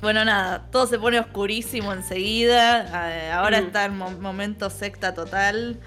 Bueno, 0.00 0.24
nada, 0.24 0.70
todo 0.70 0.86
se 0.86 0.98
pone 0.98 1.18
oscurísimo 1.18 1.92
enseguida, 1.92 3.10
eh, 3.10 3.30
ahora 3.30 3.60
mm. 3.60 3.64
está 3.64 3.84
el 3.84 3.92
momento 3.92 4.70
secta 4.70 5.14
total. 5.14 5.80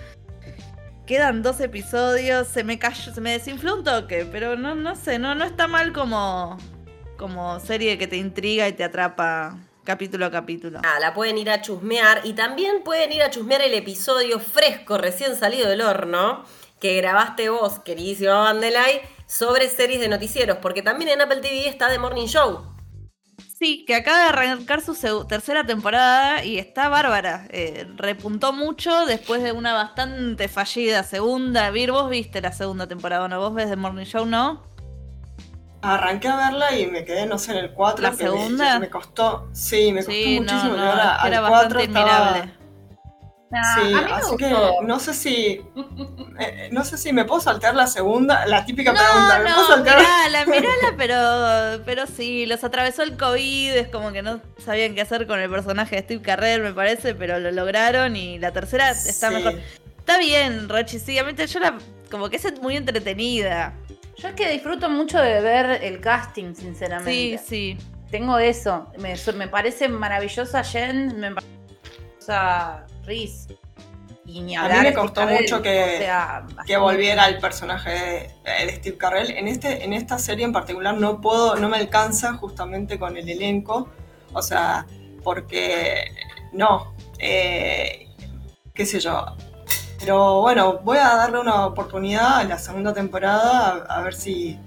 Quedan 1.06 1.42
dos 1.42 1.60
episodios, 1.62 2.48
se 2.48 2.64
me 2.64 2.80
cayó, 2.80 3.14
se 3.14 3.22
me 3.22 3.32
desinfló 3.32 3.76
un 3.76 3.84
toque, 3.84 4.28
pero 4.32 4.56
no, 4.56 4.76
no 4.76 4.96
sé, 4.96 5.20
no, 5.20 5.36
no 5.36 5.46
está 5.46 5.68
mal 5.68 5.94
como, 5.94 6.58
como 7.18 7.60
serie 7.60 7.98
que 7.98 8.08
te 8.08 8.18
intriga 8.18 8.68
y 8.68 8.74
te 8.74 8.84
atrapa 8.84 9.58
capítulo 9.88 10.26
a 10.26 10.32
capítulo. 10.32 10.82
Ah, 10.84 11.00
la 11.00 11.14
pueden 11.14 11.38
ir 11.38 11.50
a 11.50 11.62
chusmear 11.62 12.20
y 12.26 12.34
también 12.34 12.84
pueden 12.84 13.14
ir 13.14 13.24
a 13.24 13.30
chusmear 13.30 13.62
el 13.62 13.74
episodio 13.74 14.38
fresco, 14.38 14.98
recién 14.98 15.38
salido 15.38 15.70
del 15.70 15.80
horno, 15.80 16.44
que 16.82 16.98
grabaste 16.98 17.48
vos, 17.48 17.80
queridísima 17.80 18.34
Vandelay, 18.34 19.00
sobre 19.28 19.70
series 19.70 20.02
de 20.02 20.10
noticieros, 20.10 20.58
porque 20.58 20.82
también 20.82 21.12
en 21.12 21.22
Apple 21.22 21.38
TV 21.38 21.70
está 21.70 21.90
The 21.90 22.00
Morning 22.00 22.28
Show. 22.28 22.66
Sí, 23.58 23.86
que 23.86 23.96
acaba 23.96 24.18
de 24.18 24.24
arrancar 24.26 24.82
su 24.82 25.26
tercera 25.26 25.64
temporada 25.64 26.44
y 26.44 26.58
está 26.58 26.90
bárbara. 26.90 27.48
Eh, 27.50 27.88
repuntó 27.96 28.52
mucho 28.52 29.06
después 29.06 29.42
de 29.42 29.54
una 29.54 29.74
bastante 29.74 30.50
fallida 30.50 31.04
segunda. 31.04 31.72
Vir, 31.72 31.94
vos 31.94 32.10
viste 32.10 32.42
la 32.42 32.52
segunda 32.52 32.88
temporada, 32.88 33.30
¿no? 33.30 33.40
¿Vos 33.40 33.54
ves 33.54 33.70
The 33.70 33.78
Morning 33.78 34.04
Show, 34.06 34.26
no? 34.26 34.64
Arranqué 35.94 36.28
a 36.28 36.36
verla 36.36 36.78
y 36.78 36.88
me 36.88 37.06
quedé, 37.06 37.26
no 37.26 37.38
sé, 37.38 37.52
en 37.52 37.58
el 37.60 37.72
4. 37.72 38.02
¿La 38.02 38.14
segunda? 38.14 38.80
Me, 38.80 38.90
costó, 38.90 39.48
sí, 39.54 39.94
me 39.94 40.04
costó 40.04 40.20
muchísimo. 40.20 40.76
No, 40.76 40.96
no, 40.96 41.26
era 41.26 41.40
bastante 41.42 41.84
admirable. 41.84 42.54
sí, 43.50 43.94
así 44.12 44.36
que 44.36 44.54
no 44.84 45.00
sé 45.00 45.14
si 45.14 45.62
eh, 46.40 46.70
no 46.72 46.84
sé 46.84 46.98
si 46.98 47.14
me 47.14 47.24
puedo 47.24 47.40
saltear 47.40 47.74
la 47.74 47.88
segunda, 47.88 48.46
la 48.46 48.66
típica 48.66 48.94
pregunta. 48.94 49.40
¿Me 49.40 49.50
no, 49.50 49.56
puedo 49.56 49.68
saltear? 49.68 50.00
Mirala, 50.00 50.46
mirala, 50.48 50.94
pero, 50.98 51.84
pero 51.86 52.06
sí, 52.06 52.46
los 52.46 52.64
atravesó 52.64 53.04
el 53.04 53.16
COVID, 53.16 53.72
es 53.76 53.88
como 53.88 54.12
que 54.12 54.22
no 54.22 54.42
sabían 54.58 54.94
qué 54.94 55.02
hacer 55.02 55.26
con 55.26 55.40
el 55.40 55.50
personaje 55.50 55.96
de 55.96 56.02
Steve 56.02 56.22
Carrer, 56.22 56.62
me 56.62 56.74
parece, 56.74 57.16
pero 57.16 57.40
lo 57.40 57.52
lograron 57.52 58.16
y 58.16 58.40
la 58.40 58.52
tercera 58.52 58.92
está 58.92 59.32
mejor. 59.32 59.56
Está 60.00 60.20
bien, 60.20 60.70
Rochi, 60.70 61.00
sí, 61.00 61.18
a 61.18 61.24
mí 61.24 61.34
yo 61.36 61.60
la 61.60 61.78
como 62.10 62.30
que 62.30 62.38
es 62.38 62.62
muy 62.62 62.78
entretenida. 62.78 63.74
Yo 64.18 64.30
es 64.30 64.34
que 64.34 64.50
disfruto 64.50 64.90
mucho 64.90 65.20
de 65.20 65.42
ver 65.42 65.84
el 65.84 66.02
casting, 66.02 66.56
sinceramente. 66.56 67.38
Sí, 67.38 67.38
sí. 67.46 67.78
Tengo 68.10 68.38
eso. 68.40 68.88
Me, 68.98 69.16
me 69.36 69.48
parece 69.48 69.90
maravillosa 69.90 70.64
Jen, 70.64 71.20
me 71.20 71.32
parece 71.34 71.52
maravillosa 72.28 72.86
Reese. 73.04 73.58
Y 74.26 74.42
ni 74.42 74.56
a 74.58 74.68
mí 74.68 74.80
me 74.84 74.94
costó 74.94 75.26
mucho 75.26 75.62
que, 75.62 76.06
que 76.66 76.78
volviera 76.78 77.30
el 77.30 77.38
personaje 77.40 78.34
de, 78.44 78.76
Steve 78.76 78.98
Carell. 78.98 79.32
En, 79.32 79.48
este, 79.48 79.86
en 79.86 79.94
esta 79.94 80.20
serie 80.20 80.44
en 80.44 80.52
particular 80.52 80.98
no 80.98 81.22
puedo, 81.22 81.56
no 81.56 81.70
me 81.70 81.78
alcanza 81.78 82.34
justamente 82.34 83.00
con 83.00 83.16
el 83.16 83.30
elenco. 83.30 83.90
O 84.34 84.42
sea, 84.42 84.86
porque 85.24 86.12
no. 86.52 86.94
Eh, 87.20 88.10
qué 88.74 88.86
sé 88.86 89.00
yo, 89.00 89.26
pero 90.00 90.42
bueno, 90.42 90.80
voy 90.84 90.98
a 90.98 91.16
darle 91.16 91.40
una 91.40 91.66
oportunidad 91.66 92.40
a 92.40 92.44
la 92.44 92.58
segunda 92.58 92.94
temporada, 92.94 93.86
a, 93.90 94.02
ver 94.02 94.14
si 94.14 94.60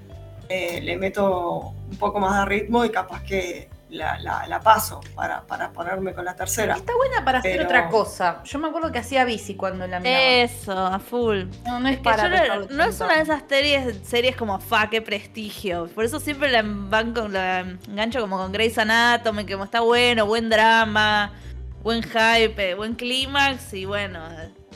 eh, 0.49 0.81
le 0.83 0.97
meto 0.97 1.75
un 1.91 1.97
poco 1.99 2.19
más 2.19 2.41
de 2.41 2.45
ritmo 2.47 2.85
y 2.85 2.91
capaz 2.91 3.23
que 3.23 3.69
la, 3.91 4.61
paso 4.63 5.01
para, 5.15 5.43
ponerme 5.73 6.13
con 6.15 6.25
la 6.25 6.35
tercera. 6.35 6.75
Está 6.77 6.95
buena 6.95 7.25
para 7.25 7.39
hacer 7.39 7.61
otra 7.61 7.89
cosa. 7.89 8.43
Yo 8.45 8.59
me 8.59 8.69
acuerdo 8.69 8.93
que 8.93 8.99
hacía 8.99 9.25
bici 9.25 9.55
cuando 9.55 9.87
la 9.87 10.01
miraba. 10.01 10.21
Eso, 10.21 10.73
a 10.73 10.99
full. 10.99 11.45
No, 11.65 11.81
no 11.81 11.89
es 11.89 11.99
para. 11.99 12.29
no, 12.69 12.85
es 12.85 13.01
una 13.01 13.17
de 13.17 13.23
esas 13.23 13.43
series, 13.49 13.97
series 14.07 14.37
como 14.37 14.59
fa, 14.59 14.89
qué 14.91 15.03
prestigio. 15.03 15.89
Por 15.95 16.05
eso 16.05 16.21
siempre 16.21 16.51
la, 16.51 16.63
banco, 16.65 17.29
la 17.29 17.61
engancho 17.61 18.21
como 18.21 18.39
con 18.39 18.53
Grey's 18.53 18.79
Anatomy, 18.79 19.45
que 19.45 19.55
como 19.55 19.65
está 19.65 19.81
bueno, 19.81 20.27
buen 20.27 20.49
drama, 20.49 21.33
buen 21.83 22.03
hype, 22.03 22.75
buen 22.75 22.95
clímax 22.95 23.75
y 23.75 23.85
bueno 23.85 24.21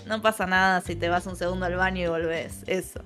no 0.06 0.20
pasa 0.22 0.46
nada 0.46 0.80
si 0.80 0.94
te 0.94 1.08
vas 1.08 1.26
un 1.26 1.36
segundo 1.36 1.66
al 1.66 1.76
baño 1.76 2.04
y 2.04 2.06
volvés. 2.06 2.62
Eso. 2.66 3.00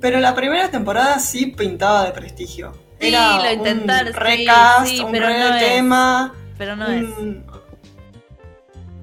Pero 0.00 0.20
la 0.20 0.34
primera 0.34 0.70
temporada 0.70 1.18
sí 1.18 1.46
pintaba 1.46 2.04
de 2.04 2.12
prestigio. 2.12 2.72
Sí, 3.00 3.10
lo 3.10 3.52
intentaron. 3.52 4.12
Un 4.12 4.20
recast, 4.20 4.86
sí, 4.86 5.00
un 5.00 5.12
pero 5.12 5.28
no 5.28 5.58
tema. 5.58 6.34
Pero 6.56 6.76
no 6.76 6.86
es. 6.86 7.06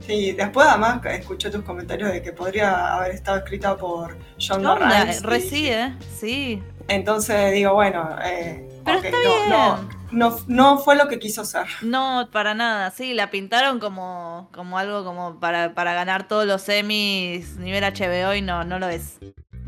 Sí, 0.06 0.32
después 0.32 0.68
además 0.68 1.06
escuché 1.06 1.52
tus 1.52 1.64
comentarios 1.64 2.12
de 2.12 2.22
que 2.22 2.32
podría 2.32 2.96
haber 2.96 3.12
estado 3.12 3.38
escrita 3.38 3.78
por 3.78 4.18
John 4.40 4.64
Rhimes. 4.64 5.22
Reside, 5.22 5.94
sí. 6.18 6.64
Entonces 6.88 7.54
digo, 7.54 7.76
bueno, 7.76 8.10
eh, 8.24 8.68
pero 8.84 8.98
está 8.98 9.10
bien 9.10 9.50
no, 9.50 9.90
no 10.12 10.78
fue 10.78 10.96
lo 10.96 11.08
que 11.08 11.20
quiso 11.20 11.46
ser. 11.46 11.68
No, 11.82 12.30
para 12.32 12.54
nada. 12.54 12.92
Sí, 12.92 13.14
la 13.14 13.30
pintaron 13.30 13.80
como, 13.80 14.50
como 14.54 14.78
algo 14.78 15.04
como 15.04 15.40
para, 15.40 15.74
para 15.74 15.94
ganar 15.94 16.28
todos 16.28 16.46
los 16.46 16.62
semis 16.62 17.58
nivel 17.58 17.84
HBO 17.84 18.34
y 18.34 18.42
no, 18.42 18.64
no 18.64 18.80
lo 18.80 18.88
es. 18.88 19.20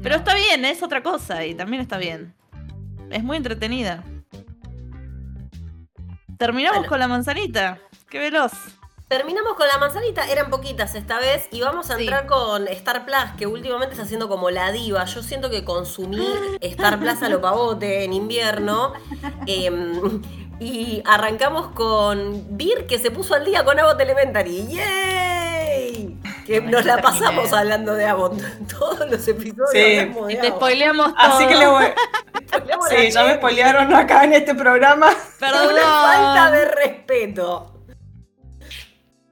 Pero 0.02 0.16
está 0.16 0.34
bien, 0.34 0.66
es 0.66 0.82
otra 0.82 1.04
cosa 1.04 1.46
y 1.46 1.54
también 1.54 1.82
está 1.82 1.98
bien. 1.98 2.34
Es 3.10 3.24
muy 3.24 3.38
entretenida. 3.38 4.04
Terminamos 6.38 6.88
con 6.88 7.00
la 7.00 7.08
manzanita. 7.08 7.78
Qué 8.10 8.18
veloz. 8.18 8.52
Terminamos 9.12 9.56
con 9.56 9.68
la 9.68 9.78
manzanita, 9.78 10.26
eran 10.32 10.50
poquitas 10.50 10.96
esta 10.96 11.20
vez, 11.20 11.50
y 11.52 11.60
vamos 11.60 11.92
a 11.92 12.00
entrar 12.00 12.28
con 12.28 12.70
Star 12.70 13.04
Plus, 13.04 13.18
que 13.38 13.46
últimamente 13.46 13.92
está 13.92 14.06
haciendo 14.06 14.30
como 14.30 14.50
la 14.50 14.72
diva. 14.72 15.04
Yo 15.04 15.22
siento 15.22 15.50
que 15.50 15.66
consumí 15.66 16.26
Star 16.62 16.98
Plus 16.98 17.22
a 17.22 17.28
lo 17.28 17.42
pavote 17.42 18.06
en 18.06 18.14
invierno. 18.14 18.94
Em, 19.48 20.22
y 20.62 21.04
arrancamos 21.06 21.72
con 21.74 22.56
Vir, 22.56 22.88
que 22.88 23.00
se 23.00 23.12
puso 23.12 23.36
al 23.36 23.44
día 23.44 23.66
con 23.66 23.78
Abbott 23.78 24.00
Elementary. 24.00 24.68
¡Yay! 24.68 26.18
Que 26.46 26.62
nos 26.62 26.86
la 26.86 27.02
pasamos 27.02 27.52
hablando 27.52 27.94
de 27.96 28.06
Abbott. 28.06 28.42
Todos 28.80 29.12
los 29.12 29.28
episodios. 29.28 29.72
Sí. 29.74 30.10
Y 30.30 30.36
te 30.38 30.48
spoileamos 30.52 31.08
todo. 31.08 31.18
Así 31.18 31.48
que 31.48 31.56
le 31.56 31.68
voy. 31.68 31.86
sí, 32.90 33.12
ya 33.12 33.26
me 33.26 33.36
spoilearon 33.36 33.94
acá 33.94 34.24
en 34.24 34.36
este 34.36 34.56
programa. 34.56 35.10
Perdón. 35.38 35.74
Una 35.74 35.82
falta 35.82 36.52
de 36.52 36.66
respeto. 36.66 37.71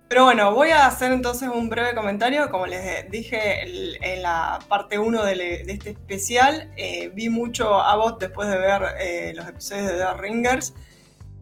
Pero 0.10 0.24
bueno, 0.24 0.56
voy 0.56 0.72
a 0.72 0.88
hacer 0.88 1.12
entonces 1.12 1.50
un 1.54 1.70
breve 1.70 1.94
comentario. 1.94 2.50
Como 2.50 2.66
les 2.66 3.10
dije 3.12 3.62
en 4.02 4.24
la 4.24 4.58
parte 4.68 4.98
1 4.98 5.24
de, 5.24 5.64
este 5.68 5.92
especial, 5.92 6.74
eh, 6.78 7.12
vi 7.14 7.30
mucho 7.30 7.80
a 7.80 7.96
vos 7.96 8.18
después 8.18 8.50
de 8.50 8.58
ver 8.58 8.82
eh, 9.00 9.34
los 9.36 9.48
episodios 9.48 9.86
de 9.86 9.98
The 10.00 10.14
Ringers 10.20 10.74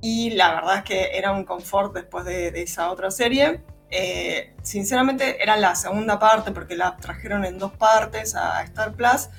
y 0.02 0.32
la 0.32 0.54
verdad 0.54 0.78
es 0.80 0.84
que 0.84 1.18
era 1.18 1.32
un 1.32 1.46
confort 1.46 1.94
después 1.94 2.26
de, 2.26 2.50
esa 2.62 2.92
otra 2.92 3.10
serie. 3.10 3.62
Eh, 3.90 4.54
sinceramente 4.64 5.42
era 5.42 5.56
la 5.56 5.74
segunda 5.74 6.20
parte 6.20 6.52
porque 6.52 6.76
la 6.76 6.98
trajeron 6.98 7.46
en 7.46 7.58
dos 7.58 7.72
partes 7.72 8.36
a 8.36 8.62
Star 8.64 8.92
Plus 8.96 9.30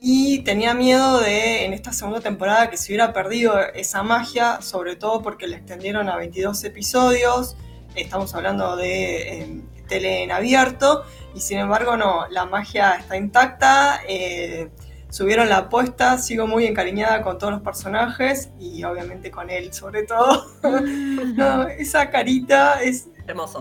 y 0.00 0.38
tenía 0.38 0.72
miedo 0.72 1.20
de 1.20 1.66
en 1.66 1.74
esta 1.74 1.92
segunda 1.92 2.20
temporada 2.22 2.70
que 2.70 2.78
se 2.78 2.92
hubiera 2.92 3.12
perdido 3.12 3.60
esa 3.74 4.02
magia, 4.02 4.62
sobre 4.62 4.96
todo 4.96 5.20
porque 5.20 5.46
la 5.46 5.58
extendieron 5.58 6.08
a 6.08 6.16
22 6.16 6.64
episodios 6.64 7.54
estamos 7.94 8.34
hablando 8.34 8.76
de 8.76 9.42
eh, 9.42 9.60
tele 9.88 10.22
en 10.22 10.32
abierto, 10.32 11.04
y 11.34 11.40
sin 11.40 11.58
embargo 11.58 11.96
no, 11.96 12.26
la 12.28 12.46
magia 12.46 12.94
está 12.94 13.16
intacta, 13.16 14.00
eh, 14.08 14.70
subieron 15.10 15.48
la 15.48 15.58
apuesta, 15.58 16.18
sigo 16.18 16.46
muy 16.46 16.66
encariñada 16.66 17.22
con 17.22 17.38
todos 17.38 17.52
los 17.52 17.62
personajes 17.62 18.50
y 18.58 18.84
obviamente 18.84 19.30
con 19.30 19.50
él 19.50 19.72
sobre 19.72 20.02
todo. 20.04 20.46
esa 21.78 22.10
carita 22.10 22.82
es 22.82 23.08
hermoso. 23.26 23.60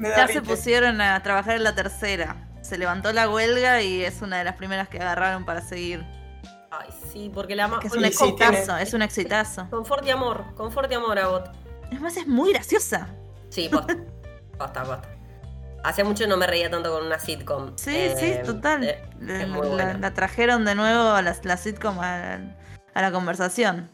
ya 0.00 0.28
se 0.28 0.42
pusieron 0.42 1.00
a 1.00 1.22
trabajar 1.22 1.56
en 1.56 1.64
la 1.64 1.74
tercera. 1.74 2.48
se 2.62 2.78
levantó 2.78 3.12
la 3.12 3.28
huelga 3.28 3.82
y 3.82 4.04
es 4.04 4.22
una 4.22 4.38
de 4.38 4.44
las 4.44 4.56
primeras 4.56 4.88
que 4.88 4.98
agarraron 4.98 5.44
para 5.44 5.62
seguir. 5.62 6.04
Ay, 6.70 6.88
sí, 7.12 7.30
porque 7.32 7.54
la 7.54 7.70
es 7.82 7.92
un 7.92 8.04
exitazo, 8.04 8.76
es 8.78 8.94
un 8.94 9.02
exitazo. 9.02 9.68
Confort 9.68 10.06
y 10.06 10.10
amor, 10.10 10.54
confort 10.54 10.90
y 10.90 10.94
amor 10.94 11.18
a 11.18 11.28
bot. 11.28 11.50
Además 11.90 12.16
es 12.16 12.26
muy 12.26 12.52
graciosa. 12.52 13.08
Sí, 13.52 13.68
posta, 13.68 13.98
posta, 14.56 14.82
posta. 14.82 15.08
Hacía 15.84 16.04
mucho 16.04 16.26
no 16.26 16.38
me 16.38 16.46
reía 16.46 16.70
tanto 16.70 16.90
con 16.90 17.04
una 17.04 17.18
sitcom. 17.18 17.76
Sí, 17.76 18.08
sí, 18.16 18.26
eh, 18.26 18.42
total. 18.46 18.82
Eh, 18.84 19.04
la, 20.00 20.14
trajeron 20.14 20.64
de 20.64 20.74
nuevo 20.74 21.10
a 21.10 21.20
la, 21.20 21.56
sitcom 21.58 21.98
a, 22.00 22.38
la 22.94 23.12
conversación. 23.12 23.90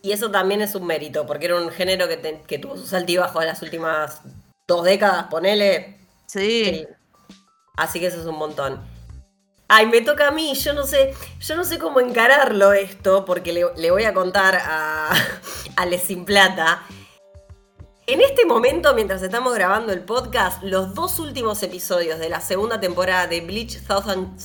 Y 0.00 0.12
eso 0.12 0.30
también 0.30 0.60
es 0.60 0.76
un 0.76 0.86
mérito, 0.86 1.26
porque 1.26 1.46
era 1.46 1.56
un 1.56 1.70
género 1.70 2.06
que, 2.06 2.40
que 2.46 2.58
tuvo 2.60 2.76
sus 2.76 2.92
altibajos 2.92 3.42
en 3.42 3.48
las 3.48 3.62
últimas 3.62 4.20
dos 4.68 4.84
décadas, 4.84 5.24
ponele. 5.24 5.98
Sí. 6.26 6.86
Así 7.76 7.98
que 7.98 8.06
eso 8.06 8.20
es 8.20 8.26
un 8.26 8.38
montón. 8.38 8.80
Ay, 9.66 9.86
me 9.86 10.02
toca 10.02 10.28
a 10.28 10.30
mí, 10.30 10.54
yo 10.54 10.72
no 10.72 10.84
sé, 10.84 11.14
yo 11.40 11.56
no 11.56 11.64
sé 11.64 11.80
cómo 11.80 11.98
encararlo 11.98 12.72
esto, 12.74 13.24
porque 13.24 13.52
le, 13.52 13.90
voy 13.90 14.04
a 14.04 14.14
contar 14.14 14.56
a, 14.62 15.10
a 15.76 15.98
Sin 15.98 16.24
Plata. 16.24 16.84
En 18.10 18.22
este 18.22 18.46
momento, 18.46 18.94
mientras 18.94 19.22
estamos 19.22 19.54
grabando 19.54 19.92
el 19.92 20.00
podcast, 20.00 20.62
los 20.62 20.94
dos 20.94 21.18
últimos 21.18 21.62
episodios 21.62 22.18
de 22.18 22.30
la 22.30 22.40
segunda 22.40 22.80
temporada 22.80 23.26
de 23.26 23.42
Bleach 23.42 23.82
Thousand, 23.86 24.38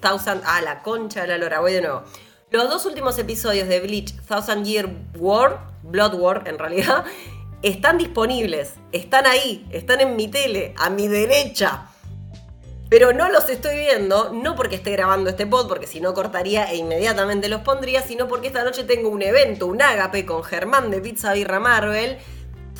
Thousand 0.00 0.40
ah, 0.46 0.62
la 0.62 0.82
concha 0.82 1.20
de 1.20 1.26
la 1.26 1.36
lora, 1.36 1.60
voy 1.60 1.74
de 1.74 1.82
nuevo. 1.82 2.04
Los 2.50 2.70
dos 2.70 2.86
últimos 2.86 3.18
episodios 3.18 3.68
de 3.68 3.80
Bleach 3.80 4.14
Thousand 4.26 4.64
Year 4.64 4.88
War, 5.18 5.60
Blood 5.82 6.14
War 6.14 6.44
en 6.46 6.58
realidad, 6.58 7.04
están 7.62 7.98
disponibles, 7.98 8.76
están 8.92 9.26
ahí, 9.26 9.68
están 9.72 10.00
en 10.00 10.16
mi 10.16 10.28
tele, 10.28 10.74
a 10.78 10.88
mi 10.88 11.06
derecha. 11.06 11.88
Pero 12.88 13.12
no 13.12 13.28
los 13.28 13.50
estoy 13.50 13.76
viendo, 13.76 14.30
no 14.32 14.56
porque 14.56 14.76
esté 14.76 14.90
grabando 14.90 15.28
este 15.28 15.46
pod, 15.46 15.68
porque 15.68 15.86
si 15.86 16.00
no 16.00 16.14
cortaría 16.14 16.64
e 16.72 16.76
inmediatamente 16.76 17.50
los 17.50 17.60
pondría, 17.60 18.00
sino 18.00 18.26
porque 18.26 18.46
esta 18.46 18.64
noche 18.64 18.84
tengo 18.84 19.10
un 19.10 19.20
evento, 19.20 19.66
un 19.66 19.82
ágape 19.82 20.24
con 20.24 20.42
Germán 20.42 20.90
de 20.90 21.02
Pizza 21.02 21.34
Birra 21.34 21.60
Marvel, 21.60 22.18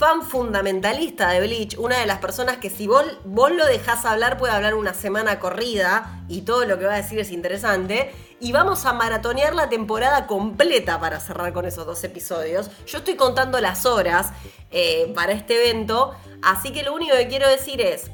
fan 0.02 0.22
fundamentalista 0.22 1.30
de 1.30 1.38
Bleach, 1.38 1.78
una 1.78 2.00
de 2.00 2.06
las 2.06 2.18
personas 2.18 2.56
que 2.56 2.70
si 2.70 2.88
vos, 2.88 3.04
vos 3.24 3.52
lo 3.52 3.64
dejás 3.64 4.04
hablar 4.04 4.36
puede 4.36 4.52
hablar 4.52 4.74
una 4.74 4.94
semana 4.94 5.38
corrida 5.38 6.24
y 6.28 6.40
todo 6.40 6.64
lo 6.64 6.76
que 6.76 6.86
va 6.86 6.94
a 6.94 6.96
decir 6.96 7.20
es 7.20 7.30
interesante. 7.30 8.10
Y 8.40 8.50
vamos 8.50 8.84
a 8.84 8.94
maratonear 8.94 9.54
la 9.54 9.68
temporada 9.68 10.26
completa 10.26 10.98
para 10.98 11.20
cerrar 11.20 11.52
con 11.52 11.66
esos 11.66 11.86
dos 11.86 12.02
episodios. 12.02 12.68
Yo 12.84 12.98
estoy 12.98 13.14
contando 13.14 13.60
las 13.60 13.86
horas 13.86 14.32
eh, 14.72 15.12
para 15.14 15.34
este 15.34 15.54
evento, 15.62 16.16
así 16.42 16.72
que 16.72 16.82
lo 16.82 16.94
único 16.94 17.14
que 17.16 17.28
quiero 17.28 17.48
decir 17.48 17.80
es, 17.80 18.10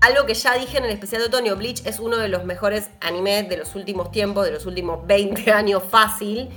algo 0.00 0.26
que 0.26 0.34
ya 0.34 0.54
dije 0.54 0.78
en 0.78 0.84
el 0.84 0.90
especial 0.90 1.22
de 1.22 1.28
otoño, 1.28 1.54
Bleach 1.54 1.86
es 1.86 2.00
uno 2.00 2.16
de 2.16 2.26
los 2.26 2.44
mejores 2.44 2.90
animes 3.00 3.48
de 3.48 3.58
los 3.58 3.76
últimos 3.76 4.10
tiempos, 4.10 4.46
de 4.46 4.50
los 4.50 4.66
últimos 4.66 5.06
20 5.06 5.52
años 5.52 5.84
fácil. 5.88 6.50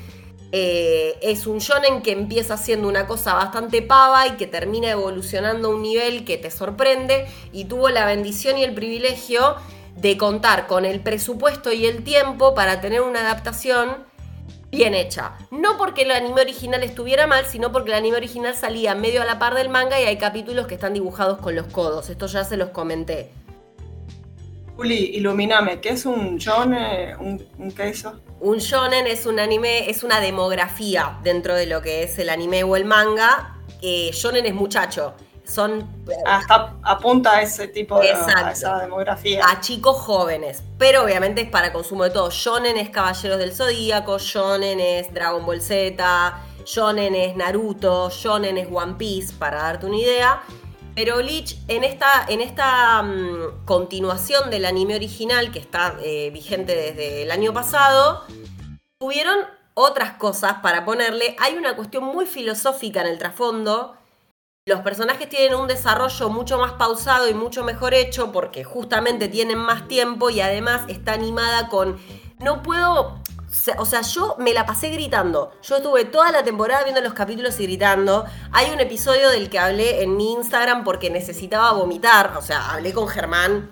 Eh, 0.52 1.18
es 1.22 1.46
un 1.46 1.60
shonen 1.60 2.02
que 2.02 2.12
empieza 2.12 2.56
siendo 2.56 2.88
una 2.88 3.06
cosa 3.06 3.34
bastante 3.34 3.82
pava 3.82 4.28
y 4.28 4.32
que 4.32 4.48
termina 4.48 4.90
evolucionando 4.90 5.68
a 5.68 5.76
un 5.76 5.82
nivel 5.82 6.24
que 6.24 6.38
te 6.38 6.52
sorprende 6.52 7.28
y 7.52 7.66
tuvo 7.66 7.90
la 7.90 8.06
bendición 8.06 8.58
y 8.58 8.64
el 8.64 8.74
privilegio 8.74 9.56
de 9.98 10.18
contar 10.18 10.68
con 10.68 10.86
el 10.86 11.02
presupuesto 11.02 11.74
y 11.74 11.86
el 11.86 12.04
tiempo 12.04 12.54
para 12.54 12.80
tener 12.80 13.02
una 13.02 13.22
adaptación 13.22 14.06
bien 14.72 14.94
hecha. 14.94 15.34
No 15.52 15.78
porque 15.78 16.04
el 16.04 16.12
anime 16.12 16.42
original 16.42 16.84
estuviera 16.84 17.28
mal, 17.28 17.46
sino 17.46 17.72
porque 17.72 17.92
el 17.92 17.98
anime 17.98 18.18
original 18.18 18.56
salía 18.56 18.96
medio 18.96 19.22
a 19.22 19.26
la 19.26 19.40
par 19.40 19.56
del 19.56 19.70
manga 19.70 20.00
y 20.00 20.06
hay 20.06 20.18
capítulos 20.18 20.68
que 20.68 20.76
están 20.76 20.94
dibujados 20.94 21.40
con 21.40 21.56
los 21.56 21.68
codos. 21.68 22.10
Esto 22.10 22.28
ya 22.28 22.44
se 22.44 22.58
los 22.58 22.70
comenté. 22.70 23.32
Juli, 24.78 25.16
ilumíname, 25.16 25.82
¿qué 25.82 25.90
es 25.90 26.06
un 26.06 26.38
shonen? 26.38 27.20
¿Un, 27.20 27.46
un 27.58 27.72
qué 27.72 27.94
Un 28.40 28.60
shonen 28.60 29.08
es 29.08 29.26
un 29.26 29.40
anime, 29.40 29.90
es 29.90 30.04
una 30.04 30.22
demografía 30.22 31.18
dentro 31.24 31.56
de 31.56 31.66
lo 31.66 31.82
que 31.82 32.04
es 32.04 32.18
el 32.20 32.30
anime 32.30 32.64
o 32.64 32.76
el 32.76 32.86
manga. 32.86 33.58
Eh, 33.82 34.12
shonen 34.14 34.46
es 34.46 34.54
muchacho 34.54 35.16
son... 35.48 35.88
Hasta 36.26 36.76
apunta 36.84 37.38
a 37.38 37.42
ese 37.42 37.68
tipo 37.70 38.00
de 38.00 38.12
esa 38.12 38.80
demografía. 38.80 39.44
A 39.48 39.60
chicos 39.62 39.98
jóvenes. 39.98 40.64
Pero 40.78 41.04
obviamente 41.04 41.42
es 41.42 41.50
para 41.50 41.72
consumo 41.72 42.04
de 42.04 42.10
todo. 42.10 42.30
Shonen 42.30 42.78
es 42.78 42.90
Caballeros 42.90 43.40
del 43.40 43.54
Zodíaco, 43.54 44.20
Shonen 44.20 44.80
es 44.80 45.14
Dragon 45.14 45.46
Ball 45.46 45.62
Z, 45.62 46.44
Shonen 46.66 47.16
es 47.16 47.36
Naruto, 47.36 48.10
Shonen 48.10 48.58
es 48.58 48.68
One 48.72 48.96
Piece, 48.98 49.34
para 49.34 49.62
darte 49.64 49.86
una 49.86 49.98
idea. 49.98 50.42
Pero 50.98 51.18
Bleach, 51.18 51.56
en 51.68 51.84
esta, 51.84 52.26
en 52.28 52.42
esta 52.42 53.04
mm, 53.04 53.66
continuación 53.66 54.50
del 54.50 54.66
anime 54.66 54.96
original, 54.96 55.52
que 55.52 55.60
está 55.60 55.96
eh, 56.02 56.32
vigente 56.32 56.76
desde 56.76 57.22
el 57.22 57.30
año 57.30 57.54
pasado, 57.54 58.24
tuvieron 59.00 59.38
otras 59.76 60.14
cosas 60.14 60.56
para 60.64 60.86
ponerle. 60.86 61.36
Hay 61.38 61.56
una 61.56 61.76
cuestión 61.76 62.04
muy 62.04 62.26
filosófica 62.26 63.02
en 63.02 63.08
el 63.10 63.20
trasfondo 63.20 63.96
los 64.68 64.82
personajes 64.82 65.30
tienen 65.30 65.58
un 65.58 65.70
desarrollo 65.70 66.28
mucho 66.28 66.58
más 66.60 66.74
pausado 66.74 67.30
y 67.30 67.34
mucho 67.34 67.64
mejor 67.64 67.94
hecho 67.94 68.34
porque 68.34 68.66
justamente 68.66 69.30
tienen 69.30 69.58
más 69.58 69.88
tiempo 69.88 70.30
y 70.30 70.42
además 70.42 70.82
está 70.90 71.14
animada 71.14 71.70
con... 71.70 71.98
No 72.40 72.64
puedo... 72.64 73.18
O 73.78 73.86
sea, 73.86 74.02
yo 74.02 74.36
me 74.40 74.54
la 74.54 74.66
pasé 74.66 74.90
gritando. 74.90 75.52
Yo 75.64 75.78
estuve 75.78 76.06
toda 76.06 76.32
la 76.32 76.44
temporada 76.44 76.84
viendo 76.84 77.02
los 77.02 77.14
capítulos 77.14 77.60
y 77.60 77.64
gritando. 77.64 78.26
Hay 78.52 78.72
un 78.72 78.80
episodio 78.80 79.30
del 79.30 79.50
que 79.50 79.58
hablé 79.58 80.04
en 80.04 80.18
mi 80.18 80.34
Instagram 80.34 80.84
porque 80.84 81.10
necesitaba 81.10 81.72
vomitar. 81.72 82.36
O 82.38 82.42
sea, 82.42 82.72
hablé 82.72 82.94
con 82.94 83.08
Germán 83.08 83.72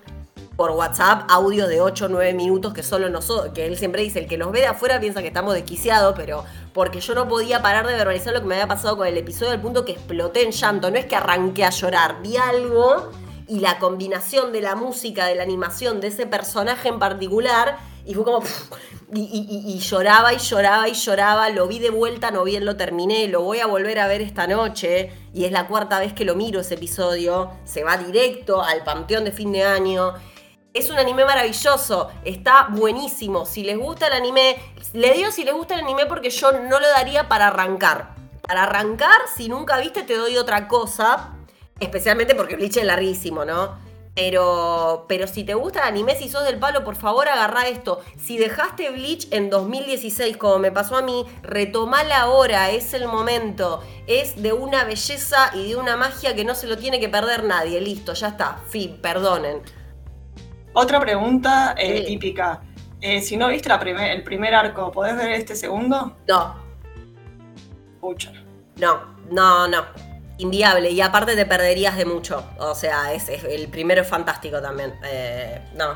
por 0.56 0.72
WhatsApp 0.72 1.26
audio 1.30 1.68
de 1.68 1.81
8 1.81 2.06
o 2.06 2.10
9 2.10 2.34
minutos 2.34 2.73
que 2.73 2.84
solo 2.84 3.10
nosotros, 3.10 3.53
que 3.53 3.65
él 3.65 3.77
siempre 3.77 4.02
dice, 4.02 4.19
el 4.19 4.27
que 4.27 4.38
nos 4.38 4.52
ve 4.52 4.61
de 4.61 4.68
afuera 4.68 4.99
piensa 4.99 5.22
que 5.22 5.27
estamos 5.27 5.53
desquiciados, 5.53 6.14
pero 6.15 6.45
porque 6.73 7.02
yo 7.02 7.14
no 7.14 7.27
podía 7.27 7.61
parar 7.61 7.85
de 7.85 7.93
verbalizar 7.93 8.34
lo 8.34 8.41
que 8.41 8.47
me 8.47 8.56
había 8.56 8.68
pasado 8.68 8.97
con 8.97 9.07
el 9.07 9.18
episodio 9.18 9.52
al 9.52 9.61
punto 9.61 9.84
que 9.84 9.93
exploté 9.93 10.43
en 10.43 10.52
llanto. 10.52 10.89
No 10.89 10.97
es 10.97 11.06
que 11.06 11.15
arranqué 11.15 11.65
a 11.65 11.69
llorar, 11.72 12.22
vi 12.22 12.38
algo 12.38 13.11
y 13.47 13.60
la 13.60 13.80
combinación 13.80 14.52
de 14.52 14.61
la 14.61 14.76
música, 14.76 15.26
de 15.26 15.35
la 15.35 15.43
animación, 15.43 15.99
de 15.99 16.07
ese 16.07 16.26
personaje 16.26 16.89
en 16.89 16.99
particular, 16.99 17.77
y 18.06 18.14
fue 18.14 18.23
como... 18.23 18.44
Y, 19.14 19.80
lloraba 19.80 20.34
y 20.34 20.38
lloraba 20.38 20.90
y 20.90 20.94
lloraba, 20.94 21.49
lo 21.49 21.68
vi 21.68 21.80
de 21.80 21.90
vuelta, 21.90 22.32
no 22.32 22.44
bien 22.44 22.65
lo 22.65 22.76
terminé, 22.76 23.27
lo 23.27 23.41
voy 23.41 23.60
a 23.60 23.68
volver 23.68 23.99
a 23.99 24.07
ver 24.07 24.22
esta 24.22 24.48
noche, 24.48 25.11
y 25.34 25.45
es 25.45 25.52
la 25.52 25.68
cuarta 25.68 25.99
vez 25.99 26.14
que 26.14 26.26
lo 26.26 26.36
miro 26.36 26.60
ese 26.60 26.73
episodio, 26.73 27.52
se 27.65 27.84
va 27.84 27.98
directo 27.98 28.61
al 28.64 28.84
panteón 28.84 29.23
de 29.23 29.32
fin 29.32 29.52
de 29.52 29.64
año. 29.64 30.14
Es 30.73 30.90
un 30.90 30.98
anime 30.98 31.23
maravilloso, 31.23 32.10
está 32.26 32.68
buenísimo. 32.72 33.45
Si 33.45 33.64
les 33.64 33.77
gusta 33.77 34.07
el 34.07 34.14
anime, 34.14 34.57
le 34.94 35.14
digo 35.14 35.32
si 35.32 35.45
les 35.45 35.53
gusta 35.53 35.76
el 35.76 35.82
anime 35.82 36.06
porque 36.07 36.30
yo 36.30 36.52
no 36.52 36.80
lo 36.80 36.90
daría 36.90 37.30
para 37.30 37.48
arrancar. 37.48 38.15
Para 38.41 38.64
arrancar, 38.64 39.22
si 39.38 39.48
nunca 39.48 39.77
viste, 39.77 40.03
te 40.03 40.18
doy 40.18 40.36
otra 40.36 40.68
cosa. 40.68 41.32
Especialmente 41.80 42.36
porque 42.36 42.56
Bleach 42.56 42.77
es 42.77 42.86
larguísimo, 42.86 43.45
¿no? 43.45 43.85
Pero, 44.16 45.06
pero 45.10 45.28
si 45.28 45.44
te 45.44 45.54
gusta 45.56 45.82
el 45.82 45.90
anime, 45.90 46.16
si 46.16 46.30
sos 46.30 46.46
del 46.46 46.58
palo, 46.58 46.86
por 46.86 46.96
favor 46.96 47.28
agarrá 47.28 47.68
esto. 47.68 48.02
Si 48.18 48.38
dejaste 48.38 48.90
Bleach 48.90 49.28
en 49.32 49.50
2016, 49.50 50.38
como 50.38 50.58
me 50.58 50.72
pasó 50.72 50.96
a 50.96 51.02
mí, 51.02 51.26
retomala 51.44 52.22
ahora, 52.22 52.72
es 52.72 52.94
el 52.94 53.08
momento. 53.08 53.84
Es 54.08 54.42
de 54.42 54.54
una 54.54 54.86
belleza 54.86 55.52
y 55.54 55.68
de 55.68 55.76
una 55.76 55.98
magia 55.98 56.34
que 56.34 56.46
no 56.46 56.56
se 56.56 56.68
lo 56.68 56.78
tiene 56.78 57.02
que 57.02 57.10
perder 57.10 57.44
nadie. 57.44 57.82
Listo, 57.82 58.14
ya 58.14 58.30
está. 58.30 58.60
Fin, 58.70 58.98
perdonen. 59.02 59.62
Otra 60.72 61.02
pregunta 61.02 61.76
eh, 61.78 62.06
típica. 62.06 62.62
Eh, 63.02 63.22
si 63.22 63.36
no 63.36 63.50
viste 63.50 63.70
el 63.70 64.24
primer 64.24 64.56
arco, 64.56 64.92
¿podés 64.92 65.18
ver 65.18 65.32
este 65.32 65.56
segundo? 65.56 66.16
No. 66.28 66.56
Pucha. 68.00 68.32
No, 68.78 69.16
no, 69.30 69.68
no. 69.68 70.15
Inviable. 70.38 70.91
Y 70.91 71.02
aparte 71.02 71.36
te 71.36 71.45
perderías 71.45 71.98
de 71.98 72.06
mucho. 72.06 72.44
O 72.57 72.76
sea, 72.76 73.14
es, 73.14 73.30
el 73.30 73.68
primero 73.70 74.02
es 74.02 74.07
fantástico 74.07 74.62
también. 74.62 74.94
Eh, 75.03 75.62
no. 75.76 75.95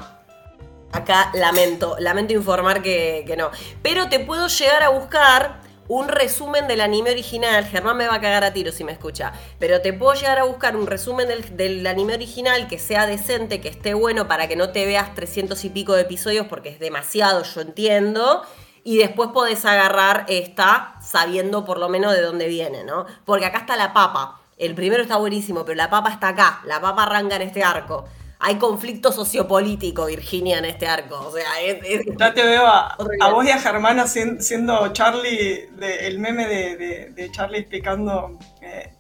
Acá 0.92 1.30
lamento, 1.34 1.96
lamento 2.00 2.34
informar 2.34 2.82
que, 2.82 3.36
no. 3.38 3.52
Pero 3.82 4.10
te 4.10 4.20
puedo 4.20 4.48
llegar 4.48 4.82
a 4.82 4.90
buscar 4.90 5.62
un 5.88 6.08
resumen 6.08 6.68
del 6.68 6.82
anime 6.82 7.12
original. 7.12 7.66
Germán 7.66 7.98
me 7.98 8.08
va 8.08 8.16
a 8.16 8.22
cagar 8.22 8.44
a 8.44 8.54
tiro 8.54 8.72
si 8.72 8.84
me 8.84 8.92
escucha. 8.92 9.34
Pero 9.60 9.82
te 9.82 9.94
puedo 9.94 10.14
llegar 10.14 10.40
a 10.40 10.46
buscar 10.46 10.76
un 10.76 10.88
resumen 10.88 11.28
del, 11.52 11.86
anime 11.86 12.14
original 12.14 12.68
que 12.68 12.80
sea 12.80 13.06
decente, 13.06 13.62
que 13.62 13.70
esté 13.70 13.94
bueno 13.94 14.28
para 14.28 14.48
que 14.48 14.56
no 14.56 14.72
te 14.72 14.86
veas 14.86 15.14
300 15.14 15.64
y 15.66 15.70
pico 15.70 15.94
de 15.94 16.04
episodios 16.04 16.48
porque 16.48 16.70
es 16.70 16.80
demasiado, 16.80 17.44
yo 17.44 17.62
entiendo. 17.62 18.44
Y 18.90 18.98
después 18.98 19.30
podés 19.32 19.66
agarrar 19.66 20.26
esta 20.30 20.96
sabiendo 21.00 21.64
por 21.64 21.78
lo 21.78 21.90
menos 21.90 22.12
de 22.12 22.22
dónde 22.22 22.48
viene, 22.48 22.84
¿no? 22.84 23.06
Porque 23.24 23.46
acá 23.46 23.60
está 23.60 23.76
la 23.76 23.94
papa. 23.94 24.42
El 24.58 24.74
primero 24.74 25.04
está 25.04 25.18
buenísimo, 25.18 25.64
pero 25.64 25.76
la 25.76 25.92
papa 25.92 26.10
está 26.10 26.30
acá. 26.30 26.62
La 26.66 26.82
papa 26.82 27.04
arranca 27.04 27.36
en 27.36 27.44
este 27.44 27.64
arco 27.64 28.06
hay 28.40 28.56
conflicto 28.56 29.12
sociopolítico, 29.12 30.06
Virginia, 30.06 30.58
en 30.58 30.66
este 30.66 30.88
arco. 30.88 31.28
O 31.28 31.32
sea, 31.32 31.62
es, 31.62 32.06
ya 32.18 32.34
te 32.34 32.42
veo 32.42 32.66
a, 32.66 32.98
vos 33.32 33.46
y 33.46 33.52
a 33.52 33.60
Germana 33.60 34.08
siendo 34.08 34.92
Charlie, 34.94 35.70
el 35.80 36.18
meme 36.18 36.48
de, 36.48 37.30
Charlie 37.32 37.60
explicando. 37.60 38.40
Eh, 38.62 38.94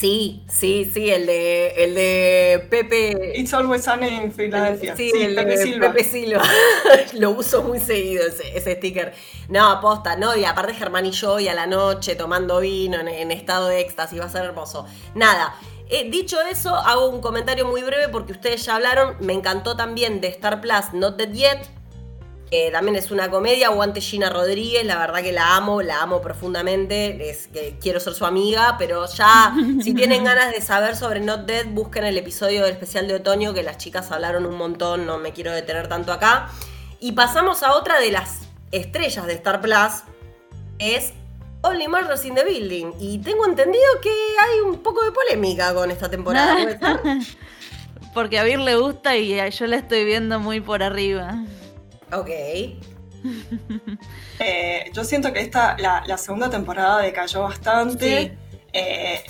Sí, 0.00 0.42
sí, 0.48 0.90
sí, 0.90 1.10
el 1.10 1.26
de, 1.26 1.74
el 1.76 1.94
de 1.94 2.66
Pepe. 2.70 3.38
It's 3.38 3.52
always 3.52 3.84
sunny 3.84 4.08
in 4.08 4.32
Philadelphia. 4.32 4.96
Sí, 4.96 5.12
el 5.14 5.34
Pepe 5.34 5.50
de 5.50 5.56
Silva. 5.58 5.92
Pepe 5.92 6.04
Silva. 6.04 6.42
Lo 7.18 7.32
uso 7.32 7.62
muy 7.62 7.78
seguido 7.80 8.24
ese, 8.26 8.76
sticker. 8.76 9.12
No, 9.50 9.66
aposta, 9.68 10.16
¿no? 10.16 10.34
Y 10.34 10.46
aparte 10.46 10.72
Germán 10.72 11.04
y 11.04 11.10
yo, 11.10 11.38
y 11.38 11.48
a 11.48 11.54
la 11.54 11.66
noche 11.66 12.16
tomando 12.16 12.60
vino 12.60 12.98
en, 12.98 13.30
estado 13.30 13.68
de 13.68 13.80
éxtasis, 13.80 14.18
va 14.18 14.24
a 14.24 14.30
ser 14.30 14.46
hermoso. 14.46 14.86
Nada. 15.14 15.54
Eh, 15.90 16.08
dicho 16.08 16.40
eso, 16.40 16.74
hago 16.74 17.10
un 17.10 17.20
comentario 17.20 17.66
muy 17.66 17.82
breve 17.82 18.08
porque 18.08 18.32
ustedes 18.32 18.64
ya 18.64 18.76
hablaron. 18.76 19.16
Me 19.20 19.34
encantó 19.34 19.76
también 19.76 20.22
de 20.22 20.28
Star 20.28 20.62
Plus 20.62 20.94
Not 20.94 21.18
Dead 21.18 21.32
Yet, 21.32 21.68
también 22.72 22.96
es 22.96 23.12
una 23.12 23.30
comedia, 23.30 23.68
aguante 23.68 24.00
Gina 24.00 24.28
Rodríguez, 24.28 24.84
la 24.84 24.98
verdad 24.98 25.22
que 25.22 25.30
la 25.30 25.54
amo, 25.56 25.82
la 25.82 26.02
amo 26.02 26.20
profundamente, 26.20 27.30
es 27.30 27.46
que 27.46 27.76
quiero 27.80 28.00
ser 28.00 28.14
su 28.14 28.26
amiga, 28.26 28.74
pero 28.76 29.06
ya 29.06 29.54
si 29.82 29.94
tienen 29.94 30.24
ganas 30.24 30.50
de 30.50 30.60
saber 30.60 30.96
sobre 30.96 31.20
Not 31.20 31.46
Dead, 31.46 31.66
busquen 31.66 32.04
el 32.04 32.18
episodio 32.18 32.64
del 32.64 32.72
especial 32.72 33.06
de 33.06 33.14
otoño 33.14 33.54
que 33.54 33.62
las 33.62 33.78
chicas 33.78 34.10
hablaron 34.10 34.46
un 34.46 34.56
montón, 34.56 35.06
no 35.06 35.18
me 35.18 35.32
quiero 35.32 35.52
detener 35.52 35.86
tanto 35.86 36.12
acá. 36.12 36.50
Y 36.98 37.12
pasamos 37.12 37.62
a 37.62 37.74
otra 37.74 38.00
de 38.00 38.10
las 38.10 38.40
estrellas 38.72 39.26
de 39.26 39.34
Star 39.34 39.60
Plus, 39.60 40.02
es 40.80 41.12
Only 41.62 41.86
Murders 41.86 42.24
in 42.24 42.34
the 42.34 42.44
Building. 42.44 42.94
Y 42.98 43.18
tengo 43.18 43.46
entendido 43.46 43.84
que 44.02 44.10
hay 44.10 44.60
un 44.60 44.82
poco 44.82 45.04
de 45.04 45.12
polémica 45.12 45.72
con 45.72 45.90
esta 45.90 46.08
temporada. 46.10 46.56
Porque 48.14 48.40
a 48.40 48.42
Vir 48.42 48.58
le 48.58 48.74
gusta 48.74 49.16
y 49.16 49.36
yo 49.50 49.66
la 49.68 49.76
estoy 49.76 50.04
viendo 50.04 50.40
muy 50.40 50.60
por 50.60 50.82
arriba. 50.82 51.44
Ok. 52.12 52.30
Eh, 54.42 54.90
yo 54.94 55.04
siento 55.04 55.30
que 55.34 55.40
esta, 55.40 55.76
la, 55.78 56.16
segunda 56.16 56.48
temporada 56.48 57.02
decayó 57.02 57.42
bastante. 57.42 58.38
Eh, 58.72 59.22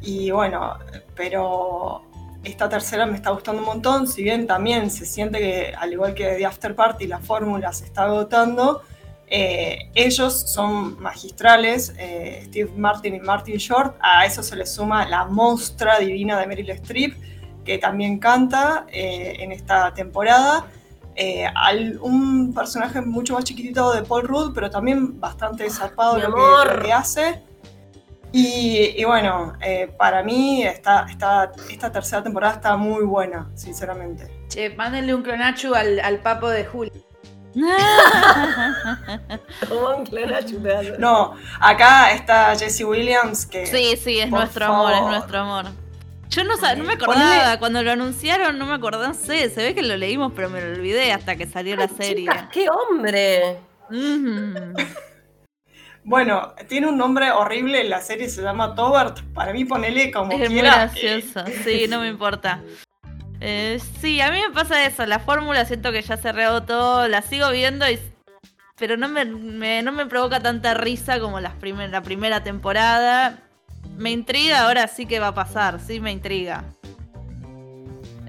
y, 0.00 0.32
bueno, 0.32 0.78
pero 1.14 2.02
esta 2.42 2.68
tercera 2.68 3.06
me 3.06 3.14
está 3.14 3.30
gustando 3.30 3.62
un 3.62 3.66
montón. 3.66 4.08
Si 4.08 4.24
bien 4.24 4.48
también 4.48 4.90
se 4.90 5.06
siente 5.06 5.38
que, 5.38 5.72
al 5.78 5.92
igual 5.92 6.14
que 6.14 6.24
The 6.24 6.44
After 6.44 6.74
Party, 6.74 7.06
la 7.06 7.20
fórmula 7.20 7.72
se 7.72 7.84
está 7.84 8.02
agotando. 8.06 8.82
Eh, 9.28 9.90
ellos 9.94 10.50
son 10.50 11.00
magistrales, 11.00 11.94
Steve 12.46 12.72
Martin 12.76 13.14
y 13.14 13.20
Martin 13.20 13.58
Short. 13.58 13.96
A 14.00 14.26
eso 14.26 14.42
se 14.42 14.56
le 14.56 14.66
suma 14.66 15.08
la 15.08 15.26
monstrua 15.26 16.00
divina 16.00 16.40
de 16.40 16.48
Meryl 16.48 16.70
Streep, 16.70 17.14
que 17.64 17.78
también 17.78 18.18
canta 18.18 18.86
en 18.90 19.52
esta 19.52 19.94
temporada. 19.94 20.66
Eh, 21.14 21.46
un 22.00 22.52
personaje 22.54 23.00
mucho 23.00 23.34
más 23.34 23.44
chiquitito 23.44 23.92
de 23.92 24.02
Paul 24.02 24.26
Rudd, 24.26 24.54
pero 24.54 24.70
también 24.70 25.20
bastante 25.20 25.68
zarpado 25.70 26.18
lo 26.18 26.34
que, 26.34 26.82
que, 26.82 26.92
hace. 26.92 27.42
Y, 28.32 29.04
bueno, 29.04 29.52
eh, 29.60 29.94
para 29.98 30.22
mí 30.22 30.62
esta, 30.62 31.06
esta, 31.08 31.52
esta 31.70 31.92
tercera 31.92 32.22
temporada 32.22 32.54
está 32.54 32.76
muy 32.76 33.04
buena, 33.04 33.50
sinceramente. 33.54 34.46
Che, 34.48 34.70
mándenle 34.70 35.14
un 35.14 35.22
clonachu 35.22 35.74
al, 35.74 36.00
al 36.00 36.20
papo 36.20 36.48
de 36.48 36.64
Julio. 36.64 36.92
no, 40.98 41.34
acá 41.60 42.12
está 42.12 42.56
Jesse 42.56 42.84
Williams 42.84 43.44
que... 43.44 43.66
Sí, 43.66 43.98
sí, 44.02 44.20
es 44.20 44.30
nuestro 44.30 44.64
amor, 44.64 44.94
es 44.94 45.02
nuestro 45.02 45.40
amor. 45.40 45.66
Yo 46.32 46.44
no, 46.44 46.56
no 46.56 46.84
me 46.84 46.94
acordaba, 46.94 47.58
cuando 47.58 47.82
lo 47.82 47.92
anunciaron 47.92 48.58
no 48.58 48.64
me 48.64 48.72
acordaba, 48.72 49.08
no 49.08 49.14
sé, 49.14 49.50
se 49.50 49.62
ve 49.62 49.74
que 49.74 49.82
lo 49.82 49.98
leímos 49.98 50.32
pero 50.34 50.48
me 50.48 50.62
lo 50.62 50.72
olvidé 50.72 51.12
hasta 51.12 51.36
que 51.36 51.46
salió 51.46 51.76
la 51.76 51.88
serie. 51.88 52.26
¡Qué 52.50 52.68
hombre! 52.70 53.58
Bueno, 56.04 56.54
tiene 56.68 56.88
un 56.88 56.96
nombre 56.96 57.30
horrible 57.30 57.82
en 57.82 57.90
la 57.90 58.00
serie, 58.00 58.28
se 58.30 58.42
llama 58.42 58.74
Tobert. 58.74 59.20
Para 59.34 59.52
mí 59.52 59.66
ponele 59.66 60.10
como 60.10 60.32
es 60.32 60.50
muy 60.50 60.60
gracioso, 60.60 61.44
sí, 61.64 61.84
no 61.88 62.00
me 62.00 62.08
importa. 62.08 62.62
Eh, 63.40 63.78
sí, 64.00 64.20
a 64.22 64.30
mí 64.32 64.40
me 64.40 64.54
pasa 64.54 64.86
eso, 64.86 65.04
la 65.04 65.18
fórmula 65.18 65.66
siento 65.66 65.92
que 65.92 66.00
ya 66.00 66.16
se 66.16 66.32
rebotó, 66.32 67.08
la 67.08 67.20
sigo 67.20 67.50
viendo 67.50 67.88
y 67.90 68.00
pero 68.76 68.96
no 68.96 69.08
me, 69.08 69.24
no 69.82 69.92
me 69.92 70.06
provoca 70.06 70.40
tanta 70.40 70.74
risa 70.74 71.20
como 71.20 71.40
las 71.40 71.54
la 71.90 72.02
primera 72.02 72.42
temporada 72.42 73.38
me 73.96 74.10
intriga, 74.10 74.66
ahora 74.66 74.88
sí 74.88 75.06
que 75.06 75.18
va 75.20 75.28
a 75.28 75.34
pasar, 75.34 75.80
sí 75.80 76.00
me 76.00 76.10
intriga. 76.10 76.64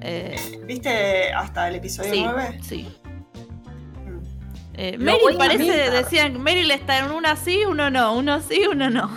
Eh, 0.02 0.61
¿Viste 0.65 1.31
hasta 1.31 1.69
el 1.69 1.76
episodio 1.76 2.31
9? 2.31 2.60
Sí. 2.61 2.94
Mm. 4.06 4.19
Eh, 4.73 4.98
Meryl 4.98 5.38
parece, 5.38 5.91
decían, 5.91 6.41
Meryl 6.41 6.69
está 6.72 6.99
en 6.99 7.11
una 7.11 7.35
sí, 7.35 7.64
uno 7.65 7.90
no, 7.90 8.14
uno 8.14 8.41
sí, 8.41 8.65
uno 8.69 8.90
no. 8.90 9.10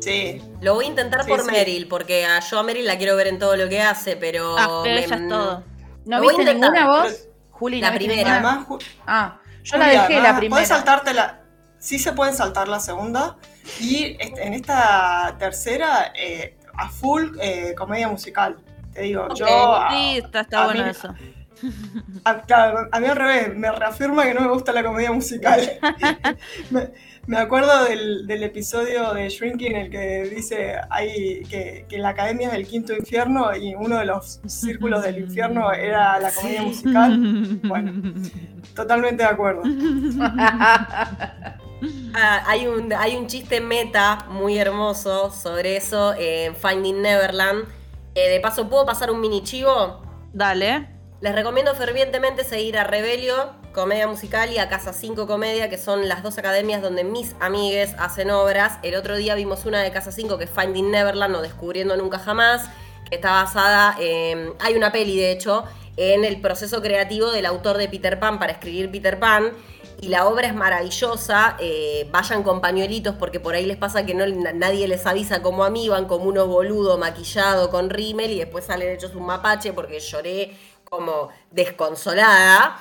sí. 0.00 0.42
Lo 0.60 0.74
voy 0.74 0.86
a 0.86 0.88
intentar 0.88 1.26
por 1.26 1.44
Meryl, 1.50 1.88
porque 1.88 2.26
a 2.26 2.40
yo 2.40 2.58
a 2.58 2.62
Meryl 2.62 2.86
la 2.86 2.98
quiero 2.98 3.16
ver 3.16 3.28
en 3.28 3.38
todo 3.38 3.56
lo 3.56 3.68
que 3.68 3.80
hace, 3.80 4.16
pero. 4.16 4.56
Ah, 4.58 4.80
pero 4.82 4.98
ella 4.98 5.16
es 5.16 5.28
todo. 5.28 5.64
¿No 6.04 6.20
viste 6.20 6.44
ninguna 6.44 6.86
voz? 6.86 7.28
Juli, 7.50 7.80
la 7.80 7.94
primera. 7.94 8.66
ah, 9.06 9.40
yo 9.62 9.78
la 9.78 9.86
dejé 9.86 10.20
la 10.20 10.36
primera. 10.36 10.50
Puedes 10.50 10.68
saltarte 10.68 11.14
la. 11.14 11.41
Sí 11.82 11.98
se 11.98 12.12
pueden 12.12 12.32
saltar 12.32 12.68
la 12.68 12.78
segunda, 12.78 13.36
y 13.80 14.16
en 14.20 14.54
esta 14.54 15.34
tercera, 15.36 16.12
eh, 16.14 16.56
a 16.74 16.88
full 16.88 17.36
eh, 17.40 17.74
comedia 17.76 18.06
musical. 18.06 18.56
Te 18.94 19.02
digo, 19.02 19.26
yo. 19.34 19.46
Sí, 19.90 20.22
está, 20.24 20.64
bueno 20.66 20.86
eso. 20.86 21.12
A, 22.24 23.00
mí 23.00 23.06
al 23.06 23.16
revés, 23.16 23.56
me 23.56 23.70
reafirma 23.70 24.24
que 24.24 24.34
no 24.34 24.42
me 24.42 24.48
gusta 24.48 24.72
la 24.72 24.84
comedia 24.84 25.10
musical. 25.10 25.60
me, 27.26 27.36
acuerdo 27.36 27.84
del, 27.84 28.42
episodio 28.42 29.12
de 29.12 29.28
Shrinking 29.28 29.76
en 29.76 29.82
el 29.82 29.90
que 29.90 30.24
dice 30.24 30.74
hay, 30.90 31.42
que, 31.44 31.86
que, 31.88 31.98
la 31.98 32.10
academia 32.10 32.48
es 32.48 32.54
el 32.54 32.66
quinto 32.66 32.92
infierno 32.92 33.54
y 33.56 33.74
uno 33.76 33.98
de 33.98 34.06
los 34.06 34.40
círculos 34.46 35.04
del 35.04 35.18
infierno 35.18 35.72
era 35.72 36.18
la 36.20 36.32
comedia 36.32 36.62
musical. 36.62 37.60
Bueno, 37.62 37.92
totalmente 38.74 39.22
de 39.22 39.28
acuerdo. 39.28 39.62
Ah, 42.14 42.44
hay, 42.46 42.66
un, 42.66 42.92
hay 42.92 43.16
un 43.16 43.26
chiste 43.26 43.60
meta 43.60 44.26
muy 44.28 44.58
hermoso 44.58 45.30
sobre 45.30 45.76
eso 45.76 46.14
en 46.18 46.54
Finding 46.54 47.00
Neverland. 47.00 47.64
Eh, 48.14 48.28
de 48.28 48.40
paso, 48.40 48.68
¿puedo 48.68 48.84
pasar 48.84 49.10
un 49.10 49.20
mini 49.20 49.42
chivo? 49.42 50.02
Dale. 50.32 50.88
Les 51.22 51.34
recomiendo 51.34 51.74
fervientemente 51.74 52.44
seguir 52.44 52.76
a 52.76 52.84
Rebelio, 52.84 53.52
Comedia 53.72 54.06
Musical, 54.08 54.52
y 54.52 54.58
a 54.58 54.68
Casa 54.68 54.92
5 54.92 55.26
Comedia, 55.26 55.70
que 55.70 55.78
son 55.78 56.08
las 56.08 56.22
dos 56.22 56.36
academias 56.36 56.82
donde 56.82 57.04
mis 57.04 57.34
amigues 57.40 57.94
hacen 57.98 58.30
obras. 58.30 58.78
El 58.82 58.96
otro 58.96 59.16
día 59.16 59.34
vimos 59.34 59.64
una 59.64 59.80
de 59.80 59.90
Casa 59.90 60.12
5 60.12 60.36
que 60.36 60.44
es 60.44 60.50
Finding 60.50 60.90
Neverland 60.90 61.36
o 61.36 61.40
Descubriendo 61.40 61.96
Nunca 61.96 62.18
Jamás, 62.18 62.68
que 63.08 63.14
está 63.14 63.30
basada 63.30 63.96
en... 63.98 64.52
Hay 64.60 64.74
una 64.74 64.92
peli, 64.92 65.16
de 65.16 65.30
hecho, 65.30 65.64
en 65.96 66.24
el 66.24 66.40
proceso 66.40 66.80
creativo 66.80 67.30
del 67.30 67.46
autor 67.46 67.76
de 67.76 67.88
Peter 67.88 68.18
Pan 68.18 68.38
para 68.38 68.52
escribir 68.52 68.90
Peter 68.90 69.18
Pan 69.18 69.52
y 70.00 70.08
la 70.08 70.26
obra 70.26 70.48
es 70.48 70.54
maravillosa. 70.54 71.56
Eh, 71.60 72.08
vayan 72.10 72.42
con 72.42 72.60
pañuelitos 72.60 73.14
porque 73.16 73.40
por 73.40 73.54
ahí 73.54 73.66
les 73.66 73.76
pasa 73.76 74.04
que 74.04 74.14
no, 74.14 74.26
nadie 74.26 74.88
les 74.88 75.06
avisa 75.06 75.42
como 75.42 75.64
a 75.64 75.70
mí, 75.70 75.88
van 75.88 76.06
como 76.06 76.24
unos 76.24 76.48
boludos 76.48 76.98
maquillados 76.98 77.68
con 77.68 77.90
rímel 77.90 78.30
y 78.30 78.38
después 78.38 78.64
salen 78.64 78.90
hechos 78.90 79.14
un 79.14 79.26
mapache 79.26 79.72
porque 79.72 80.00
lloré 80.00 80.56
como 80.84 81.28
desconsolada. 81.50 82.80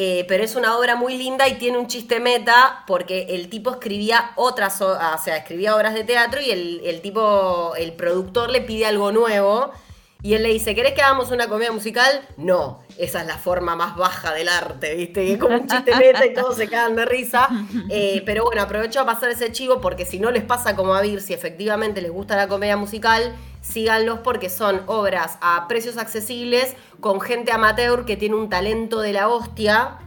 Eh, 0.00 0.24
pero 0.28 0.44
es 0.44 0.54
una 0.54 0.78
obra 0.78 0.94
muy 0.94 1.18
linda 1.18 1.48
y 1.48 1.54
tiene 1.54 1.76
un 1.76 1.88
chiste 1.88 2.20
meta 2.20 2.84
porque 2.86 3.26
el 3.30 3.48
tipo 3.48 3.72
escribía 3.72 4.30
otras, 4.36 4.80
o 4.80 4.96
sea, 5.24 5.38
escribía 5.38 5.74
obras 5.74 5.92
de 5.92 6.04
teatro 6.04 6.40
y 6.40 6.52
el 6.52 7.00
tipo, 7.00 7.74
el 7.76 7.94
productor 7.94 8.50
le 8.50 8.60
pide 8.60 8.86
algo 8.86 9.10
nuevo 9.10 9.72
y 10.20 10.34
él 10.34 10.42
le 10.42 10.48
dice, 10.48 10.74
¿querés 10.74 10.94
que 10.94 11.02
hagamos 11.02 11.30
una 11.30 11.46
comedia 11.46 11.70
musical? 11.70 12.22
No, 12.36 12.80
esa 12.98 13.20
es 13.20 13.26
la 13.28 13.38
forma 13.38 13.76
más 13.76 13.96
baja 13.96 14.34
del 14.34 14.48
arte, 14.48 14.96
¿viste? 14.96 15.32
es 15.32 15.38
como 15.38 15.54
un 15.54 15.68
chiste 15.68 15.94
meta 15.94 16.26
y 16.26 16.34
todos 16.34 16.56
se 16.56 16.68
cagan 16.68 16.96
de 16.96 17.04
risa. 17.04 17.48
Eh, 17.90 18.22
pero 18.26 18.44
bueno, 18.44 18.60
aprovecho 18.62 19.00
a 19.00 19.06
pasar 19.06 19.30
ese 19.30 19.50
chivo 19.52 19.80
porque 19.80 20.04
si 20.04 20.18
no 20.18 20.30
les 20.30 20.42
pasa 20.42 20.76
como 20.76 20.94
a 20.94 21.00
Vir, 21.00 21.22
si 21.22 21.32
efectivamente 21.32 22.02
les 22.02 22.10
gusta 22.10 22.36
la 22.36 22.48
comedia 22.48 22.76
musical, 22.76 23.34
síganlos 23.62 24.18
porque 24.18 24.50
son 24.50 24.82
obras 24.86 25.38
a 25.40 25.66
precios 25.68 25.96
accesibles 25.96 26.74
con 27.00 27.20
gente 27.20 27.52
amateur 27.52 28.04
que 28.04 28.16
tiene 28.16 28.34
un 28.34 28.48
talento 28.48 29.00
de 29.00 29.12
la 29.12 29.28
hostia 29.28 29.98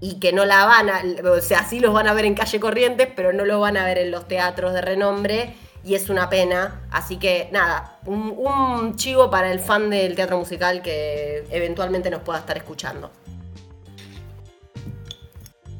y 0.00 0.20
que 0.20 0.32
no 0.32 0.44
la 0.44 0.66
van 0.66 0.90
a, 0.90 1.02
o 1.28 1.40
sea, 1.40 1.64
sí 1.64 1.80
los 1.80 1.92
van 1.92 2.06
a 2.06 2.14
ver 2.14 2.26
en 2.26 2.34
calle 2.34 2.60
Corrientes, 2.60 3.08
pero 3.14 3.32
no 3.32 3.44
los 3.44 3.60
van 3.60 3.76
a 3.76 3.84
ver 3.84 3.98
en 3.98 4.10
los 4.10 4.28
teatros 4.28 4.74
de 4.74 4.80
renombre 4.80 5.54
y 5.84 5.94
es 5.94 6.08
una 6.08 6.28
pena. 6.28 6.80
Así 6.90 7.16
que 7.16 7.48
nada, 7.52 7.98
un, 8.06 8.96
chivo 8.96 9.30
para 9.30 9.52
el 9.52 9.60
fan 9.60 9.90
del 9.90 10.14
teatro 10.14 10.38
musical 10.38 10.82
que 10.82 11.44
eventualmente 11.50 12.10
nos 12.10 12.22
pueda 12.22 12.38
estar 12.38 12.56
escuchando. 12.56 13.10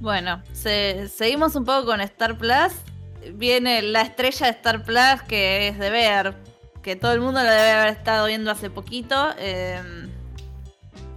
Bueno, 0.00 0.42
seguimos 0.52 1.56
un 1.56 1.64
poco 1.64 1.86
con 1.86 2.00
Star 2.02 2.36
Plus. 2.36 2.74
Viene 3.32 3.80
la 3.80 4.02
estrella 4.02 4.46
de 4.46 4.52
Star 4.52 4.84
Plus 4.84 5.22
que 5.26 5.68
es 5.68 5.78
de 5.78 5.88
ver, 5.88 6.34
que 6.82 6.94
todo 6.94 7.12
el 7.12 7.20
mundo 7.20 7.42
la 7.42 7.50
debe 7.50 7.70
haber 7.70 7.88
estado 7.88 8.26
viendo 8.26 8.50
hace 8.50 8.68
poquito. 8.68 9.30
Em, 9.38 10.13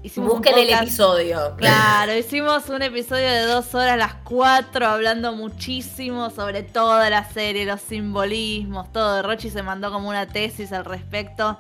hicimos 0.07 0.34
Busquen 0.34 0.57
el 0.57 0.69
episodio. 0.69 1.55
Claro, 1.57 2.13
hicimos 2.17 2.67
un 2.69 2.81
episodio 2.81 3.29
de 3.29 3.41
dos 3.41 3.73
horas, 3.75 3.97
las 3.97 4.15
cuatro, 4.15 4.88
hablando 4.88 5.34
muchísimo 5.34 6.29
sobre 6.29 6.63
toda 6.63 7.09
la 7.09 7.23
serie, 7.29 7.65
los 7.65 7.81
simbolismos, 7.81 8.91
todo. 8.91 9.21
Rochi 9.21 9.49
se 9.49 9.63
mandó 9.63 9.91
como 9.91 10.09
una 10.09 10.27
tesis 10.27 10.71
al 10.71 10.85
respecto. 10.85 11.59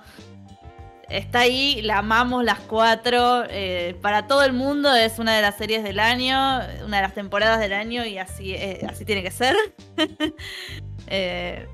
Está 1.09 1.39
ahí, 1.41 1.81
la 1.83 1.99
amamos 1.99 2.43
las 2.43 2.59
cuatro. 2.59 3.43
Eh, 3.49 3.95
para 4.01 4.27
todo 4.27 4.43
el 4.43 4.53
mundo 4.53 4.93
es 4.93 5.19
una 5.19 5.35
de 5.35 5.41
las 5.41 5.57
series 5.57 5.83
del 5.83 5.99
año, 5.99 6.59
una 6.85 6.97
de 6.97 7.03
las 7.03 7.13
temporadas 7.13 7.59
del 7.59 7.73
año 7.73 8.05
y 8.05 8.17
así, 8.17 8.53
eh, 8.53 8.85
así 8.89 9.05
tiene 9.05 9.23
que 9.23 9.31
ser. 9.31 9.55
eh, 11.07 11.67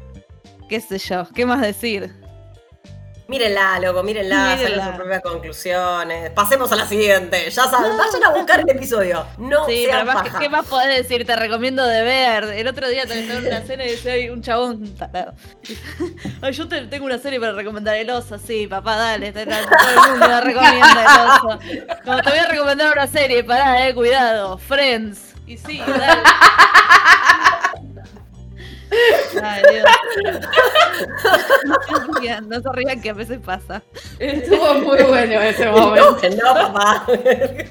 qué 0.70 0.82
sé 0.82 1.00
yo, 1.00 1.28
¿qué 1.34 1.46
más 1.46 1.62
decir? 1.62 2.23
Mírenla, 3.28 3.80
loco, 3.80 4.04
mírenla, 4.04 4.58
saquen 4.58 4.84
sus 4.84 4.96
propias 4.96 5.22
conclusiones. 5.22 6.30
Pasemos 6.32 6.72
a 6.74 6.76
la 6.76 6.86
siguiente. 6.86 7.50
Ya 7.50 7.64
saben, 7.64 7.98
vayan 7.98 8.24
a 8.24 8.30
buscar 8.30 8.60
el 8.60 8.70
episodio. 8.70 9.26
No 9.38 9.66
sí, 9.66 9.86
sean 9.86 10.06
paja. 10.06 10.40
¿Qué 10.40 10.50
más 10.50 10.66
podés 10.66 10.98
decir? 10.98 11.26
Te 11.26 11.36
recomiendo 11.36 11.86
de 11.86 12.04
ver. 12.04 12.44
El 12.44 12.68
otro 12.68 12.90
día 12.90 13.06
te 13.06 13.20
en 13.38 13.48
una 13.48 13.62
cena 13.62 13.86
y 13.86 13.92
decía 13.92 14.32
un 14.32 14.42
chabón 14.42 14.94
Ay, 16.42 16.52
yo 16.52 16.68
te, 16.68 16.82
tengo 16.88 17.06
una 17.06 17.18
serie 17.18 17.40
para 17.40 17.54
recomendar 17.54 17.96
el 17.96 18.10
oso. 18.10 18.38
Sí, 18.38 18.68
papá, 18.68 18.98
dale. 18.98 19.32
todo 19.32 19.42
el 19.42 20.20
mundo 20.20 20.42
recomienda 20.42 21.02
el 21.02 21.30
oso. 21.30 21.60
Como 22.04 22.22
te 22.22 22.30
voy 22.30 22.40
a 22.40 22.48
recomendar 22.48 22.92
una 22.92 23.08
serie, 23.08 23.44
pará, 23.44 23.88
eh, 23.88 23.96
cuidado. 23.96 24.58
Friends. 24.58 25.34
Y 25.48 25.58
sí, 25.58 25.80
dale. 25.80 26.24
Ay, 29.42 29.62
Dios. 29.72 29.86
no 32.48 32.62
se 32.62 32.70
rían 32.74 33.02
que 33.02 33.10
a 33.10 33.14
veces 33.14 33.40
pasa. 33.44 33.84
Estuvo 34.20 34.74
muy 34.76 35.04
bueno 35.04 35.42
ese 35.42 35.70
momento. 35.70 36.18
No, 36.42 36.54
papá. 36.54 37.06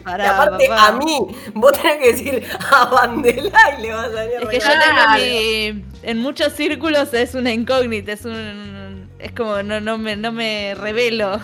aparte, 0.04 0.68
a 0.70 0.92
mí, 0.92 1.26
vos 1.54 1.72
tenés 1.72 1.98
que 1.98 2.12
decir 2.12 2.46
a 2.70 2.84
Bandela 2.86 3.76
y 3.78 3.82
le 3.82 3.92
vas 3.92 4.08
a 4.08 4.12
salir 4.12 4.34
Es 4.42 4.48
que 4.48 4.60
yo 4.60 4.66
tengo 4.66 5.02
mi. 5.16 5.84
En 6.02 6.18
muchos 6.18 6.52
círculos 6.54 7.14
es 7.14 7.34
una 7.34 7.52
incógnita, 7.52 8.12
es 8.12 8.24
un 8.24 8.91
es 9.22 9.32
como 9.32 9.62
no, 9.62 9.80
no, 9.80 9.98
me, 9.98 10.16
no 10.16 10.32
me 10.32 10.74
revelo. 10.74 11.40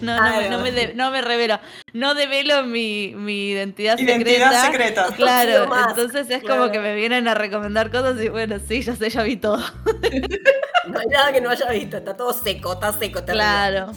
no, 0.00 0.16
no, 0.16 0.48
no, 0.48 0.58
me 0.60 0.94
no 0.94 1.10
me 1.10 1.20
revelo. 1.20 1.58
No 1.92 2.14
develo 2.14 2.62
mi, 2.62 3.14
mi 3.16 3.50
identidad, 3.50 3.98
identidad 3.98 4.66
secreta. 4.66 5.08
Claro, 5.16 5.68
entonces 5.88 6.30
es 6.30 6.42
como 6.42 6.70
que 6.70 6.78
me 6.78 6.94
vienen 6.94 7.26
a 7.28 7.34
recomendar 7.34 7.90
cosas 7.90 8.20
y 8.22 8.28
bueno, 8.28 8.56
sí, 8.66 8.82
ya 8.82 8.94
sé, 8.94 9.10
ya 9.10 9.22
vi 9.22 9.36
todo. 9.36 9.58
no 10.86 10.98
hay 10.98 11.06
nada 11.08 11.32
que 11.32 11.40
no 11.40 11.50
haya 11.50 11.68
visto, 11.70 11.96
está 11.96 12.16
todo 12.16 12.32
seco, 12.32 12.74
está 12.74 12.92
seco. 12.92 13.24
Claro. 13.24 13.92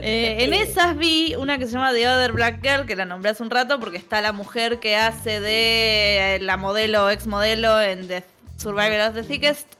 Eh, 0.00 0.38
en 0.40 0.52
esas 0.52 0.96
vi 0.96 1.34
una 1.36 1.58
que 1.58 1.66
se 1.66 1.72
llama 1.72 1.92
The 1.92 2.08
Other 2.08 2.32
Black 2.32 2.60
Girl, 2.62 2.86
que 2.86 2.96
la 2.96 3.04
nombré 3.04 3.30
hace 3.30 3.42
un 3.42 3.50
rato 3.50 3.78
porque 3.78 3.96
está 3.96 4.20
la 4.20 4.32
mujer 4.32 4.80
que 4.80 4.96
hace 4.96 5.40
de 5.40 6.38
la 6.42 6.56
modelo, 6.56 7.10
ex 7.10 7.26
modelo 7.26 7.80
en 7.80 8.08
The 8.08 8.24
Survivor 8.56 9.08
of 9.08 9.14
the 9.14 9.22
Thickest 9.22 9.79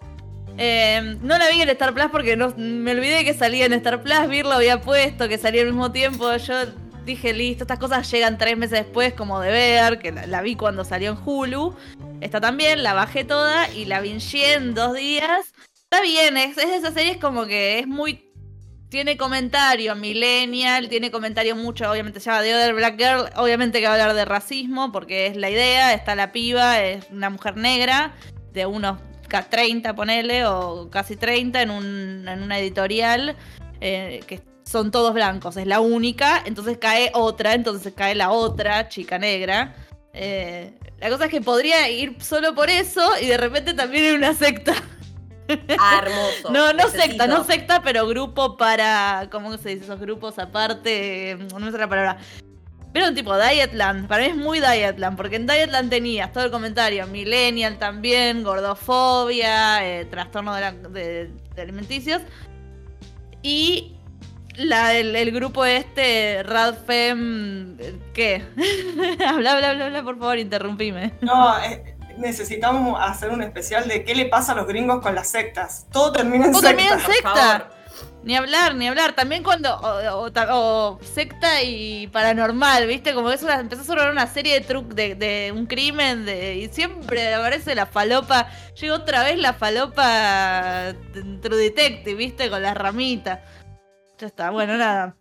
Em, 0.56 1.18
no 1.22 1.38
la 1.38 1.48
vi 1.50 1.62
en 1.62 1.68
Star 1.70 1.94
Plus 1.94 2.06
porque 2.10 2.36
no, 2.36 2.52
me 2.56 2.92
olvidé 2.92 3.24
que 3.24 3.34
salía 3.34 3.66
en 3.66 3.72
Star 3.74 4.02
Plus. 4.02 4.28
Vir 4.28 4.44
lo 4.44 4.52
había 4.52 4.80
puesto, 4.80 5.28
que 5.28 5.38
salía 5.38 5.62
al 5.62 5.68
mismo 5.68 5.92
tiempo. 5.92 6.36
Yo 6.36 6.54
dije, 7.04 7.32
listo, 7.32 7.64
estas 7.64 7.78
cosas 7.78 8.10
llegan 8.10 8.38
tres 8.38 8.56
meses 8.56 8.84
después, 8.84 9.14
como 9.14 9.40
de 9.40 9.50
ver, 9.50 9.98
que 9.98 10.12
la, 10.12 10.42
vi 10.42 10.56
cuando 10.56 10.84
salió 10.84 11.12
en 11.12 11.18
Hulu. 11.24 11.74
Esta 12.20 12.40
también, 12.40 12.82
la 12.82 12.94
bajé 12.94 13.24
toda 13.24 13.68
y 13.70 13.86
la 13.86 14.00
vi 14.00 14.18
en 14.32 14.74
dos 14.74 14.94
días. 14.94 15.52
Está 15.84 16.02
bien, 16.02 16.36
es, 16.36 16.56
es 16.58 16.68
de 16.68 16.76
esas 16.76 16.94
series 16.94 17.16
como 17.16 17.46
que 17.46 17.80
es 17.80 17.86
muy 17.86 18.30
tiene 18.90 19.16
comentario 19.16 19.94
millennial, 19.94 20.88
tiene 20.88 21.10
comentario 21.12 21.54
mucho, 21.54 21.88
obviamente 21.90 22.18
se 22.18 22.28
llama 22.28 22.42
The 22.42 22.54
Other 22.54 22.74
Black 22.74 22.98
Girl, 22.98 23.30
obviamente 23.36 23.80
que 23.80 23.86
va 23.86 23.92
a 23.92 23.94
hablar 23.94 24.14
de 24.14 24.24
racismo, 24.24 24.90
porque 24.90 25.26
es 25.28 25.36
la 25.36 25.48
idea, 25.48 25.94
está 25.94 26.16
la 26.16 26.32
piba, 26.32 26.82
es 26.82 27.06
una 27.10 27.30
mujer 27.30 27.56
negra, 27.56 28.12
de 28.52 28.66
unos 28.66 28.98
30, 29.30 29.94
ponele, 29.94 30.44
o 30.46 30.90
casi 30.90 31.16
30 31.16 31.62
en, 31.62 31.70
un, 31.70 32.28
en 32.28 32.42
una 32.42 32.58
editorial, 32.58 33.36
eh, 33.80 34.20
que 34.26 34.42
son 34.64 34.90
todos 34.90 35.14
blancos, 35.14 35.56
es 35.56 35.66
la 35.66 35.80
única, 35.80 36.42
entonces 36.44 36.78
cae 36.78 37.10
otra, 37.14 37.54
entonces 37.54 37.92
cae 37.96 38.14
la 38.14 38.30
otra 38.30 38.88
chica 38.88 39.18
negra. 39.18 39.74
Eh, 40.12 40.78
la 40.98 41.08
cosa 41.08 41.26
es 41.26 41.30
que 41.30 41.40
podría 41.40 41.88
ir 41.88 42.16
solo 42.22 42.54
por 42.54 42.68
eso 42.68 43.02
y 43.20 43.26
de 43.26 43.36
repente 43.36 43.74
también 43.74 44.04
en 44.04 44.14
una 44.16 44.34
secta. 44.34 44.74
Ah, 45.78 46.02
hermoso. 46.02 46.50
no, 46.52 46.72
no 46.72 46.88
secta, 46.88 47.26
no 47.26 47.44
secta, 47.44 47.82
pero 47.82 48.06
grupo 48.06 48.56
para. 48.56 49.28
¿Cómo 49.30 49.56
se 49.56 49.70
dice? 49.70 49.84
Esos 49.84 50.00
grupos 50.00 50.38
aparte. 50.38 51.36
No 51.52 51.58
me 51.58 51.70
la 51.70 51.88
palabra. 51.88 52.18
Pero 52.92 53.06
un 53.08 53.14
tipo 53.14 53.36
Dietland, 53.38 54.08
para 54.08 54.24
mí 54.24 54.30
es 54.30 54.36
muy 54.36 54.60
Dietland, 54.60 55.16
porque 55.16 55.36
en 55.36 55.46
Dietland 55.46 55.90
tenías 55.90 56.32
todo 56.32 56.44
el 56.44 56.50
comentario, 56.50 57.06
millennial 57.06 57.78
también, 57.78 58.42
gordofobia, 58.42 59.86
eh, 59.86 60.06
trastorno 60.06 60.54
de, 60.54 61.30
alimenticios. 61.56 62.22
Y 63.42 63.94
la, 64.56 64.94
el, 64.94 65.30
grupo 65.30 65.64
este, 65.64 66.42
Radfem, 66.42 67.76
¿qué? 68.12 68.44
habla, 69.26 69.52
habla, 69.52 69.70
habla, 69.70 69.86
habla, 69.86 70.02
por 70.02 70.18
favor, 70.18 70.38
interrumpime. 70.38 71.12
No, 71.20 71.62
eh, 71.62 71.96
necesitamos 72.18 72.98
hacer 73.00 73.30
un 73.30 73.42
especial 73.42 73.86
de 73.86 74.04
qué 74.04 74.16
le 74.16 74.26
pasa 74.26 74.52
a 74.52 74.56
los 74.56 74.66
gringos 74.66 75.00
con 75.00 75.14
las 75.14 75.28
sectas. 75.28 75.86
Todo 75.92 76.10
termina 76.10 76.46
en 76.46 76.52
Todo 76.52 76.62
termina 76.62 76.94
en 76.94 77.00
secta. 77.00 77.70
Ni 78.22 78.36
hablar, 78.36 78.74
ni 78.74 78.86
hablar. 78.86 79.14
También 79.14 79.42
cuando. 79.42 79.78
O, 79.80 80.98
secta 81.02 81.62
y 81.62 82.06
paranormal, 82.08 82.86
¿viste? 82.86 83.14
Como 83.14 83.30
eso 83.30 83.48
empezó 83.48 83.82
a 83.82 83.84
sonar 83.84 84.10
una 84.10 84.26
serie 84.26 84.54
de 84.54 84.60
trucos 84.60 84.94
de, 84.94 85.52
un 85.54 85.66
crimen 85.66 86.26
de, 86.26 86.56
y 86.56 86.68
siempre 86.68 87.34
aparece 87.34 87.74
la 87.74 87.86
falopa. 87.86 88.48
Llegó 88.78 88.96
otra 88.96 89.24
vez 89.24 89.38
la 89.38 89.54
falopa 89.54 90.94
True 91.42 91.56
Detective, 91.56 92.14
¿viste? 92.14 92.50
Con 92.50 92.62
las 92.62 92.76
ramitas. 92.76 93.40
Ya 94.18 94.26
está, 94.26 94.50
bueno, 94.50 94.76
nada. 94.76 95.16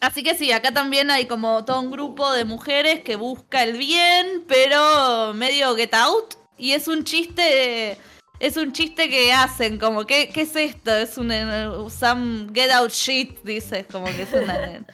Así 0.00 0.22
que 0.22 0.36
sí, 0.36 0.52
acá 0.52 0.72
también 0.72 1.10
hay 1.10 1.26
como 1.26 1.64
todo 1.64 1.80
un 1.80 1.90
grupo 1.90 2.30
de 2.32 2.44
mujeres 2.44 3.02
que 3.02 3.16
busca 3.16 3.64
el 3.64 3.76
bien, 3.76 4.44
pero 4.46 5.32
medio 5.34 5.74
get 5.74 5.94
out. 5.94 6.34
Y 6.56 6.72
es 6.72 6.88
un 6.88 7.04
chiste 7.04 7.96
es 8.40 8.56
un 8.56 8.72
chiste 8.72 9.08
que 9.08 9.32
hacen, 9.32 9.78
como, 9.78 10.06
¿qué, 10.06 10.28
qué 10.28 10.42
es 10.42 10.54
esto? 10.56 10.94
Es 10.94 11.18
un 11.18 11.30
uh, 11.30 11.90
some 11.90 12.48
get 12.54 12.70
out 12.70 12.90
shit, 12.90 13.42
dices, 13.42 13.86
como 13.90 14.06
que 14.06 14.22
es 14.22 14.32
una... 14.32 14.80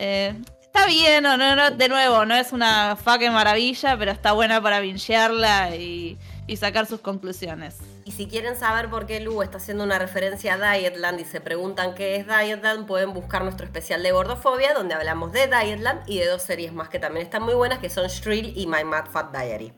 Eh, 0.00 0.32
está 0.62 0.86
bien, 0.86 1.24
no, 1.24 1.36
no, 1.36 1.70
de 1.72 1.88
nuevo, 1.88 2.24
no 2.24 2.36
es 2.36 2.52
una 2.52 2.94
fucking 2.94 3.32
maravilla, 3.32 3.98
pero 3.98 4.12
está 4.12 4.30
buena 4.30 4.62
para 4.62 4.78
vinchearla 4.78 5.74
y, 5.74 6.16
y 6.46 6.56
sacar 6.56 6.86
sus 6.86 7.00
conclusiones. 7.00 7.78
Y 8.04 8.12
si 8.12 8.28
quieren 8.28 8.56
saber 8.56 8.88
por 8.88 9.04
qué 9.04 9.18
Lu 9.18 9.42
está 9.42 9.58
haciendo 9.58 9.82
una 9.82 9.98
referencia 9.98 10.54
a 10.54 10.72
Dietland 10.72 11.18
y 11.18 11.24
se 11.24 11.40
preguntan 11.40 11.96
qué 11.96 12.14
es 12.14 12.26
Dietland, 12.28 12.86
pueden 12.86 13.12
buscar 13.12 13.42
nuestro 13.42 13.66
especial 13.66 14.04
de 14.04 14.12
gordofobia, 14.12 14.72
donde 14.72 14.94
hablamos 14.94 15.32
de 15.32 15.48
Dietland 15.48 16.08
y 16.08 16.18
de 16.18 16.26
dos 16.26 16.42
series 16.42 16.72
más 16.72 16.88
que 16.88 17.00
también 17.00 17.26
están 17.26 17.42
muy 17.42 17.54
buenas, 17.54 17.80
que 17.80 17.90
son 17.90 18.06
Shrill 18.06 18.56
y 18.56 18.68
My 18.68 18.84
Mad 18.84 19.06
Fat 19.06 19.36
Diary. 19.36 19.72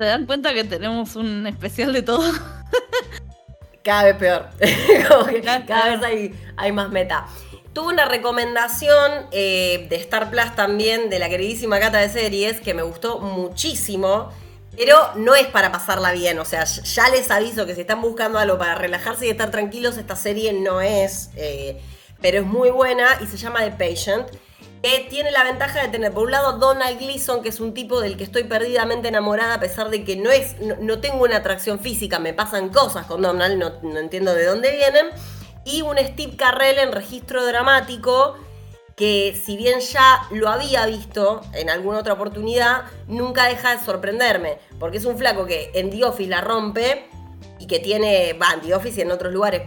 ¿Se 0.00 0.06
dan 0.06 0.24
cuenta 0.24 0.54
que 0.54 0.64
tenemos 0.64 1.14
un 1.14 1.46
especial 1.46 1.92
de 1.92 2.00
todo? 2.00 2.32
cada 3.84 4.04
vez 4.04 4.16
peor. 4.16 4.48
cada 5.66 5.98
vez 5.98 6.32
hay, 6.56 6.72
más 6.72 6.88
meta. 6.88 7.26
Tuve 7.74 7.92
una 7.92 8.06
recomendación 8.06 9.26
eh, 9.30 9.88
de 9.90 9.96
Star 9.96 10.30
Plus 10.30 10.56
también 10.56 11.10
de 11.10 11.18
la 11.18 11.28
queridísima 11.28 11.78
Cata 11.78 11.98
de 11.98 12.08
Series 12.08 12.62
que 12.62 12.72
me 12.72 12.80
gustó 12.80 13.18
muchísimo. 13.18 14.32
Pero 14.74 14.96
no 15.16 15.34
es 15.34 15.48
para 15.48 15.70
pasarla 15.70 16.12
bien, 16.12 16.38
o 16.38 16.46
sea, 16.46 16.64
ya 16.64 17.10
les 17.10 17.30
aviso 17.30 17.66
que 17.66 17.74
si 17.74 17.82
están 17.82 18.00
buscando 18.00 18.38
algo 18.38 18.56
para 18.56 18.76
relajarse 18.76 19.26
y 19.26 19.28
estar 19.28 19.50
tranquilos, 19.50 19.98
esta 19.98 20.16
serie 20.16 20.54
no 20.54 20.80
es, 20.80 21.28
eh, 21.36 21.78
pero 22.22 22.38
es 22.38 22.46
muy 22.46 22.70
buena 22.70 23.06
y 23.20 23.26
se 23.26 23.36
llama 23.36 23.60
The 23.60 23.72
Patient 23.72 24.28
que 24.82 25.06
tiene 25.10 25.30
la 25.30 25.44
ventaja 25.44 25.82
de 25.82 25.88
tener 25.88 26.12
por 26.12 26.24
un 26.24 26.30
lado 26.30 26.58
Donald 26.58 26.98
Gleason, 26.98 27.42
que 27.42 27.50
es 27.50 27.60
un 27.60 27.74
tipo 27.74 28.00
del 28.00 28.16
que 28.16 28.24
estoy 28.24 28.44
perdidamente 28.44 29.08
enamorada, 29.08 29.54
a 29.54 29.60
pesar 29.60 29.90
de 29.90 30.04
que 30.04 30.16
no 30.16 30.30
es, 30.30 30.56
no, 30.60 31.00
tengo 31.00 31.24
una 31.24 31.36
atracción 31.36 31.80
física, 31.80 32.18
me 32.18 32.32
pasan 32.32 32.70
cosas 32.70 33.06
con 33.06 33.20
Donald, 33.20 33.58
no, 33.58 33.98
entiendo 33.98 34.34
de 34.34 34.46
dónde 34.46 34.72
vienen. 34.72 35.06
Y 35.64 35.82
un 35.82 35.98
Steve 35.98 36.36
Carrell 36.36 36.78
en 36.78 36.92
registro 36.92 37.44
dramático, 37.44 38.36
que 38.96 39.38
si 39.44 39.56
bien 39.58 39.80
ya 39.80 40.22
lo 40.30 40.48
había 40.48 40.86
visto 40.86 41.42
en 41.52 41.68
alguna 41.68 41.98
otra 41.98 42.14
oportunidad, 42.14 42.84
nunca 43.06 43.46
deja 43.46 43.76
de 43.76 43.84
sorprenderme, 43.84 44.58
porque 44.78 44.96
es 44.96 45.04
un 45.04 45.18
flaco 45.18 45.44
que 45.44 45.70
en 45.74 45.90
The 45.90 46.26
la 46.26 46.40
rompe, 46.40 47.09
y 47.58 47.66
que 47.66 47.78
tiene, 47.78 48.32
va, 48.34 48.60
The 48.62 48.74
Office 48.74 49.00
y 49.00 49.02
en 49.02 49.10
otros 49.10 49.32
lugares, 49.32 49.62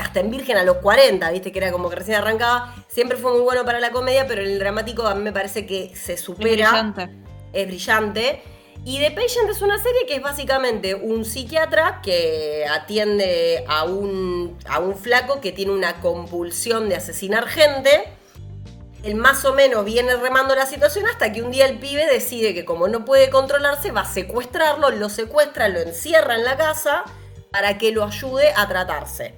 hasta 0.00 0.20
en 0.20 0.30
Virgen 0.30 0.56
a 0.56 0.64
los 0.64 0.76
40, 0.78 1.30
viste, 1.30 1.52
que 1.52 1.58
era 1.58 1.72
como 1.72 1.88
que 1.88 1.96
recién 1.96 2.18
arrancaba, 2.18 2.74
siempre 2.88 3.16
fue 3.16 3.32
muy 3.32 3.40
bueno 3.40 3.64
para 3.64 3.80
la 3.80 3.90
comedia, 3.90 4.26
pero 4.26 4.42
en 4.42 4.48
el 4.48 4.58
dramático 4.58 5.06
a 5.06 5.14
mí 5.14 5.22
me 5.22 5.32
parece 5.32 5.66
que 5.66 5.94
se 5.94 6.16
supera. 6.16 6.66
Es 6.66 6.72
brillante. 6.72 7.08
Es 7.52 7.66
brillante. 7.66 8.42
Y 8.84 8.98
The 8.98 9.12
Patient 9.12 9.48
es 9.50 9.62
una 9.62 9.78
serie 9.78 10.00
que 10.06 10.16
es 10.16 10.22
básicamente 10.22 10.94
un 10.94 11.24
psiquiatra 11.24 12.00
que 12.02 12.66
atiende 12.70 13.64
a 13.66 13.84
un, 13.84 14.58
a 14.68 14.78
un 14.78 14.94
flaco 14.94 15.40
que 15.40 15.52
tiene 15.52 15.72
una 15.72 16.00
compulsión 16.00 16.90
de 16.90 16.96
asesinar 16.96 17.46
gente 17.46 18.04
él 19.04 19.16
más 19.16 19.44
o 19.44 19.52
menos 19.52 19.84
viene 19.84 20.16
remando 20.16 20.54
la 20.54 20.64
situación 20.64 21.06
hasta 21.06 21.30
que 21.30 21.42
un 21.42 21.50
día 21.50 21.66
el 21.66 21.78
pibe 21.78 22.06
decide 22.06 22.54
que 22.54 22.64
como 22.64 22.88
no 22.88 23.04
puede 23.04 23.28
controlarse, 23.28 23.90
va 23.90 24.00
a 24.02 24.12
secuestrarlo, 24.12 24.90
lo 24.90 25.10
secuestra, 25.10 25.68
lo 25.68 25.80
encierra 25.80 26.36
en 26.36 26.44
la 26.44 26.56
casa 26.56 27.04
para 27.50 27.76
que 27.76 27.92
lo 27.92 28.02
ayude 28.02 28.52
a 28.56 28.66
tratarse. 28.66 29.34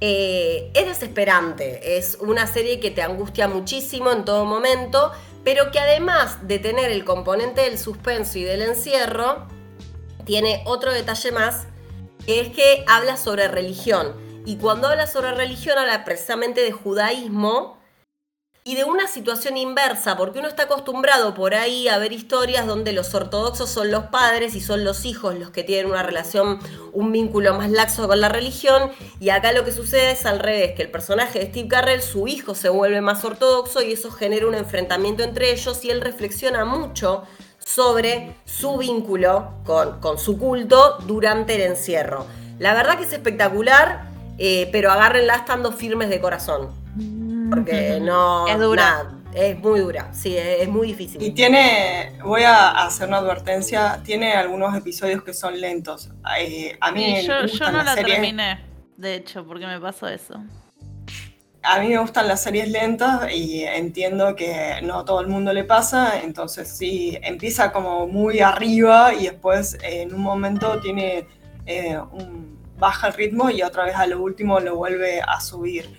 Eh, 0.00 0.70
es 0.74 0.86
desesperante, 0.86 1.98
es 1.98 2.18
una 2.20 2.46
serie 2.46 2.80
que 2.80 2.90
te 2.90 3.02
angustia 3.02 3.48
muchísimo 3.48 4.10
en 4.10 4.24
todo 4.24 4.44
momento, 4.44 5.12
pero 5.44 5.70
que 5.70 5.78
además 5.78 6.46
de 6.46 6.58
tener 6.58 6.90
el 6.90 7.04
componente 7.04 7.62
del 7.62 7.78
suspenso 7.78 8.38
y 8.38 8.42
del 8.42 8.62
encierro, 8.62 9.46
tiene 10.24 10.62
otro 10.66 10.92
detalle 10.92 11.32
más, 11.32 11.66
que 12.26 12.40
es 12.40 12.48
que 12.48 12.84
habla 12.88 13.16
sobre 13.16 13.48
religión. 13.48 14.14
Y 14.44 14.56
cuando 14.56 14.88
habla 14.88 15.06
sobre 15.06 15.32
religión 15.32 15.78
habla 15.78 16.04
precisamente 16.04 16.60
de 16.60 16.72
judaísmo, 16.72 17.77
y 18.68 18.74
de 18.74 18.84
una 18.84 19.08
situación 19.08 19.56
inversa, 19.56 20.18
porque 20.18 20.40
uno 20.40 20.48
está 20.48 20.64
acostumbrado 20.64 21.32
por 21.32 21.54
ahí 21.54 21.88
a 21.88 21.96
ver 21.96 22.12
historias 22.12 22.66
donde 22.66 22.92
los 22.92 23.14
ortodoxos 23.14 23.70
son 23.70 23.90
los 23.90 24.04
padres 24.08 24.54
y 24.54 24.60
son 24.60 24.84
los 24.84 25.06
hijos 25.06 25.34
los 25.36 25.48
que 25.48 25.64
tienen 25.64 25.90
una 25.90 26.02
relación, 26.02 26.58
un 26.92 27.10
vínculo 27.10 27.54
más 27.54 27.70
laxo 27.70 28.06
con 28.06 28.20
la 28.20 28.28
religión, 28.28 28.90
y 29.20 29.30
acá 29.30 29.52
lo 29.52 29.64
que 29.64 29.72
sucede 29.72 30.10
es 30.10 30.26
al 30.26 30.38
revés, 30.38 30.74
que 30.74 30.82
el 30.82 30.90
personaje 30.90 31.38
de 31.38 31.46
Steve 31.46 31.66
Carrell, 31.66 32.02
su 32.02 32.28
hijo 32.28 32.54
se 32.54 32.68
vuelve 32.68 33.00
más 33.00 33.24
ortodoxo 33.24 33.80
y 33.80 33.92
eso 33.92 34.10
genera 34.10 34.46
un 34.46 34.54
enfrentamiento 34.54 35.22
entre 35.22 35.50
ellos 35.50 35.82
y 35.82 35.88
él 35.88 36.02
reflexiona 36.02 36.66
mucho 36.66 37.22
sobre 37.58 38.34
su 38.44 38.76
vínculo 38.76 39.48
con, 39.64 40.18
su 40.18 40.36
culto 40.36 40.98
durante 41.06 41.54
el 41.54 41.62
encierro. 41.62 42.26
La 42.58 42.74
verdad 42.74 42.98
que 42.98 43.04
es 43.04 43.12
espectacular, 43.14 44.10
eh, 44.36 44.68
pero 44.72 44.92
agárrenla 44.92 45.36
estando 45.36 45.72
firmes 45.72 46.10
de 46.10 46.20
corazón. 46.20 46.68
Porque 47.50 47.98
no. 48.02 48.46
Es 48.46 48.58
dura. 48.58 49.10
es 49.34 49.58
muy 49.58 49.80
dura, 49.80 50.12
sí, 50.12 50.36
es, 50.36 50.68
muy 50.68 50.88
difícil. 50.88 51.22
Y 51.22 51.30
tiene, 51.30 52.18
voy 52.24 52.42
a 52.42 52.70
hacer 52.70 53.08
una 53.08 53.18
advertencia, 53.18 54.00
tiene 54.04 54.32
algunos 54.32 54.76
episodios 54.76 55.22
que 55.22 55.32
son 55.32 55.60
lentos. 55.60 56.10
Eh, 56.38 56.76
a 56.80 56.92
mí 56.92 57.22
yo, 57.22 57.46
yo 57.46 57.70
no 57.70 57.82
la 57.82 57.94
terminé, 57.94 58.64
de 58.96 59.16
hecho, 59.16 59.46
porque 59.46 59.66
me 59.66 59.80
pasó 59.80 60.08
eso. 60.08 60.40
A 61.62 61.80
mí 61.80 61.88
me 61.88 61.98
gustan 61.98 62.28
las 62.28 62.42
series 62.42 62.68
lentas 62.68 63.30
y 63.32 63.64
entiendo 63.64 64.34
que 64.36 64.80
no 64.82 65.00
a 65.00 65.04
todo 65.04 65.20
el 65.20 65.26
mundo 65.26 65.52
le 65.52 65.64
pasa, 65.64 66.20
entonces 66.22 66.68
sí, 66.68 67.18
empieza 67.20 67.72
como 67.72 68.06
muy 68.06 68.40
arriba 68.40 69.12
y 69.12 69.24
después 69.24 69.76
en 69.82 70.14
un 70.14 70.22
momento 70.22 70.80
tiene 70.80 71.26
eh, 71.66 71.98
un, 72.12 72.58
baja 72.78 73.08
el 73.08 73.14
ritmo 73.14 73.50
y 73.50 73.62
otra 73.62 73.84
vez 73.84 73.96
a 73.96 74.06
lo 74.06 74.22
último 74.22 74.60
lo 74.60 74.76
vuelve 74.76 75.20
a 75.20 75.40
subir 75.40 75.90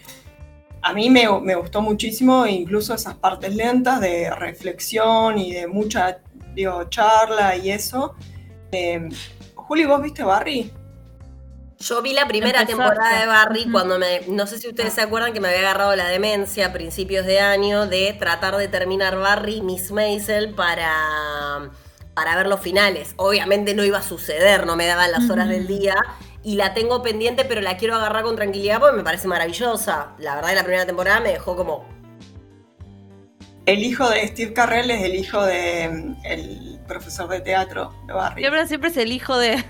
a 0.82 0.94
mí 0.94 1.10
me, 1.10 1.28
gustó 1.56 1.82
muchísimo, 1.82 2.46
incluso 2.48 2.94
esas 2.94 3.16
partes 3.16 3.56
lentas 3.56 4.00
de 4.00 4.30
reflexión 4.32 5.38
y 5.38 5.54
de 5.54 5.68
mucha 5.68 6.20
digo, 6.54 6.90
charla 6.90 7.56
y 7.56 7.72
eso. 7.72 8.16
Eh, 8.72 9.10
Juli, 9.56 9.86
¿vos 9.86 10.02
viste 10.02 10.24
Barry? 10.24 10.72
Yo 11.80 12.02
vi 12.02 12.12
la 12.12 12.28
primera 12.28 12.66
temporada 12.66 13.22
de 13.22 13.26
Barry 13.26 13.72
cuando 13.72 13.98
me, 13.98 14.22
no 14.28 14.46
sé 14.48 14.60
si 14.60 14.68
ustedes 14.68 14.94
se 14.94 15.02
acuerdan 15.02 15.32
que 15.32 15.40
me 15.40 15.48
había 15.48 15.62
agarrado 15.62 15.96
la 15.96 16.10
demencia 16.10 16.68
a 16.68 16.74
principios 16.74 17.26
de 17.26 17.40
año 17.40 17.88
de 17.88 18.14
tratar 18.20 18.58
de 18.58 18.68
terminar 18.68 19.18
Barry, 19.18 19.62
Miss 19.62 19.92
Maisel 19.92 20.54
para, 20.56 21.72
para 22.14 22.36
ver 22.36 22.48
los 22.48 22.60
finales. 22.60 23.14
Obviamente 23.16 23.74
no 23.76 23.86
iba 23.86 24.00
a 24.00 24.04
suceder, 24.04 24.66
no 24.66 24.76
me 24.76 24.88
daban 24.88 25.12
las 25.14 25.30
horas 25.30 25.48
del 25.48 25.68
día 25.68 25.96
y 26.44 26.56
la 26.56 26.74
tengo 26.74 27.02
pendiente, 27.02 27.45
pero 27.45 27.61
la 27.61 27.78
quiero 27.78 27.95
agarrar 27.95 28.24
con 28.24 28.36
tranquilidad 28.36 28.80
porque 28.80 28.98
me 28.98 29.03
parece 29.03 29.28
maravillosa. 29.28 30.14
La 30.20 30.36
verdad, 30.36 30.49
que 30.49 30.56
la 30.56 30.64
primera 30.64 30.86
temporada 30.86 31.20
me 31.20 31.30
dejó 31.30 31.56
como. 31.56 31.86
El 33.66 33.84
hijo 33.84 34.10
de 34.10 34.28
Steve 34.28 34.53
Carrell 34.53 34.90
es 34.90 35.03
el 35.03 35.16
hijo 35.16 35.44
de 35.45 35.90
mm, 35.90 36.26
el 36.26 36.80
profesor 36.88 37.30
de 37.30 37.41
teatro 37.41 37.94
de 38.07 38.14
Barry. 38.14 38.41
Siempre, 38.41 38.68
siempre 38.68 38.90
es 38.90 38.98
el 38.98 39.11
hijo 39.11 39.38
de. 39.38 39.64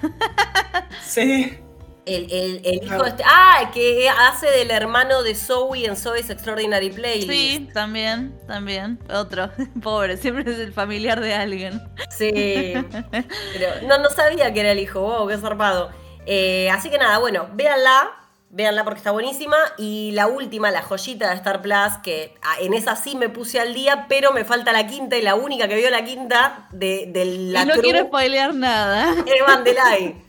sí. 1.03 1.57
El, 2.05 2.81
hijo 2.83 3.03
de 3.03 3.09
este. 3.09 3.23
Ah, 3.25 3.69
que 3.73 4.09
hace 4.09 4.47
del 4.47 4.71
hermano 4.71 5.21
de 5.21 5.35
Zoe 5.35 5.85
en 5.85 5.95
Zoe's 5.95 6.29
Extraordinary 6.29 6.89
Playlist. 6.89 7.29
Sí, 7.29 7.69
también, 7.73 8.35
también. 8.47 8.99
Otro. 9.13 9.51
Pobre, 9.81 10.17
siempre 10.17 10.49
es 10.51 10.59
el 10.59 10.73
familiar 10.73 11.19
de 11.19 11.33
alguien. 11.33 11.81
Sí. 12.09 12.31
Pero 13.11 13.87
no, 13.87 13.97
no 13.99 14.09
sabía 14.09 14.51
que 14.53 14.61
era 14.61 14.71
el 14.71 14.79
hijo. 14.79 15.01
Wow, 15.01 15.27
qué 15.27 15.37
zarpado. 15.37 15.91
Eh, 16.31 16.69
así 16.69 16.91
que 16.91 16.99
nada, 16.99 17.18
bueno, 17.18 17.49
véanla, 17.53 18.11
véanla 18.51 18.84
porque 18.84 18.99
está 18.99 19.10
buenísima. 19.10 19.57
Y 19.80 20.11
la 20.11 20.27
última, 20.27 20.69
la 20.69 20.84
joyita 20.84 21.27
de 21.27 21.35
Star 21.35 21.64
Plus, 21.64 21.97
que 22.03 22.35
ah, 22.43 22.57
en 22.61 22.76
esa 22.76 22.95
sí 22.95 23.15
me 23.15 23.30
puse 23.30 23.60
al 23.60 23.73
día, 23.73 24.06
pero 24.07 24.31
me 24.31 24.45
falta 24.45 24.72
la 24.72 24.85
quinta 24.85 25.18
y 25.18 25.23
la 25.23 25.34
única 25.34 25.68
que 25.68 25.76
vio 25.76 25.89
la 25.89 26.06
quinta 26.06 26.68
de, 26.72 27.10
la 27.51 27.64
Y 27.64 27.65
no 27.65 27.73
quiero 27.81 28.06
spoilear 28.06 28.53
nada. 28.53 29.15
Es 29.26 29.47
Mandelay. 29.47 30.22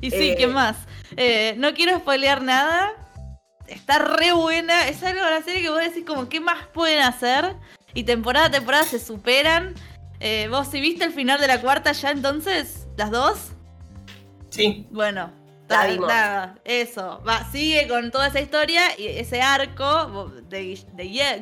y 0.00 0.10
sí, 0.10 0.34
¿qué 0.36 0.42
eh, 0.42 0.48
más? 0.48 0.76
Eh, 1.16 1.54
no 1.56 1.72
quiero 1.72 1.96
spoilear 1.98 2.42
nada. 2.42 2.92
Está 3.68 4.00
re 4.00 4.32
buena. 4.32 4.88
Es 4.88 5.04
algo 5.04 5.24
de 5.24 5.30
la 5.30 5.42
serie 5.42 5.62
que 5.62 5.70
vos 5.70 5.78
decís 5.78 6.04
como, 6.04 6.28
¿qué 6.28 6.40
más 6.40 6.66
pueden 6.74 7.00
hacer? 7.00 7.54
Y 7.94 8.02
temporada 8.02 8.46
a 8.46 8.50
temporada 8.50 8.82
se 8.82 8.98
superan. 8.98 9.74
¿Vos 10.50 10.68
si 10.68 10.80
viste 10.80 11.04
el 11.04 11.12
final 11.12 11.38
de 11.38 11.46
la 11.46 11.60
cuarta 11.60 11.92
ya 11.92 12.10
entonces? 12.10 12.88
¿Las 12.96 13.12
dos? 13.12 13.52
Sí. 14.50 14.86
Bueno, 14.90 15.30
Nada, 15.68 16.56
eso. 16.64 17.22
Va, 17.26 17.44
sigue 17.50 17.88
con 17.88 18.10
toda 18.10 18.28
esa 18.28 18.40
historia 18.40 18.98
y 18.98 19.06
ese 19.06 19.40
arco 19.40 20.30
de, 20.48 20.78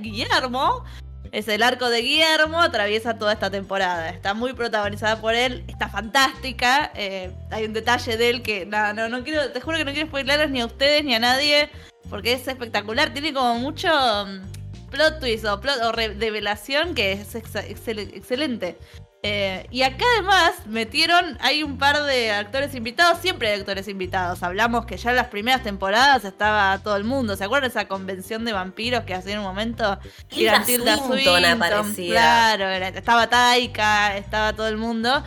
Guillermo. 0.01 0.85
Es 1.33 1.49
el 1.49 1.63
arco 1.63 1.89
de 1.89 2.03
Guillermo, 2.03 2.61
atraviesa 2.61 3.19
toda 3.19 3.33
esta 3.33 3.51
temporada. 3.51 4.11
Está 4.11 4.35
muy 4.35 4.53
protagonizada 4.53 5.21
por 5.21 5.35
él, 5.35 5.65
está 5.67 5.89
fantástica. 5.89 6.93
Eh, 6.95 7.33
hay 7.51 7.65
un 7.65 7.73
detalle 7.73 8.17
de 8.19 8.29
él 8.29 8.43
que, 8.43 8.67
no, 8.67 8.93
no, 8.93 9.09
no 9.09 9.25
quiero, 9.25 9.51
te 9.51 9.61
juro 9.61 9.79
que 9.79 9.85
no 9.85 9.93
quiero 9.93 10.09
spoileros 10.09 10.51
ni 10.51 10.61
a 10.61 10.67
ustedes 10.67 11.05
ni 11.05 11.15
a 11.15 11.19
nadie, 11.19 11.71
porque 12.11 12.35
es 12.35 12.47
espectacular. 12.47 13.15
Tiene 13.15 13.33
como 13.33 13.55
mucho 13.55 13.89
mm, 14.27 14.91
plot 14.91 15.21
twist 15.21 15.47
o, 15.47 15.59
plot, 15.59 15.81
o 15.85 15.93
revelación 15.93 16.95
que 16.95 17.13
es 17.13 17.35
excelente. 17.35 18.77
Eh, 19.25 19.69
y 19.71 19.83
acá 19.83 20.05
además 20.17 20.67
metieron, 20.67 21.39
hay 21.41 21.63
un 21.63 21.79
par 21.79 22.03
de 22.03 22.33
actores 22.33 22.75
invitados, 22.75 23.19
siempre 23.21 23.53
hay 23.53 23.61
actores 23.61 23.87
invitados. 23.87 24.43
Hablamos 24.43 24.85
que 24.85 24.97
ya 24.97 25.11
en 25.11 25.17
las 25.17 25.29
primeras 25.29 25.63
temporadas 25.63 26.25
estaba 26.25 26.77
todo 26.83 26.97
el 26.97 27.05
mundo. 27.05 27.37
¿Se 27.37 27.45
acuerdan 27.45 27.71
de 27.71 27.79
esa 27.79 27.87
convención 27.87 28.45
de 28.45 28.53
vampiros 28.53 29.05
que 29.05 29.15
hacía 29.15 29.35
en 29.35 29.39
un 29.39 29.45
momento? 29.45 29.97
Tilda 30.29 30.65
Tilda 30.65 30.97
Swinton, 30.97 31.95
Claro, 31.95 32.69
estaba 32.69 33.29
Taika, 33.29 34.17
estaba 34.17 34.55
todo 34.55 34.67
el 34.67 34.77
mundo. 34.77 35.23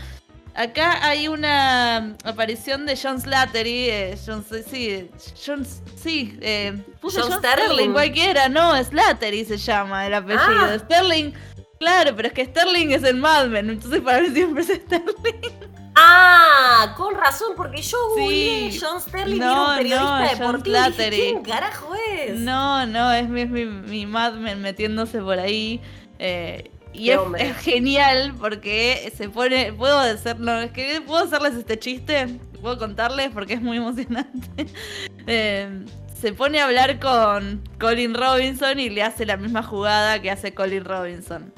Acá 0.55 1.05
hay 1.05 1.29
una 1.29 2.15
aparición 2.23 2.85
de 2.85 2.97
John 3.01 3.19
Slattery, 3.19 3.89
eh, 3.89 4.17
John, 4.25 4.45
sí, 4.69 5.09
John, 5.45 5.65
sí, 6.01 6.37
eh, 6.41 6.81
John, 7.01 7.39
Sterling. 7.39 7.91
cualquiera, 7.91 8.47
no, 8.47 8.81
Slattery 8.81 9.43
se 9.43 9.57
llama 9.57 10.07
el 10.07 10.13
apellido. 10.13 10.43
Ah. 10.45 10.77
Sterling 10.79 11.33
Claro, 11.79 12.15
pero 12.15 12.27
es 12.29 12.33
que 12.33 12.45
Sterling 12.45 12.89
es 12.91 13.03
el 13.03 13.17
Mad 13.17 13.47
Men, 13.47 13.69
entonces 13.69 14.01
para 14.01 14.21
mí 14.21 14.29
siempre 14.29 14.63
es 14.63 14.69
Sterling. 14.69 15.75
Ah, 15.97 16.93
con 16.97 17.15
razón, 17.15 17.53
porque 17.55 17.81
yo 17.81 17.97
sí. 18.17 18.77
John 18.81 18.99
Sterling 18.99 19.39
no, 19.39 19.69
un 19.69 19.77
periodista 19.77 20.19
no, 20.19 20.29
deportivo. 20.29 20.77
¿Quién 21.09 21.43
carajo 21.43 21.93
es? 22.11 22.37
No, 22.37 22.85
no, 22.85 23.13
es 23.13 23.29
mi, 23.29 23.45
mi, 23.45 24.05
Mad 24.05 24.33
Men 24.33 24.61
metiéndose 24.61 25.21
por 25.21 25.39
ahí. 25.39 25.79
Eh, 26.19 26.69
y 26.91 27.11
es, 27.11 27.19
genial 27.61 28.35
porque 28.39 29.11
se 29.15 29.29
pone. 29.29 29.71
Puedo 29.71 29.97
hacerlo. 29.97 30.59
Es 30.59 30.71
que 30.71 31.01
puedo 31.01 31.23
hacerles 31.23 31.53
este 31.55 31.79
chiste. 31.79 32.39
Puedo 32.61 32.77
contarles 32.77 33.29
porque 33.31 33.53
es 33.53 33.61
muy 33.61 33.77
emocionante. 33.77 34.67
Eh, 35.27 35.85
se 36.21 36.33
pone 36.33 36.59
a 36.59 36.65
hablar 36.65 36.99
con 36.99 37.63
Colin 37.79 38.13
Robinson 38.13 38.79
y 38.79 38.89
le 38.91 39.01
hace 39.01 39.25
la 39.25 39.37
misma 39.37 39.63
jugada 39.63 40.21
que 40.21 40.29
hace 40.29 40.53
Colin 40.53 40.85
Robinson. 40.85 41.51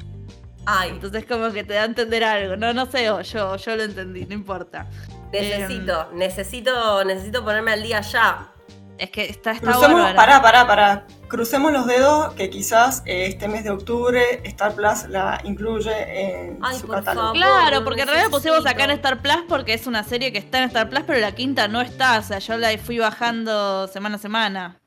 Ay. 0.69 0.89
Entonces 0.89 1.26
como 1.26 1.49
que 1.53 1.64
te 1.64 1.76
da 1.76 1.84
a 1.84 1.85
entender 1.85 2.26
algo. 2.26 2.57
No, 2.57 2.73
no 2.73 2.85
sé, 2.85 3.06
yo, 3.06 3.22
yo 3.22 3.76
lo 3.76 3.84
entendí, 3.84 4.26
no 4.26 4.34
importa. 4.34 4.85
Necesito, 5.31 6.10
em, 6.11 6.18
necesito, 6.18 7.03
necesito 7.06 7.44
ponerme 7.45 7.72
al 7.72 7.84
día 7.84 8.02
ya. 8.02 8.52
Es 8.98 9.10
que 9.10 9.30
está, 9.30 9.52
está 9.52 9.72
Crucemos, 9.72 10.11
pará, 10.14 10.41
pará, 10.41 10.68
pará. 10.68 11.07
Crucemos 11.30 11.72
los 11.72 11.85
dedos 11.85 12.34
que 12.34 12.49
quizás 12.49 13.02
eh, 13.06 13.27
este 13.27 13.48
mes 13.48 13.64
de 13.64 13.69
octubre 13.69 14.41
Star 14.44 14.73
Plus 14.73 15.07
la 15.07 15.39
incluye 15.45 16.49
en 16.49 16.60
su 16.77 16.88
catálogo. 16.88 17.31
claro, 17.31 17.85
porque 17.85 18.02
en 18.02 18.07
realidad 18.10 18.30
pusimos 18.30 18.65
acá 18.65 18.85
en 18.85 18.91
Star 18.91 19.22
Plus 19.22 19.44
porque 19.48 19.73
es 19.73 19.88
una 19.88 20.03
serie 20.03 20.34
que 20.34 20.39
está 20.39 20.57
en 20.57 20.65
Star 20.65 20.89
Plus, 20.89 21.03
pero 21.07 21.19
la 21.19 21.34
quinta 21.34 21.69
no 21.69 21.80
está. 21.80 22.19
O 22.19 22.23
sea, 22.23 22.39
yo 22.39 22.57
la 22.57 22.77
fui 22.77 22.98
bajando 22.98 23.88
semana 23.88 24.18
a 24.18 24.19
semana. 24.19 24.81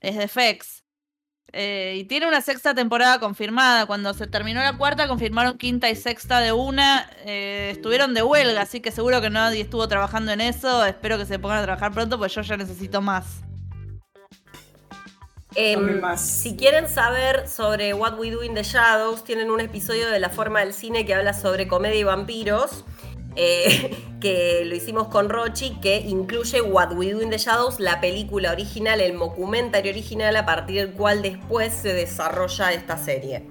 Es 0.00 0.16
de 0.16 0.28
FX. 0.28 0.79
Eh, 1.52 1.96
y 1.98 2.04
tiene 2.04 2.28
una 2.28 2.40
sexta 2.40 2.74
temporada 2.74 3.18
confirmada. 3.18 3.86
Cuando 3.86 4.14
se 4.14 4.26
terminó 4.26 4.62
la 4.62 4.76
cuarta, 4.76 5.08
confirmaron 5.08 5.58
quinta 5.58 5.90
y 5.90 5.96
sexta 5.96 6.40
de 6.40 6.52
una. 6.52 7.10
Eh, 7.24 7.70
estuvieron 7.72 8.14
de 8.14 8.22
huelga, 8.22 8.62
así 8.62 8.80
que 8.80 8.90
seguro 8.90 9.20
que 9.20 9.30
nadie 9.30 9.62
estuvo 9.62 9.86
trabajando 9.88 10.32
en 10.32 10.40
eso. 10.40 10.84
Espero 10.84 11.18
que 11.18 11.26
se 11.26 11.38
pongan 11.38 11.58
a 11.58 11.62
trabajar 11.62 11.92
pronto, 11.92 12.18
pues 12.18 12.34
yo 12.34 12.42
ya 12.42 12.56
necesito 12.56 13.00
más. 13.00 13.42
Em, 15.56 16.00
si 16.16 16.56
quieren 16.56 16.88
saber 16.88 17.48
sobre 17.48 17.92
What 17.92 18.18
We 18.18 18.30
Do 18.30 18.44
in 18.44 18.54
the 18.54 18.62
Shadows, 18.62 19.24
tienen 19.24 19.50
un 19.50 19.60
episodio 19.60 20.08
de 20.08 20.20
La 20.20 20.30
Forma 20.30 20.60
del 20.60 20.72
Cine 20.72 21.04
que 21.04 21.14
habla 21.14 21.34
sobre 21.34 21.66
comedia 21.66 21.98
y 21.98 22.04
vampiros. 22.04 22.84
Eh, 23.36 23.96
que 24.20 24.64
lo 24.66 24.74
hicimos 24.74 25.08
con 25.08 25.28
Rochi, 25.28 25.76
que 25.80 25.96
incluye 25.98 26.60
What 26.60 26.92
We 26.92 27.12
Do 27.12 27.22
in 27.22 27.30
the 27.30 27.38
Shadows, 27.38 27.80
la 27.80 28.00
película 28.00 28.52
original, 28.52 29.00
el 29.00 29.18
documentario 29.18 29.90
original, 29.90 30.36
a 30.36 30.44
partir 30.44 30.76
del 30.76 30.92
cual 30.92 31.22
después 31.22 31.72
se 31.72 31.94
desarrolla 31.94 32.72
esta 32.72 32.98
serie. 32.98 33.46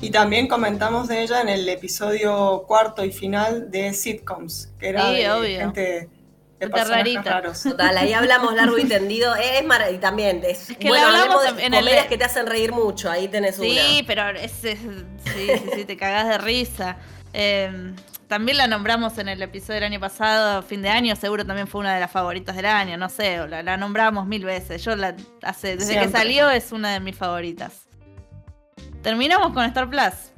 Y 0.00 0.10
también 0.10 0.46
comentamos 0.46 1.08
de 1.08 1.22
ella 1.22 1.40
en 1.40 1.48
el 1.48 1.68
episodio 1.68 2.64
cuarto 2.66 3.04
y 3.04 3.12
final 3.12 3.70
de 3.70 3.94
sitcoms, 3.94 4.72
que 4.78 4.88
era 4.90 5.10
de 5.10 5.56
gente 5.56 6.10
de 6.58 6.68
personajes 6.68 7.24
raros. 7.24 7.62
Total, 7.62 7.96
ahí 7.96 8.12
hablamos 8.14 8.54
largo 8.54 8.78
y 8.78 8.84
tendido. 8.84 9.34
Es 9.36 9.62
y 9.92 9.98
también 9.98 10.42
es, 10.44 10.74
que 10.78 10.88
bueno, 10.88 11.06
hablamos 11.06 11.42
de 11.44 11.62
comedias 11.62 12.06
que 12.06 12.18
te 12.18 12.24
hacen 12.24 12.46
reír 12.46 12.72
mucho. 12.72 13.10
Ahí 13.10 13.28
tenés 13.28 13.56
sí, 13.56 13.70
una. 13.70 13.80
Sí, 13.80 14.04
pero 14.06 14.28
es, 14.30 14.52
sí, 14.52 14.76
sí, 15.24 15.48
sí, 15.74 15.84
te 15.84 15.96
cagás 15.96 16.28
de 16.28 16.38
risa. 16.38 16.96
Eh, 17.32 17.94
también 18.28 18.58
la 18.58 18.66
nombramos 18.66 19.18
en 19.18 19.28
el 19.28 19.40
episodio 19.42 19.74
del 19.74 19.84
año 19.84 20.00
pasado, 20.00 20.62
fin 20.62 20.82
de 20.82 20.88
año, 20.88 21.14
seguro 21.16 21.44
también 21.44 21.66
fue 21.66 21.80
una 21.80 21.94
de 21.94 22.00
las 22.00 22.10
favoritas 22.10 22.56
del 22.56 22.66
año, 22.66 22.96
no 22.96 23.08
sé, 23.08 23.46
la, 23.46 23.76
nombramos 23.76 24.26
mil 24.26 24.44
veces. 24.44 24.84
Yo 24.84 24.96
la 24.96 25.14
hace, 25.42 25.76
desde 25.76 26.00
que 26.00 26.08
salió 26.08 26.50
es 26.50 26.72
una 26.72 26.92
de 26.92 27.00
mis 27.00 27.16
favoritas. 27.16 27.82
Terminamos 29.02 29.52
con 29.52 29.64
Star 29.64 29.88
Plus. 29.88 30.32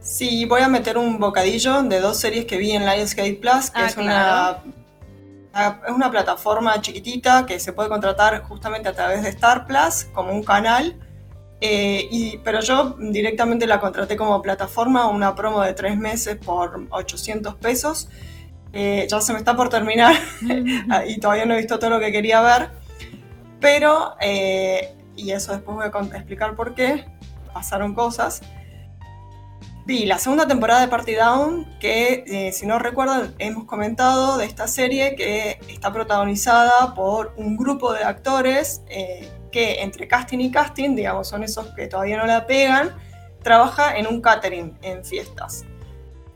Sí, 0.00 0.44
voy 0.46 0.62
a 0.62 0.68
meter 0.68 0.96
un 0.96 1.18
bocadillo 1.18 1.82
de 1.82 2.00
dos 2.00 2.18
series 2.18 2.46
que 2.46 2.56
vi 2.56 2.72
en 2.72 2.86
Lionsgate 2.86 3.34
Plus, 3.34 3.70
que 3.70 3.80
ah, 3.80 3.86
es 3.86 3.96
una 3.96 4.62
es 5.52 5.90
una 5.92 6.10
plataforma 6.10 6.80
chiquitita 6.80 7.44
que 7.44 7.58
se 7.58 7.72
puede 7.72 7.88
contratar 7.88 8.42
justamente 8.44 8.88
a 8.88 8.92
través 8.92 9.22
de 9.22 9.30
Star 9.30 9.66
Plus 9.66 10.04
como 10.12 10.32
un 10.32 10.44
canal 10.44 10.96
eh, 11.60 12.40
pero 12.42 12.60
yo 12.60 12.96
directamente 12.98 13.66
la 13.66 13.80
contraté 13.80 14.16
como 14.16 14.40
plataforma, 14.40 15.08
una 15.08 15.34
promo 15.34 15.60
de 15.60 15.74
tres 15.74 15.96
meses 15.96 16.36
por 16.36 16.86
800 16.90 17.56
pesos. 17.56 18.08
Eh, 18.72 19.06
ya 19.10 19.20
se 19.20 19.32
me 19.32 19.40
está 19.40 19.56
por 19.56 19.68
terminar 19.68 20.14
y 21.06 21.18
todavía 21.18 21.44
no 21.44 21.54
he 21.54 21.58
visto 21.58 21.78
todo 21.78 21.90
lo 21.90 22.00
que 22.00 22.12
quería 22.12 22.40
ver. 22.40 22.70
Pero, 23.60 24.14
eh, 24.20 24.94
y 25.16 25.32
eso 25.32 25.52
después 25.52 25.76
voy 25.76 25.86
a 26.12 26.16
explicar 26.16 26.56
por 26.56 26.74
qué, 26.74 27.04
pasaron 27.52 27.94
cosas. 27.94 28.40
Vi 29.84 30.06
la 30.06 30.18
segunda 30.18 30.46
temporada 30.46 30.80
de 30.80 30.88
Party 30.88 31.14
Down, 31.14 31.66
que 31.80 32.52
si 32.54 32.64
no 32.64 32.78
recuerdan, 32.78 33.34
hemos 33.38 33.64
comentado 33.64 34.38
de 34.38 34.44
esta 34.46 34.68
serie 34.68 35.16
que 35.16 35.58
está 35.68 35.92
protagonizada 35.92 36.94
por 36.94 37.34
un 37.36 37.56
grupo 37.56 37.92
de 37.92 38.04
actores 38.04 38.82
que 39.50 39.82
entre 39.82 40.08
casting 40.08 40.38
y 40.38 40.50
casting, 40.50 40.94
digamos, 40.94 41.28
son 41.28 41.42
esos 41.42 41.68
que 41.74 41.86
todavía 41.86 42.16
no 42.16 42.26
la 42.26 42.46
pegan, 42.46 42.94
trabaja 43.42 43.96
en 43.96 44.06
un 44.06 44.20
catering 44.20 44.76
en 44.82 45.04
fiestas. 45.04 45.64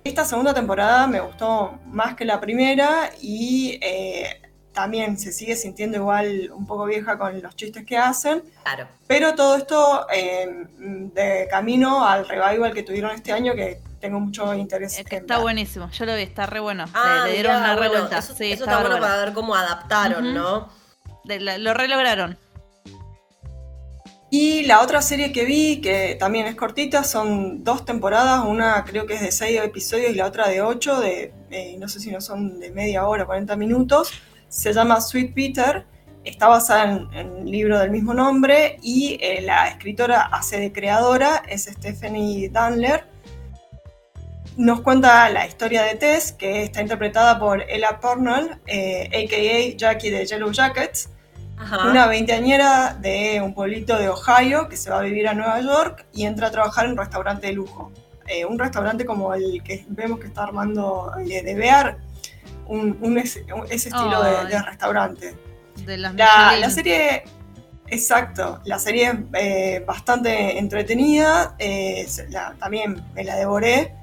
Esta 0.03 0.25
segunda 0.25 0.53
temporada 0.53 1.07
me 1.07 1.21
gustó 1.21 1.79
más 1.87 2.15
que 2.15 2.25
la 2.25 2.41
primera 2.41 3.11
y 3.21 3.79
eh, 3.81 4.43
también 4.73 5.17
se 5.17 5.33
sigue 5.33 5.57
sintiendo 5.57 5.97
igual 5.97 6.51
un 6.53 6.67
poco 6.67 6.85
vieja 6.85 7.17
con 7.17 7.41
los 7.41 7.57
chistes 7.57 7.87
que 7.87 7.97
hacen. 7.97 8.43
Claro. 8.63 8.87
Pero 9.07 9.35
todo 9.35 9.57
esto 9.57 10.07
eh, 10.13 10.67
de 10.79 11.49
camino 11.49 12.07
al 12.07 12.29
revival 12.29 12.75
que 12.75 12.83
tuvieron 12.83 13.13
este 13.13 13.33
año, 13.33 13.55
que 13.55 13.81
tengo 14.01 14.21
mucho 14.21 14.53
interés. 14.53 14.99
Es 14.99 15.07
que 15.07 15.17
está 15.17 15.39
buenísimo, 15.39 15.91
yo 15.91 16.05
lo 16.05 16.15
vi, 16.15 16.23
está 16.23 16.45
re 16.45 16.61
bueno. 16.61 16.85
Ah, 16.93 17.23
le, 17.27 17.33
dieron 17.35 17.57
una 17.57 17.75
revuelta. 17.77 18.19
Eso, 18.19 18.35
sí, 18.35 18.53
está, 18.53 18.81
bueno 18.81 19.01
para 19.01 19.17
ver 19.17 19.33
cómo 19.33 19.55
adaptaron, 19.55 20.35
¿no? 20.35 20.69
lo 21.25 21.73
relograron. 21.73 22.37
Y 24.37 24.65
la 24.65 24.81
otra 24.81 25.01
serie 25.01 25.31
que 25.31 25.45
vi, 25.45 25.81
que 25.81 26.17
también 26.19 26.49
es 26.49 26.57
cortita, 26.57 27.05
son 27.05 27.63
dos 27.63 27.85
temporadas, 27.85 28.45
una 28.45 28.83
creo 28.83 29.07
que 29.07 29.15
es 29.15 29.21
de 29.21 29.31
seis 29.31 29.61
episodios 29.63 30.11
y 30.11 30.17
la 30.17 30.27
otra 30.27 30.49
de 30.49 30.61
ocho, 30.61 31.01
de, 31.01 31.33
eh, 31.53 31.77
no 31.79 31.87
sé 31.87 32.01
si 32.01 32.11
no 32.11 32.21
son 32.21 32.59
de 32.59 32.73
media 32.73 33.07
hora, 33.07 33.27
40 33.27 33.55
minutos. 33.55 34.11
Se 34.49 34.73
llama 34.73 35.01
Sweet 35.01 35.35
Peter, 35.35 35.87
está 36.25 36.49
basada 36.49 37.07
en, 37.13 37.31
un 37.31 37.49
libro 37.49 37.79
del 37.79 37.93
mismo 37.93 38.13
nombre 38.13 38.81
y 38.83 39.19
eh, 39.21 39.41
la 39.41 39.69
escritora 39.69 40.23
hace 40.23 40.59
de 40.59 40.73
creadora, 40.73 41.45
es 41.49 41.67
Stephanie 41.67 42.49
Danler. 42.49 43.05
Nos 44.57 44.81
cuenta 44.81 45.31
la 45.31 45.47
historia 45.47 45.85
de 45.85 45.95
Tess, 45.95 46.33
que 46.33 46.65
está 46.65 46.83
interpretada 46.83 47.39
por 47.39 47.63
Ella 47.71 48.01
Purnell, 48.01 48.51
a.k.a. 48.51 49.39
Eh, 49.39 49.77
Jackie 49.77 50.11
de 50.11 50.27
Yellow 50.27 50.51
Jackets 50.51 51.14
una 51.59 52.07
veinteañera 52.07 52.95
de 53.01 53.41
un 53.43 53.55
pueblito 53.55 53.99
de 53.99 54.09
Ohio 54.09 54.69
que 54.69 54.77
se 54.77 54.91
va 54.91 54.99
a 54.99 55.03
vivir 55.03 55.29
a 55.29 55.35
Nueva 55.35 55.61
York 55.61 56.07
y 56.13 56.25
entra 56.25 56.49
a 56.49 56.51
trabajar 56.51 56.87
en 56.87 56.93
un 56.93 56.99
restaurante 56.99 57.47
de 57.47 57.53
lujo. 57.53 57.93
Eh, 58.27 58.45
un 58.45 58.59
restaurante 58.59 59.05
como 59.05 59.35
el 59.35 59.63
que 59.63 59.85
vemos 59.89 60.19
que 60.19 60.29
está 60.29 60.45
armando 60.45 61.13
eh, 61.21 61.43
de 61.43 61.55
Bear, 61.55 61.99
un, 62.67 63.19
ese, 63.19 63.45
estilo 63.71 64.23
de, 64.23 64.63
restaurante. 64.63 65.35
la, 65.87 66.71
serie, 66.71 67.25
exacto, 67.89 68.61
la 68.65 68.79
serie 68.79 69.09
es 69.09 69.19
eh, 69.35 69.85
bastante 69.87 70.59
entretenida, 70.59 71.55
también 72.59 73.05
me 73.15 73.25
la 73.25 73.37
devoré, 73.37 73.95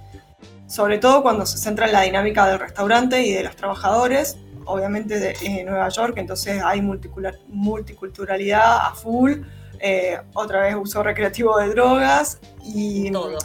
sobre 0.68 1.00
todo 1.00 1.24
cuando 1.24 1.48
se 1.48 1.58
centra 1.58 1.88
en 1.88 1.94
la 1.94 2.02
dinámica 2.02 2.46
del 2.46 2.60
restaurante 2.60 3.24
y 3.24 3.34
de 3.34 3.44
los 3.44 3.56
trabajadores 3.56 4.38
obviamente 4.66 5.20
de 5.20 5.64
Nueva 5.64 5.90
York, 5.90 6.16
entonces 6.18 6.62
hay 6.64 6.82
multiculturalidad 6.82 8.88
a 8.88 8.94
full, 8.94 9.34
eh, 9.80 10.20
otra 10.34 10.62
vez 10.62 10.76
uso 10.76 11.02
recreativo 11.02 11.58
de 11.58 11.70
drogas 11.70 12.40
y 12.64 13.12
todo. 13.12 13.38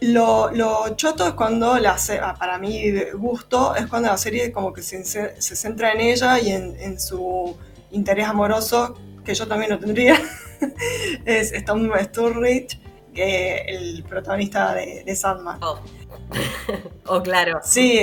Lo, 0.00 0.50
choto 0.96 1.26
es 1.26 1.32
cuando 1.32 1.78
la 1.78 1.96
ah, 2.22 2.34
para 2.38 2.58
mí 2.58 2.92
gusto, 3.14 3.74
es 3.74 3.86
cuando 3.86 4.10
la 4.10 4.18
serie 4.18 4.52
como 4.52 4.72
que 4.72 4.82
se, 4.82 5.02
centra 5.40 5.92
en 5.92 6.00
ella 6.00 6.38
y 6.38 6.50
en, 6.50 7.00
su 7.00 7.56
interés 7.90 8.26
amoroso, 8.26 8.98
que 9.24 9.34
yo 9.34 9.48
también 9.48 9.70
lo 9.70 9.78
tendría, 9.78 10.20
es 11.24 11.64
Tom 11.64 11.90
Sturridge, 12.02 12.78
que 13.14 13.56
el 13.68 14.02
protagonista 14.02 14.74
de, 14.74 15.04
de 15.06 15.16
Sandman. 15.16 15.58
Oh. 15.62 15.78
oh, 17.06 17.22
claro. 17.22 17.60
Sí, 17.62 18.00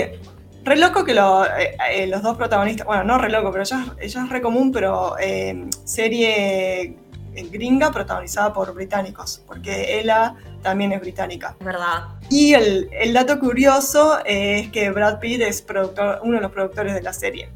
Re 0.64 0.76
loco 0.78 1.04
que 1.04 1.14
eh, 1.14 1.78
eh, 1.92 2.08
los 2.08 2.22
dos 2.22 2.38
protagonistas, 2.38 2.86
bueno, 2.86 3.04
no 3.04 3.18
re 3.18 3.30
loco, 3.30 3.52
pero 3.52 3.64
ella, 3.64 3.96
ella 4.00 4.24
es 4.24 4.30
re 4.30 4.42
común, 4.42 4.72
pero 4.72 5.16
eh, 5.20 5.66
serie 5.86 6.98
gringa 7.34 7.92
protagonizada 7.92 8.54
por 8.54 8.74
británicos, 8.74 9.42
porque 9.48 10.00
ella 10.00 10.36
también 10.62 10.92
es 10.92 11.02
británica. 11.02 11.56
¿Verdad? 11.62 12.10
Y 12.30 12.54
el, 12.54 13.14
dato 13.14 13.40
curioso 13.40 14.20
es 14.26 14.70
que 14.70 14.92
Brad 14.92 15.20
Pitt 15.20 15.42
es 15.42 15.62
productor, 15.62 16.20
uno 16.24 16.36
de 16.36 16.42
los 16.42 16.52
productores 16.52 16.94
de 16.94 17.02
la 17.02 17.14
serie. 17.14 17.50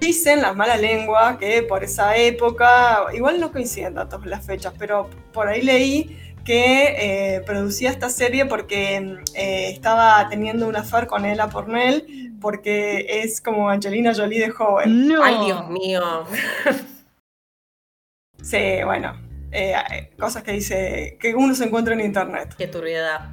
Dicen 0.00 0.40
las 0.40 0.54
malas 0.54 0.80
lenguas 0.80 1.36
que 1.36 1.62
por 1.64 1.84
esa 1.84 2.16
época, 2.16 3.06
igual 3.12 3.40
no 3.40 3.50
coinciden 3.50 3.94
datos 3.94 4.24
las 4.24 4.44
fechas, 4.44 4.72
pero 4.78 5.10
por 5.32 5.48
ahí 5.48 5.62
leí 5.62 6.16
que 6.46 7.34
eh, 7.36 7.40
producía 7.44 7.90
esta 7.90 8.08
serie 8.08 8.46
porque 8.46 9.18
eh, 9.34 9.70
estaba 9.70 10.28
teniendo 10.30 10.68
un 10.68 10.76
affair 10.76 11.08
con 11.08 11.24
Ella 11.24 11.48
Pornell, 11.48 12.36
porque 12.40 13.04
es 13.22 13.40
como 13.40 13.68
Angelina 13.68 14.14
Jolie 14.14 14.40
de 14.40 14.50
joven. 14.50 15.12
¡Ay, 15.22 15.44
Dios 15.44 15.68
mío! 15.68 16.24
sí, 18.42 18.78
bueno, 18.84 19.20
eh, 19.50 19.74
cosas 20.18 20.44
que 20.44 20.52
dice, 20.52 21.18
que 21.20 21.34
uno 21.34 21.52
se 21.54 21.64
encuentra 21.64 21.94
en 21.94 22.00
internet. 22.00 22.54
Qué 22.56 22.68
turbiedad. 22.68 23.32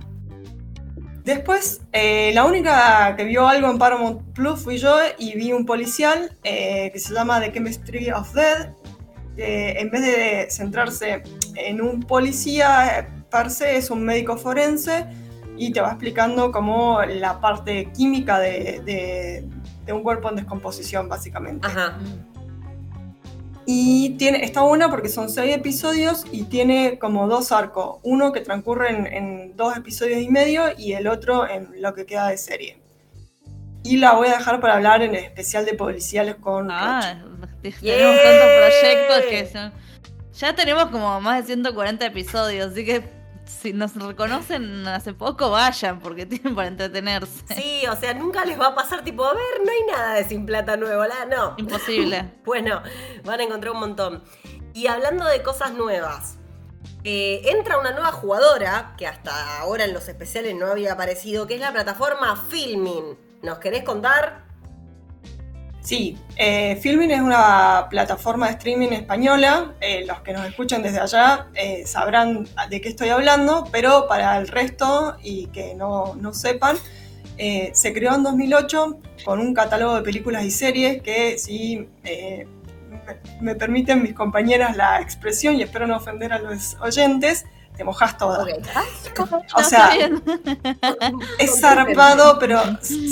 Después, 1.23 1.81
la 1.93 2.43
única 2.43 3.15
que 3.15 3.23
vio 3.23 3.47
algo 3.47 3.69
en 3.69 3.77
Paramount 3.77 4.33
Plus 4.33 4.61
fui 4.61 4.77
yo 4.77 4.97
y 5.17 5.35
vi 5.35 5.53
un 5.53 5.65
policial 5.65 6.35
que 6.43 6.99
se 6.99 7.13
llama 7.13 7.39
The 7.39 7.53
Chemistry 7.53 8.11
of 8.11 8.33
Dead, 8.33 8.73
en 9.37 9.89
vez 9.89 10.01
de 10.01 10.47
centrarse 10.49 11.23
en 11.55 11.81
un 11.81 12.01
policía, 12.01 13.09
Parse 13.29 13.77
es 13.77 13.89
un 13.89 14.03
médico 14.03 14.37
forense 14.37 15.07
y 15.57 15.71
te 15.71 15.81
va 15.81 15.89
explicando 15.89 16.51
cómo 16.51 17.01
la 17.01 17.39
parte 17.39 17.91
química 17.91 18.39
de, 18.39 19.47
un 19.91 20.03
cuerpo 20.03 20.29
en 20.29 20.35
descomposición, 20.35 21.09
básicamente. 21.09 21.67
Y 23.65 24.11
tiene, 24.17 24.43
está 24.43 24.61
buena 24.61 24.89
porque 24.89 25.07
son 25.09 25.29
seis 25.29 25.55
episodios 25.55 26.25
y 26.31 26.43
tiene 26.43 26.99
como 26.99 27.27
dos 27.27 27.51
arcos. 27.51 27.99
Uno 28.03 28.31
que 28.31 28.41
transcurre 28.41 29.17
en, 29.17 29.55
dos 29.55 29.77
episodios 29.77 30.21
y 30.21 30.29
medio 30.29 30.65
y 30.77 30.93
el 30.93 31.07
otro 31.07 31.47
en 31.47 31.69
lo 31.81 31.93
que 31.93 32.05
queda 32.05 32.27
de 32.27 32.37
serie. 32.37 32.82
Y 33.83 33.97
la 33.97 34.13
voy 34.13 34.29
a 34.29 34.37
dejar 34.37 34.59
para 34.61 34.75
hablar 34.75 35.01
en 35.01 35.13
el 35.13 35.23
especial 35.23 35.65
de 35.65 35.73
policiales 35.73 36.35
con. 36.35 36.69
Ah, 36.71 37.21
tenemos 37.61 38.23
tantos 38.23 38.47
proyectos 38.57 39.21
que 39.29 39.49
son. 39.51 39.73
Ya 40.33 40.55
tenemos 40.55 40.85
como 40.85 41.21
más 41.21 41.41
de 41.41 41.53
140 41.53 42.05
episodios, 42.05 42.71
así 42.71 42.85
que 42.85 43.03
si 43.45 43.73
nos 43.73 43.95
reconocen 43.95 44.87
hace 44.87 45.13
poco, 45.13 45.49
vayan, 45.49 45.99
porque 45.99 46.25
tienen 46.25 46.55
para 46.55 46.67
entretenerse. 46.67 47.43
Sí, 47.55 47.85
o 47.87 47.95
sea, 47.95 48.13
nunca 48.13 48.45
les 48.45 48.59
va 48.59 48.67
a 48.67 48.75
pasar 48.75 49.03
tipo, 49.03 49.25
a 49.25 49.33
ver, 49.33 49.61
no 49.63 49.71
hay 49.71 49.91
nada 49.91 50.13
de 50.15 50.23
Sin 50.23 50.45
Plata 50.45 50.77
Nuevo, 50.77 51.03
¿la? 51.05 51.25
no. 51.25 51.55
Imposible. 51.57 52.33
bueno, 52.45 52.81
van 53.23 53.39
a 53.39 53.43
encontrar 53.43 53.73
un 53.73 53.79
montón. 53.79 54.23
Y 54.73 54.87
hablando 54.87 55.25
de 55.25 55.43
cosas 55.43 55.73
nuevas, 55.73 56.37
eh, 57.03 57.41
entra 57.45 57.77
una 57.77 57.91
nueva 57.91 58.11
jugadora, 58.11 58.95
que 58.97 59.07
hasta 59.07 59.59
ahora 59.59 59.85
en 59.85 59.93
los 59.93 60.07
especiales 60.07 60.55
no 60.55 60.67
había 60.67 60.93
aparecido, 60.93 61.47
que 61.47 61.55
es 61.55 61.61
la 61.61 61.71
plataforma 61.71 62.35
Filmin. 62.49 63.17
¿Nos 63.43 63.59
querés 63.59 63.83
contar? 63.83 64.41
Sí, 65.81 66.17
eh, 66.37 66.77
Filmin 66.77 67.11
es 67.11 67.19
una 67.19 67.87
plataforma 67.89 68.47
de 68.47 68.53
streaming 68.53 68.93
española. 68.93 69.73
Eh, 69.81 70.05
los 70.07 70.21
que 70.21 70.31
nos 70.31 70.45
escuchan 70.47 70.81
desde 70.81 71.01
allá 71.01 71.47
eh, 71.53 71.85
sabrán 71.85 72.47
de 72.69 72.79
qué 72.79 72.87
estoy 72.87 73.09
hablando, 73.09 73.67
pero 73.69 74.07
para 74.07 74.37
el 74.37 74.47
resto 74.47 75.17
y 75.21 75.47
que 75.47 75.75
no, 75.75 76.15
no 76.15 76.33
sepan, 76.33 76.77
se 77.37 77.93
creó 77.93 78.15
en 78.15 78.23
2008 78.23 78.99
con 79.25 79.39
un 79.39 79.53
catálogo 79.53 79.95
de 79.95 80.03
películas 80.03 80.45
y 80.45 80.51
series 80.51 81.01
que, 81.01 81.37
si 81.37 81.89
me 83.41 83.55
permiten 83.55 84.03
mis 84.03 84.13
compañeras 84.13 84.77
la 84.77 85.01
expresión 85.01 85.55
y 85.55 85.63
espero 85.63 85.85
no 85.85 85.97
ofender 85.97 86.31
a 86.31 86.39
los 86.39 86.77
oyentes, 86.79 87.45
te 87.75 87.83
mojas 87.83 88.17
toda. 88.17 88.45
O 89.55 89.63
sea, 89.63 89.91
es 91.39 91.59
zarpado, 91.59 92.39
pero 92.39 92.61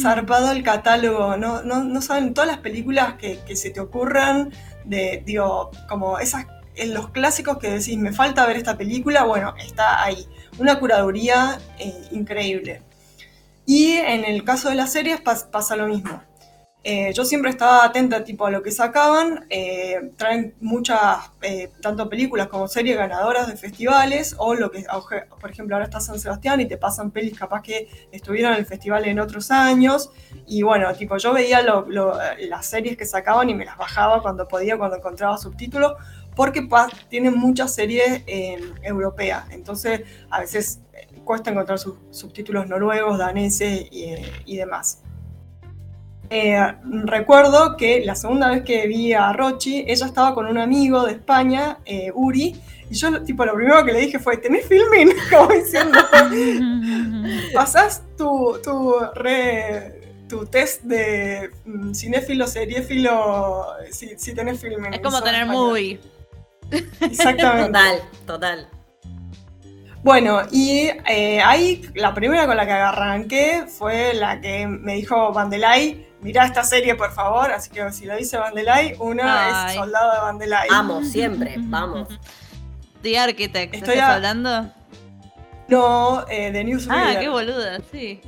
zarpado 0.01 0.51
el 0.51 0.63
catálogo. 0.63 1.37
No, 1.37 1.61
no, 1.61 2.01
saben 2.01 2.33
todas 2.33 2.49
las 2.49 2.57
películas 2.59 3.15
que, 3.15 3.55
se 3.55 3.69
te 3.69 3.79
ocurran 3.79 4.51
de, 4.83 5.21
digo, 5.25 5.71
como 5.87 6.17
esas, 6.17 6.47
en 6.75 6.93
los 6.93 7.09
clásicos 7.09 7.57
que 7.59 7.69
decís, 7.69 7.97
me 7.97 8.13
falta 8.13 8.45
ver 8.47 8.57
esta 8.57 8.77
película, 8.77 9.23
bueno, 9.23 9.53
está 9.63 10.03
ahí. 10.03 10.27
Una 10.57 10.79
curaduría 10.79 11.59
eh, 11.77 12.07
increíble. 12.11 12.81
Y 13.65 13.93
en 13.93 14.25
el 14.25 14.43
caso 14.43 14.69
de 14.69 14.75
las 14.75 14.91
series 14.91 15.21
pasa 15.21 15.75
lo 15.75 15.87
mismo. 15.87 16.21
Eh, 16.83 17.13
yo 17.13 17.25
siempre 17.25 17.51
estaba 17.51 17.85
atenta 17.85 18.23
tipo, 18.23 18.45
a 18.47 18.51
lo 18.51 18.63
que 18.63 18.71
sacaban. 18.71 19.45
Eh, 19.49 20.11
traen 20.17 20.55
muchas, 20.61 21.31
eh, 21.41 21.69
tanto 21.79 22.09
películas 22.09 22.47
como 22.47 22.67
series 22.67 22.97
ganadoras 22.97 23.47
de 23.47 23.55
festivales, 23.55 24.35
o 24.37 24.55
lo 24.55 24.71
que, 24.71 24.85
por 25.39 25.51
ejemplo, 25.51 25.75
ahora 25.75 25.85
está 25.85 25.99
San 25.99 26.19
Sebastián 26.19 26.59
y 26.59 26.65
te 26.67 26.77
pasan 26.77 27.11
pelis 27.11 27.37
capaz 27.37 27.61
que 27.61 27.87
estuvieron 28.11 28.53
en 28.53 28.59
el 28.59 28.65
festival 28.65 29.05
en 29.05 29.19
otros 29.19 29.51
años. 29.51 30.09
Y 30.47 30.63
bueno, 30.63 30.91
tipo, 30.95 31.17
yo 31.17 31.33
veía 31.33 31.61
las 31.61 32.65
series 32.65 32.97
que 32.97 33.05
sacaban 33.05 33.49
y 33.49 33.53
me 33.53 33.65
las 33.65 33.77
bajaba 33.77 34.21
cuando 34.21 34.47
podía, 34.47 34.77
cuando 34.77 34.97
encontraba 34.97 35.37
subtítulos, 35.37 35.93
porque 36.35 36.67
tienen 37.09 37.37
muchas 37.37 37.75
series 37.75 38.23
europeas. 38.81 39.45
Entonces, 39.51 40.01
a 40.31 40.39
veces 40.39 40.79
cuesta 41.23 41.51
encontrar 41.51 41.77
subtítulos 41.77 42.67
noruegos, 42.67 43.19
daneses 43.19 43.87
y 43.91 44.57
demás. 44.57 45.03
Eh, 46.33 46.57
recuerdo 46.83 47.75
que 47.75 48.05
la 48.05 48.15
segunda 48.15 48.49
vez 48.49 48.63
que 48.63 48.87
vi 48.87 49.11
a 49.11 49.33
Rochi, 49.33 49.83
ella 49.85 50.05
estaba 50.05 50.33
con 50.33 50.45
un 50.45 50.57
amigo 50.57 51.03
de 51.05 51.11
España, 51.11 51.79
eh, 51.83 52.09
Uri, 52.15 52.55
y 52.89 52.95
yo, 52.95 53.21
tipo, 53.23 53.43
lo 53.43 53.53
primero 53.53 53.83
que 53.83 53.91
le 53.91 53.99
dije 53.99 54.17
fue, 54.17 54.37
¿tenés 54.37 54.65
filming? 54.65 55.13
Como 55.29 55.51
diciendo, 55.51 55.99
pasás 57.53 58.03
tu, 58.17 58.57
tu, 58.63 58.95
tu 60.29 60.45
test 60.45 60.83
de 60.83 61.51
mm, 61.65 61.93
cinéfilo, 61.93 62.47
seriéfilo, 62.47 63.65
si, 63.91 64.17
si 64.17 64.33
tenés 64.33 64.57
filming. 64.57 64.93
Es 64.93 65.01
como 65.01 65.21
tener 65.21 65.45
movie. 65.47 65.99
Exactamente. 67.01 67.77
Total, 67.77 68.01
total. 68.25 68.69
Bueno, 70.01 70.43
y 70.49 70.89
eh, 71.09 71.41
ahí 71.43 71.81
la 71.95 72.13
primera 72.13 72.47
con 72.47 72.55
la 72.55 72.65
que 72.65 72.71
arranqué 72.71 73.65
fue 73.67 74.13
la 74.13 74.39
que 74.39 74.65
me 74.65 74.95
dijo 74.95 75.33
Vandelay, 75.33 76.07
mirá 76.21 76.45
esta 76.45 76.63
serie, 76.63 76.95
por 76.95 77.11
favor. 77.11 77.51
Así 77.51 77.69
que 77.69 77.91
si 77.91 78.05
lo 78.05 78.15
dice 78.15 78.37
Vandelay, 78.37 78.95
una 78.99 79.69
es 79.69 79.75
Soldado 79.75 80.13
de 80.13 80.19
Vandelay. 80.19 80.69
Vamos, 80.69 81.07
siempre, 81.09 81.55
vamos. 81.57 82.07
The 83.01 83.17
Architect, 83.17 83.73
¿estás 83.73 83.97
hablando? 83.97 84.71
No, 85.67 86.27
eh, 86.29 86.51
de 86.51 86.63
Newsreader. 86.63 87.17
Ah, 87.17 87.19
qué 87.19 87.29
boluda, 87.29 87.79
sí. 87.91 88.21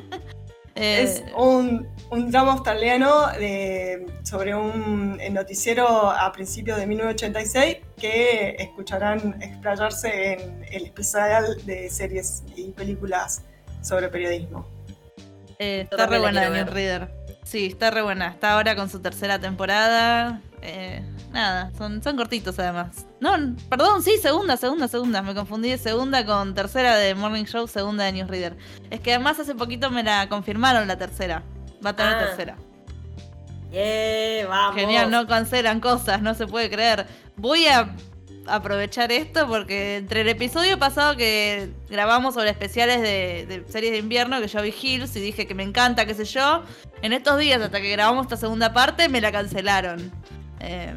es 0.76 1.20
eh, 1.20 1.32
un, 1.36 1.88
un, 2.10 2.30
drama 2.30 2.52
australiano 2.52 3.28
de, 3.32 4.06
sobre 4.22 4.54
un 4.54 5.18
noticiero 5.32 6.10
a 6.10 6.30
principios 6.32 6.78
de 6.78 6.86
1986 6.86 7.78
que 7.96 8.56
escucharán 8.58 9.42
explayarse 9.42 10.34
en 10.34 10.64
el 10.70 10.84
especial 10.84 11.64
de 11.64 11.90
series 11.90 12.44
y 12.54 12.70
películas 12.70 13.42
sobre 13.80 14.08
periodismo. 14.08 14.75
Eh, 15.58 15.86
está 15.90 16.06
re 16.06 16.18
buena 16.18 16.48
New 16.48 16.66
Reader. 16.66 17.08
Sí, 17.44 17.66
está 17.66 17.90
re 17.90 18.02
buena. 18.02 18.28
Está 18.28 18.54
ahora 18.54 18.74
con 18.74 18.90
su 18.90 19.00
tercera 19.00 19.38
temporada. 19.38 20.40
Eh, 20.62 21.02
nada, 21.30 21.70
son, 21.78 22.02
son 22.02 22.16
cortitos 22.16 22.58
además. 22.58 23.06
No, 23.20 23.30
perdón, 23.68 24.02
sí, 24.02 24.18
segunda, 24.20 24.56
segunda, 24.56 24.88
segunda. 24.88 25.22
Me 25.22 25.34
confundí 25.34 25.70
de 25.70 25.78
segunda 25.78 26.26
con 26.26 26.54
tercera 26.54 26.96
de 26.96 27.14
Morning 27.14 27.44
Show, 27.44 27.68
segunda 27.68 28.04
de 28.04 28.12
Newsreader. 28.12 28.56
Es 28.90 29.00
que 29.00 29.14
además 29.14 29.38
hace 29.38 29.54
poquito 29.54 29.90
me 29.90 30.02
la 30.02 30.28
confirmaron 30.28 30.88
la 30.88 30.98
tercera. 30.98 31.42
Va 31.84 31.90
a 31.90 31.96
tener 31.96 32.14
ah. 32.14 32.18
tercera. 32.18 32.56
Yeah, 33.70 34.46
vamos. 34.48 34.74
Genial, 34.74 35.10
no 35.10 35.26
cancelan 35.26 35.80
cosas, 35.80 36.22
no 36.22 36.34
se 36.34 36.46
puede 36.46 36.70
creer. 36.70 37.06
Voy 37.36 37.66
a 37.66 37.94
aprovechar 38.48 39.12
esto 39.12 39.46
porque 39.48 39.96
entre 39.96 40.22
el 40.22 40.28
episodio 40.28 40.78
pasado 40.78 41.16
que 41.16 41.70
grabamos 41.88 42.34
sobre 42.34 42.50
especiales 42.50 43.00
de, 43.02 43.64
series 43.68 43.92
de 43.92 43.98
invierno, 43.98 44.40
que 44.40 44.48
yo 44.48 44.62
vi 44.62 44.74
Hills 44.80 45.14
y 45.16 45.20
dije 45.20 45.46
que 45.46 45.54
me 45.54 45.62
encanta, 45.62 46.06
qué 46.06 46.14
sé 46.14 46.24
yo, 46.24 46.62
en 47.02 47.12
estos 47.12 47.38
días 47.38 47.60
hasta 47.60 47.80
que 47.80 47.90
grabamos 47.90 48.26
esta 48.26 48.36
segunda 48.36 48.72
parte 48.72 49.08
me 49.08 49.20
la 49.20 49.32
cancelaron. 49.32 50.12
Eh, 50.60 50.94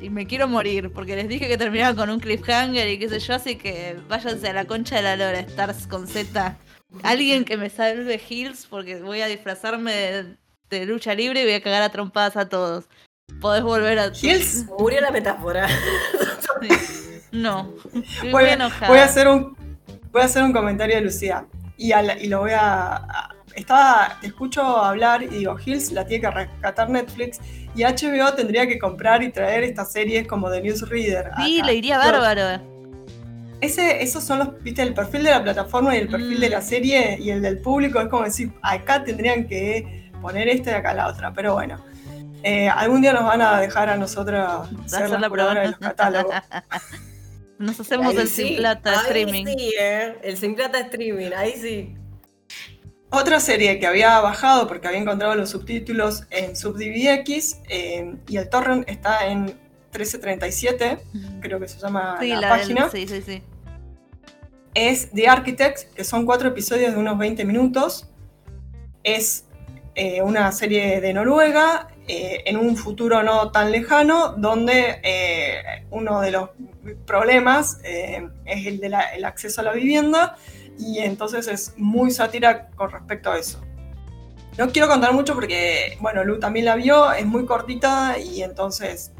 y 0.00 0.10
me 0.10 0.26
quiero 0.26 0.46
morir 0.46 0.92
porque 0.92 1.16
les 1.16 1.28
dije 1.28 1.48
que 1.48 1.56
terminaba 1.56 1.96
con 1.96 2.10
un 2.10 2.20
cliffhanger 2.20 2.88
y 2.88 2.98
qué 2.98 3.08
sé 3.08 3.18
yo, 3.18 3.34
así 3.34 3.56
que 3.56 3.96
váyanse 4.08 4.48
a 4.48 4.52
la 4.52 4.66
concha 4.66 4.96
de 4.96 5.02
la 5.02 5.16
lora, 5.16 5.40
Stars 5.40 5.86
con 5.86 6.06
Z. 6.06 6.58
Alguien 7.02 7.44
que 7.44 7.56
me 7.56 7.70
salve 7.70 8.20
Hills 8.28 8.66
porque 8.68 9.00
voy 9.00 9.22
a 9.22 9.26
disfrazarme 9.26 9.92
de, 9.92 10.36
de 10.70 10.86
lucha 10.86 11.14
libre 11.14 11.40
y 11.40 11.44
voy 11.44 11.54
a 11.54 11.62
cagar 11.62 11.82
a 11.82 11.88
trompadas 11.88 12.36
a 12.36 12.48
todos 12.48 12.88
podés 13.40 13.62
volver 13.62 13.98
a. 13.98 14.06
Hills 14.08 14.66
murió 14.78 15.00
la 15.00 15.10
metáfora. 15.10 15.68
No. 17.32 17.72
Voy, 18.30 18.44
a 18.98 19.04
hacer 19.04 19.28
un, 19.28 19.56
voy 20.10 20.22
a 20.22 20.24
hacer 20.24 20.42
un 20.42 20.52
comentario 20.52 20.96
de 20.96 21.02
Lucía. 21.02 21.46
Y, 21.76 21.92
y 21.92 22.28
lo 22.28 22.40
voy 22.40 22.52
a, 22.54 23.28
estaba, 23.56 24.18
te 24.20 24.28
escucho 24.28 24.62
hablar 24.62 25.22
y 25.22 25.26
digo, 25.26 25.56
Hills 25.58 25.90
la 25.92 26.06
tiene 26.06 26.22
que 26.22 26.30
rescatar 26.30 26.88
Netflix 26.90 27.40
y 27.74 27.82
HBO 27.82 28.34
tendría 28.34 28.66
que 28.66 28.78
comprar 28.78 29.22
y 29.22 29.32
traer 29.32 29.64
estas 29.64 29.90
series 29.92 30.26
como 30.26 30.50
The 30.50 30.62
Newsreader. 30.62 31.30
Sí, 31.38 31.62
le 31.62 31.74
iría 31.74 31.98
bárbaro. 31.98 32.62
Ese, 33.60 34.02
esos 34.02 34.22
son 34.22 34.38
los, 34.38 34.62
viste, 34.62 34.82
el 34.82 34.92
perfil 34.92 35.24
de 35.24 35.30
la 35.30 35.42
plataforma 35.42 35.96
y 35.96 36.00
el 36.00 36.08
perfil 36.08 36.38
de 36.38 36.50
la 36.50 36.60
mm. 36.60 36.62
serie 36.62 37.18
y 37.18 37.30
el 37.30 37.40
del 37.40 37.58
público 37.58 38.00
es 38.00 38.08
como 38.08 38.24
decir, 38.24 38.52
acá 38.62 39.02
tendrían 39.02 39.46
que 39.46 40.10
poner 40.20 40.48
esta 40.48 40.72
y 40.72 40.74
acá 40.74 40.92
la 40.92 41.08
otra, 41.08 41.32
pero 41.32 41.54
bueno. 41.54 41.82
Eh, 42.48 42.68
algún 42.68 43.02
día 43.02 43.12
nos 43.12 43.24
van 43.24 43.42
a 43.42 43.60
dejar 43.60 43.88
a 43.88 43.96
nosotros 43.96 44.68
ser 44.86 45.10
la 45.10 45.28
prueba 45.28 45.52
de 45.52 45.66
los 45.66 45.78
catálogos. 45.78 46.32
Nos 47.58 47.80
hacemos 47.80 48.14
el 48.14 48.28
Sin 48.28 48.58
Plata 48.58 48.94
streaming. 49.02 49.46
Sí, 49.46 49.74
¿eh? 49.80 50.16
El 50.22 50.36
Sin 50.36 50.54
Plata 50.54 50.78
streaming, 50.78 51.32
ahí 51.36 51.54
sí. 51.60 51.96
Otra 53.10 53.40
serie 53.40 53.80
que 53.80 53.86
había 53.88 54.20
bajado 54.20 54.68
porque 54.68 54.86
había 54.86 55.00
encontrado 55.00 55.34
los 55.34 55.50
subtítulos 55.50 56.22
en 56.30 56.54
SubDVX 56.54 57.62
eh, 57.68 58.14
y 58.28 58.36
el 58.36 58.48
torrent 58.48 58.88
está 58.88 59.26
en 59.26 59.46
1337, 59.46 60.98
creo 61.40 61.58
que 61.58 61.66
se 61.66 61.80
llama 61.80 62.16
la, 62.22 62.48
página. 62.48 62.88
sí, 62.90 63.08
sí, 63.08 63.22
sí. 63.22 63.42
Es 64.74 65.10
The 65.10 65.26
Architects, 65.26 65.86
que 65.86 66.04
son 66.04 66.24
cuatro 66.24 66.50
episodios 66.50 66.92
de 66.92 66.98
unos 67.00 67.18
20 67.18 67.44
minutos. 67.44 68.08
Es 69.02 69.46
eh, 69.96 70.22
una 70.22 70.52
serie 70.52 71.00
de 71.00 71.12
Noruega 71.12 71.88
eh, 72.08 72.42
en 72.46 72.56
un 72.56 72.76
futuro 72.76 73.22
no 73.22 73.50
tan 73.50 73.72
lejano, 73.72 74.34
donde 74.36 75.00
eh, 75.02 75.84
uno 75.90 76.20
de 76.20 76.30
los 76.30 76.50
problemas 77.06 77.78
es 77.82 78.66
el 78.66 78.78
del 78.78 78.94
acceso 79.24 79.60
a 79.60 79.64
la 79.64 79.72
vivienda 79.72 80.36
y 80.78 80.98
entonces 80.98 81.48
es 81.48 81.74
muy 81.76 82.10
sátira 82.10 82.68
con 82.76 82.90
respecto 82.90 83.32
a 83.32 83.38
eso. 83.38 83.60
No 84.56 84.70
quiero 84.70 84.88
contar 84.88 85.12
mucho 85.12 85.34
porque, 85.34 85.98
bueno, 86.00 86.24
Lu 86.24 86.38
también 86.38 86.64
la 86.66 86.76
vio, 86.76 87.12
es 87.12 87.26
muy 87.26 87.44
cortita 87.44 88.16
y 88.18 88.42
entonces 88.42 89.12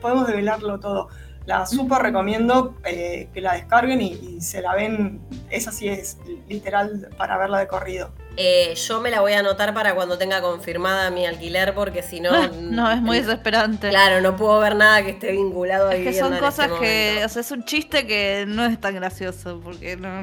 podemos 0.00 0.26
develarlo 0.26 0.80
todo. 0.80 1.08
La 1.44 1.66
super 1.66 2.02
recomiendo 2.02 2.76
que 2.82 3.40
la 3.40 3.54
descarguen 3.54 4.00
y, 4.00 4.12
y 4.12 4.40
se 4.40 4.62
la 4.62 4.74
ven, 4.74 5.20
esa 5.50 5.72
sí 5.72 5.88
es 5.88 6.18
literal 6.48 7.08
para 7.18 7.36
verla 7.36 7.58
de 7.58 7.66
corrido. 7.66 8.12
Eh, 8.36 8.74
yo 8.74 9.00
me 9.00 9.10
la 9.10 9.20
voy 9.20 9.32
a 9.32 9.40
anotar 9.40 9.74
para 9.74 9.94
cuando 9.94 10.16
tenga 10.16 10.40
confirmada 10.40 11.10
mi 11.10 11.26
alquiler, 11.26 11.74
porque 11.74 12.02
si 12.02 12.20
no. 12.20 12.48
no, 12.60 12.90
es 12.90 13.00
muy 13.02 13.18
desesperante. 13.18 13.90
Claro, 13.90 14.20
no 14.20 14.36
puedo 14.36 14.58
ver 14.60 14.76
nada 14.76 15.02
que 15.02 15.10
esté 15.10 15.32
vinculado 15.32 15.88
a 15.88 15.94
Es 15.94 16.04
que 16.04 16.18
son 16.18 16.32
este 16.32 16.44
cosas 16.44 16.70
que. 16.80 17.22
O 17.24 17.28
sea, 17.28 17.40
es 17.40 17.50
un 17.50 17.64
chiste 17.64 18.06
que 18.06 18.44
no 18.46 18.64
es 18.64 18.80
tan 18.80 18.94
gracioso, 18.94 19.60
porque 19.62 19.96
no. 19.96 20.22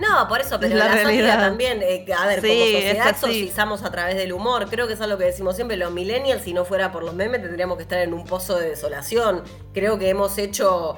No, 0.00 0.26
por 0.28 0.40
eso, 0.40 0.58
pero 0.58 0.76
la, 0.76 0.88
la 0.88 1.38
también, 1.38 1.80
eh, 1.82 2.04
a 2.16 2.26
ver, 2.26 2.40
como 2.40 2.52
sociedad 2.52 3.10
exorcizamos 3.10 3.82
a 3.82 3.90
través 3.90 4.16
del 4.16 4.32
humor. 4.32 4.68
Creo 4.68 4.86
que 4.86 4.94
es 4.94 5.00
algo 5.00 5.18
que 5.18 5.24
decimos 5.24 5.54
siempre, 5.54 5.76
los 5.76 5.92
millennials, 5.92 6.42
si 6.42 6.52
no 6.52 6.64
fuera 6.64 6.90
por 6.90 7.04
los 7.04 7.14
memes, 7.14 7.42
tendríamos 7.42 7.76
que 7.76 7.82
estar 7.82 8.00
en 8.00 8.12
un 8.12 8.24
pozo 8.24 8.56
de 8.58 8.70
desolación. 8.70 9.44
Creo 9.72 9.98
que 9.98 10.08
hemos 10.08 10.36
hecho, 10.38 10.96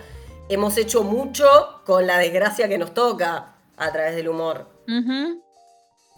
hemos 0.49 0.77
hecho 0.79 1.03
mucho 1.03 1.83
con 1.85 2.07
la 2.07 2.19
desgracia 2.19 2.69
que 2.69 2.79
nos 2.79 2.95
toca 2.95 3.57
a 3.77 3.93
través 3.93 4.17
del 4.17 4.29
humor. 4.29 4.71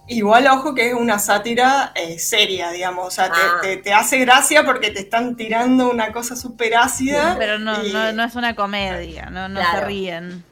Igual, 0.08 0.46
ojo 0.46 0.74
que 0.74 0.88
es 0.88 0.94
una 0.94 1.18
sátira 1.18 1.92
eh, 1.94 2.18
seria, 2.18 2.70
digamos. 2.70 3.06
O 3.06 3.10
sea, 3.10 3.30
ah. 3.32 3.60
te, 3.60 3.92
hace 3.92 4.18
gracia 4.18 4.64
porque 4.64 4.90
te 4.90 5.00
están 5.00 5.36
tirando 5.36 5.90
una 5.90 6.12
cosa 6.12 6.34
súper 6.34 6.76
ácida. 6.76 7.36
Pero 7.38 7.58
no, 7.58 7.82
no, 8.12 8.24
es 8.24 8.34
una 8.34 8.56
comedia, 8.56 9.26
no, 9.26 9.48
no 9.48 9.60
se 9.60 9.80
ríen. 9.84 10.44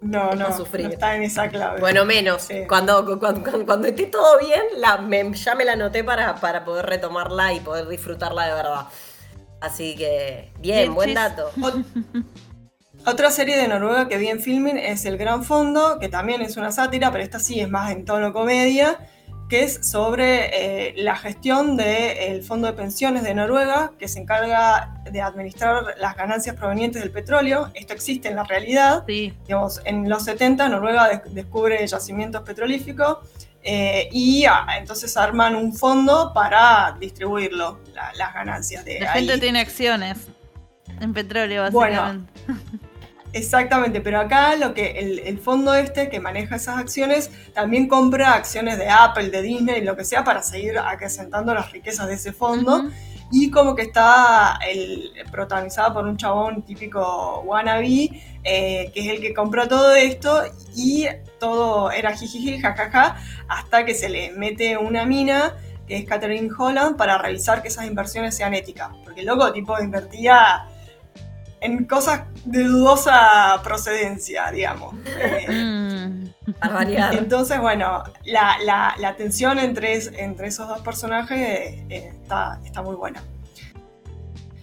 No, 0.00 0.32
no, 0.32 0.48
no, 0.50 0.88
está 0.88 1.16
en 1.16 1.22
esa 1.22 1.48
clave. 1.48 1.80
Bueno, 1.80 2.04
menos. 2.04 2.48
Cuando, 2.68 3.18
cuando, 3.18 3.86
esté 3.86 4.06
todo 4.06 4.38
bien, 4.38 4.62
la, 4.76 5.00
ya 5.32 5.54
me 5.54 5.64
la 5.64 5.72
anoté 5.72 6.04
para, 6.04 6.34
para 6.36 6.64
poder 6.64 6.84
retomarla 6.86 7.54
y 7.54 7.60
poder 7.60 7.88
disfrutarla 7.88 8.46
de 8.46 8.54
verdad. 8.54 8.86
Así 9.60 9.96
que, 9.96 10.52
bien, 10.58 10.94
buen 10.94 11.14
dato. 11.14 11.50
Otra 13.06 13.30
serie 13.30 13.58
de 13.58 13.68
Noruega 13.68 14.08
que 14.08 14.16
vi 14.16 14.28
en 14.28 14.40
filming 14.40 14.78
es 14.78 15.04
El 15.04 15.18
Gran 15.18 15.44
Fondo, 15.44 15.98
que 15.98 16.08
también 16.08 16.40
es 16.40 16.56
una 16.56 16.72
sátira, 16.72 17.12
pero 17.12 17.22
esta 17.22 17.38
sí 17.38 17.60
es 17.60 17.68
más 17.68 17.90
en 17.90 18.06
tono 18.06 18.32
comedia, 18.32 18.98
que 19.50 19.62
es 19.62 19.86
sobre 19.86 20.88
eh, 20.88 20.94
la 20.96 21.14
gestión 21.14 21.76
del 21.76 22.42
Fondo 22.42 22.66
de 22.66 22.72
Pensiones 22.72 23.22
de 23.22 23.34
Noruega, 23.34 23.92
que 23.98 24.08
se 24.08 24.20
encarga 24.20 25.02
de 25.10 25.20
administrar 25.20 25.84
las 25.98 26.16
ganancias 26.16 26.56
provenientes 26.56 27.02
del 27.02 27.10
petróleo. 27.10 27.70
Esto 27.74 27.92
existe 27.92 28.28
en 28.28 28.36
la 28.36 28.44
realidad. 28.44 29.04
Digamos, 29.06 29.82
en 29.84 30.08
los 30.08 30.24
70 30.24 30.66
Noruega 30.70 31.22
descubre 31.26 31.86
yacimientos 31.86 32.40
petrolíficos 32.40 33.18
eh, 33.62 34.08
y 34.12 34.46
ah, 34.46 34.66
entonces 34.78 35.14
arman 35.18 35.56
un 35.56 35.74
fondo 35.74 36.32
para 36.32 36.96
distribuirlo, 36.98 37.80
las 37.92 38.32
ganancias 38.32 38.82
de 38.86 39.00
La 39.00 39.12
gente 39.12 39.36
tiene 39.36 39.60
acciones 39.60 40.26
en 41.00 41.12
petróleo, 41.12 41.62
básicamente. 41.62 42.32
Bueno, 42.46 42.60
Exactamente, 43.34 44.00
pero 44.00 44.20
acá 44.20 44.54
lo 44.54 44.74
que 44.74 44.92
el, 45.26 45.38
fondo 45.38 45.74
este 45.74 46.08
que 46.08 46.20
maneja 46.20 46.54
esas 46.54 46.78
acciones 46.78 47.32
también 47.52 47.88
compra 47.88 48.34
acciones 48.34 48.78
de 48.78 48.88
Apple, 48.88 49.28
de 49.30 49.42
Disney, 49.42 49.82
lo 49.82 49.96
que 49.96 50.04
sea, 50.04 50.22
para 50.22 50.40
seguir 50.40 50.78
acrecentando 50.78 51.52
las 51.52 51.72
riquezas 51.72 52.06
de 52.06 52.14
ese 52.14 52.32
fondo. 52.32 52.88
Y 53.32 53.50
como 53.50 53.74
que 53.74 53.82
está 53.82 54.60
el, 54.64 55.10
protagonizada 55.32 55.92
por 55.92 56.06
un 56.06 56.16
chabón 56.16 56.62
típico 56.62 57.40
wannabe, 57.40 58.10
eh, 58.44 58.92
que 58.94 59.00
es 59.00 59.08
el 59.08 59.20
que 59.20 59.34
compró 59.34 59.66
todo 59.66 59.96
esto, 59.96 60.44
y 60.76 61.08
todo 61.40 61.90
era 61.90 62.16
jijiji, 62.16 62.60
jajaja, 62.60 63.16
hasta 63.48 63.84
que 63.84 63.94
se 63.94 64.08
le 64.10 64.30
mete 64.30 64.78
una 64.78 65.06
mina, 65.06 65.56
que 65.88 65.96
es 65.96 66.04
Catherine 66.04 66.50
Holland, 66.56 66.96
para 66.96 67.18
revisar 67.18 67.62
que 67.62 67.68
esas 67.68 67.86
inversiones 67.86 68.36
sean 68.36 68.54
éticas. 68.54 68.90
Porque 69.02 69.22
el 69.22 69.26
loco 69.26 69.52
tipo 69.52 69.76
invertía 69.80 70.68
en 71.64 71.84
cosas 71.86 72.22
de 72.44 72.62
dudosa 72.64 73.60
procedencia, 73.64 74.50
digamos. 74.52 74.94
Mm. 75.48 76.26
Entonces, 77.12 77.58
bueno, 77.58 78.04
la, 78.24 79.14
tensión 79.16 79.58
entre, 79.58 79.98
entre 80.22 80.48
esos 80.48 80.68
dos 80.68 80.80
personajes 80.82 81.38
eh, 81.88 82.12
está, 82.22 82.60
muy 82.82 82.94
buena. 82.96 83.22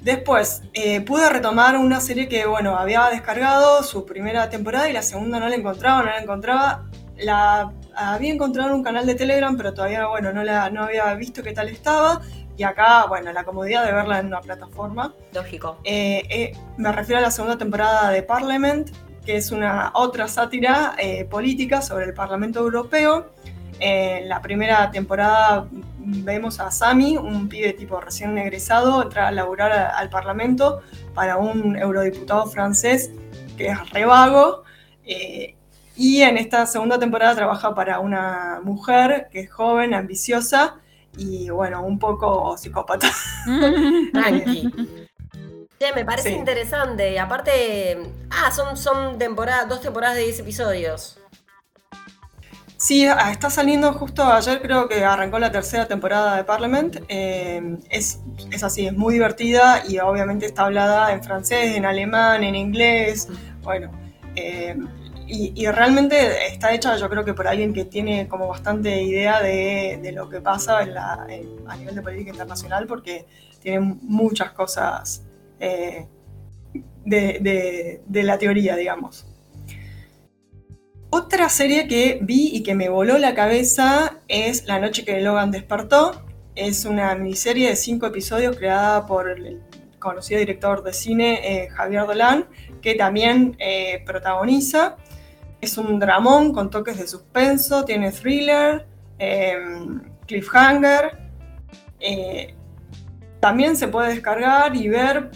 Después, 0.01 0.61
eh, 0.73 1.01
pude 1.01 1.29
retomar 1.29 1.75
una 1.77 1.99
serie 2.01 2.27
que, 2.27 2.45
bueno, 2.45 2.77
había 2.77 3.09
descargado 3.09 3.81
su 3.83 4.05
primera 4.05 4.49
temporada 4.49 4.89
y 4.89 4.93
la 4.93 5.01
segunda 5.01 5.39
no 5.39 5.49
la 5.49 5.55
encontraba, 5.55 6.03
no 6.03 6.05
la 6.05 6.19
encontraba. 6.19 6.85
La 7.17 7.71
había 7.95 8.33
encontrado 8.33 8.69
en 8.69 8.75
un 8.75 8.83
canal 8.83 9.05
de 9.05 9.15
Telegram, 9.15 9.55
pero 9.57 9.73
todavía, 9.73 10.07
bueno, 10.07 10.33
no, 10.33 10.43
la, 10.43 10.69
no 10.69 10.83
había 10.83 11.13
visto 11.15 11.41
qué 11.41 11.51
tal 11.51 11.69
estaba. 11.69 12.21
Y 12.61 12.63
acá, 12.63 13.07
bueno, 13.07 13.33
la 13.33 13.43
comodidad 13.43 13.83
de 13.87 13.91
verla 13.91 14.19
en 14.19 14.27
una 14.27 14.39
plataforma. 14.39 15.15
Lógico. 15.33 15.79
Eh, 15.83 16.21
eh, 16.29 16.57
me 16.77 16.91
refiero 16.91 17.17
a 17.17 17.23
la 17.23 17.31
segunda 17.31 17.57
temporada 17.57 18.11
de 18.11 18.21
Parliament, 18.21 18.91
que 19.25 19.37
es 19.37 19.49
una 19.49 19.91
otra 19.95 20.27
sátira 20.27 20.93
eh, 20.99 21.25
política 21.25 21.81
sobre 21.81 22.05
el 22.05 22.13
Parlamento 22.13 22.59
Europeo. 22.59 23.31
En 23.79 24.29
la 24.29 24.43
primera 24.43 24.91
temporada 24.91 25.65
vemos 25.97 26.59
a 26.59 26.69
Sami, 26.69 27.17
un 27.17 27.49
pibe 27.49 27.73
tipo 27.73 27.99
recién 27.99 28.37
egresado, 28.37 29.01
entrar 29.01 29.25
a 29.25 29.31
laburar 29.31 29.71
al 29.71 30.11
Parlamento 30.11 30.83
para 31.15 31.37
un 31.37 31.75
eurodiputado 31.75 32.45
francés 32.45 33.09
que 33.57 33.69
es 33.69 33.89
re 33.89 34.05
vago. 34.05 34.65
y 35.95 36.21
en 36.21 36.37
esta 36.37 36.67
segunda 36.67 36.99
temporada 36.99 37.33
trabaja 37.35 37.73
para 37.73 37.99
una 37.99 38.59
mujer 38.61 39.29
que 39.31 39.39
es 39.39 39.51
joven, 39.51 39.95
ambiciosa, 39.95 40.75
y 41.17 41.49
bueno, 41.49 41.83
un 41.83 41.99
poco 41.99 42.57
psicópata. 42.57 43.09
Tranqui. 44.13 44.69
me 45.95 46.05
parece 46.05 46.31
interesante. 46.31 47.19
Aparte, 47.19 48.13
ah, 48.29 48.51
son, 48.51 48.77
son 48.77 49.17
temporadas, 49.17 49.67
dos 49.67 49.81
temporadas 49.81 50.15
de 50.15 50.23
10 50.23 50.39
episodios. 50.39 51.17
Sí, 52.81 53.05
ah, 53.05 53.31
está 53.31 53.51
saliendo 53.51 53.93
justo 53.93 54.23
ayer, 54.23 54.59
creo 54.59 54.89
que 54.89 55.05
arrancó 55.05 55.37
la 55.37 55.51
tercera 55.51 55.87
temporada 55.87 56.37
de 56.37 56.43
Parliament. 56.43 56.97
Eh, 57.09 57.77
es, 57.91 58.19
es, 58.51 58.63
así, 58.63 58.87
es 58.87 58.93
muy 58.93 59.13
divertida 59.13 59.83
y 59.87 59.99
obviamente 59.99 60.47
está 60.47 60.65
hablada 60.65 61.13
en 61.13 61.23
francés, 61.23 61.75
en 61.75 61.85
alemán, 61.85 62.43
en 62.43 62.55
inglés. 62.55 63.27
Bueno, 63.61 63.91
eh, 64.35 64.75
y, 65.31 65.65
realmente 65.67 66.47
está 66.47 66.73
hecha 66.73 66.97
yo 66.97 67.09
creo 67.09 67.23
que 67.23 67.33
por 67.33 67.47
alguien 67.47 67.73
que 67.73 67.85
tiene 67.85 68.27
como 68.27 68.47
bastante 68.47 69.01
idea 69.01 69.41
de, 69.41 70.11
lo 70.13 70.27
que 70.29 70.41
pasa 70.41 70.79
a 70.79 71.75
nivel 71.77 71.95
de 71.95 72.01
política 72.01 72.31
internacional 72.31 72.85
porque 72.85 73.25
tiene 73.61 73.79
muchas 73.79 74.51
cosas 74.51 75.23
eh, 75.59 76.07
de, 77.05 78.23
la 78.23 78.37
teoría, 78.37 78.75
digamos. 78.75 79.25
Otra 81.09 81.49
serie 81.49 81.87
que 81.87 82.19
vi 82.21 82.49
y 82.53 82.63
que 82.63 82.73
me 82.73 82.89
voló 82.89 83.17
la 83.17 83.35
cabeza 83.35 84.19
es 84.27 84.65
La 84.65 84.79
noche 84.79 85.03
que 85.03 85.19
Logan 85.21 85.51
despertó. 85.51 86.25
Es 86.55 86.85
una 86.85 87.15
miniserie 87.15 87.69
de 87.69 87.75
cinco 87.75 88.05
episodios 88.07 88.55
creada 88.57 89.05
por 89.05 89.29
el 89.29 89.61
conocido 89.99 90.39
director 90.39 90.83
de 90.83 90.93
cine 90.93 91.39
eh, 91.43 91.69
Javier 91.69 92.05
Dolan, 92.07 92.47
que 92.81 92.95
también 92.95 93.55
eh, 93.59 94.03
protagoniza. 94.05 94.97
Es 95.61 95.77
un 95.77 95.99
dramón 95.99 96.51
con 96.51 96.69
toques 96.69 96.97
de 96.97 97.07
suspenso, 97.07 97.85
tiene 97.85 98.11
thriller, 98.11 98.87
em, 99.19 100.01
cliffhanger. 100.25 101.17
Eh, 101.99 102.55
también 103.39 103.75
se 103.75 103.87
puede 103.87 104.09
descargar 104.09 104.75
y 104.75 104.87
ver 104.89 105.31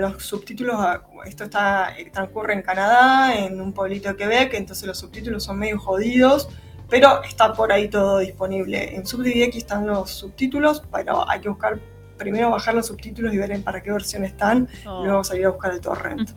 los 0.00 0.22
subtítulos. 0.24 0.76
Ah, 0.78 1.02
esto 1.24 1.44
está, 1.44 1.94
transcurre 2.12 2.52
en 2.52 2.62
Canadá, 2.62 3.34
en 3.36 3.60
un 3.60 3.72
pueblito 3.72 4.08
de 4.10 4.16
Quebec, 4.16 4.54
entonces 4.54 4.86
los 4.86 4.98
subtítulos 4.98 5.44
son 5.44 5.58
medio 5.58 5.78
jodidos, 5.78 6.48
pero 6.90 7.22
está 7.22 7.52
por 7.52 7.72
ahí 7.72 7.88
todo 7.88 8.18
disponible. 8.18 8.94
En 8.94 9.06
SubDVX 9.06 9.56
están 9.56 9.86
los 9.86 10.10
subtítulos, 10.10 10.82
pero 10.92 11.28
hay 11.28 11.40
que 11.40 11.48
buscar 11.48 11.80
primero 12.16 12.50
bajar 12.50 12.74
los 12.74 12.86
subtítulos 12.86 13.32
y 13.32 13.38
ver 13.38 13.52
en 13.52 13.62
para 13.62 13.82
qué 13.82 13.90
versión 13.90 14.24
están, 14.24 14.68
y 14.84 14.88
oh. 14.88 15.04
luego 15.04 15.24
salir 15.24 15.46
a 15.46 15.50
buscar 15.50 15.72
el 15.72 15.80
torrent. 15.80 16.30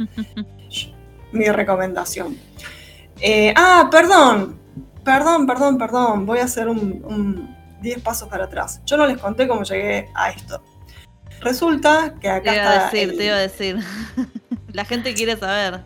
Mi 1.31 1.49
recomendación. 1.49 2.37
Eh, 3.21 3.53
ah, 3.55 3.87
perdón, 3.91 4.59
perdón, 5.03 5.47
perdón, 5.47 5.77
perdón, 5.77 6.25
voy 6.25 6.39
a 6.39 6.43
hacer 6.43 6.67
un 6.67 7.55
10 7.81 8.01
pasos 8.01 8.27
para 8.27 8.45
atrás. 8.45 8.81
Yo 8.85 8.97
no 8.97 9.05
les 9.05 9.17
conté 9.17 9.47
cómo 9.47 9.63
llegué 9.63 10.09
a 10.13 10.31
esto. 10.31 10.61
Resulta 11.41 12.15
que 12.19 12.29
acá 12.29 12.51
te 12.51 12.57
iba 12.57 12.71
a 12.71 12.83
decir, 12.85 13.17
te 13.17 13.25
iba 13.25 13.35
a 13.35 13.39
decir. 13.39 13.77
La 14.73 14.83
gente 14.85 15.13
quiere 15.13 15.37
saber. 15.37 15.81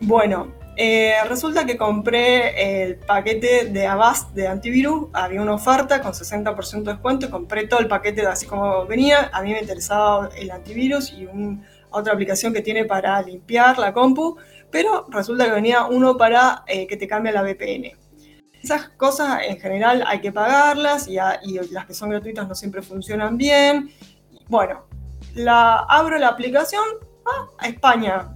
Bueno, 0.00 0.54
eh, 0.76 1.14
resulta 1.28 1.66
que 1.66 1.76
compré 1.76 2.84
el 2.84 2.96
paquete 2.96 3.66
de 3.66 3.86
Avast 3.86 4.32
de 4.32 4.46
antivirus. 4.46 5.08
Había 5.12 5.42
una 5.42 5.54
oferta 5.54 6.00
con 6.00 6.12
60% 6.12 6.84
de 6.84 6.92
descuento. 6.92 7.26
Y 7.26 7.30
compré 7.30 7.66
todo 7.66 7.80
el 7.80 7.88
paquete 7.88 8.26
así 8.26 8.46
como 8.46 8.86
venía. 8.86 9.30
A 9.32 9.42
mí 9.42 9.52
me 9.52 9.60
interesaba 9.60 10.30
el 10.36 10.50
antivirus 10.50 11.12
y 11.12 11.28
otra 11.90 12.12
aplicación 12.12 12.52
que 12.54 12.62
tiene 12.62 12.84
para 12.84 13.20
limpiar 13.22 13.78
la 13.78 13.92
compu 13.92 14.36
pero 14.70 15.06
resulta 15.10 15.44
que 15.46 15.52
venía 15.52 15.86
uno 15.86 16.16
para 16.16 16.64
eh, 16.66 16.86
que 16.86 16.96
te 16.96 17.06
cambie 17.06 17.32
la 17.32 17.42
VPN. 17.42 17.92
Esas 18.62 18.90
cosas 18.90 19.40
en 19.46 19.58
general 19.58 20.04
hay 20.06 20.20
que 20.20 20.32
pagarlas 20.32 21.08
y, 21.08 21.14
las 21.70 21.86
que 21.86 21.94
son 21.94 22.10
gratuitas 22.10 22.46
no 22.46 22.54
siempre 22.54 22.82
funcionan 22.82 23.36
bien. 23.36 23.90
Bueno, 24.48 24.86
la, 25.34 25.78
abro 25.88 26.18
la 26.18 26.28
aplicación, 26.28 26.84
ah, 27.24 27.46
a 27.58 27.68
España, 27.68 28.28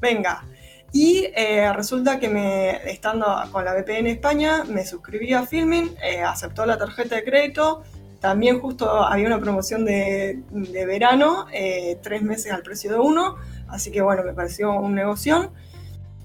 venga. 0.00 0.44
Y 0.92 1.28
eh, 1.34 1.72
resulta 1.72 2.18
que 2.18 2.28
me, 2.28 2.90
estando 2.90 3.26
con 3.50 3.64
la 3.64 3.72
VPN 3.72 4.08
España, 4.08 4.64
me 4.64 4.84
suscribí 4.84 5.32
a 5.32 5.46
Filming, 5.46 5.94
eh, 6.02 6.22
aceptó 6.22 6.66
la 6.66 6.76
tarjeta 6.76 7.16
de 7.16 7.24
crédito. 7.24 7.82
También 8.20 8.60
justo 8.60 8.90
había 8.90 9.26
una 9.26 9.40
promoción 9.40 9.84
de, 9.84 10.42
de 10.50 10.86
verano, 10.86 11.46
eh, 11.52 11.98
tres 12.02 12.22
meses 12.22 12.52
al 12.52 12.62
precio 12.62 12.90
de 12.92 12.98
uno. 12.98 13.36
Así 13.72 13.90
que 13.90 14.00
bueno, 14.02 14.22
me 14.22 14.32
pareció 14.32 14.72
un 14.72 14.94
negocio. 14.94 15.52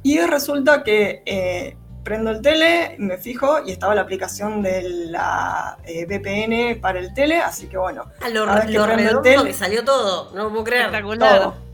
Y 0.03 0.19
resulta 0.19 0.83
que 0.83 1.75
prendo 2.03 2.29
el 2.31 2.41
tele, 2.41 2.95
me 2.99 3.17
fijo 3.17 3.65
y 3.65 3.71
estaba 3.71 3.95
la 3.95 4.01
aplicación 4.01 4.61
de 4.61 4.81
la 5.09 5.77
VPN 5.83 6.79
para 6.79 6.99
el 6.99 7.13
tele. 7.13 7.39
Así 7.39 7.67
que 7.67 7.77
bueno, 7.77 8.05
a 8.21 8.29
lo, 8.29 8.45
cada 8.45 8.59
vez 8.61 8.71
que 8.71 8.79
prendo 8.79 9.11
el 9.17 9.21
tele, 9.21 9.53
salió 9.53 9.83
todo, 9.83 10.31
no 10.35 10.49
puedo 10.49 10.63
creer. 10.63 10.91
Todo 11.17 11.67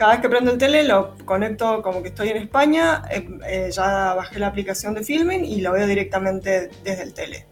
cada 0.00 0.12
vez 0.12 0.22
que 0.22 0.30
prendo 0.30 0.50
el 0.50 0.56
tele 0.56 0.82
lo 0.84 1.14
conecto 1.26 1.82
como 1.82 2.02
que 2.02 2.08
estoy 2.08 2.30
en 2.30 2.38
España, 2.38 3.02
eh, 3.10 3.28
eh, 3.46 3.70
ya 3.70 4.14
bajé 4.14 4.38
la 4.38 4.46
aplicación 4.46 4.94
de 4.94 5.04
filming 5.04 5.44
y 5.44 5.60
lo 5.60 5.72
veo 5.72 5.86
directamente 5.86 6.70
desde 6.82 7.02
el 7.02 7.12
tele. 7.12 7.46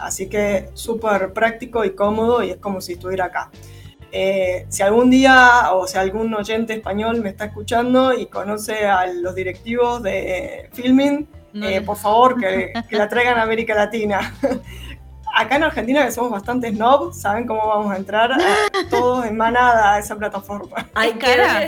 Así 0.00 0.28
que 0.28 0.68
súper 0.74 1.32
práctico 1.32 1.84
y 1.84 1.94
cómodo 1.94 2.42
y 2.42 2.50
es 2.50 2.56
como 2.56 2.80
si 2.80 2.94
estuviera 2.94 3.26
acá. 3.26 3.52
Eh, 4.12 4.66
si 4.68 4.82
algún 4.82 5.08
día 5.08 5.72
o 5.72 5.86
si 5.86 5.96
algún 5.96 6.32
oyente 6.34 6.74
español 6.74 7.20
me 7.22 7.30
está 7.30 7.46
escuchando 7.46 8.12
y 8.12 8.26
conoce 8.26 8.86
a 8.86 9.06
los 9.06 9.34
directivos 9.34 10.02
de 10.02 10.68
filming, 10.72 11.26
por 11.86 11.96
favor 11.96 12.38
que, 12.38 12.72
que, 12.88 12.96
la 12.96 13.08
traigan 13.08 13.38
a 13.38 13.42
América 13.42 13.74
Latina. 13.74 14.34
acá 15.34 15.56
en 15.56 15.64
Argentina, 15.64 16.04
que 16.04 16.12
somos 16.12 16.30
bastante 16.30 16.70
snob, 16.70 17.12
saben 17.12 17.46
cómo 17.46 17.66
vamos 17.66 17.92
a 17.92 17.96
entrar 17.96 18.30
todos 18.90 19.24
en 19.26 19.36
manada 19.36 19.94
a 19.94 19.98
esa 19.98 20.16
plataforma. 20.16 20.88
¿Hay 20.94 21.12
cara? 21.14 21.64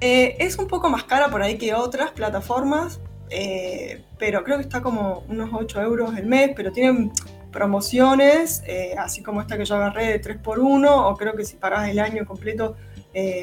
Eh, 0.00 0.36
es 0.38 0.58
un 0.58 0.66
poco 0.66 0.90
más 0.90 1.04
cara 1.04 1.28
por 1.28 1.42
ahí 1.42 1.56
que 1.56 1.74
otras 1.74 2.10
plataformas, 2.10 3.00
eh, 3.30 4.02
pero 4.18 4.44
creo 4.44 4.58
que 4.58 4.64
está 4.64 4.82
como 4.82 5.24
unos 5.28 5.50
8 5.52 5.80
euros 5.82 6.16
el 6.16 6.26
mes, 6.26 6.50
pero 6.54 6.72
tienen 6.72 7.12
promociones, 7.54 8.62
eh, 8.66 8.94
así 8.98 9.22
como 9.22 9.40
esta 9.40 9.56
que 9.56 9.64
yo 9.64 9.76
agarré 9.76 10.08
de 10.08 10.20
3x1, 10.20 10.86
o 10.90 11.16
creo 11.16 11.34
que 11.34 11.46
si 11.46 11.56
pagas 11.56 11.88
el 11.88 11.98
año 11.98 12.26
completo 12.26 12.76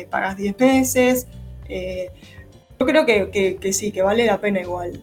pagas 0.09 0.35
10 0.35 0.59
meses. 0.59 1.27
yo 2.79 2.85
creo 2.85 3.05
que, 3.05 3.57
que, 3.59 3.73
sí, 3.73 3.91
que 3.91 4.01
vale 4.01 4.25
la 4.25 4.37
pena 4.39 4.59
igual. 4.59 5.01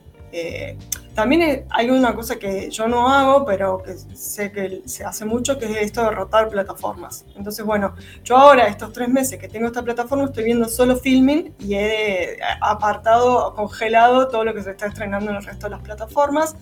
También 1.18 1.66
hay 1.70 1.90
una 1.90 2.14
cosa 2.14 2.36
que 2.36 2.70
yo 2.70 2.86
no 2.86 3.08
hago, 3.08 3.44
pero 3.44 3.82
que 3.82 3.94
sé 4.14 4.52
que 4.52 4.82
se 4.86 5.04
hace 5.04 5.24
mucho, 5.24 5.58
que 5.58 5.64
es 5.64 5.76
esto 5.78 6.04
de 6.04 6.12
rotar 6.12 6.48
plataformas. 6.48 7.24
Entonces, 7.36 7.66
bueno, 7.66 7.96
yo 8.22 8.36
ahora, 8.36 8.68
estos 8.68 8.92
tres 8.92 9.08
meses 9.08 9.36
que 9.36 9.48
tengo 9.48 9.66
esta 9.66 9.82
plataforma, 9.82 10.26
estoy 10.26 10.44
viendo 10.44 10.68
solo 10.68 10.94
filming 10.94 11.52
y 11.58 11.74
he 11.74 12.38
apartado, 12.60 13.52
congelado 13.56 14.28
todo 14.28 14.44
lo 14.44 14.54
que 14.54 14.62
se 14.62 14.70
está 14.70 14.86
estrenando 14.86 15.32
en 15.32 15.38
el 15.38 15.44
resto 15.44 15.66
de 15.66 15.70
las 15.70 15.80
plataformas, 15.80 16.54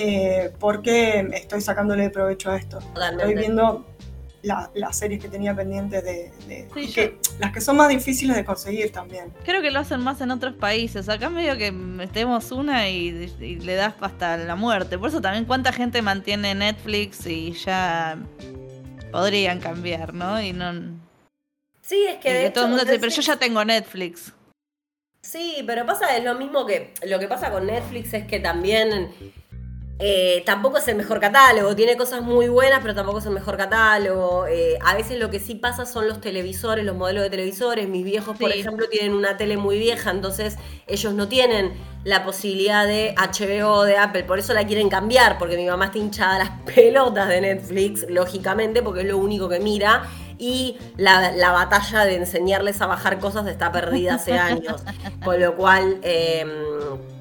eh, 0.00 0.52
porque 0.60 1.28
estoy 1.34 1.60
sacándole 1.60 2.08
provecho 2.10 2.52
a 2.52 2.56
esto. 2.56 2.78
Estoy 2.78 3.34
viendo 3.34 3.84
las 4.42 4.96
series 4.96 5.20
que 5.20 5.28
tenía 5.28 5.56
pendientes 5.56 6.04
de, 6.04 6.32
que, 6.94 7.18
las 7.40 7.52
que 7.52 7.60
son 7.60 7.76
más 7.76 7.88
difíciles 7.88 8.36
de 8.36 8.44
conseguir 8.44 8.92
también. 8.92 9.32
Creo 9.44 9.60
que 9.60 9.72
lo 9.72 9.80
hacen 9.80 10.00
más 10.00 10.20
en 10.20 10.30
otros 10.30 10.54
países. 10.54 11.08
Acá 11.08 11.30
medio 11.30 11.58
que 11.58 11.72
metemos 11.72 12.52
una 12.52 12.88
y, 12.88 13.26
le 13.40 13.74
das 13.74 13.94
hasta 14.00 14.36
la 14.36 14.54
muerte. 14.54 14.98
Por 14.98 15.08
eso 15.08 15.20
también 15.20 15.46
cuánta 15.46 15.72
gente 15.72 16.00
mantiene 16.00 16.54
Netflix 16.54 17.26
y 17.26 17.52
ya 17.54 18.18
podrían 19.10 19.58
cambiar, 19.58 20.14
¿no? 20.14 20.40
Y 20.40 20.52
no. 20.52 20.96
Sí, 21.82 22.06
es 22.08 22.18
que, 22.18 22.50
todo 22.50 22.66
el 22.66 22.70
mundo 22.70 22.84
dice, 22.84 23.00
pero 23.00 23.10
yo 23.10 23.22
ya 23.22 23.36
tengo 23.36 23.64
Netflix. 23.64 24.32
Sí, 25.20 25.64
pero 25.66 25.84
pasa 25.84 26.16
es 26.16 26.22
lo 26.22 26.36
mismo 26.36 26.64
que 26.64 26.94
lo 27.04 27.18
que 27.18 27.26
pasa 27.26 27.50
con 27.50 27.66
Netflix 27.66 28.14
es 28.14 28.26
que 28.28 28.38
también 28.38 29.12
eh, 30.00 30.44
tampoco 30.46 30.78
es 30.78 30.86
el 30.86 30.94
mejor 30.94 31.18
catálogo, 31.18 31.74
tiene 31.74 31.96
cosas 31.96 32.22
muy 32.22 32.48
buenas, 32.48 32.78
pero 32.82 32.94
tampoco 32.94 33.18
es 33.18 33.26
el 33.26 33.32
mejor 33.32 33.56
catálogo. 33.56 34.46
Eh, 34.46 34.78
a 34.84 34.94
veces 34.94 35.18
lo 35.18 35.28
que 35.28 35.40
sí 35.40 35.56
pasa 35.56 35.86
son 35.86 36.06
los 36.06 36.20
televisores, 36.20 36.84
los 36.84 36.96
modelos 36.96 37.24
de 37.24 37.30
televisores. 37.30 37.88
Mis 37.88 38.04
viejos, 38.04 38.38
por 38.38 38.52
ejemplo, 38.52 38.88
tienen 38.88 39.12
una 39.12 39.36
tele 39.36 39.56
muy 39.56 39.78
vieja, 39.78 40.10
entonces 40.10 40.56
ellos 40.86 41.14
no 41.14 41.26
tienen 41.26 41.72
la 42.04 42.24
posibilidad 42.24 42.86
de 42.86 43.14
HBO 43.16 43.82
de 43.82 43.96
Apple, 43.96 44.22
por 44.22 44.38
eso 44.38 44.54
la 44.54 44.64
quieren 44.66 44.88
cambiar, 44.88 45.36
porque 45.36 45.56
mi 45.56 45.66
mamá 45.66 45.86
está 45.86 45.98
hinchada 45.98 46.38
las 46.38 46.50
pelotas 46.74 47.28
de 47.28 47.40
Netflix, 47.40 48.06
lógicamente, 48.08 48.82
porque 48.82 49.00
es 49.00 49.06
lo 49.06 49.18
único 49.18 49.48
que 49.48 49.58
mira 49.58 50.04
y 50.38 50.78
la, 50.96 51.52
batalla 51.52 52.04
de 52.04 52.16
enseñarles 52.16 52.80
a 52.80 52.86
bajar 52.86 53.18
cosas 53.18 53.46
está 53.46 53.72
perdida 53.72 54.14
hace 54.14 54.38
años. 54.38 54.82
Con 55.24 55.40
lo 55.40 55.56
cual 55.56 55.98
em, 56.02 56.48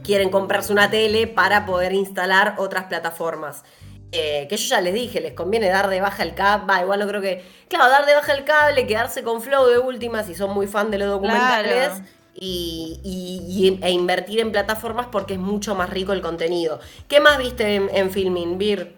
quieren 0.04 0.30
comprarse 0.30 0.72
una 0.72 0.90
tele 0.90 1.28
para 1.28 1.66
poder 1.66 1.94
instalar 1.94 2.56
otras 2.58 2.86
plataformas. 2.86 3.64
Eh, 4.12 4.48
que 4.50 4.56
yo 4.56 4.70
ya 4.70 4.80
les 4.80 4.94
dije, 4.94 5.20
les 5.20 5.34
conviene 5.34 5.68
dar 5.68 5.90
de 5.90 6.00
baja 6.00 6.24
el 6.24 6.34
cable, 6.34 6.66
va, 6.66 6.82
igual 6.82 7.00
no 7.02 7.08
creo 7.08 7.22
que, 7.22 7.44
claro, 7.68 7.90
dar 7.90 8.06
de 8.06 8.16
baja 8.16 8.34
el 8.34 8.46
cable, 8.46 8.88
quedarse 8.88 9.22
con 9.22 9.42
Flow 9.42 9.68
de 9.68 9.80
última 9.80 10.24
si 10.24 10.34
son 10.34 10.54
muy 10.54 10.66
fan 10.66 10.92
de 10.92 11.00
los 11.00 11.10
documentales 11.10 12.02
y, 12.34 13.80
e 13.82 13.92
invertir 13.92 14.40
en 14.40 14.54
plataformas 14.54 15.08
porque 15.12 15.34
es 15.34 15.40
mucho 15.40 15.76
más 15.76 15.90
rico 15.90 16.14
el 16.14 16.22
contenido. 16.22 16.80
¿Qué 17.10 17.20
más 17.20 17.38
viste 17.38 17.76
en, 17.76 17.90
en 17.94 18.12
Filming, 18.12 18.58
Vir? 18.58 18.97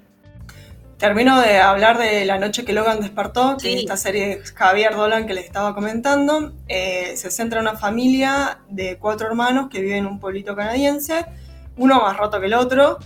Termino 0.99 1.39
de 1.39 1.59
hablar 1.59 1.97
de 1.97 2.25
La 2.25 2.39
noche 2.39 2.65
que 2.65 2.73
Logan 2.73 2.99
despertó, 2.99 3.55
que 3.55 3.73
esta 3.73 3.95
serie 3.95 4.27
de 4.27 4.43
Javier 4.43 4.97
Dolan 4.97 5.27
que 5.27 5.33
les 5.33 5.45
estaba 5.45 5.73
comentando. 5.73 6.51
Eh, 6.67 7.15
se 7.15 7.31
centra 7.31 7.61
en 7.61 7.67
una 7.69 7.77
familia 7.77 8.59
de 8.67 8.97
cuatro 8.97 9.27
hermanos 9.27 9.69
que 9.71 9.79
viven 9.79 9.99
en 9.99 10.07
un 10.07 10.19
pueblito 10.19 10.57
canadiense, 10.57 11.25
uno 11.77 12.01
más 12.01 12.17
roto 12.17 12.41
que 12.41 12.47
el 12.47 12.53
otro, 12.53 12.97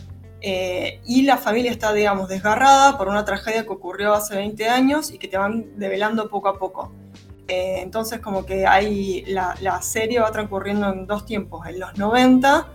eh, 0.41 1.01
y 1.05 1.21
la 1.21 1.37
familia 1.37 1.69
está, 1.69 1.93
digamos, 1.93 2.29
desgarrada 2.29 2.97
por 2.97 3.09
una 3.09 3.25
tragedia 3.25 3.61
que 3.61 3.69
ocurrió 3.69 4.15
hace 4.15 4.37
20 4.37 4.67
años 4.69 5.11
y 5.11 5.19
que 5.19 5.27
te 5.27 5.37
van 5.37 5.77
develando 5.77 6.29
poco 6.29 6.47
a 6.47 6.57
poco. 6.57 6.91
Eh, 7.47 7.81
entonces, 7.83 8.19
como 8.21 8.43
que 8.43 8.65
hay 8.65 9.23
la, 9.27 9.55
serie 9.83 10.19
va 10.19 10.31
transcurriendo 10.31 10.91
en 10.91 11.05
dos 11.05 11.27
tiempos, 11.27 11.67
en 11.67 11.79
los 11.79 11.95
90 11.95 12.67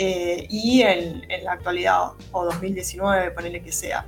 y 0.00 0.82
en, 0.82 1.30
en 1.30 1.44
la 1.44 1.52
actualidad, 1.52 2.08
o 2.32 2.44
2019, 2.44 3.30
ponele 3.30 3.62
que 3.62 3.70
sea. 3.70 4.04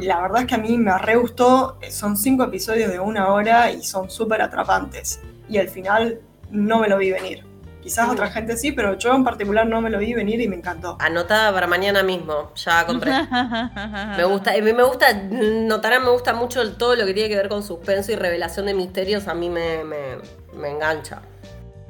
La 0.00 0.20
verdad 0.20 0.42
es 0.42 0.46
que 0.46 0.54
a 0.54 0.58
mí 0.58 0.76
me 0.76 0.96
re 0.98 1.16
gustó, 1.16 1.78
son 1.90 2.16
cinco 2.16 2.44
episodios 2.44 2.90
de 2.90 3.00
una 3.00 3.32
hora 3.32 3.70
y 3.70 3.82
son 3.82 4.10
súper 4.10 4.42
atrapantes. 4.42 5.20
Y 5.48 5.58
al 5.58 5.68
final 5.68 6.20
no 6.50 6.80
me 6.80 6.88
lo 6.88 6.98
vi 6.98 7.10
venir. 7.10 7.44
Quizás 7.82 8.08
otra 8.08 8.30
gente 8.30 8.56
sí, 8.56 8.70
pero 8.70 8.96
yo 8.96 9.12
en 9.12 9.24
particular 9.24 9.66
no 9.66 9.80
me 9.80 9.90
lo 9.90 9.98
vi 9.98 10.14
venir 10.14 10.40
y 10.40 10.46
me 10.46 10.54
encantó. 10.54 10.96
Anotada 11.00 11.52
para 11.52 11.66
mañana 11.66 12.02
mismo, 12.04 12.52
ya 12.54 12.86
compré. 12.86 13.10
me 14.16 14.24
gusta, 14.24 14.52
me 14.62 14.82
gusta, 14.84 15.12
notarán, 15.14 16.04
me 16.04 16.10
gusta 16.10 16.32
mucho 16.32 16.76
todo 16.76 16.94
lo 16.94 17.04
que 17.06 17.14
tiene 17.14 17.28
que 17.28 17.36
ver 17.36 17.48
con 17.48 17.64
suspenso 17.64 18.12
y 18.12 18.16
revelación 18.16 18.66
de 18.66 18.74
misterios, 18.74 19.26
a 19.26 19.34
mí 19.34 19.50
me, 19.50 19.82
me 19.84 20.70
engancha. 20.70 21.22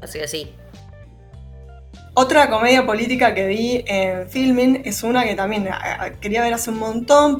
Así 0.00 0.18
que 0.18 0.28
sí, 0.28 0.54
otra 2.14 2.50
comedia 2.50 2.84
política 2.84 3.34
que 3.34 3.46
vi 3.46 3.84
en 3.86 4.28
Filming 4.28 4.82
es 4.84 5.02
una 5.02 5.24
que 5.24 5.34
también 5.34 5.66
eh, 5.66 6.12
quería 6.20 6.42
ver 6.42 6.52
hace 6.52 6.68
un 6.68 6.78
montón, 6.78 7.38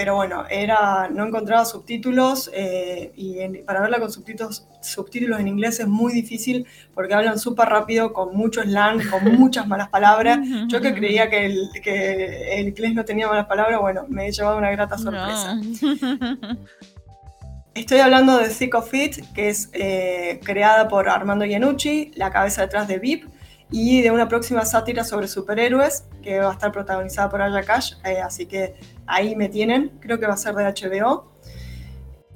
pero 0.00 0.14
bueno, 0.14 0.46
era, 0.48 1.10
no 1.10 1.26
encontraba 1.26 1.66
subtítulos 1.66 2.50
eh, 2.54 3.12
y 3.16 3.58
para 3.58 3.82
verla 3.82 4.00
con 4.00 4.10
subtítulos, 4.10 4.66
subtítulos 4.80 5.38
en 5.38 5.48
inglés 5.48 5.78
es 5.78 5.86
muy 5.86 6.14
difícil 6.14 6.66
porque 6.94 7.12
hablan 7.12 7.38
súper 7.38 7.68
rápido, 7.68 8.14
con 8.14 8.34
mucho 8.34 8.62
slang, 8.62 9.06
con 9.10 9.24
muchas 9.38 9.68
malas 9.68 9.90
palabras. 9.90 10.38
Yo 10.68 10.80
que 10.80 10.94
creía 10.94 11.28
que 11.28 11.44
el, 11.44 11.68
que 11.84 12.60
el 12.60 12.68
inglés 12.68 12.94
no 12.94 13.04
tenía 13.04 13.28
malas 13.28 13.44
palabras, 13.44 13.78
bueno, 13.78 14.06
me 14.08 14.26
he 14.26 14.32
llevado 14.32 14.56
una 14.56 14.70
grata 14.70 14.96
sorpresa. 14.96 15.60
Estoy 17.74 17.98
hablando 17.98 18.38
de 18.38 18.48
Thick 18.48 18.74
of 18.76 18.94
It, 18.94 19.16
que 19.34 19.50
es 19.50 19.68
eh, 19.74 20.40
creada 20.42 20.88
por 20.88 21.10
Armando 21.10 21.44
Iannucci, 21.44 22.12
la 22.14 22.30
cabeza 22.30 22.62
detrás 22.62 22.88
de 22.88 22.98
VIP 22.98 23.28
y 23.70 24.02
de 24.02 24.10
una 24.10 24.28
próxima 24.28 24.64
sátira 24.64 25.04
sobre 25.04 25.28
superhéroes 25.28 26.04
que 26.22 26.40
va 26.40 26.50
a 26.50 26.52
estar 26.52 26.72
protagonizada 26.72 27.28
por 27.28 27.40
Aya 27.40 27.62
Cash, 27.62 27.94
eh, 28.04 28.20
así 28.20 28.46
que 28.46 28.74
ahí 29.06 29.36
me 29.36 29.48
tienen, 29.48 29.92
creo 30.00 30.18
que 30.18 30.26
va 30.26 30.34
a 30.34 30.36
ser 30.36 30.54
de 30.54 30.64
HBO. 30.64 31.30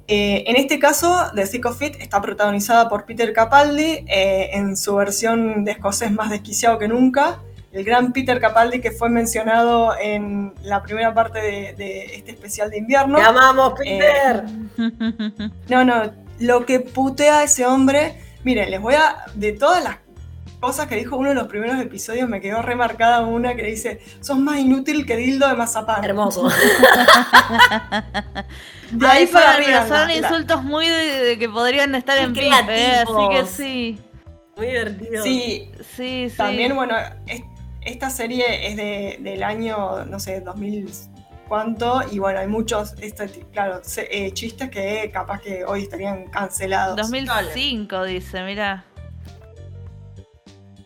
Eh, 0.07 0.43
en 0.47 0.55
este 0.55 0.77
caso, 0.77 1.31
The 1.33 1.47
Sick 1.47 1.65
of 1.65 1.81
It 1.81 1.95
está 1.99 2.21
protagonizada 2.21 2.87
por 2.87 3.05
Peter 3.05 3.33
Capaldi 3.33 4.05
eh, 4.07 4.51
en 4.53 4.77
su 4.77 4.95
versión 4.95 5.65
de 5.65 5.71
escocés 5.71 6.11
más 6.11 6.29
desquiciado 6.29 6.77
que 6.77 6.87
nunca. 6.87 7.39
El 7.71 7.83
gran 7.83 8.13
Peter 8.13 8.39
Capaldi 8.39 8.79
que 8.79 8.91
fue 8.91 9.09
mencionado 9.09 9.97
en 9.99 10.53
la 10.61 10.81
primera 10.81 11.13
parte 11.13 11.39
de, 11.75 12.05
este 12.15 12.31
especial 12.31 12.69
de 12.69 12.77
invierno. 12.77 13.17
¡Te 13.17 13.23
amamos, 13.23 13.73
Peter! 13.77 14.43
no, 15.69 15.83
no, 15.83 16.13
lo 16.39 16.65
que 16.65 16.79
putea 16.79 17.43
ese 17.43 17.65
hombre. 17.65 18.15
Miren, 18.43 18.69
les 18.69 18.79
voy 18.79 18.93
a. 18.93 19.25
De 19.33 19.51
todas 19.51 19.83
las 19.83 19.97
cosas 20.65 20.87
que 20.87 20.95
dijo 20.95 21.15
uno 21.15 21.29
de 21.29 21.35
los 21.35 21.47
primeros 21.47 21.79
episodios, 21.79 22.27
me 22.27 22.41
quedó 22.41 22.63
remarcada 22.63 23.21
una 23.21 23.55
que 23.55 23.61
dice, 23.63 24.01
sos 24.19 24.39
más 24.39 24.57
inútil 24.57 25.05
que 25.05 25.15
dildo 25.15 25.47
de 25.47 25.53
mazapán. 25.53 26.03
Hermoso. 26.03 26.49
de 28.91 29.07
ahí 29.07 29.27
para 29.27 29.53
arriba. 29.53 29.87
Son 29.87 30.09
insultos 30.09 30.63
muy 30.63 30.87
de, 30.87 31.37
que 31.37 31.47
podrían 31.47 31.93
estar 31.93 32.17
en 32.17 32.33
pie, 32.33 32.51
así 32.51 33.29
que 33.29 33.45
sí. 33.45 33.99
Muy 34.57 34.65
divertido. 34.67 35.23
Sí, 35.23 35.69
sí, 35.95 36.31
sí. 36.31 36.35
También, 36.35 36.75
bueno, 36.75 36.95
esta 37.81 38.09
serie 38.09 38.67
es 38.67 38.75
de, 38.75 39.17
del 39.19 39.43
año, 39.43 40.03
no 40.05 40.19
sé, 40.19 40.41
2000 40.41 40.91
cuánto, 41.47 42.01
y 42.11 42.17
bueno, 42.17 42.39
hay 42.39 42.47
muchos, 42.47 42.95
este, 43.01 43.27
claro, 43.53 43.83
eh, 43.97 44.31
chistes 44.31 44.71
que 44.71 45.11
capaz 45.13 45.41
que 45.41 45.63
hoy 45.63 45.83
estarían 45.83 46.25
cancelados. 46.25 46.97
2005, 46.97 48.03
dice, 48.05 48.43
mira. 48.43 48.83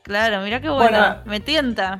Claro, 0.09 0.41
mira 0.41 0.59
qué 0.59 0.69
bueno, 0.71 1.17
me 1.25 1.39
tienta. 1.39 1.99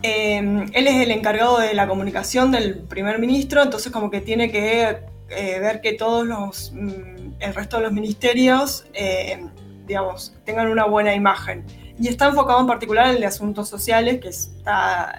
Em, 0.00 0.62
él 0.72 0.86
es 0.86 1.02
el 1.02 1.10
encargado 1.10 1.58
de 1.58 1.74
la 1.74 1.86
comunicación 1.86 2.50
del 2.50 2.78
primer 2.78 3.18
ministro, 3.18 3.62
entonces 3.62 3.92
como 3.92 4.10
que 4.10 4.22
tiene 4.22 4.50
que 4.50 5.00
eh, 5.28 5.58
ver 5.60 5.82
que 5.82 5.92
todos 5.92 6.26
los, 6.26 6.72
mm, 6.72 7.34
el 7.40 7.54
resto 7.54 7.76
de 7.76 7.82
los 7.82 7.92
ministerios, 7.92 8.86
eh, 8.94 9.44
digamos, 9.86 10.34
tengan 10.46 10.68
una 10.68 10.86
buena 10.86 11.14
imagen. 11.14 11.62
Y 11.98 12.08
está 12.08 12.28
enfocado 12.28 12.58
en 12.58 12.66
particular 12.66 13.08
en 13.08 13.16
el 13.16 13.20
de 13.20 13.26
asuntos 13.26 13.68
sociales, 13.68 14.18
que 14.18 14.28
está 14.28 15.14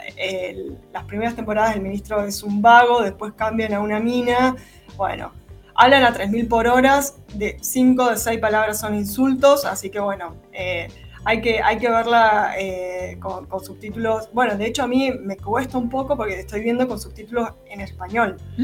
las 0.92 1.04
primeras 1.04 1.36
temporadas 1.36 1.76
el 1.76 1.82
ministro 1.82 2.26
es 2.26 2.42
un 2.42 2.64
vago, 2.64 3.04
después 3.04 3.34
cambian 3.34 3.76
a 3.76 3.80
una 3.80 4.00
mina, 4.00 4.56
bueno, 4.96 5.34
hablan 5.76 6.04
a 6.04 6.16
3.000 6.16 6.48
por 6.48 6.66
horas, 6.66 7.20
de 7.36 7.60
5 7.62 8.10
de 8.10 8.18
6 8.18 8.40
palabras 8.40 8.80
son 8.80 8.96
insultos, 8.96 9.66
así 9.66 9.92
que 9.92 10.00
bueno, 10.00 10.36
eh, 10.52 10.88
hay, 11.28 11.42
que, 11.42 11.62
hay 11.62 11.78
que 11.78 11.90
verla 11.90 12.54
eh, 12.58 13.18
con, 13.20 13.48
subtítulos. 13.62 14.30
Bueno, 14.32 14.58
de 14.58 14.68
hecho 14.68 14.84
a 14.84 14.88
mí 14.88 15.12
me 15.12 15.36
cuesta 15.36 15.78
un 15.78 15.90
poco 15.90 16.16
porque 16.16 16.40
estoy 16.40 16.62
viendo 16.62 16.88
con 16.88 16.98
subtítulos 16.98 17.50
en 17.70 17.82
español. 17.82 18.38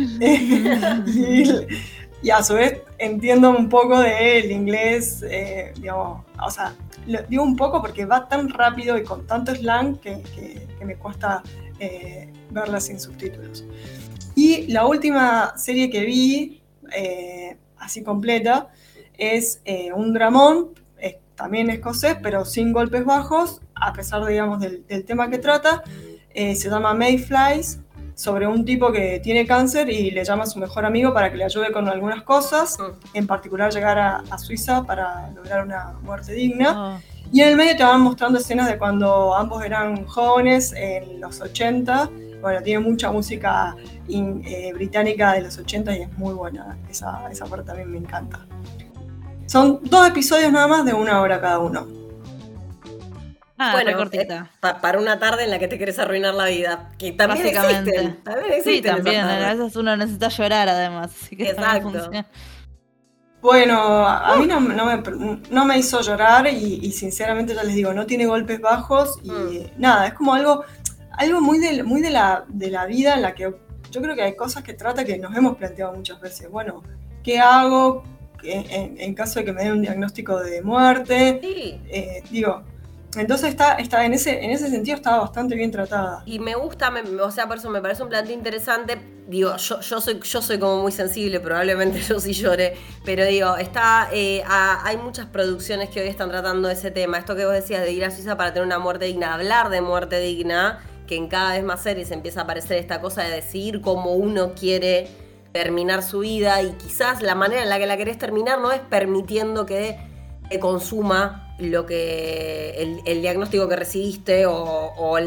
y, 2.24 2.30
a 2.30 2.42
su 2.42 2.54
vez 2.54 2.82
entiendo 3.00 3.50
un 3.50 3.68
poco 3.68 4.00
del 4.00 4.50
inglés, 4.50 5.26
eh, 5.30 5.74
digamos, 5.76 6.24
o 6.42 6.50
sea, 6.50 6.74
lo 7.06 7.22
digo 7.24 7.44
un 7.44 7.58
poco 7.58 7.82
porque 7.82 8.06
va 8.06 8.30
tan 8.30 8.48
rápido 8.48 8.98
y 8.98 9.04
con 9.04 9.28
tanto 9.28 9.54
slang 9.54 9.98
que, 10.00 10.24
me 10.86 10.96
cuesta 10.96 11.44
eh, 11.80 12.32
verla 12.50 12.80
sin 12.80 12.98
subtítulos. 12.98 13.66
Y 14.36 14.68
la 14.68 14.86
última 14.86 15.58
serie 15.58 15.90
que 15.90 16.06
vi, 16.06 16.62
eh, 16.96 17.58
así 17.78 18.04
completa, 18.04 18.70
es 19.18 19.62
eh, 19.66 19.92
un 19.94 20.14
dramón, 20.14 20.70
también 21.36 21.70
escocés, 21.70 22.18
pero 22.22 22.46
sin 22.46 22.74
golpes 22.74 23.06
bajos, 23.06 23.62
a 23.76 23.94
pesar, 23.94 24.26
digamos, 24.26 24.60
del, 24.60 24.84
tema 25.06 25.30
que 25.30 25.38
trata. 25.38 25.84
se 26.34 26.70
llama 26.70 26.94
Mayflies, 26.94 27.80
sobre 28.16 28.48
un 28.48 28.64
tipo 28.66 28.92
que 28.92 29.20
tiene 29.20 29.46
cáncer 29.46 29.90
y 29.90 30.12
le 30.12 30.24
llama 30.24 30.44
a 30.44 30.46
su 30.46 30.60
mejor 30.60 30.86
amigo 30.86 31.14
para 31.14 31.32
que 31.32 31.38
le 31.38 31.46
ayude 31.46 31.72
con 31.72 31.88
algunas 31.88 32.24
cosas, 32.24 32.78
mm. 32.80 33.18
en 33.18 33.28
particular 33.28 33.72
llegar 33.72 33.98
a, 33.98 34.38
Suiza 34.38 34.84
para 34.84 35.32
lograr 35.32 35.66
una 35.66 35.94
muerte 36.02 36.34
digna. 36.34 36.74
Ah. 36.76 37.00
Y 37.32 37.42
en 37.42 37.50
el 37.50 37.56
medio 37.56 37.76
te 37.76 37.84
van 37.84 38.02
mostrando 38.02 38.40
escenas 38.40 38.68
de 38.68 38.78
cuando 38.78 39.34
ambos 39.34 39.64
eran 39.64 40.06
jóvenes, 40.06 40.74
en 40.76 41.20
los 41.20 41.42
80. 41.42 42.10
Bueno, 42.42 42.62
tiene 42.62 42.80
mucha 42.80 43.12
música 43.12 43.76
eh, 44.08 44.72
británica 44.74 45.34
de 45.34 45.42
los 45.42 45.58
80 45.58 45.98
y 45.98 46.02
es 46.04 46.18
muy 46.18 46.34
buena. 46.34 46.78
Esa, 46.90 47.28
esa 47.32 47.46
parte 47.46 47.66
también 47.66 47.90
me 47.90 47.98
encanta. 47.98 48.46
Son 49.46 49.80
dos 49.84 50.08
episodios 50.08 50.52
nada 50.52 50.68
más 50.68 50.86
de 50.86 50.94
una 50.94 51.22
hora 51.22 51.40
cada 51.40 51.60
uno. 51.60 51.88
Ah, 53.58 53.72
bueno, 53.74 53.98
cortita. 53.98 54.50
Eh, 54.64 54.68
para 54.82 55.00
una 55.00 55.20
tarde 55.20 55.44
en 55.44 55.52
la 55.52 55.60
que 55.60 55.68
te 55.68 55.78
quieres 55.78 55.98
arruinar 56.00 56.34
la 56.34 56.46
vida. 56.46 56.90
Que 56.98 57.12
también 57.12 57.48
Existen, 57.48 58.24
también 58.24 58.54
existen. 58.54 58.74
Sí, 58.74 58.82
también. 58.82 59.22
A 59.22 59.54
veces 59.54 59.76
uno 59.76 59.96
necesita 59.96 60.30
llorar 60.30 60.70
además. 60.70 61.12
Exacto. 61.32 62.12
Bueno, 63.42 64.08
a 64.08 64.38
mí 64.38 64.48
no, 64.48 65.66
me, 65.66 65.78
hizo 65.78 66.00
llorar 66.00 66.48
y, 66.48 66.90
sinceramente 66.94 67.54
ya 67.54 67.64
les 67.64 67.76
digo, 67.76 67.94
no 67.94 68.06
tiene 68.06 68.26
golpes 68.26 68.62
bajos 68.62 69.20
y 69.22 69.32
mm. 69.32 69.72
nada, 69.78 70.08
es 70.08 70.14
como 70.14 70.34
algo, 70.34 70.64
algo 71.12 71.42
muy, 71.42 71.60
de, 71.60 71.84
muy 71.84 72.00
de, 72.00 72.10
la, 72.10 72.46
de 72.48 72.72
la 72.72 72.86
vida 72.86 73.16
en 73.16 73.22
la 73.22 73.36
que 73.36 73.54
yo 73.92 74.02
creo 74.02 74.16
que 74.16 74.22
hay 74.22 74.36
cosas 74.38 74.64
que 74.64 74.74
trata 74.74 75.04
que 75.04 75.18
nos 75.18 75.36
hemos 75.36 75.58
planteado 75.58 75.94
muchas 75.94 76.22
veces. 76.22 76.50
Bueno, 76.50 76.84
¿qué 77.22 77.38
hago 77.38 78.06
en, 78.44 79.14
caso 79.14 79.40
de 79.40 79.46
que 79.46 79.54
me 79.54 79.64
den 79.64 79.74
un 79.74 79.82
diagnóstico 79.82 80.40
de 80.40 80.62
muerte? 80.62 81.40
Sí. 81.42 81.80
Eh, 81.90 82.24
digo, 82.30 82.64
entonces 83.16 83.50
está, 83.50 83.74
está 83.76 84.06
en, 84.06 84.14
ese, 84.14 84.44
en 84.44 84.52
ese 84.52 84.70
sentido 84.70 84.96
estaba 84.96 85.20
bastante 85.20 85.56
bien 85.56 85.72
tratada. 85.72 86.24
Y 86.26 86.40
me 86.40 86.56
gusta, 86.56 86.92
o 87.22 87.32
sea, 87.32 87.48
por 87.48 87.58
eso 87.58 87.70
me 87.70 87.82
parece 87.82 88.04
un 88.04 88.10
planteo 88.10 88.34
interesante. 88.34 88.98
Digo, 89.28 89.56
yo, 89.58 89.82
yo, 89.82 90.02
soy, 90.02 90.20
yo 90.20 90.42
soy 90.42 90.58
como 90.58 90.82
muy 90.82 90.92
sensible, 90.92 91.40
probablemente 91.40 92.02
yo 92.10 92.20
sí 92.20 92.34
llore, 92.34 92.76
pero 93.06 93.26
digo, 93.26 93.56
está, 93.58 94.10
eh, 94.12 94.44
hay 94.48 94.98
muchas 94.98 95.28
producciones 95.28 95.90
que 95.90 96.02
hoy 96.02 96.08
están 96.08 96.30
tratando 96.30 96.70
ese 96.70 96.92
tema. 96.92 97.18
Esto 97.20 97.36
que 97.36 97.46
vos 97.46 97.54
decías 97.54 97.84
de 97.84 97.92
ir 97.92 98.04
a 98.04 98.12
Suiza 98.12 98.36
para 98.36 98.52
tener 98.52 98.66
una 98.66 98.80
muerte 98.80 99.06
digna, 99.06 99.36
hablar 99.36 99.70
de 99.70 99.82
muerte 99.82 100.20
digna, 100.20 100.80
que 101.08 101.16
en 101.16 101.28
cada 101.28 101.54
vez 101.54 101.64
más 101.64 101.84
series 101.84 102.10
empieza 102.12 102.42
a 102.42 102.44
aparecer 102.44 102.78
esta 102.78 103.00
cosa 103.00 103.24
de 103.24 103.30
decidir 103.30 103.82
cómo 103.82 104.14
uno 104.14 104.54
quiere 104.54 105.08
terminar 105.54 106.04
su 106.04 106.20
vida 106.20 106.62
y 106.62 106.72
quizás 106.74 107.22
la 107.22 107.36
manera 107.36 107.64
en 107.64 107.70
la 107.70 107.78
que 107.78 107.86
la 107.86 107.96
querés 107.96 108.18
terminar 108.18 108.60
no 108.60 108.72
es 108.72 108.82
permitiendo 108.82 109.66
que 109.66 109.98
te 110.50 110.60
consuma 110.60 111.56
lo 111.60 111.86
que 111.86 113.02
el, 113.06 113.22
diagnóstico 113.22 113.70
que 113.70 113.76
recibiste 113.76 114.46
o, 114.48 115.20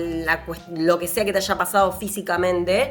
lo 0.74 0.98
que 0.98 1.09
sea 1.09 1.24
que 1.24 1.32
te 1.32 1.39
haya 1.39 1.57
pasado 1.57 1.93
físicamente. 1.93 2.90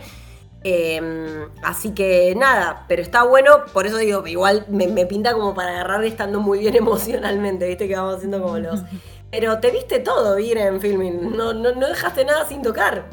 Em, 0.64 1.48
así 1.62 1.94
que 1.94 2.34
nada, 2.36 2.86
pero 2.88 3.04
está 3.04 3.24
bueno, 3.24 3.66
por 3.72 3.86
eso 3.86 3.98
digo, 3.98 4.26
igual 4.26 4.66
me, 4.68 4.88
pinta 5.06 5.34
como 5.34 5.54
para 5.54 5.70
agarrar 5.70 6.04
estando 6.04 6.40
muy 6.40 6.60
bien 6.60 6.76
emocionalmente, 6.78 7.68
viste 7.68 7.88
que 7.88 7.96
vamos 7.96 8.16
haciendo 8.16 8.42
como 8.42 8.58
los... 8.58 8.82
Pero 9.32 9.60
te 9.60 9.70
viste 9.70 10.00
todo 10.00 10.36
bien 10.38 10.58
en 10.58 10.80
filming, 10.80 11.36
no, 11.36 11.52
no, 11.52 11.74
no 11.74 11.88
dejaste 11.88 12.24
nada 12.24 12.48
sin 12.48 12.62
tocar. 12.62 13.06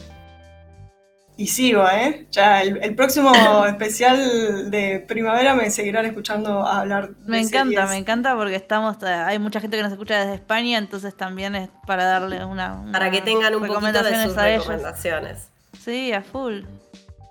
Y 1.36 1.46
sigo, 1.46 1.88
¿eh? 1.88 2.26
Ya 2.30 2.62
el, 2.62 2.94
próximo 2.94 3.32
especial 3.66 4.70
de 4.70 5.00
primavera 5.00 5.54
me 5.54 5.70
seguirán 5.70 6.04
escuchando 6.06 6.66
hablar. 6.66 7.10
Me 7.26 7.40
encanta, 7.40 7.86
me 7.86 7.96
encanta 7.96 8.36
porque 8.36 8.56
estamos, 8.56 8.96
eh, 9.02 9.06
hay 9.06 9.38
mucha 9.38 9.60
gente 9.60 9.76
que 9.76 9.82
nos 9.82 9.92
escucha 9.92 10.20
desde 10.20 10.34
España, 10.34 10.78
entonces 10.78 11.16
también 11.16 11.54
es 11.54 11.70
para 11.86 12.04
darle 12.04 12.44
una, 12.44 12.84
para 12.92 13.10
que 13.10 13.22
tengan 13.22 13.54
un 13.54 13.66
poquito 13.66 14.02
de 14.02 14.24
sus 14.24 14.36
recomendaciones. 14.36 15.48
Sí, 15.82 16.12
a 16.12 16.22
full. 16.22 16.62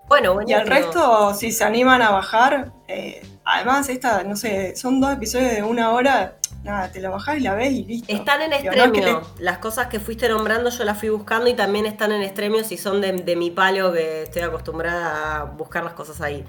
Bueno, 0.07 0.33
bueno. 0.33 0.49
Y 0.49 0.53
al 0.53 0.67
resto, 0.67 1.33
si 1.33 1.51
se 1.51 1.63
animan 1.63 2.01
a 2.01 2.09
bajar, 2.09 2.71
eh, 2.87 3.25
además 3.45 3.87
esta, 3.87 4.23
no 4.23 4.35
sé, 4.35 4.75
son 4.75 4.99
dos 4.99 5.13
episodios 5.13 5.53
de 5.53 5.63
una 5.63 5.91
hora 5.91 6.35
nada, 6.63 6.91
te 6.91 6.99
la 7.01 7.09
bajás 7.09 7.37
y 7.37 7.39
la 7.41 7.55
ves 7.55 7.71
y 7.71 7.83
listo. 7.85 8.13
Están 8.13 8.41
en 8.41 8.53
extremio. 8.53 9.21
Las 9.39 9.57
cosas 9.57 9.87
que 9.87 9.99
fuiste 9.99 10.29
nombrando 10.29 10.69
yo 10.69 10.83
las 10.83 10.99
fui 10.99 11.09
buscando 11.09 11.49
y 11.49 11.53
también 11.53 11.85
están 11.85 12.11
en 12.11 12.21
extremio 12.21 12.63
si 12.63 12.77
son 12.77 13.01
de, 13.01 13.35
mi 13.35 13.51
palo 13.51 13.91
que 13.93 14.23
estoy 14.23 14.43
acostumbrada 14.43 15.37
a 15.37 15.43
buscar 15.45 15.83
las 15.83 15.93
cosas 15.93 16.21
ahí. 16.21 16.45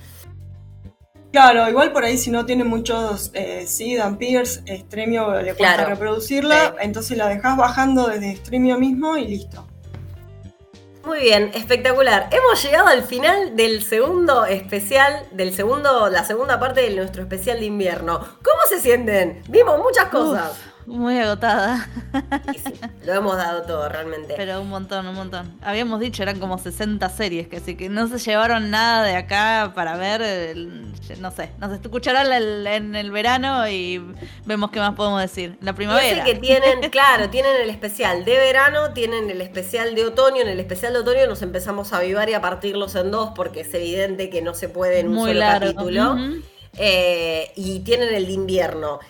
Claro, 1.32 1.66
igual 1.68 1.92
por 1.92 2.04
ahí 2.04 2.18
si 2.18 2.30
no 2.30 2.44
tiene 2.44 2.62
muchos 2.62 3.30
eh, 3.32 3.64
Seed 3.66 4.00
and 4.00 4.18
Pierce, 4.18 4.62
Extremio 4.66 5.40
le 5.40 5.54
cuesta 5.54 5.86
reproducirla, 5.86 6.74
entonces 6.80 7.16
la 7.16 7.28
dejas 7.28 7.56
bajando 7.56 8.08
desde 8.08 8.30
Extremio 8.30 8.78
mismo 8.78 9.16
y 9.16 9.26
listo. 9.26 9.66
Muy 11.04 11.18
bien, 11.20 11.50
espectacular. 11.54 12.28
Hemos 12.30 12.62
llegado 12.62 12.86
al 12.86 13.02
final 13.02 13.56
del 13.56 13.82
segundo 13.82 14.44
especial, 14.44 15.26
del 15.32 15.52
segundo, 15.52 16.08
la 16.08 16.24
segunda 16.24 16.60
parte 16.60 16.82
de 16.82 16.94
nuestro 16.94 17.22
especial 17.22 17.58
de 17.58 17.66
invierno. 17.66 18.18
¿Cómo 18.18 18.60
se 18.68 18.80
sienten? 18.80 19.42
Vimos 19.48 19.78
muchas 19.78 20.06
cosas. 20.06 20.71
Muy 20.86 21.18
agotada. 21.18 21.88
lo 23.06 23.12
hemos 23.12 23.36
dado 23.36 23.62
todo 23.62 23.88
realmente. 23.88 24.34
Pero 24.36 24.60
un 24.60 24.68
montón, 24.68 25.06
un 25.06 25.14
montón. 25.14 25.58
Habíamos 25.62 26.00
dicho, 26.00 26.22
eran 26.22 26.38
como 26.40 26.58
60 26.58 27.08
series, 27.08 27.48
que 27.48 27.58
así 27.58 27.76
que 27.76 27.88
no 27.88 28.08
se 28.08 28.18
llevaron 28.18 28.70
nada 28.70 29.04
de 29.04 29.16
acá 29.16 29.72
para 29.74 29.96
ver, 29.96 30.56
no 31.20 31.30
sé, 31.30 31.50
nos 31.58 31.72
escucharán 31.72 32.32
en 32.66 32.94
el 32.94 33.10
verano 33.10 33.68
y 33.68 34.02
vemos 34.44 34.70
qué 34.70 34.80
más 34.80 34.94
podemos 34.94 35.20
decir. 35.20 35.56
La 35.60 35.74
primavera. 35.74 36.24
que 36.24 36.34
tienen, 36.34 36.80
claro, 36.90 37.30
tienen 37.30 37.56
el 37.62 37.70
especial 37.70 38.24
de 38.24 38.36
verano, 38.36 38.92
tienen 38.92 39.30
el 39.30 39.40
especial 39.40 39.94
de 39.94 40.06
otoño, 40.06 40.42
en 40.42 40.48
el 40.48 40.60
especial 40.60 40.92
de 40.92 41.00
otoño 41.00 41.26
nos 41.26 41.42
empezamos 41.42 41.92
a 41.92 41.98
avivar 41.98 42.28
y 42.28 42.34
a 42.34 42.40
partirlos 42.40 42.94
en 42.96 43.10
dos 43.10 43.30
porque 43.34 43.60
es 43.60 43.74
evidente 43.74 44.30
que 44.30 44.42
no 44.42 44.54
se 44.54 44.68
puede 44.68 45.00
en 45.00 45.08
un 45.08 45.26
solo 45.26 45.40
capítulo. 45.40 46.16
Eh, 46.78 47.52
y 47.54 47.80
tienen 47.80 48.14
el 48.14 48.26
de 48.26 48.32
invierno. 48.32 49.00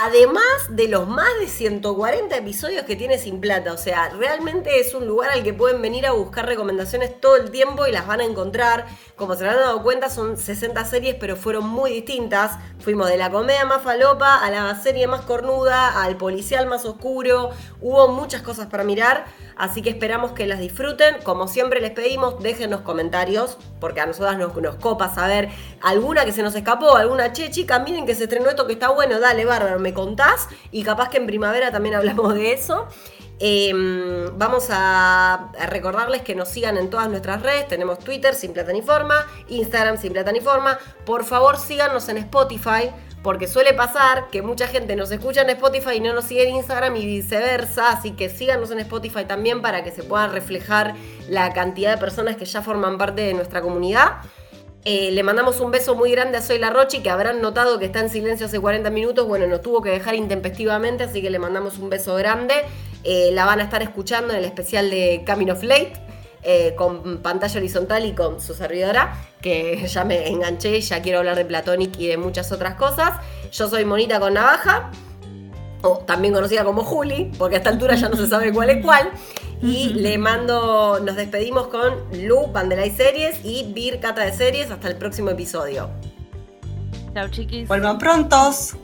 Además 0.00 0.44
de 0.68 0.86
los 0.86 1.08
más 1.08 1.26
de 1.40 1.48
140 1.48 2.36
episodios 2.36 2.84
que 2.84 2.94
tiene 2.94 3.18
Sin 3.18 3.40
Plata. 3.40 3.72
O 3.72 3.76
sea, 3.76 4.10
realmente 4.10 4.78
es 4.78 4.94
un 4.94 5.08
lugar 5.08 5.30
al 5.30 5.42
que 5.42 5.52
pueden 5.52 5.82
venir 5.82 6.06
a 6.06 6.12
buscar 6.12 6.46
recomendaciones 6.46 7.20
todo 7.20 7.34
el 7.34 7.50
tiempo 7.50 7.84
y 7.84 7.90
las 7.90 8.06
van 8.06 8.20
a 8.20 8.24
encontrar. 8.24 8.86
Como 9.16 9.34
se 9.34 9.48
han 9.48 9.56
dado 9.56 9.82
cuenta, 9.82 10.08
son 10.08 10.36
60 10.36 10.84
series, 10.84 11.16
pero 11.16 11.34
fueron 11.34 11.68
muy 11.68 11.90
distintas. 11.90 12.52
Fuimos 12.78 13.08
de 13.08 13.16
la 13.16 13.32
comedia 13.32 13.64
más 13.64 13.82
falopa 13.82 14.36
a 14.36 14.48
la 14.52 14.72
serie 14.80 15.08
más 15.08 15.22
cornuda, 15.22 16.00
al 16.00 16.16
policial 16.16 16.68
más 16.68 16.84
oscuro. 16.84 17.50
Hubo 17.80 18.06
muchas 18.06 18.42
cosas 18.42 18.68
para 18.68 18.84
mirar. 18.84 19.26
Así 19.56 19.82
que 19.82 19.90
esperamos 19.90 20.30
que 20.30 20.46
las 20.46 20.60
disfruten. 20.60 21.16
Como 21.24 21.48
siempre 21.48 21.80
les 21.80 21.90
pedimos, 21.90 22.40
déjenos 22.40 22.82
comentarios, 22.82 23.58
porque 23.80 24.00
a 24.00 24.06
nosotras 24.06 24.38
nos, 24.38 24.54
nos 24.54 24.76
copa 24.76 25.12
saber 25.12 25.48
alguna 25.82 26.24
que 26.24 26.30
se 26.30 26.44
nos 26.44 26.54
escapó, 26.54 26.94
alguna 26.94 27.32
che, 27.32 27.50
chica, 27.50 27.80
miren 27.80 28.06
que 28.06 28.14
se 28.14 28.24
estrenó 28.24 28.48
esto 28.48 28.68
que 28.68 28.74
está 28.74 28.90
bueno, 28.90 29.18
dale, 29.18 29.44
bárbaro 29.44 29.80
me 29.88 29.94
contás 29.94 30.48
y 30.70 30.82
capaz 30.82 31.08
que 31.08 31.16
en 31.16 31.26
primavera 31.26 31.70
también 31.72 31.94
hablamos 32.00 32.34
de 32.34 32.52
eso. 32.52 32.86
Em, 33.40 34.36
vamos 34.36 34.66
a, 34.70 35.52
recordarles 35.68 36.22
que 36.22 36.34
nos 36.34 36.48
sigan 36.48 36.76
en 36.76 36.90
todas 36.90 37.08
nuestras 37.08 37.40
redes. 37.42 37.68
Tenemos 37.68 37.98
Twitter 38.00 38.34
sin 38.34 38.52
plata 38.52 38.72
ni 38.72 38.82
forma, 38.82 39.26
Instagram 39.48 39.96
sin 39.96 40.12
plata 40.12 40.32
ni 40.32 40.40
forma. 40.40 40.78
Por 41.06 41.24
favor, 41.24 41.56
síganos 41.56 42.08
en 42.08 42.18
Spotify. 42.18 42.90
Porque 43.20 43.48
suele 43.48 43.74
pasar 43.74 44.28
que 44.30 44.42
mucha 44.42 44.68
gente 44.68 44.94
nos 44.94 45.10
escucha 45.10 45.42
en 45.42 45.50
Spotify 45.50 45.96
y 45.96 46.00
no 46.00 46.14
nos 46.14 46.24
sigue 46.24 46.48
en 46.48 46.54
Instagram 46.54 46.94
y 46.94 47.04
viceversa. 47.04 47.90
Así 47.90 48.12
que 48.12 48.28
síganos 48.28 48.70
en 48.70 48.78
Spotify 48.78 49.24
también 49.24 49.60
para 49.60 49.82
que 49.82 49.90
se 49.90 50.04
pueda 50.04 50.28
reflejar 50.28 50.94
la 51.28 51.52
cantidad 51.52 51.90
de 51.90 51.98
personas 51.98 52.36
que 52.36 52.44
ya 52.44 52.62
forman 52.62 52.96
parte 52.96 53.22
de 53.22 53.34
nuestra 53.34 53.60
comunidad. 53.60 54.18
Eh, 54.84 55.10
le 55.10 55.22
mandamos 55.22 55.60
un 55.60 55.70
beso 55.70 55.94
muy 55.94 56.10
grande 56.12 56.38
a 56.38 56.42
Soy 56.42 56.58
La 56.58 56.70
Rochi, 56.70 57.00
que 57.00 57.10
habrán 57.10 57.40
notado 57.40 57.78
que 57.78 57.86
está 57.86 58.00
en 58.00 58.10
silencio 58.10 58.46
hace 58.46 58.60
40 58.60 58.90
minutos. 58.90 59.26
Bueno, 59.26 59.46
nos 59.46 59.60
tuvo 59.60 59.82
que 59.82 59.90
dejar 59.90 60.14
intempestivamente, 60.14 61.04
así 61.04 61.20
que 61.20 61.30
le 61.30 61.38
mandamos 61.38 61.78
un 61.78 61.90
beso 61.90 62.14
grande. 62.14 62.54
Eh, 63.04 63.30
la 63.32 63.44
van 63.44 63.60
a 63.60 63.64
estar 63.64 63.82
escuchando 63.82 64.32
en 64.32 64.38
el 64.40 64.44
especial 64.44 64.90
de 64.90 65.22
Camino 65.26 65.54
of 65.54 65.62
Late. 65.62 66.08
Eh, 66.44 66.74
con 66.76 67.18
pantalla 67.18 67.58
horizontal 67.58 68.06
y 68.06 68.12
con 68.12 68.40
su 68.40 68.54
servidora, 68.54 69.12
que 69.42 69.86
ya 69.92 70.04
me 70.04 70.28
enganché, 70.28 70.80
ya 70.80 71.02
quiero 71.02 71.18
hablar 71.18 71.36
de 71.36 71.44
Platonic 71.44 71.98
y 71.98 72.06
de 72.06 72.16
muchas 72.16 72.52
otras 72.52 72.76
cosas. 72.76 73.20
Yo 73.50 73.68
soy 73.68 73.84
Monita 73.84 74.20
con 74.20 74.34
Navaja, 74.34 74.90
o 75.82 75.98
también 75.98 76.34
conocida 76.34 76.64
como 76.64 76.82
Juli, 76.82 77.30
porque 77.38 77.56
a 77.56 77.58
esta 77.58 77.70
altura 77.70 77.94
ya 77.94 78.08
no 78.08 78.16
se 78.16 78.26
sabe 78.26 78.52
cuál 78.52 78.70
es 78.70 78.84
cuál. 78.84 79.10
Y 79.60 79.88
le 79.94 80.18
mando, 80.18 81.00
nos 81.00 81.16
despedimos 81.16 81.66
con 81.66 81.94
Lu, 82.12 82.52
Pandelay 82.52 82.90
Series 82.90 83.44
y 83.44 83.72
Bir 83.72 83.98
Cata 83.98 84.22
de 84.24 84.32
Series. 84.32 84.70
Hasta 84.70 84.88
el 84.88 84.96
próximo 84.96 85.30
episodio. 85.30 85.90
Chao, 87.14 87.28
chiquis. 87.28 87.66
Vuelvan 87.66 87.98
prontos. 87.98 88.76